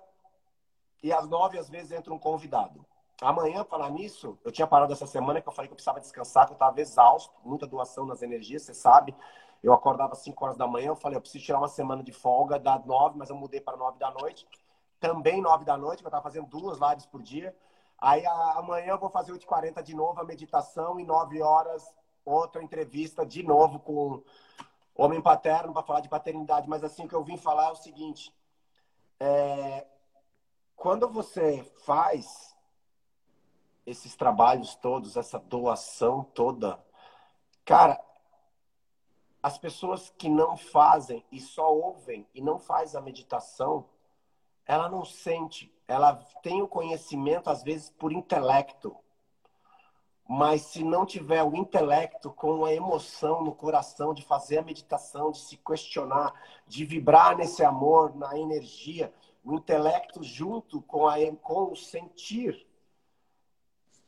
e 1.02 1.14
às 1.14 1.26
9 1.30 1.58
às 1.58 1.70
vezes 1.70 1.94
entra 1.94 2.14
um 2.14 2.20
convidado. 2.20 2.86
Amanhã, 3.22 3.64
falar 3.64 3.90
nisso, 3.92 4.38
eu 4.44 4.52
tinha 4.52 4.68
parado 4.68 4.92
essa 4.92 5.08
semana 5.08 5.40
que 5.40 5.48
eu 5.48 5.54
falei 5.54 5.70
que 5.70 5.74
eu 5.74 5.78
precisava 5.78 6.02
descansar, 6.02 6.48
que 6.48 6.52
eu 6.52 6.56
estava 6.56 6.82
exausto, 6.82 7.34
muita 7.46 7.66
doação 7.66 8.06
nas 8.06 8.22
energias, 8.22 8.64
você 8.64 8.74
sabe. 8.74 9.16
Eu 9.64 9.74
acordava 9.74 10.14
às 10.14 10.20
5 10.20 10.44
horas 10.44 10.58
da 10.58 10.68
manhã, 10.68 10.88
eu 10.88 10.96
falei, 10.96 11.18
eu 11.18 11.22
preciso 11.22 11.44
tirar 11.44 11.58
uma 11.58 11.68
semana 11.68 12.04
de 12.04 12.12
folga 12.12 12.60
da 12.60 12.78
9, 12.78 13.18
mas 13.18 13.30
eu 13.30 13.36
mudei 13.36 13.60
para 13.60 13.78
9 13.78 13.98
da 13.98 14.12
noite. 14.12 14.48
Também 15.00 15.42
9 15.42 15.66
da 15.66 15.78
noite, 15.78 16.04
eu 16.04 16.08
estava 16.08 16.24
fazendo 16.24 16.48
duas 16.48 16.78
lives 16.80 17.06
por 17.06 17.22
dia. 17.22 17.56
Aí 17.98 18.26
amanhã 18.56 18.92
eu 18.92 19.00
vou 19.00 19.10
fazer 19.10 19.32
8h40 19.32 19.82
de 19.82 19.96
novo 19.96 20.20
a 20.20 20.24
meditação 20.24 21.00
e 21.00 21.06
9 21.06 21.42
horas 21.42 21.94
outra 22.26 22.64
entrevista 22.64 23.26
de 23.26 23.44
novo 23.44 23.80
com 23.80 24.24
homem 24.96 25.22
paterno 25.22 25.72
para 25.72 25.84
falar 25.84 26.00
de 26.00 26.10
paternidade. 26.10 26.68
Mas 26.68 26.84
assim, 26.84 27.06
o 27.06 27.08
que 27.08 27.16
eu 27.16 27.24
vim 27.24 27.38
falar 27.38 27.70
é 27.70 27.72
o 27.72 27.76
seguinte: 27.76 28.34
é, 29.20 29.86
quando 30.76 31.08
você 31.08 31.64
faz 31.86 32.56
esses 33.86 34.16
trabalhos 34.16 34.76
todos, 34.76 35.16
essa 35.16 35.38
doação 35.38 36.24
toda, 36.24 36.84
cara, 37.64 38.04
as 39.46 39.60
pessoas 39.60 40.12
que 40.18 40.28
não 40.28 40.58
fazem 40.58 41.24
e 41.32 41.40
só 41.40 41.72
ouvem 41.72 42.26
e 42.34 42.42
não 42.42 42.58
faz 42.58 42.96
a 42.96 43.00
meditação, 43.00 43.86
ela 44.66 44.90
não 44.90 45.06
sente, 45.06 45.72
ela 45.88 46.16
tem 46.42 46.64
o 46.64 46.68
conhecimento 46.68 47.48
às 47.48 47.62
vezes 47.62 47.92
por 47.92 48.12
intelecto. 48.12 48.98
Mas 50.28 50.64
se 50.64 50.84
não 50.84 51.06
tiver 51.06 51.44
o 51.44 51.56
intelecto 51.56 52.32
com 52.32 52.66
a 52.66 52.74
emoção 52.74 53.44
no 53.44 53.54
coração 53.54 54.16
de 54.16 54.24
fazer 54.24 54.58
a 54.58 54.64
meditação, 54.64 55.30
de 55.30 55.38
se 55.38 55.58
questionar, 55.58 56.34
de 56.66 56.84
vibrar 56.84 57.38
nesse 57.38 57.64
amor, 57.64 58.16
na 58.16 58.36
energia, 58.40 59.14
o 59.44 59.54
intelecto 59.54 60.24
junto 60.24 60.82
com, 60.82 61.08
a, 61.08 61.18
com 61.44 61.72
o 61.72 61.76
sentir, 61.76 62.66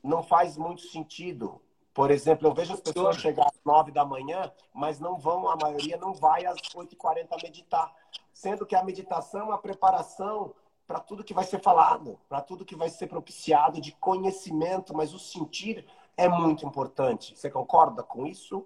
não 0.02 0.24
faz 0.24 0.58
muito 0.58 0.82
sentido. 0.82 1.62
Por 1.94 2.10
exemplo, 2.10 2.48
eu 2.48 2.56
vejo 2.56 2.74
as 2.74 2.82
pessoas 2.82 3.18
chegarem 3.18 3.57
9 3.68 3.92
da 3.92 4.06
manhã, 4.06 4.50
mas 4.74 4.98
não 4.98 5.18
vão, 5.18 5.50
a 5.50 5.58
maioria 5.58 5.98
não 5.98 6.14
vai 6.14 6.46
às 6.46 6.58
8h40 6.74 7.44
meditar. 7.44 7.94
Sendo 8.34 8.66
que 8.66 8.76
a 8.76 8.84
meditação 8.84 9.54
é 9.54 9.58
preparação 9.58 10.56
para 10.88 11.02
tudo 11.02 11.24
que 11.24 11.34
vai 11.34 11.44
ser 11.44 11.62
falado, 11.62 12.18
para 12.30 12.40
tudo 12.40 12.64
que 12.64 12.76
vai 12.76 12.90
ser 12.90 13.08
propiciado 13.08 13.82
de 13.82 13.92
conhecimento, 13.92 14.96
mas 14.96 15.14
o 15.14 15.20
sentir 15.20 15.86
é 16.16 16.30
muito 16.30 16.66
importante. 16.66 17.38
Você 17.38 17.50
concorda 17.50 18.02
com 18.02 18.26
isso? 18.26 18.66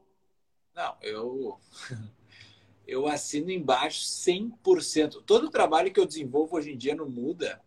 Não, 0.76 0.96
eu 1.02 1.60
eu 2.88 3.08
assino 3.08 3.50
embaixo 3.50 4.02
100%. 4.02 5.24
Todo 5.26 5.48
o 5.48 5.50
trabalho 5.50 5.92
que 5.92 6.00
eu 6.00 6.06
desenvolvo 6.06 6.58
hoje 6.58 6.72
em 6.72 6.78
dia 6.78 6.94
no 6.94 7.10
Muda 7.10 7.60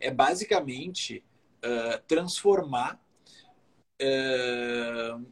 é 0.00 0.10
basicamente 0.10 1.24
uh, 1.64 2.02
transformar 2.08 3.00
uh, 4.02 5.24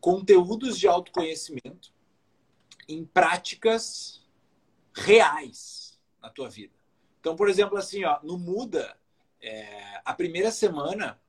conteúdos 0.00 0.78
de 0.78 0.86
autoconhecimento 0.86 1.92
em 2.88 3.04
práticas 3.04 4.22
reais 4.92 5.98
na 6.20 6.30
tua 6.30 6.48
vida. 6.48 6.74
Então, 7.20 7.36
por 7.36 7.48
exemplo, 7.48 7.76
assim, 7.76 8.04
ó, 8.04 8.18
no 8.22 8.38
Muda, 8.38 8.96
é, 9.40 10.00
a 10.04 10.14
primeira 10.14 10.50
semana 10.50 11.20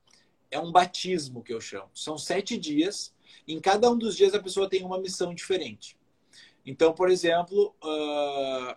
é 0.50 0.58
um 0.58 0.72
batismo 0.72 1.42
que 1.42 1.52
eu 1.52 1.60
chamo. 1.60 1.90
São 1.94 2.18
sete 2.18 2.56
dias. 2.56 3.14
Em 3.46 3.60
cada 3.60 3.90
um 3.90 3.96
dos 3.96 4.16
dias 4.16 4.34
a 4.34 4.42
pessoa 4.42 4.68
tem 4.68 4.84
uma 4.84 4.98
missão 4.98 5.34
diferente. 5.34 5.96
Então, 6.64 6.92
por 6.92 7.10
exemplo, 7.10 7.74
uh, 7.82 8.76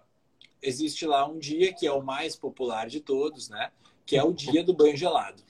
existe 0.61 1.05
lá 1.05 1.27
um 1.27 1.37
dia 1.37 1.73
que 1.73 1.85
é 1.85 1.91
o 1.91 2.03
mais 2.03 2.35
popular 2.35 2.87
de 2.87 2.99
todos, 2.99 3.49
né? 3.49 3.71
Que 4.05 4.15
é 4.15 4.23
o 4.23 4.33
dia 4.33 4.63
do 4.63 4.73
banho 4.73 4.95
gelado. 4.95 5.43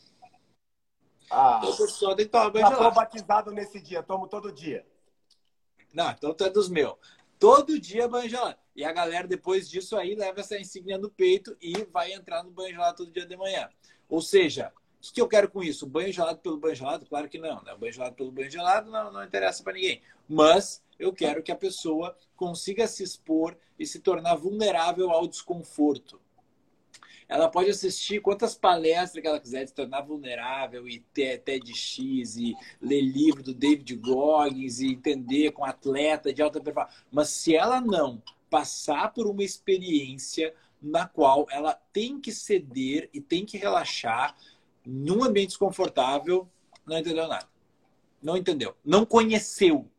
Ah, 1.33 1.59
então, 1.63 1.73
a 1.73 1.77
pessoa 1.77 2.15
tem 2.15 2.25
que 2.25 2.31
tomar 2.31 2.49
banho 2.51 2.67
já 2.67 2.75
gelado. 2.75 2.95
batizado 2.95 3.51
nesse 3.51 3.81
dia, 3.81 4.03
tomo 4.03 4.27
todo 4.27 4.51
dia. 4.51 4.85
Não, 5.91 6.11
então 6.11 6.33
tu 6.33 6.43
é 6.43 6.49
dos 6.49 6.69
meus. 6.69 6.95
Todo 7.39 7.79
dia 7.79 8.07
banho 8.07 8.29
gelado. 8.29 8.57
E 8.75 8.85
a 8.85 8.91
galera, 8.91 9.27
depois 9.27 9.69
disso 9.69 9.97
aí, 9.97 10.15
leva 10.15 10.39
essa 10.39 10.57
insígnia 10.57 10.97
no 10.97 11.09
peito 11.09 11.57
e 11.61 11.85
vai 11.91 12.13
entrar 12.13 12.43
no 12.43 12.51
banho 12.51 12.73
gelado 12.73 12.97
todo 12.97 13.11
dia 13.11 13.25
de 13.25 13.35
manhã. 13.35 13.69
Ou 14.07 14.21
seja, 14.21 14.71
o 15.09 15.13
que 15.13 15.19
eu 15.19 15.27
quero 15.27 15.49
com 15.49 15.63
isso? 15.63 15.85
Banho 15.85 16.13
gelado 16.13 16.39
pelo 16.39 16.57
banho 16.57 16.75
gelado? 16.75 17.05
Claro 17.05 17.27
que 17.27 17.37
não. 17.37 17.61
Né? 17.63 17.75
Banho 17.75 17.91
gelado 17.91 18.15
pelo 18.15 18.31
banho 18.31 18.49
gelado 18.49 18.89
não, 18.89 19.11
não 19.11 19.23
interessa 19.23 19.63
para 19.63 19.73
ninguém. 19.73 20.01
Mas 20.27 20.83
eu 20.97 21.11
quero 21.11 21.43
que 21.43 21.51
a 21.51 21.55
pessoa 21.55 22.15
consiga 22.35 22.87
se 22.87 23.03
expor 23.03 23.57
e 23.77 23.85
se 23.85 23.99
tornar 23.99 24.35
vulnerável 24.35 25.11
ao 25.11 25.27
desconforto. 25.27 26.21
Ela 27.27 27.49
pode 27.49 27.69
assistir 27.69 28.21
quantas 28.21 28.55
palestras 28.55 29.21
que 29.21 29.27
ela 29.27 29.39
quiser, 29.39 29.67
se 29.67 29.73
tornar 29.73 30.01
vulnerável 30.01 30.87
e 30.87 30.99
ter 31.13 31.39
TEDx 31.39 32.35
e 32.37 32.55
ler 32.81 33.01
livro 33.01 33.41
do 33.41 33.53
David 33.53 33.95
Goggins 33.95 34.79
e 34.79 34.87
entender 34.87 35.51
com 35.51 35.65
atleta 35.65 36.33
de 36.33 36.41
alta 36.41 36.59
performance. 36.59 36.97
Mas 37.11 37.29
se 37.29 37.55
ela 37.55 37.79
não 37.81 38.21
passar 38.49 39.13
por 39.13 39.25
uma 39.27 39.43
experiência 39.43 40.53
na 40.81 41.07
qual 41.07 41.47
ela 41.49 41.73
tem 41.93 42.19
que 42.19 42.31
ceder 42.31 43.09
e 43.13 43.21
tem 43.21 43.45
que 43.45 43.57
relaxar 43.57 44.35
num 44.85 45.23
ambiente 45.23 45.49
desconfortável, 45.49 46.47
não 46.85 46.97
entendeu 46.97 47.27
nada. 47.27 47.47
Não 48.21 48.37
entendeu. 48.37 48.75
Não 48.83 49.05
conheceu. 49.05 49.89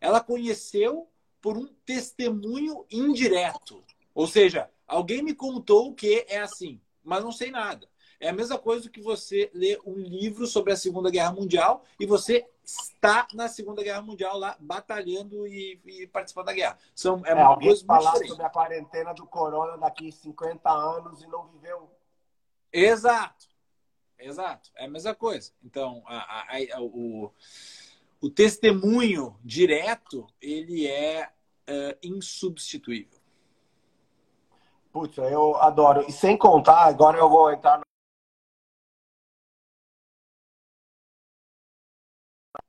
Ela 0.00 0.20
conheceu 0.20 1.08
por 1.40 1.56
um 1.56 1.66
testemunho 1.84 2.84
indireto. 2.90 3.84
Ou 4.14 4.26
seja, 4.26 4.70
alguém 4.88 5.22
me 5.22 5.34
contou 5.34 5.94
que 5.94 6.24
é 6.28 6.40
assim, 6.40 6.80
mas 7.04 7.22
não 7.22 7.30
sei 7.30 7.50
nada. 7.50 7.88
É 8.20 8.30
a 8.30 8.32
mesma 8.32 8.58
coisa 8.58 8.90
que 8.90 9.00
você 9.00 9.48
ler 9.54 9.78
um 9.86 9.94
livro 9.94 10.46
sobre 10.46 10.72
a 10.72 10.76
Segunda 10.76 11.10
Guerra 11.10 11.32
Mundial 11.32 11.84
e 12.00 12.06
você 12.06 12.44
está 12.64 13.28
na 13.32 13.46
Segunda 13.46 13.82
Guerra 13.82 14.02
Mundial 14.02 14.36
lá 14.36 14.56
batalhando 14.58 15.46
e, 15.46 15.80
e 15.86 16.06
participando 16.08 16.46
da 16.46 16.52
guerra. 16.52 16.78
São, 16.94 17.24
é, 17.24 17.30
é 17.30 17.40
alguém 17.40 17.76
falar 17.84 18.16
sobre 18.16 18.44
a 18.44 18.50
quarentena 18.50 19.14
do 19.14 19.24
corona 19.24 19.78
daqui 19.78 20.10
50 20.10 20.68
anos 20.68 21.22
e 21.22 21.28
não 21.28 21.46
viveu. 21.46 21.90
Exato. 22.72 23.46
Exato. 24.18 24.70
É 24.74 24.86
a 24.86 24.90
mesma 24.90 25.14
coisa. 25.14 25.52
Então, 25.62 26.02
a, 26.04 26.16
a, 26.16 26.76
a, 26.76 26.80
o, 26.80 27.32
o 28.20 28.28
testemunho 28.28 29.38
direto, 29.44 30.26
ele 30.42 30.88
é 30.88 31.30
uh, 31.68 31.98
insubstituível. 32.02 33.17
Putz, 34.98 35.16
eu 35.18 35.54
adoro. 35.58 36.04
E 36.08 36.12
sem 36.12 36.36
contar, 36.36 36.86
agora 36.86 37.16
eu 37.16 37.30
vou 37.30 37.52
entrar 37.52 37.80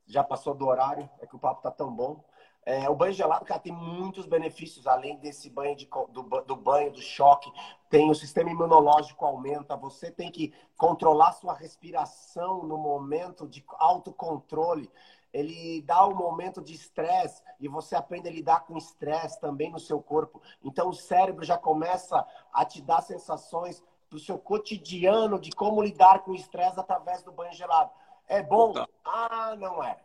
já 0.05 0.23
passou 0.23 0.53
do 0.53 0.67
horário, 0.67 1.09
é 1.19 1.25
que 1.25 1.35
o 1.35 1.39
papo 1.39 1.61
tá 1.61 1.71
tão 1.71 1.91
bom. 1.91 2.23
É, 2.65 2.87
o 2.87 2.95
banho 2.95 3.13
gelado, 3.13 3.45
cara, 3.45 3.59
tem 3.59 3.73
muitos 3.73 4.27
benefícios, 4.27 4.85
além 4.85 5.17
desse 5.17 5.49
banho 5.49 5.75
de, 5.75 5.87
do, 6.09 6.21
do, 6.21 6.55
banho, 6.55 6.91
do 6.91 7.01
choque. 7.01 7.51
Tem 7.89 8.09
o 8.11 8.15
sistema 8.15 8.51
imunológico 8.51 9.25
aumenta, 9.25 9.75
você 9.75 10.11
tem 10.11 10.31
que 10.31 10.53
controlar 10.77 11.31
sua 11.31 11.53
respiração 11.53 12.63
no 12.63 12.77
momento 12.77 13.47
de 13.47 13.63
autocontrole. 13.71 14.87
Ele 15.31 15.81
dá 15.83 16.07
um 16.07 16.15
momento 16.15 16.61
de 16.61 16.73
estresse 16.73 17.43
e 17.59 17.67
você 17.67 17.95
aprende 17.95 18.27
a 18.27 18.31
lidar 18.31 18.61
com 18.61 18.77
estresse 18.77 19.39
também 19.39 19.71
no 19.71 19.79
seu 19.79 20.01
corpo. 20.01 20.41
Então 20.63 20.89
o 20.89 20.93
cérebro 20.93 21.45
já 21.45 21.57
começa 21.57 22.25
a 22.51 22.65
te 22.65 22.81
dar 22.81 23.01
sensações 23.01 23.83
do 24.09 24.17
seu 24.17 24.39
cotidiano 24.39 25.39
de 25.39 25.51
como 25.51 25.81
lidar 25.81 26.23
com 26.23 26.33
estresse 26.33 26.79
através 26.79 27.21
do 27.21 27.31
banho 27.31 27.53
gelado. 27.53 27.91
É 28.27 28.41
bom? 28.41 28.73
Ah, 29.05 29.55
não 29.57 29.83
é. 29.83 29.99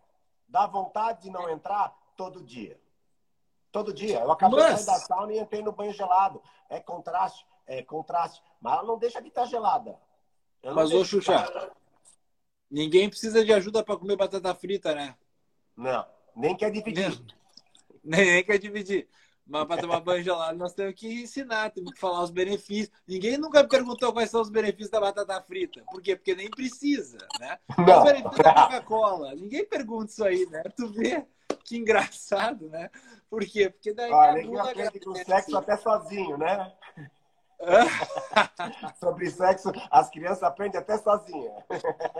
Dá 0.46 0.66
vontade 0.66 1.22
de 1.22 1.30
não 1.30 1.48
entrar 1.48 1.96
todo 2.16 2.42
dia. 2.42 2.78
Todo 3.72 3.92
dia. 3.92 4.20
Eu 4.20 4.30
acabei 4.30 4.60
Mas... 4.60 4.80
de 4.80 4.82
sair 4.82 4.94
da 4.94 5.00
sauna 5.00 5.32
e 5.32 5.38
entrei 5.38 5.62
no 5.62 5.72
banho 5.72 5.92
gelado. 5.92 6.42
É 6.68 6.80
contraste, 6.80 7.46
é 7.66 7.82
contraste. 7.82 8.42
Mas 8.60 8.74
ela 8.74 8.82
não 8.84 8.98
deixa 8.98 9.20
de 9.20 9.28
estar 9.28 9.46
gelada. 9.46 9.98
Mas, 10.62 10.92
ô 10.92 11.04
Xuxa, 11.04 11.72
ninguém 12.74 13.08
precisa 13.08 13.44
de 13.44 13.52
ajuda 13.52 13.84
para 13.84 13.96
comer 13.96 14.16
batata 14.16 14.52
frita, 14.54 14.94
né? 14.94 15.14
Não, 15.76 16.04
nem 16.34 16.56
quer 16.56 16.70
dividir. 16.70 17.10
Nem, 18.06 18.22
nem 18.22 18.44
quer 18.44 18.58
dividir. 18.58 19.08
Mas 19.46 19.64
para 19.64 19.80
tomar 19.80 20.00
banho 20.00 20.22
gelado, 20.22 20.58
nós 20.58 20.74
temos 20.74 20.94
que 20.94 21.22
ensinar, 21.22 21.70
temos 21.70 21.94
que 21.94 21.98
falar 21.98 22.22
os 22.22 22.30
benefícios. 22.30 22.90
Ninguém 23.08 23.38
nunca 23.38 23.66
perguntou 23.66 24.12
quais 24.12 24.28
são 24.28 24.42
os 24.42 24.50
benefícios 24.50 24.90
da 24.90 25.00
batata 25.00 25.40
frita. 25.40 25.82
Por 25.90 26.02
quê? 26.02 26.14
Porque 26.14 26.34
nem 26.34 26.50
precisa, 26.50 27.16
né? 27.40 27.58
Não. 27.78 27.98
Os 27.98 28.04
benefícios 28.04 28.36
da 28.36 28.52
Coca-Cola. 28.52 29.34
Ninguém 29.34 29.64
pergunta 29.64 30.12
isso 30.12 30.22
aí, 30.22 30.44
né? 30.50 30.62
Tu 30.76 30.86
vê 30.88 31.26
que 31.64 31.78
engraçado, 31.78 32.68
né? 32.68 32.90
Por 33.30 33.42
quê? 33.46 33.70
Porque 33.70 33.94
daí 33.94 34.12
Olha, 34.12 34.46
bunda 34.46 34.62
aprende 34.62 35.00
com 35.00 35.14
sexo 35.14 35.56
até 35.56 35.78
sozinho, 35.78 36.36
né? 36.36 36.70
Sobre 39.00 39.30
sexo, 39.30 39.70
as 39.90 40.10
crianças 40.10 40.42
aprendem 40.42 40.80
até 40.80 40.98
sozinhas. 40.98 41.64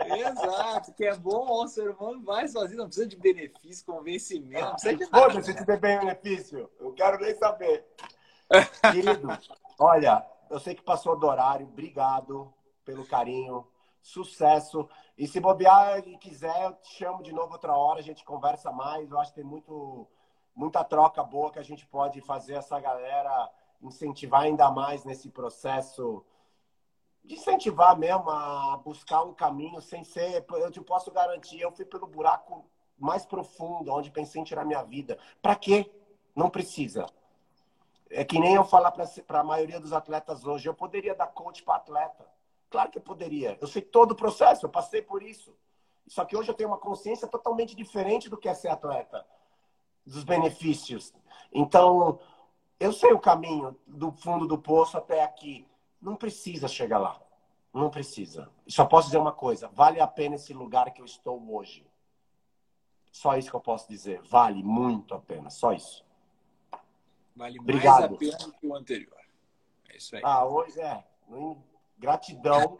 Exato, 0.05 0.93
que 0.93 1.05
é 1.05 1.15
bom, 1.15 1.63
o 1.63 1.67
ser 1.67 1.89
humano 1.89 2.23
vai 2.23 2.47
sozinho, 2.47 2.79
não 2.79 2.85
precisa 2.87 3.07
de 3.07 3.17
benefício, 3.17 3.85
convencimento, 3.85 4.65
não 4.65 4.71
precisa 4.71 4.95
de 4.95 5.11
nada. 5.11 5.29
Foda-se 5.29 5.53
se 5.53 5.65
tem 5.65 5.77
benefício, 5.77 6.69
eu 6.79 6.93
quero 6.93 7.19
nem 7.19 7.35
saber. 7.35 7.85
Querido, 8.91 9.27
olha, 9.79 10.25
eu 10.49 10.59
sei 10.59 10.75
que 10.75 10.83
passou 10.83 11.17
do 11.17 11.27
horário, 11.27 11.67
obrigado 11.67 12.53
pelo 12.83 13.05
carinho, 13.05 13.67
sucesso. 14.01 14.87
E 15.17 15.27
se 15.27 15.39
bobear 15.39 15.99
e 16.07 16.17
quiser, 16.17 16.63
eu 16.63 16.73
te 16.73 16.93
chamo 16.95 17.23
de 17.23 17.33
novo 17.33 17.53
outra 17.53 17.75
hora, 17.75 17.99
a 17.99 18.03
gente 18.03 18.23
conversa 18.23 18.71
mais. 18.71 19.09
Eu 19.09 19.19
acho 19.19 19.31
que 19.31 19.41
tem 19.41 19.43
muito, 19.43 20.07
muita 20.55 20.83
troca 20.83 21.23
boa 21.23 21.51
que 21.51 21.59
a 21.59 21.63
gente 21.63 21.85
pode 21.87 22.21
fazer 22.21 22.55
essa 22.55 22.79
galera 22.79 23.49
incentivar 23.81 24.41
ainda 24.41 24.69
mais 24.71 25.03
nesse 25.03 25.29
processo 25.29 26.23
de 27.25 27.33
incentivar 27.33 27.97
mesmo 27.97 28.29
a 28.29 28.77
buscar 28.77 29.23
um 29.23 29.33
caminho 29.33 29.81
sem 29.81 30.03
ser. 30.03 30.45
Eu 30.51 30.71
te 30.71 30.79
posso 30.81 31.11
garantir, 31.11 31.59
eu 31.59 31.71
fui 31.71 31.85
pelo 31.85 32.07
buraco 32.07 32.65
mais 32.97 33.25
profundo, 33.25 33.91
onde 33.91 34.11
pensei 34.11 34.41
em 34.41 34.45
tirar 34.45 34.63
minha 34.63 34.83
vida. 34.83 35.17
Para 35.41 35.55
quê? 35.55 35.91
Não 36.35 36.49
precisa. 36.49 37.05
É 38.09 38.23
que 38.23 38.39
nem 38.39 38.53
eu 38.53 38.63
falar 38.63 38.91
para 38.91 39.39
a 39.39 39.43
maioria 39.43 39.79
dos 39.79 39.91
atletas 39.91 40.45
hoje, 40.45 40.69
eu 40.69 40.73
poderia 40.73 41.15
dar 41.15 41.27
coach 41.27 41.63
para 41.63 41.75
atleta. 41.75 42.25
Claro 42.69 42.91
que 42.91 42.97
eu 42.99 43.01
poderia. 43.01 43.57
Eu 43.59 43.67
sei 43.67 43.81
todo 43.81 44.11
o 44.11 44.15
processo, 44.15 44.65
eu 44.65 44.69
passei 44.69 45.01
por 45.01 45.23
isso. 45.23 45.55
Só 46.07 46.23
que 46.23 46.37
hoje 46.37 46.49
eu 46.49 46.55
tenho 46.55 46.69
uma 46.69 46.77
consciência 46.77 47.27
totalmente 47.27 47.75
diferente 47.75 48.29
do 48.29 48.37
que 48.37 48.47
é 48.47 48.53
ser 48.53 48.67
atleta, 48.67 49.25
dos 50.05 50.23
benefícios. 50.23 51.11
Então, 51.51 52.19
eu 52.79 52.91
sei 52.91 53.13
o 53.13 53.19
caminho 53.19 53.77
do 53.87 54.11
fundo 54.11 54.47
do 54.47 54.57
poço 54.57 54.97
até 54.97 55.23
aqui. 55.23 55.67
Não 56.01 56.15
precisa 56.15 56.67
chegar 56.67 56.99
lá. 56.99 57.19
Não 57.73 57.89
precisa. 57.89 58.49
Só 58.67 58.85
posso 58.85 59.07
dizer 59.07 59.17
uma 59.17 59.31
coisa: 59.31 59.67
vale 59.67 59.99
a 59.99 60.07
pena 60.07 60.35
esse 60.35 60.53
lugar 60.53 60.91
que 60.91 61.01
eu 61.01 61.05
estou 61.05 61.41
hoje. 61.53 61.85
Só 63.11 63.37
isso 63.37 63.49
que 63.49 63.55
eu 63.55 63.61
posso 63.61 63.87
dizer. 63.87 64.21
Vale 64.23 64.61
muito 64.61 65.13
a 65.13 65.19
pena. 65.19 65.49
Só 65.49 65.71
isso. 65.71 66.05
Vale 67.35 67.59
Obrigado. 67.59 68.17
mais 68.17 68.33
a 68.33 68.37
pena 68.37 68.53
que 68.59 68.67
o 68.67 68.75
anterior. 68.75 69.21
É 69.89 69.97
isso 69.97 70.15
aí. 70.15 70.21
Ah, 70.23 70.45
hoje 70.45 70.79
é. 70.79 71.03
Gratidão 71.97 72.77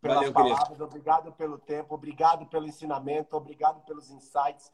pelas 0.00 0.16
Valeu, 0.16 0.32
palavras. 0.32 0.68
Querido. 0.68 0.84
Obrigado 0.84 1.32
pelo 1.32 1.58
tempo. 1.58 1.94
Obrigado 1.94 2.46
pelo 2.46 2.66
ensinamento. 2.66 3.36
Obrigado 3.36 3.82
pelos 3.84 4.10
insights. 4.10 4.70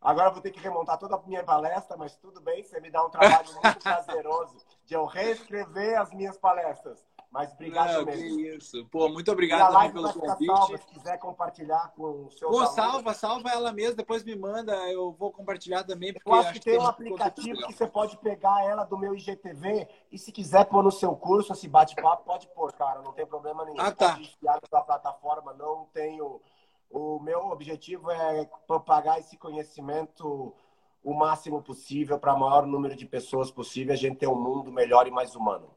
Agora 0.00 0.30
vou 0.30 0.40
ter 0.40 0.50
que 0.50 0.60
remontar 0.60 0.96
toda 0.96 1.16
a 1.16 1.22
minha 1.26 1.42
palestra, 1.42 1.96
mas 1.96 2.16
tudo 2.16 2.40
bem, 2.40 2.62
você 2.62 2.80
me 2.80 2.90
dá 2.90 3.04
um 3.04 3.10
trabalho 3.10 3.48
muito 3.62 3.78
prazeroso 3.82 4.56
de 4.84 4.94
eu 4.94 5.04
reescrever 5.04 6.00
as 6.00 6.12
minhas 6.12 6.38
palestras. 6.38 7.04
Mas 7.30 7.52
obrigado 7.52 7.92
Não, 7.92 8.04
mesmo. 8.06 8.36
Que 8.36 8.56
isso. 8.56 8.86
Pô, 8.86 9.08
muito 9.08 9.30
obrigado 9.30 9.70
também 9.70 9.92
pelo 9.92 10.12
convite. 10.14 10.46
Salva, 10.46 10.78
se 10.78 10.86
quiser 10.86 11.18
compartilhar 11.18 11.92
com 11.94 12.24
o 12.24 12.30
seu 12.30 12.48
Pô, 12.48 12.66
salva, 12.66 13.12
salva 13.12 13.50
ela 13.50 13.70
mesmo, 13.70 13.96
depois 13.96 14.24
me 14.24 14.34
manda, 14.34 14.72
eu 14.90 15.12
vou 15.12 15.30
compartilhar 15.30 15.84
também. 15.84 16.12
Porque 16.12 16.28
eu 16.28 16.34
acho, 16.34 16.48
acho 16.48 16.52
que 16.54 16.64
tem 16.64 16.78
um 16.78 16.86
aplicativo 16.86 17.66
que 17.66 17.74
você 17.74 17.86
pode 17.86 18.16
pegar 18.18 18.64
ela 18.64 18.84
do 18.84 18.96
meu 18.96 19.14
IGTV 19.14 19.86
e 20.10 20.18
se 20.18 20.32
quiser 20.32 20.64
pôr 20.64 20.82
no 20.82 20.90
seu 20.90 21.14
curso, 21.14 21.52
esse 21.52 21.68
bate-papo, 21.68 22.24
pode 22.24 22.48
pôr, 22.54 22.72
cara, 22.72 23.02
não 23.02 23.12
tem 23.12 23.26
problema 23.26 23.64
nenhum. 23.64 23.80
Ah, 23.80 23.92
tá. 23.92 24.12
Pode 24.12 24.22
enfiar 24.22 24.58
na 24.72 24.80
plataforma, 24.80 25.52
não 25.52 25.86
tenho 25.92 26.40
o 26.90 27.18
meu 27.20 27.46
objetivo 27.48 28.10
é 28.10 28.48
propagar 28.66 29.18
esse 29.18 29.36
conhecimento 29.36 30.54
o 31.02 31.14
máximo 31.14 31.62
possível 31.62 32.18
para 32.18 32.34
o 32.34 32.40
maior 32.40 32.66
número 32.66 32.94
de 32.96 33.06
pessoas 33.06 33.50
possível, 33.50 33.92
a 33.92 33.96
gente 33.96 34.16
ter 34.16 34.26
um 34.26 34.40
mundo 34.40 34.72
melhor 34.72 35.06
e 35.06 35.10
mais 35.10 35.34
humano. 35.34 35.70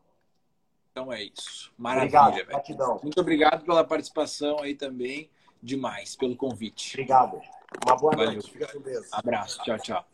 Então 0.91 1.11
é 1.11 1.23
isso. 1.23 1.71
Maravilha, 1.77 2.21
obrigado, 2.21 2.47
gratidão. 2.47 2.99
Muito 3.01 3.21
obrigado 3.21 3.65
pela 3.65 3.83
participação 3.83 4.59
aí 4.59 4.75
também. 4.75 5.29
Demais, 5.63 6.15
pelo 6.15 6.35
convite. 6.35 6.95
Obrigado. 6.95 7.39
Uma 7.85 7.95
boa 7.95 8.15
Valeu. 8.15 8.33
noite. 8.33 8.51
Fica 8.51 8.67
com 8.67 8.81
Deus. 8.81 9.07
Abraço. 9.11 9.61
Tchau, 9.63 9.77
tchau. 9.77 10.05